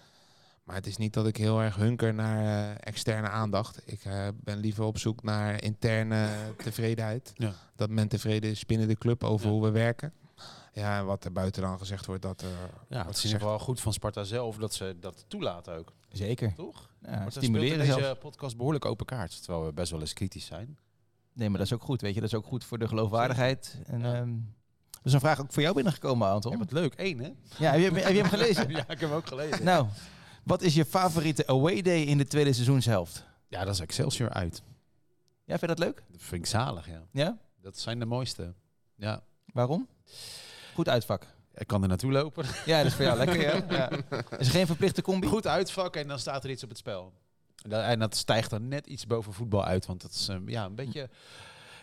Maar 0.65 0.77
het 0.77 0.87
is 0.87 0.97
niet 0.97 1.13
dat 1.13 1.27
ik 1.27 1.37
heel 1.37 1.63
erg 1.63 1.77
hunker 1.77 2.15
naar 2.15 2.77
externe 2.77 3.29
aandacht. 3.29 3.83
Ik 3.85 4.01
ben 4.45 4.59
liever 4.59 4.85
op 4.85 4.99
zoek 4.99 5.23
naar 5.23 5.63
interne 5.63 6.29
tevredenheid. 6.57 7.33
Dat 7.77 7.91
men 7.91 8.09
tevreden 8.09 8.51
is 8.51 8.67
binnen 8.67 8.89
de 8.89 8.99
club 8.99 9.25
over 9.25 9.49
hoe 9.49 9.63
we 9.63 9.71
werken. 9.71 10.13
Ja, 10.83 10.99
en 10.99 11.07
wat 11.07 11.25
er 11.25 11.33
buiten 11.33 11.63
dan 11.63 11.79
gezegd 11.79 12.07
wordt, 12.07 12.23
dat... 12.23 12.43
eh, 12.43 12.49
Ja, 12.49 12.57
het 12.59 12.89
is 12.89 12.97
in 12.99 13.05
gezegd. 13.07 13.25
ieder 13.25 13.39
geval 13.41 13.59
goed 13.59 13.81
van 13.81 13.93
Sparta 13.93 14.25
zelf 14.25 14.57
dat 14.57 14.75
ze 14.75 14.97
dat 15.01 15.25
toelaten 15.29 15.75
ook. 15.77 15.93
Zeker. 16.09 16.55
Toch? 16.55 16.91
Ja, 17.03 17.19
Maar 17.19 17.31
stimuleren 17.33 17.79
deze 17.79 17.93
zelf. 18.01 18.19
podcast 18.19 18.57
behoorlijk 18.57 18.85
open 18.85 19.07
kaart. 19.07 19.43
Terwijl 19.43 19.65
we 19.67 19.73
best 19.73 19.91
wel 19.91 20.01
eens 20.01 20.13
kritisch 20.13 20.45
zijn. 20.47 20.79
Nee, 21.33 21.49
maar 21.49 21.59
dat 21.59 21.67
is 21.67 21.73
ook 21.73 21.83
goed, 21.83 22.01
weet 22.01 22.15
je. 22.15 22.21
Dat 22.21 22.29
is 22.29 22.35
ook 22.35 22.47
goed 22.47 22.65
voor 22.65 22.79
de 22.79 22.89
geloofwaardigheid. 22.89 23.79
En, 23.87 24.01
Ja. 24.01 24.15
ehm, 24.15 24.29
er 24.91 25.03
is 25.05 25.13
een 25.13 25.21
vraag 25.21 25.41
ook 25.41 25.53
voor 25.53 25.63
jou 25.63 25.75
binnengekomen, 25.75 26.27
Ja, 26.27 26.33
Anton. 26.33 26.59
wat 26.59 26.73
leuk. 26.73 26.95
Eén, 26.97 27.19
hè? 27.19 27.31
Ja, 27.59 27.73
heb 27.73 27.95
je, 27.95 28.01
heb 28.01 28.13
je 28.13 28.21
hem 28.21 28.29
gelezen? 28.31 28.71
ja, 28.77 28.79
ik 28.81 28.87
heb 28.89 29.01
hem 29.01 29.13
ook 29.13 29.27
gelezen. 29.27 29.65
Nou, 29.65 29.87
wat 30.45 30.63
is 30.63 30.75
je 30.75 30.85
favoriete 30.85 31.47
away 31.47 31.83
day 31.83 32.01
in 32.03 32.19
de 32.19 32.27
tweede 32.27 32.53
seizoenshelft? 32.53 33.25
Ja, 33.49 33.65
dat 33.65 33.75
is 33.75 33.81
Excelsior 33.81 34.31
uit. 34.31 34.63
Ja, 35.45 35.59
vind 35.59 35.61
je 35.61 35.67
dat 35.67 35.79
leuk? 35.79 36.03
Dat 36.11 36.21
vind 36.23 36.41
ik 36.43 36.47
zalig, 36.47 36.89
ja. 36.89 37.03
Ja? 37.13 37.39
Dat 37.61 37.79
zijn 37.79 37.99
de 37.99 38.05
mooiste. 38.05 38.55
Ja, 38.95 39.23
Waarom? 39.53 39.89
Goed 40.77 40.89
uitvak. 40.89 41.27
ik 41.55 41.67
kan 41.67 41.83
er 41.83 41.89
naartoe 41.89 42.13
lopen. 42.13 42.45
Ja, 42.67 42.77
dat 42.79 42.87
is 42.87 42.95
voor 42.95 43.05
jou 43.05 43.19
lekker, 43.19 43.41
ja. 43.41 43.65
ja. 43.69 43.91
Is 44.39 44.47
er 44.47 44.53
geen 44.53 44.67
verplichte 44.67 45.03
combi? 45.03 45.27
Goed 45.27 45.47
uitvak 45.47 45.97
en 45.97 46.09
dan 46.09 46.19
staat 46.19 46.45
er 46.45 46.51
iets 46.51 46.63
op 46.63 46.69
het 46.69 46.79
spel. 46.79 47.13
En 47.63 47.71
dat, 47.71 47.85
en 47.85 47.99
dat 47.99 48.17
stijgt 48.17 48.51
dan 48.51 48.69
net 48.69 48.87
iets 48.87 49.07
boven 49.07 49.33
voetbal 49.33 49.65
uit. 49.65 49.87
Want 49.87 50.03
dat 50.03 50.11
is 50.11 50.29
eh, 50.29 50.37
ja, 50.47 50.65
een 50.65 50.75
beetje... 50.75 51.09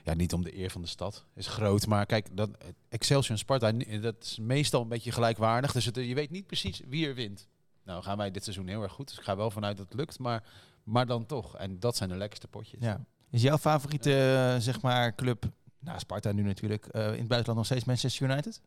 Ja, 0.04 0.14
niet 0.14 0.34
om 0.34 0.44
de 0.44 0.58
eer 0.58 0.70
van 0.70 0.82
de 0.82 0.88
stad. 0.88 1.26
Is 1.36 1.48
groot. 1.48 1.88
Maar 1.88 2.06
kijk, 2.06 2.28
dat, 2.32 2.50
Excelsior 2.90 3.32
en 3.32 3.38
Sparta, 3.38 3.72
dat 4.02 4.16
is 4.20 4.38
meestal 4.40 4.82
een 4.82 4.88
beetje 4.88 5.12
gelijkwaardig. 5.12 5.72
Dus 5.72 5.86
het, 5.86 5.96
je 5.96 6.16
weet 6.16 6.32
niet 6.32 6.48
precies 6.48 6.82
wie 6.88 7.08
er 7.08 7.16
wint. 7.16 7.48
Nou 7.84 8.04
gaan 8.04 8.18
wij 8.18 8.32
dit 8.32 8.44
seizoen 8.44 8.68
heel 8.68 8.82
erg 8.82 8.92
goed. 8.92 9.08
Dus 9.08 9.18
ik 9.18 9.24
ga 9.24 9.36
wel 9.36 9.52
vanuit 9.52 9.78
dat 9.78 9.86
het 9.86 9.96
lukt. 9.96 10.20
Maar, 10.20 10.44
maar 10.84 11.06
dan 11.06 11.26
toch. 11.26 11.58
En 11.58 11.80
dat 11.80 11.96
zijn 11.98 12.10
de 12.10 12.16
lekkerste 12.18 12.48
potjes. 12.48 12.80
Ja. 12.82 13.06
Is 13.30 13.42
jouw 13.42 13.58
favoriete, 13.58 14.12
eh, 14.12 14.62
zeg 14.62 14.82
maar, 14.82 15.16
club, 15.16 15.46
nou 15.80 16.00
Sparta 16.00 16.32
nu 16.32 16.44
natuurlijk, 16.44 16.86
eh, 16.86 17.06
in 17.06 17.20
het 17.20 17.28
buitenland 17.28 17.56
nog 17.58 17.66
steeds 17.66 17.84
Manchester 17.84 18.30
United? 18.30 18.62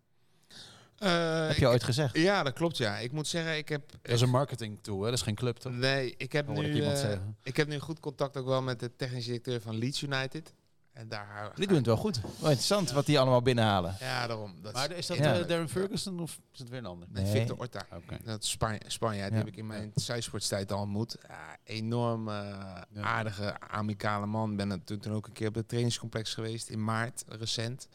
Eh, 0.98 1.46
Heb 1.46 1.56
je 1.56 1.66
ooit 1.68 1.84
gezegd? 1.84 2.16
Ja, 2.16 2.42
dat 2.42 2.52
klopt, 2.52 2.76
ja. 2.76 2.98
Ik 2.98 3.12
moet 3.12 3.26
zeggen, 3.28 3.56
ik 3.56 3.68
heb... 3.68 3.90
Dat 4.02 4.12
is 4.14 4.20
een 4.20 4.30
marketing 4.30 4.78
tool, 4.82 4.98
hè? 5.00 5.04
Dat 5.04 5.14
is 5.18 5.22
geen 5.22 5.34
club, 5.34 5.56
toch? 5.56 5.72
Nee, 5.72 6.14
ik 6.16 6.32
heb, 6.32 6.48
nu, 6.48 6.64
ik 6.76 6.82
eh, 6.82 6.88
zeggen. 6.96 7.36
ik 7.42 7.56
heb 7.56 7.68
nu 7.68 7.78
goed 7.78 8.00
contact 8.00 8.36
ook 8.36 8.46
wel 8.46 8.62
met 8.62 8.80
de 8.80 8.96
technische 8.96 9.28
directeur 9.30 9.60
van 9.60 9.74
Leeds 9.78 10.02
United. 10.02 10.52
En 10.92 11.08
daar... 11.08 11.52
Die 11.54 11.66
doen 11.66 11.76
het 11.76 11.86
wel 11.86 11.96
goed. 11.96 12.20
Wel 12.20 12.30
interessant 12.32 12.90
wat 12.92 13.06
die 13.06 13.18
allemaal 13.18 13.42
binnenhalen. 13.42 13.96
Ja, 14.00 14.26
daarom. 14.26 14.54
Dat 14.62 14.72
Maar 14.72 14.90
is 14.90 15.06
dat 15.06 15.16
Ja. 15.16 15.38
eh, 15.38 15.46
Darren 15.48 15.68
Ferguson 15.68 16.20
of 16.20 16.40
is 16.52 16.58
het 16.58 16.68
weer 16.68 16.78
een 16.78 16.86
ander? 16.86 17.08
Nee, 17.10 17.22
Nee. 17.24 17.32
Victor 17.32 17.58
Orta. 17.58 17.86
Oké. 17.94 18.18
Dat 18.24 18.42
is 18.42 18.50
Spanje, 18.50 18.80
Spanjaard. 18.86 19.28
Die 19.30 19.38
Ja. 19.38 19.44
heb 19.44 19.52
ik 19.52 19.58
in 19.58 19.66
mijn 19.66 19.90
zijsportstijd 19.94 20.72
al 20.72 20.80
ontmoet. 20.80 21.16
Ja, 21.28 21.56
enorm 21.64 22.28
aardige, 23.00 23.60
amicale 23.60 24.26
man. 24.26 24.56
Ben 24.56 24.68
natuurlijk 24.68 25.02
toen 25.02 25.12
ook 25.16 25.26
een 25.26 25.32
keer 25.32 25.48
op 25.48 25.54
het 25.54 25.68
trainingscomplex 25.68 26.34
geweest 26.34 26.68
in 26.68 26.84
maart, 26.84 27.24
recent. 27.28 27.88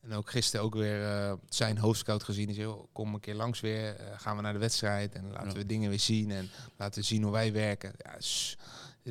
En 0.00 0.12
ook 0.12 0.30
gisteren 0.30 0.64
ook 0.64 0.74
weer 0.74 1.02
eh, 1.04 1.32
zijn 1.48 1.78
hoofdscout 1.78 2.22
gezien. 2.22 2.46
Die 2.46 2.54
zei, 2.54 2.66
"Joh, 2.66 2.84
kom 2.92 3.14
een 3.14 3.20
keer 3.20 3.34
langs 3.34 3.60
weer. 3.60 3.96
eh, 3.96 4.06
gaan 4.16 4.36
we 4.36 4.42
naar 4.42 4.52
de 4.52 4.58
wedstrijd 4.58 5.14
en 5.14 5.30
laten 5.30 5.48
Ja. 5.48 5.54
we 5.54 5.66
dingen 5.66 5.88
weer 5.90 6.00
zien. 6.00 6.30
En 6.30 6.48
laten 6.76 7.00
we 7.00 7.06
zien 7.06 7.22
hoe 7.22 7.32
wij 7.32 7.52
werken. 7.52 7.92
Ja, 7.98 8.16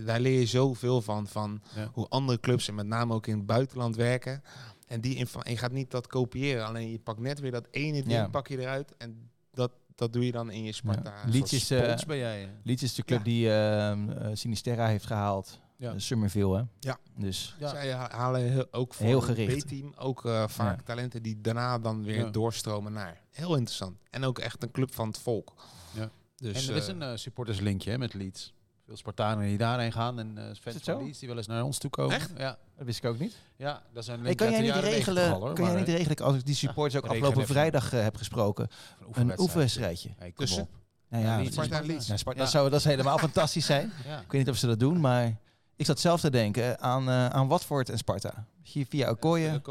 daar 0.06 0.20
leer 0.20 0.40
je 0.40 0.46
zoveel 0.46 1.02
van. 1.02 1.28
Van 1.28 1.62
Ja. 1.76 1.90
hoe 1.94 2.08
andere 2.10 2.40
clubs 2.40 2.68
en 2.68 2.76
met 2.76 2.86
name 2.86 3.14
ook 3.14 3.28
in 3.28 3.38
het 3.38 3.46
buitenland 3.46 3.96
werken. 3.96 4.44
En 4.88 5.02
die 5.02 5.18
en 5.44 5.52
je 5.52 5.58
gaat 5.58 5.72
niet 5.72 5.92
dat 5.92 6.08
kopiëren. 6.08 6.66
Alleen 6.66 6.92
je 6.92 7.00
pakt 7.00 7.20
net 7.20 7.40
weer 7.40 7.52
dat 7.52 7.68
ene 7.72 8.04
ding 8.04 8.30
pak 8.32 8.48
je 8.48 8.60
eruit. 8.60 8.94
En 8.98 9.30
dat, 9.54 9.72
dat 9.96 10.14
doe 10.14 10.26
je 10.26 10.32
dan 10.32 10.52
in 10.52 10.64
je 10.64 10.72
Sparta. 10.72 11.14
Liedjes, 11.26 11.66
Spons 11.66 12.06
ben 12.06 12.18
jij. 12.18 12.50
is 12.64 12.94
de 12.94 13.04
club 13.04 13.24
die 13.24 13.52
ehm, 13.54 14.10
eh, 14.10 14.30
Sinisterra 14.34 14.88
heeft 14.88 15.06
gehaald. 15.06 15.60
Ja. 15.80 16.00
Summerville, 16.00 16.58
hè? 16.58 16.64
Ja. 16.80 16.98
Dus 17.18 17.56
Ja. 17.60 17.70
Zij 17.70 17.92
ha- 17.94 18.10
halen 18.12 18.42
heel, 18.42 18.68
ook 18.72 18.94
voor 18.94 19.06
Heel 19.06 19.16
het 19.22 19.26
gericht. 19.30 19.66
B-team 19.66 19.94
ook 19.98 20.26
eh, 20.26 20.48
vaak 20.48 20.78
Ja. 20.78 20.84
talenten 20.86 21.24
die 21.24 21.42
daarna 21.42 21.80
dan 21.80 22.04
weer 22.04 22.18
Ja. 22.26 22.30
doorstromen 22.30 22.94
naar. 22.94 23.22
Heel 23.32 23.56
interessant. 23.56 23.98
En 24.10 24.24
ook 24.24 24.40
echt 24.40 24.64
een 24.64 24.72
club 24.72 24.94
van 24.94 25.08
het 25.08 25.18
volk. 25.20 25.54
Ja. 25.92 26.10
Dus, 26.36 26.68
en 26.68 26.72
er 26.74 26.78
is 26.80 26.88
eh, 26.88 26.94
een 26.94 27.02
eh, 27.02 27.12
supporterslinkje 27.16 27.92
hè, 27.92 27.98
met 27.98 28.14
Leeds. 28.14 28.54
Veel 28.86 28.98
Spartanen 28.98 29.48
die 29.48 29.58
daarheen 29.58 29.92
gaan 29.92 30.20
en 30.20 30.38
eh 30.38 30.44
fans 30.44 30.76
van 30.76 30.80
zo? 30.84 31.04
Leeds 31.04 31.20
die 31.20 31.28
wel 31.28 31.38
eens 31.38 31.48
naar 31.48 31.64
ons 31.64 31.78
toe 31.78 31.90
komen. 31.90 32.16
Echt? 32.16 32.32
Ja, 32.38 32.58
dat 32.78 32.86
wist 32.86 32.98
ik 33.04 33.10
ook 33.10 33.20
niet. 33.20 33.36
ja 33.56 33.84
dat 33.94 34.06
zijn 34.06 34.24
Hey, 34.24 34.36
kan 34.36 34.52
jij 34.52 34.62
niet 34.62 34.76
regelen, 34.76 35.40
kan 35.54 35.66
jij 35.66 35.76
niet 35.76 35.88
regelen 35.88 36.18
als 36.18 36.36
ik 36.36 36.46
die 36.46 36.56
supporters 36.56 37.04
ook 37.04 37.10
afgelopen 37.12 37.46
vrijdag 37.46 37.92
heb 37.92 38.16
gesproken, 38.16 38.68
een 39.12 39.40
oefenwedstrijdje? 39.40 40.10
Hey, 40.18 40.32
kom 40.32 40.46
Tussen? 40.46 40.64
op. 40.64 40.70
Nou 41.10 41.24
ja, 41.24 41.38
Leeds, 41.38 41.56
dat- 41.56 41.66
Sparta 41.66 41.86
Leeds. 41.88 42.08
Ja, 42.08 42.18
Sparta- 42.18 42.40
Ja. 42.40 42.46
Dat, 42.46 42.54
zou, 42.54 42.70
dat 42.70 42.82
zou 42.82 42.96
helemaal 42.96 43.18
fantastisch 43.28 43.66
zijn. 43.66 43.92
Ja. 44.06 44.20
Ik 44.22 44.32
weet 44.32 44.42
niet 44.42 44.50
of 44.50 44.58
ze 44.58 44.68
dat 44.68 44.80
doen, 44.80 45.00
maar 45.00 45.38
ik 45.80 45.86
zat 45.86 46.00
zelf 46.00 46.20
te 46.22 46.30
denken 46.30 46.80
aan, 46.80 47.10
eh 47.10 47.26
aan 47.26 47.48
Watford 47.48 47.90
en 47.90 47.98
Sparta. 47.98 48.46
Via, 48.64 48.86
via 48.90 49.10
Okoye. 49.10 49.62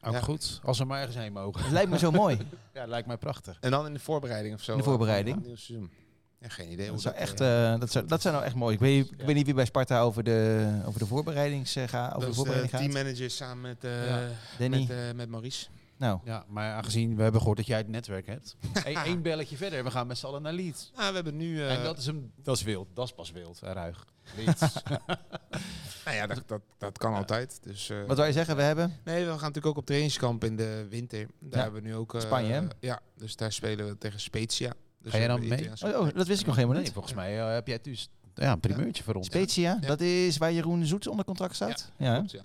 Ook 0.00 0.12
Ja. 0.12 0.20
goed, 0.20 0.60
als 0.64 0.78
we 0.78 0.84
maar 0.84 0.98
ergens 0.98 1.16
heen 1.16 1.32
mogen. 1.32 1.62
Het 1.62 1.72
lijkt 1.72 1.90
me 1.90 1.98
zo 1.98 2.10
mooi. 2.10 2.38
Ja, 2.74 2.86
lijkt 2.86 3.06
mij 3.06 3.16
prachtig. 3.16 3.56
En 3.60 3.70
dan 3.70 3.86
in 3.86 3.92
de 3.92 3.98
voorbereiding 3.98 4.54
of 4.54 4.62
zo. 4.62 4.72
In 4.72 4.78
de 4.78 4.84
voorbereiding? 4.84 5.34
van 5.34 5.44
het 5.44 5.46
nieuwe 5.46 5.60
seizoen. 5.62 5.90
Ja, 6.40 6.48
geen 6.48 6.72
idee. 6.72 6.90
Dat 6.90 7.00
zou, 7.00 7.14
dat, 7.14 7.22
echt, 7.22 7.40
eh, 7.40 7.72
eh, 7.72 7.80
dat, 7.80 7.90
zou, 7.90 8.06
dat 8.06 8.22
zou 8.22 8.34
nou 8.34 8.46
echt 8.46 8.54
mooi. 8.54 8.74
Ik 8.74 8.80
weet, 8.80 9.10
ik 9.10 9.26
weet 9.26 9.34
niet 9.34 9.44
wie 9.44 9.54
bij 9.54 9.64
Sparta 9.64 10.00
over 10.00 10.22
de, 10.24 10.68
over 10.86 10.98
de 11.00 11.06
voorbereidings, 11.06 11.76
eh, 11.76 11.88
gaat. 11.88 12.06
Over 12.06 12.12
dat 12.12 12.20
de 12.22 12.28
is 12.30 12.36
voorbereiding 12.36 12.70
de 12.72 12.78
gaat. 12.78 12.90
teammanager 12.92 13.30
samen 13.30 13.60
met, 13.60 13.84
eh, 13.84 14.06
Ja. 14.06 14.28
Danny. 14.58 14.78
met, 14.78 14.90
eh, 14.90 14.96
met 15.14 15.28
Maurice. 15.28 15.66
Nou, 15.98 16.20
Ja, 16.24 16.44
maar 16.48 16.72
aangezien 16.74 17.16
we 17.16 17.22
hebben 17.22 17.40
gehoord 17.40 17.58
dat 17.58 17.66
jij 17.66 17.78
het 17.78 17.88
netwerk 17.88 18.26
hebt. 18.26 18.56
Eén 18.84 18.96
één 19.10 19.22
belletje 19.22 19.56
verder, 19.56 19.84
we 19.84 19.90
gaan 19.90 20.06
met 20.06 20.18
z'n 20.18 20.26
allen 20.26 20.42
naar 20.42 20.52
Leeds. 20.52 20.90
Ah, 20.94 21.08
we 21.08 21.14
hebben 21.14 21.36
nu... 21.36 21.60
eh, 21.62 21.76
en 21.78 21.82
dat 21.84 21.98
is, 21.98 22.06
een, 22.06 22.32
dat 22.42 22.56
is 22.56 22.62
wild, 22.62 22.88
dat 22.94 23.04
is 23.06 23.12
pas 23.12 23.30
wild 23.30 23.58
ruig. 23.60 24.06
Leeds. 24.36 24.60
nou 26.04 26.16
ja, 26.16 26.26
dat, 26.26 26.42
dat, 26.46 26.60
dat 26.78 26.98
kan 26.98 27.14
altijd. 27.14 27.58
Dus, 27.62 27.90
eh, 27.90 27.96
wat 28.06 28.16
wou 28.16 28.28
je 28.28 28.34
zeggen? 28.34 28.56
We 28.56 28.62
hebben? 28.62 28.96
Nee, 29.04 29.20
we 29.24 29.30
gaan 29.30 29.38
natuurlijk 29.38 29.66
ook 29.66 29.76
op 29.76 29.86
trainingskamp 29.86 30.44
in 30.44 30.56
de 30.56 30.86
winter. 30.90 31.26
Daar 31.40 31.50
Ja. 31.58 31.62
hebben 31.62 31.82
we 31.82 31.88
nu 31.88 31.94
ook... 31.94 32.14
eh, 32.14 32.20
Spanje, 32.20 32.52
hè? 32.52 32.62
Ja, 32.80 33.00
dus 33.16 33.36
daar 33.36 33.52
spelen 33.52 33.86
we 33.86 33.98
tegen 33.98 34.20
Spezia. 34.20 34.72
Dus 35.00 35.12
Ga 35.12 35.18
jij 35.18 35.28
dan 35.28 35.48
mee? 35.48 35.70
Oh, 35.84 36.00
oh, 36.00 36.08
dat 36.14 36.26
wist 36.26 36.40
ik 36.40 36.46
nog 36.46 36.54
helemaal 36.54 36.74
nee, 36.76 36.84
niet. 36.84 36.92
volgens 36.92 37.14
mij 37.14 37.32
heb 37.32 37.66
jij 37.66 37.78
dus 37.82 38.08
ja, 38.34 38.52
een 38.52 38.60
primeurtje 38.60 39.02
voor 39.02 39.14
ons. 39.14 39.26
Spezia, 39.26 39.78
Ja. 39.80 39.86
dat 39.86 40.00
is 40.00 40.36
waar 40.38 40.52
Jeroen 40.52 40.84
Zoets 40.86 41.06
onder 41.06 41.24
contract 41.24 41.54
staat? 41.54 41.90
Ja. 41.98 42.14
Klopt, 42.14 42.30
ja. 42.30 42.40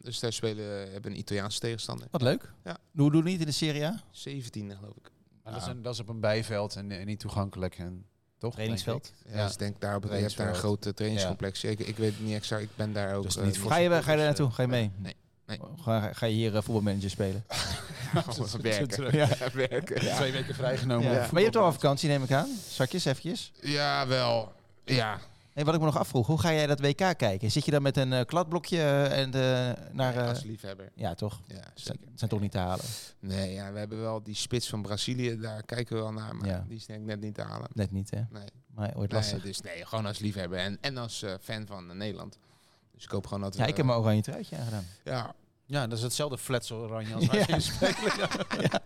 Ja, 0.00 0.04
dus 0.04 0.20
daar 0.20 0.32
spelen 0.32 0.56
we 0.56 0.88
hebben 0.92 1.10
een 1.10 1.18
Italiaanse 1.18 1.58
tegenstander. 1.60 2.06
Wat 2.10 2.22
leuk. 2.22 2.52
Ja. 2.64 2.76
Hoe 2.96 3.10
doen 3.10 3.22
we 3.22 3.30
niet 3.30 3.40
in 3.40 3.46
de 3.46 3.52
Serie 3.52 3.84
A? 3.84 4.02
17 4.10 4.76
geloof 4.76 4.96
ik. 4.96 5.10
Maar 5.42 5.52
dat, 5.52 5.62
is 5.62 5.68
een, 5.68 5.82
dat 5.82 5.94
is 5.94 6.00
op 6.00 6.08
een 6.08 6.20
bijveld 6.20 6.76
en, 6.76 6.90
eh, 6.90 7.06
niet 7.06 7.20
toegankelijk. 7.20 7.78
En, 7.78 8.04
toch? 8.38 8.52
Trainingsveld. 8.54 9.02
denk 9.02 9.16
ik. 9.26 9.34
Ja, 9.34 9.42
dus 9.44 9.52
ik 9.52 9.58
denk 9.58 9.80
daar 9.80 9.96
op 9.96 10.02
het, 10.02 10.12
je 10.12 10.18
hebt 10.18 10.36
daar 10.36 10.48
een 10.48 10.54
grote 10.54 10.94
trainingscomplex. 10.94 11.64
Ik, 11.64 11.78
ik 11.78 11.96
weet 11.96 12.12
het 12.12 12.20
niet 12.20 12.34
exact, 12.34 12.62
ik 12.62 12.76
ben 12.76 12.92
daar 12.92 13.14
ook... 13.14 13.22
Dus 13.22 13.36
eh, 13.36 13.44
niet 13.44 13.58
voor 13.58 13.70
Ga 13.70 13.76
je, 13.76 13.88
ga 13.90 13.96
je 14.10 14.16
daar 14.16 14.26
naartoe? 14.26 14.48
eh, 14.48 14.54
Ga 14.54 14.62
je 14.62 14.68
mee? 14.68 14.90
Nee, 14.96 15.16
nee. 15.46 15.58
Ga, 15.76 16.12
ga 16.12 16.26
je 16.26 16.34
hier 16.34 16.56
eh, 16.56 16.62
voetbalmanager 16.62 17.10
spelen? 17.10 17.44
werken. 18.62 19.16
Ja. 19.16 19.28
werken. 19.52 20.04
Ja. 20.04 20.16
Twee 20.16 20.32
weken 20.32 20.54
vrijgenomen. 20.54 21.12
Ja. 21.12 21.18
Maar 21.18 21.38
je 21.38 21.44
hebt 21.44 21.56
al 21.56 21.62
wel 21.62 21.72
vakantie, 21.72 22.08
neem 22.08 22.22
ik 22.22 22.32
aan. 22.32 22.48
Zakjes, 22.68 23.04
eventjes. 23.04 23.52
ja, 23.60 24.06
wel. 24.06 24.52
Ja, 24.84 25.20
Hey, 25.52 25.64
wat 25.64 25.74
ik 25.74 25.80
me 25.80 25.86
nog 25.86 25.98
afvroeg, 25.98 26.26
hoe 26.26 26.40
ga 26.40 26.52
jij 26.52 26.66
dat 26.66 26.80
WK 26.80 26.96
kijken? 27.16 27.50
Zit 27.50 27.64
je 27.64 27.70
dan 27.70 27.82
met 27.82 27.96
een 27.96 28.12
eh, 28.12 28.24
kladblokje 28.24 28.76
eh, 28.78 29.18
en 29.20 29.30
de, 29.30 29.74
naar... 29.92 30.14
Nee, 30.14 30.22
eh, 30.22 30.28
als 30.28 30.42
liefhebber. 30.42 30.90
ja, 30.94 31.14
toch? 31.14 31.40
Ja, 31.46 31.54
Zijn, 31.54 31.70
zeker. 31.74 32.08
zijn 32.14 32.30
toch 32.30 32.40
niet 32.40 32.50
te 32.52 32.58
halen? 32.58 32.84
Nee, 33.20 33.52
ja, 33.52 33.72
we 33.72 33.78
hebben 33.78 34.00
wel 34.00 34.22
die 34.22 34.34
spits 34.34 34.68
van 34.68 34.82
Brazilië, 34.82 35.38
daar 35.38 35.62
kijken 35.62 35.96
we 35.96 36.02
wel 36.02 36.12
naar, 36.12 36.36
maar 36.36 36.48
Ja. 36.48 36.64
die 36.68 36.76
is 36.76 36.86
denk 36.86 37.00
ik 37.00 37.06
net 37.06 37.20
niet 37.20 37.34
te 37.34 37.42
halen. 37.42 37.68
Net 37.72 37.90
niet, 37.90 38.10
hè? 38.10 38.20
Nee, 38.30 38.44
Maar 38.74 38.86
ooit 38.96 39.10
nee 39.10 39.20
lastig. 39.20 39.42
dus 39.42 39.60
nee, 39.60 39.86
gewoon 39.86 40.06
als 40.06 40.18
liefhebber 40.18 40.58
en, 40.58 40.78
en 40.80 40.96
als 40.96 41.22
eh, 41.22 41.34
fan 41.40 41.66
van 41.66 41.96
Nederland. 41.96 42.38
Dus 42.94 43.04
ik 43.04 43.10
hoop 43.10 43.26
gewoon 43.26 43.42
dat 43.42 43.56
Ja, 43.56 43.66
ik 43.66 43.76
heb 43.76 43.86
mijn 43.86 43.98
oranje 43.98 44.22
truitje 44.22 44.56
aangedaan. 44.56 44.84
Ja, 45.04 45.34
Ja, 45.66 45.86
dat 45.86 45.98
is 45.98 46.04
hetzelfde 46.04 46.38
fletsel 46.38 46.76
oranje 46.78 47.14
als 47.14 47.26
wij 47.30 47.46
Ja. 48.70 48.80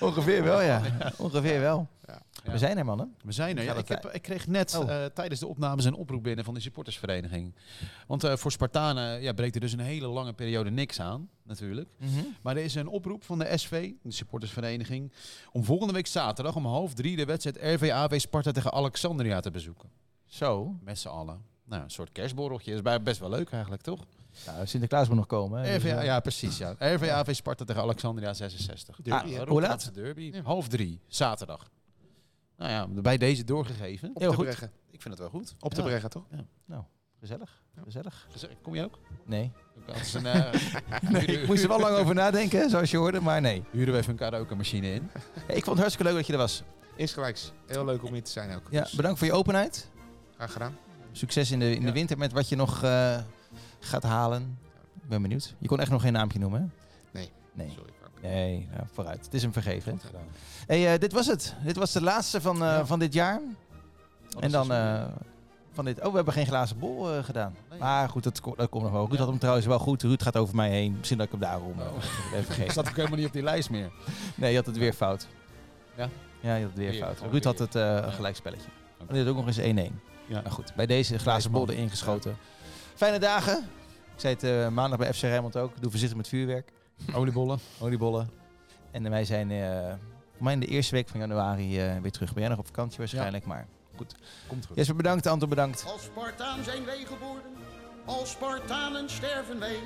Ongeveer 0.00 0.42
wel, 0.42 0.60
ja. 0.60 0.82
Ongeveer 1.16 1.60
wel. 1.60 1.88
Ja. 2.06 2.22
We 2.52 2.58
zijn 2.58 2.78
er, 2.78 2.84
mannen. 2.84 3.14
We 3.24 3.32
zijn 3.32 3.58
er. 3.58 3.64
Ja, 3.64 3.74
ik, 3.74 3.88
heb, 3.88 4.06
ik 4.06 4.22
kreeg 4.22 4.46
net 4.46 4.76
Oh. 4.76 4.90
eh, 4.90 5.04
tijdens 5.04 5.40
de 5.40 5.46
opnames 5.46 5.84
een 5.84 5.94
oproep 5.94 6.22
binnen 6.22 6.44
van 6.44 6.54
de 6.54 6.60
supportersvereniging. 6.60 7.54
Want 8.06 8.24
eh, 8.24 8.36
voor 8.36 8.52
Spartanen 8.52 9.22
ja, 9.22 9.32
breekt 9.32 9.54
er 9.54 9.60
dus 9.60 9.72
een 9.72 9.78
hele 9.80 10.06
lange 10.06 10.32
periode 10.32 10.70
niks 10.70 11.00
aan, 11.00 11.28
natuurlijk. 11.42 11.88
Maar 12.42 12.56
er 12.56 12.62
is 12.64 12.74
een 12.74 12.88
oproep 12.88 13.24
van 13.24 13.38
de 13.38 13.56
SV, 13.58 13.92
de 14.02 14.10
supportersvereniging, 14.12 15.12
om 15.52 15.64
volgende 15.64 15.92
week 15.92 16.06
zaterdag 16.06 16.56
om 16.56 16.66
half 16.66 16.94
drie 16.94 17.16
de 17.16 17.24
wedstrijd 17.24 17.80
RVAV 17.80 18.20
Sparta 18.20 18.52
tegen 18.52 18.72
Alexandria 18.72 19.40
te 19.40 19.50
bezoeken. 19.50 19.88
Zo. 20.24 20.76
Met 20.82 20.98
z'n 20.98 21.08
allen. 21.08 21.42
Nou, 21.64 21.82
een 21.82 21.90
soort 21.90 22.12
kerstborreltje. 22.12 22.70
Dat 22.70 22.76
is 22.78 22.82
bij- 22.84 23.02
best 23.02 23.20
wel 23.20 23.30
leuk 23.30 23.50
eigenlijk, 23.50 23.82
toch? 23.82 24.00
Nou, 24.46 24.66
Sinterklaas 24.66 25.08
moet 25.08 25.16
nog 25.16 25.26
komen. 25.26 25.60
Hè? 25.62 25.72
Dus, 25.72 25.82
RVA, 25.82 25.98
eh, 25.98 26.04
ja, 26.04 26.20
precies. 26.20 26.58
Ja. 26.58 26.74
RVAV 26.78 27.34
Sparta 27.34 27.64
tegen 27.64 27.82
Alexandria 27.82 28.34
66. 28.34 28.98
Ah, 28.98 29.04
Ja, 29.06 29.24
hoe 29.24 29.36
Rotterdamse 29.36 29.86
laat? 29.86 29.94
derby. 29.94 30.32
Half 30.42 30.68
drie, 30.68 31.00
zaterdag. 31.06 31.70
Nou 32.64 32.76
ja, 32.94 33.00
bij 33.02 33.16
deze 33.18 33.44
doorgegeven. 33.44 34.08
op 34.14 34.20
Heel 34.20 34.30
te 34.30 34.36
goed. 34.36 34.44
breggen. 34.44 34.70
Ik 34.90 35.02
vind 35.02 35.14
het 35.14 35.18
wel 35.18 35.28
goed. 35.40 35.54
Op 35.60 35.74
te 35.74 35.80
Ja. 35.80 35.86
breggen, 35.86 36.10
toch? 36.10 36.24
Gezellig. 37.20 37.62
Gezellig. 37.84 38.26
Gezellig. 38.30 38.56
Kom 38.62 38.74
je 38.74 38.84
ook? 38.84 38.98
Nee. 39.26 39.52
Is 39.94 40.14
een, 40.14 40.26
eh, 40.34 40.52
nee. 41.10 41.26
Ik 41.26 41.46
moest 41.46 41.62
er 41.62 41.68
wel 41.68 41.80
lang 41.80 41.96
over 41.96 42.14
nadenken, 42.14 42.70
zoals 42.70 42.90
je 42.90 42.96
hoorde, 42.96 43.20
maar 43.20 43.40
nee. 43.40 43.64
Huren 43.70 43.92
we 43.92 43.98
even 43.98 44.10
een 44.10 44.16
karaoke 44.18 44.54
machine 44.54 44.92
in. 44.92 45.10
Hey, 45.46 45.56
ik 45.56 45.64
vond 45.64 45.66
het 45.66 45.78
hartstikke 45.78 46.04
leuk 46.04 46.14
dat 46.16 46.26
je 46.26 46.32
er 46.32 46.38
was. 46.38 46.62
Is 46.96 47.12
gelijks. 47.12 47.52
Heel 47.66 47.84
leuk 47.84 48.02
om 48.04 48.12
hier 48.12 48.22
te 48.22 48.30
zijn 48.30 48.54
ook. 48.56 48.62
Ja, 48.70 48.82
Dus, 48.82 48.92
bedankt 48.92 49.18
voor 49.18 49.26
je 49.26 49.32
openheid. 49.32 49.90
graag 50.36 50.52
gedaan. 50.52 50.76
Succes 51.12 51.50
in 51.50 51.58
de, 51.58 51.74
in 51.74 51.80
de 51.80 51.86
Ja. 51.86 51.92
winter 51.92 52.18
met 52.18 52.32
wat 52.32 52.48
je 52.48 52.56
nog 52.56 52.82
eh, 52.82 53.18
gaat 53.80 54.02
halen. 54.02 54.58
Ik 55.02 55.08
ben 55.08 55.22
benieuwd. 55.22 55.54
Je 55.58 55.68
kon 55.68 55.80
echt 55.80 55.90
nog 55.90 56.02
geen 56.02 56.12
naampje 56.12 56.38
noemen, 56.38 56.60
hè? 56.60 56.66
Nee. 57.18 57.30
Nee. 57.52 57.70
Sorry. 57.70 57.92
Nee, 58.24 58.68
nou, 58.72 58.82
vooruit. 58.92 59.24
Het 59.24 59.34
is 59.34 59.42
hem 59.42 59.52
vergeven. 59.52 60.00
Hey, 60.66 60.92
eh, 60.94 61.00
dit 61.00 61.12
was 61.12 61.26
het. 61.26 61.54
Dit 61.64 61.76
was 61.76 61.92
de 61.92 62.02
laatste 62.02 62.40
van, 62.40 62.62
eh, 62.64 62.80
van 62.84 62.98
dit 62.98 63.12
jaar. 63.12 63.40
en 64.40 64.50
dan 64.50 64.72
eh, 64.72 65.04
van 65.72 65.84
dit... 65.84 66.00
Oh, 66.04 66.08
we 66.10 66.16
hebben 66.16 66.34
geen 66.34 66.46
glazen 66.46 66.78
bol 66.78 67.22
gedaan. 67.22 67.54
Nee. 67.70 67.78
Maar 67.78 68.08
goed, 68.08 68.22
dat, 68.22 68.40
dat 68.56 68.68
komt 68.68 68.82
nog 68.82 68.92
wel. 68.92 69.00
Ruud 69.02 69.12
Ja. 69.12 69.18
had 69.18 69.28
hem 69.28 69.38
trouwens 69.38 69.66
wel 69.66 69.78
goed. 69.78 70.02
Ruud 70.02 70.22
gaat 70.22 70.36
over 70.36 70.54
mij 70.54 70.70
heen. 70.70 70.94
Misschien 70.96 71.18
dat 71.18 71.26
ik 71.26 71.32
hem 71.32 71.40
daarom 71.42 71.72
Oh. 71.80 72.04
even 72.34 72.64
Ik 72.64 72.70
zat 72.72 72.88
ook 72.88 72.96
helemaal 72.96 73.18
niet 73.18 73.26
op 73.26 73.32
die 73.32 73.42
lijst 73.42 73.70
meer. 73.70 73.90
Nee, 74.34 74.50
je 74.50 74.56
had 74.56 74.66
het 74.66 74.76
weer 74.76 74.92
fout. 74.92 75.26
Ja? 75.96 76.08
Ja, 76.40 76.54
je 76.54 76.60
had 76.60 76.70
het 76.70 76.78
weer 76.78 76.90
Weer, 76.90 77.00
fout. 77.02 77.20
Ruud 77.30 77.44
had 77.44 77.58
het 77.58 77.72
Ja. 77.72 78.02
een 78.04 78.12
gelijkspelletje. 78.12 78.68
Oké. 79.00 79.12
En 79.12 79.14
dit 79.24 79.26
ook 79.28 79.36
nog 79.36 79.46
eens 79.46 79.58
1-1. 79.90 80.00
Ja. 80.26 80.40
Maar 80.42 80.52
goed, 80.52 80.74
bij 80.74 80.86
deze 80.86 81.18
glazen 81.18 81.50
bol 81.50 81.64
man. 81.66 81.74
erin 81.74 81.90
geschoten. 81.90 82.36
Fijne 82.94 83.18
dagen. 83.18 83.58
Ik 84.14 84.20
zei 84.20 84.36
het 84.40 84.70
maandag 84.70 84.98
bij 84.98 85.12
FC 85.12 85.20
Rijnmond 85.20 85.56
ook. 85.56 85.80
Doe 85.80 85.90
voorzichtig 85.90 86.16
met 86.16 86.28
vuurwerk. 86.28 86.72
Oliebollen. 87.14 87.58
Oliebollen. 87.80 88.30
En 88.90 89.10
wij 89.10 89.24
zijn 89.24 89.50
eh, 89.50 89.88
voor 90.32 90.44
mij 90.44 90.52
in 90.52 90.60
de 90.60 90.66
eerste 90.66 90.94
week 90.94 91.08
van 91.08 91.20
januari 91.20 91.80
eh, 91.80 92.00
weer 92.00 92.10
terug. 92.10 92.32
Ben 92.32 92.40
jij 92.40 92.50
nog 92.50 92.58
op 92.58 92.66
vakantie 92.66 92.98
waarschijnlijk, 92.98 93.46
maar 93.46 93.66
goed. 93.96 94.14
Komt 94.46 94.66
goed. 94.66 94.76
Jesper 94.76 94.96
bedankt, 94.96 95.26
Anton 95.26 95.48
bedankt. 95.48 95.84
Als 95.86 96.02
Spartaan 96.02 96.64
zijn 96.64 96.84
wij 96.84 97.04
geboren, 97.04 97.42
als 98.04 98.30
Spartanen 98.30 99.10
sterven 99.10 99.58
wij. 99.58 99.78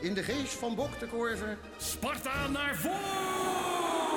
In 0.00 0.14
de 0.14 0.22
geest 0.22 0.52
van 0.52 0.74
Bok 0.74 0.98
de 0.98 1.06
Korver 1.06 1.58
Sparta 1.76 2.46
naar 2.48 2.76
voren! 2.76 4.07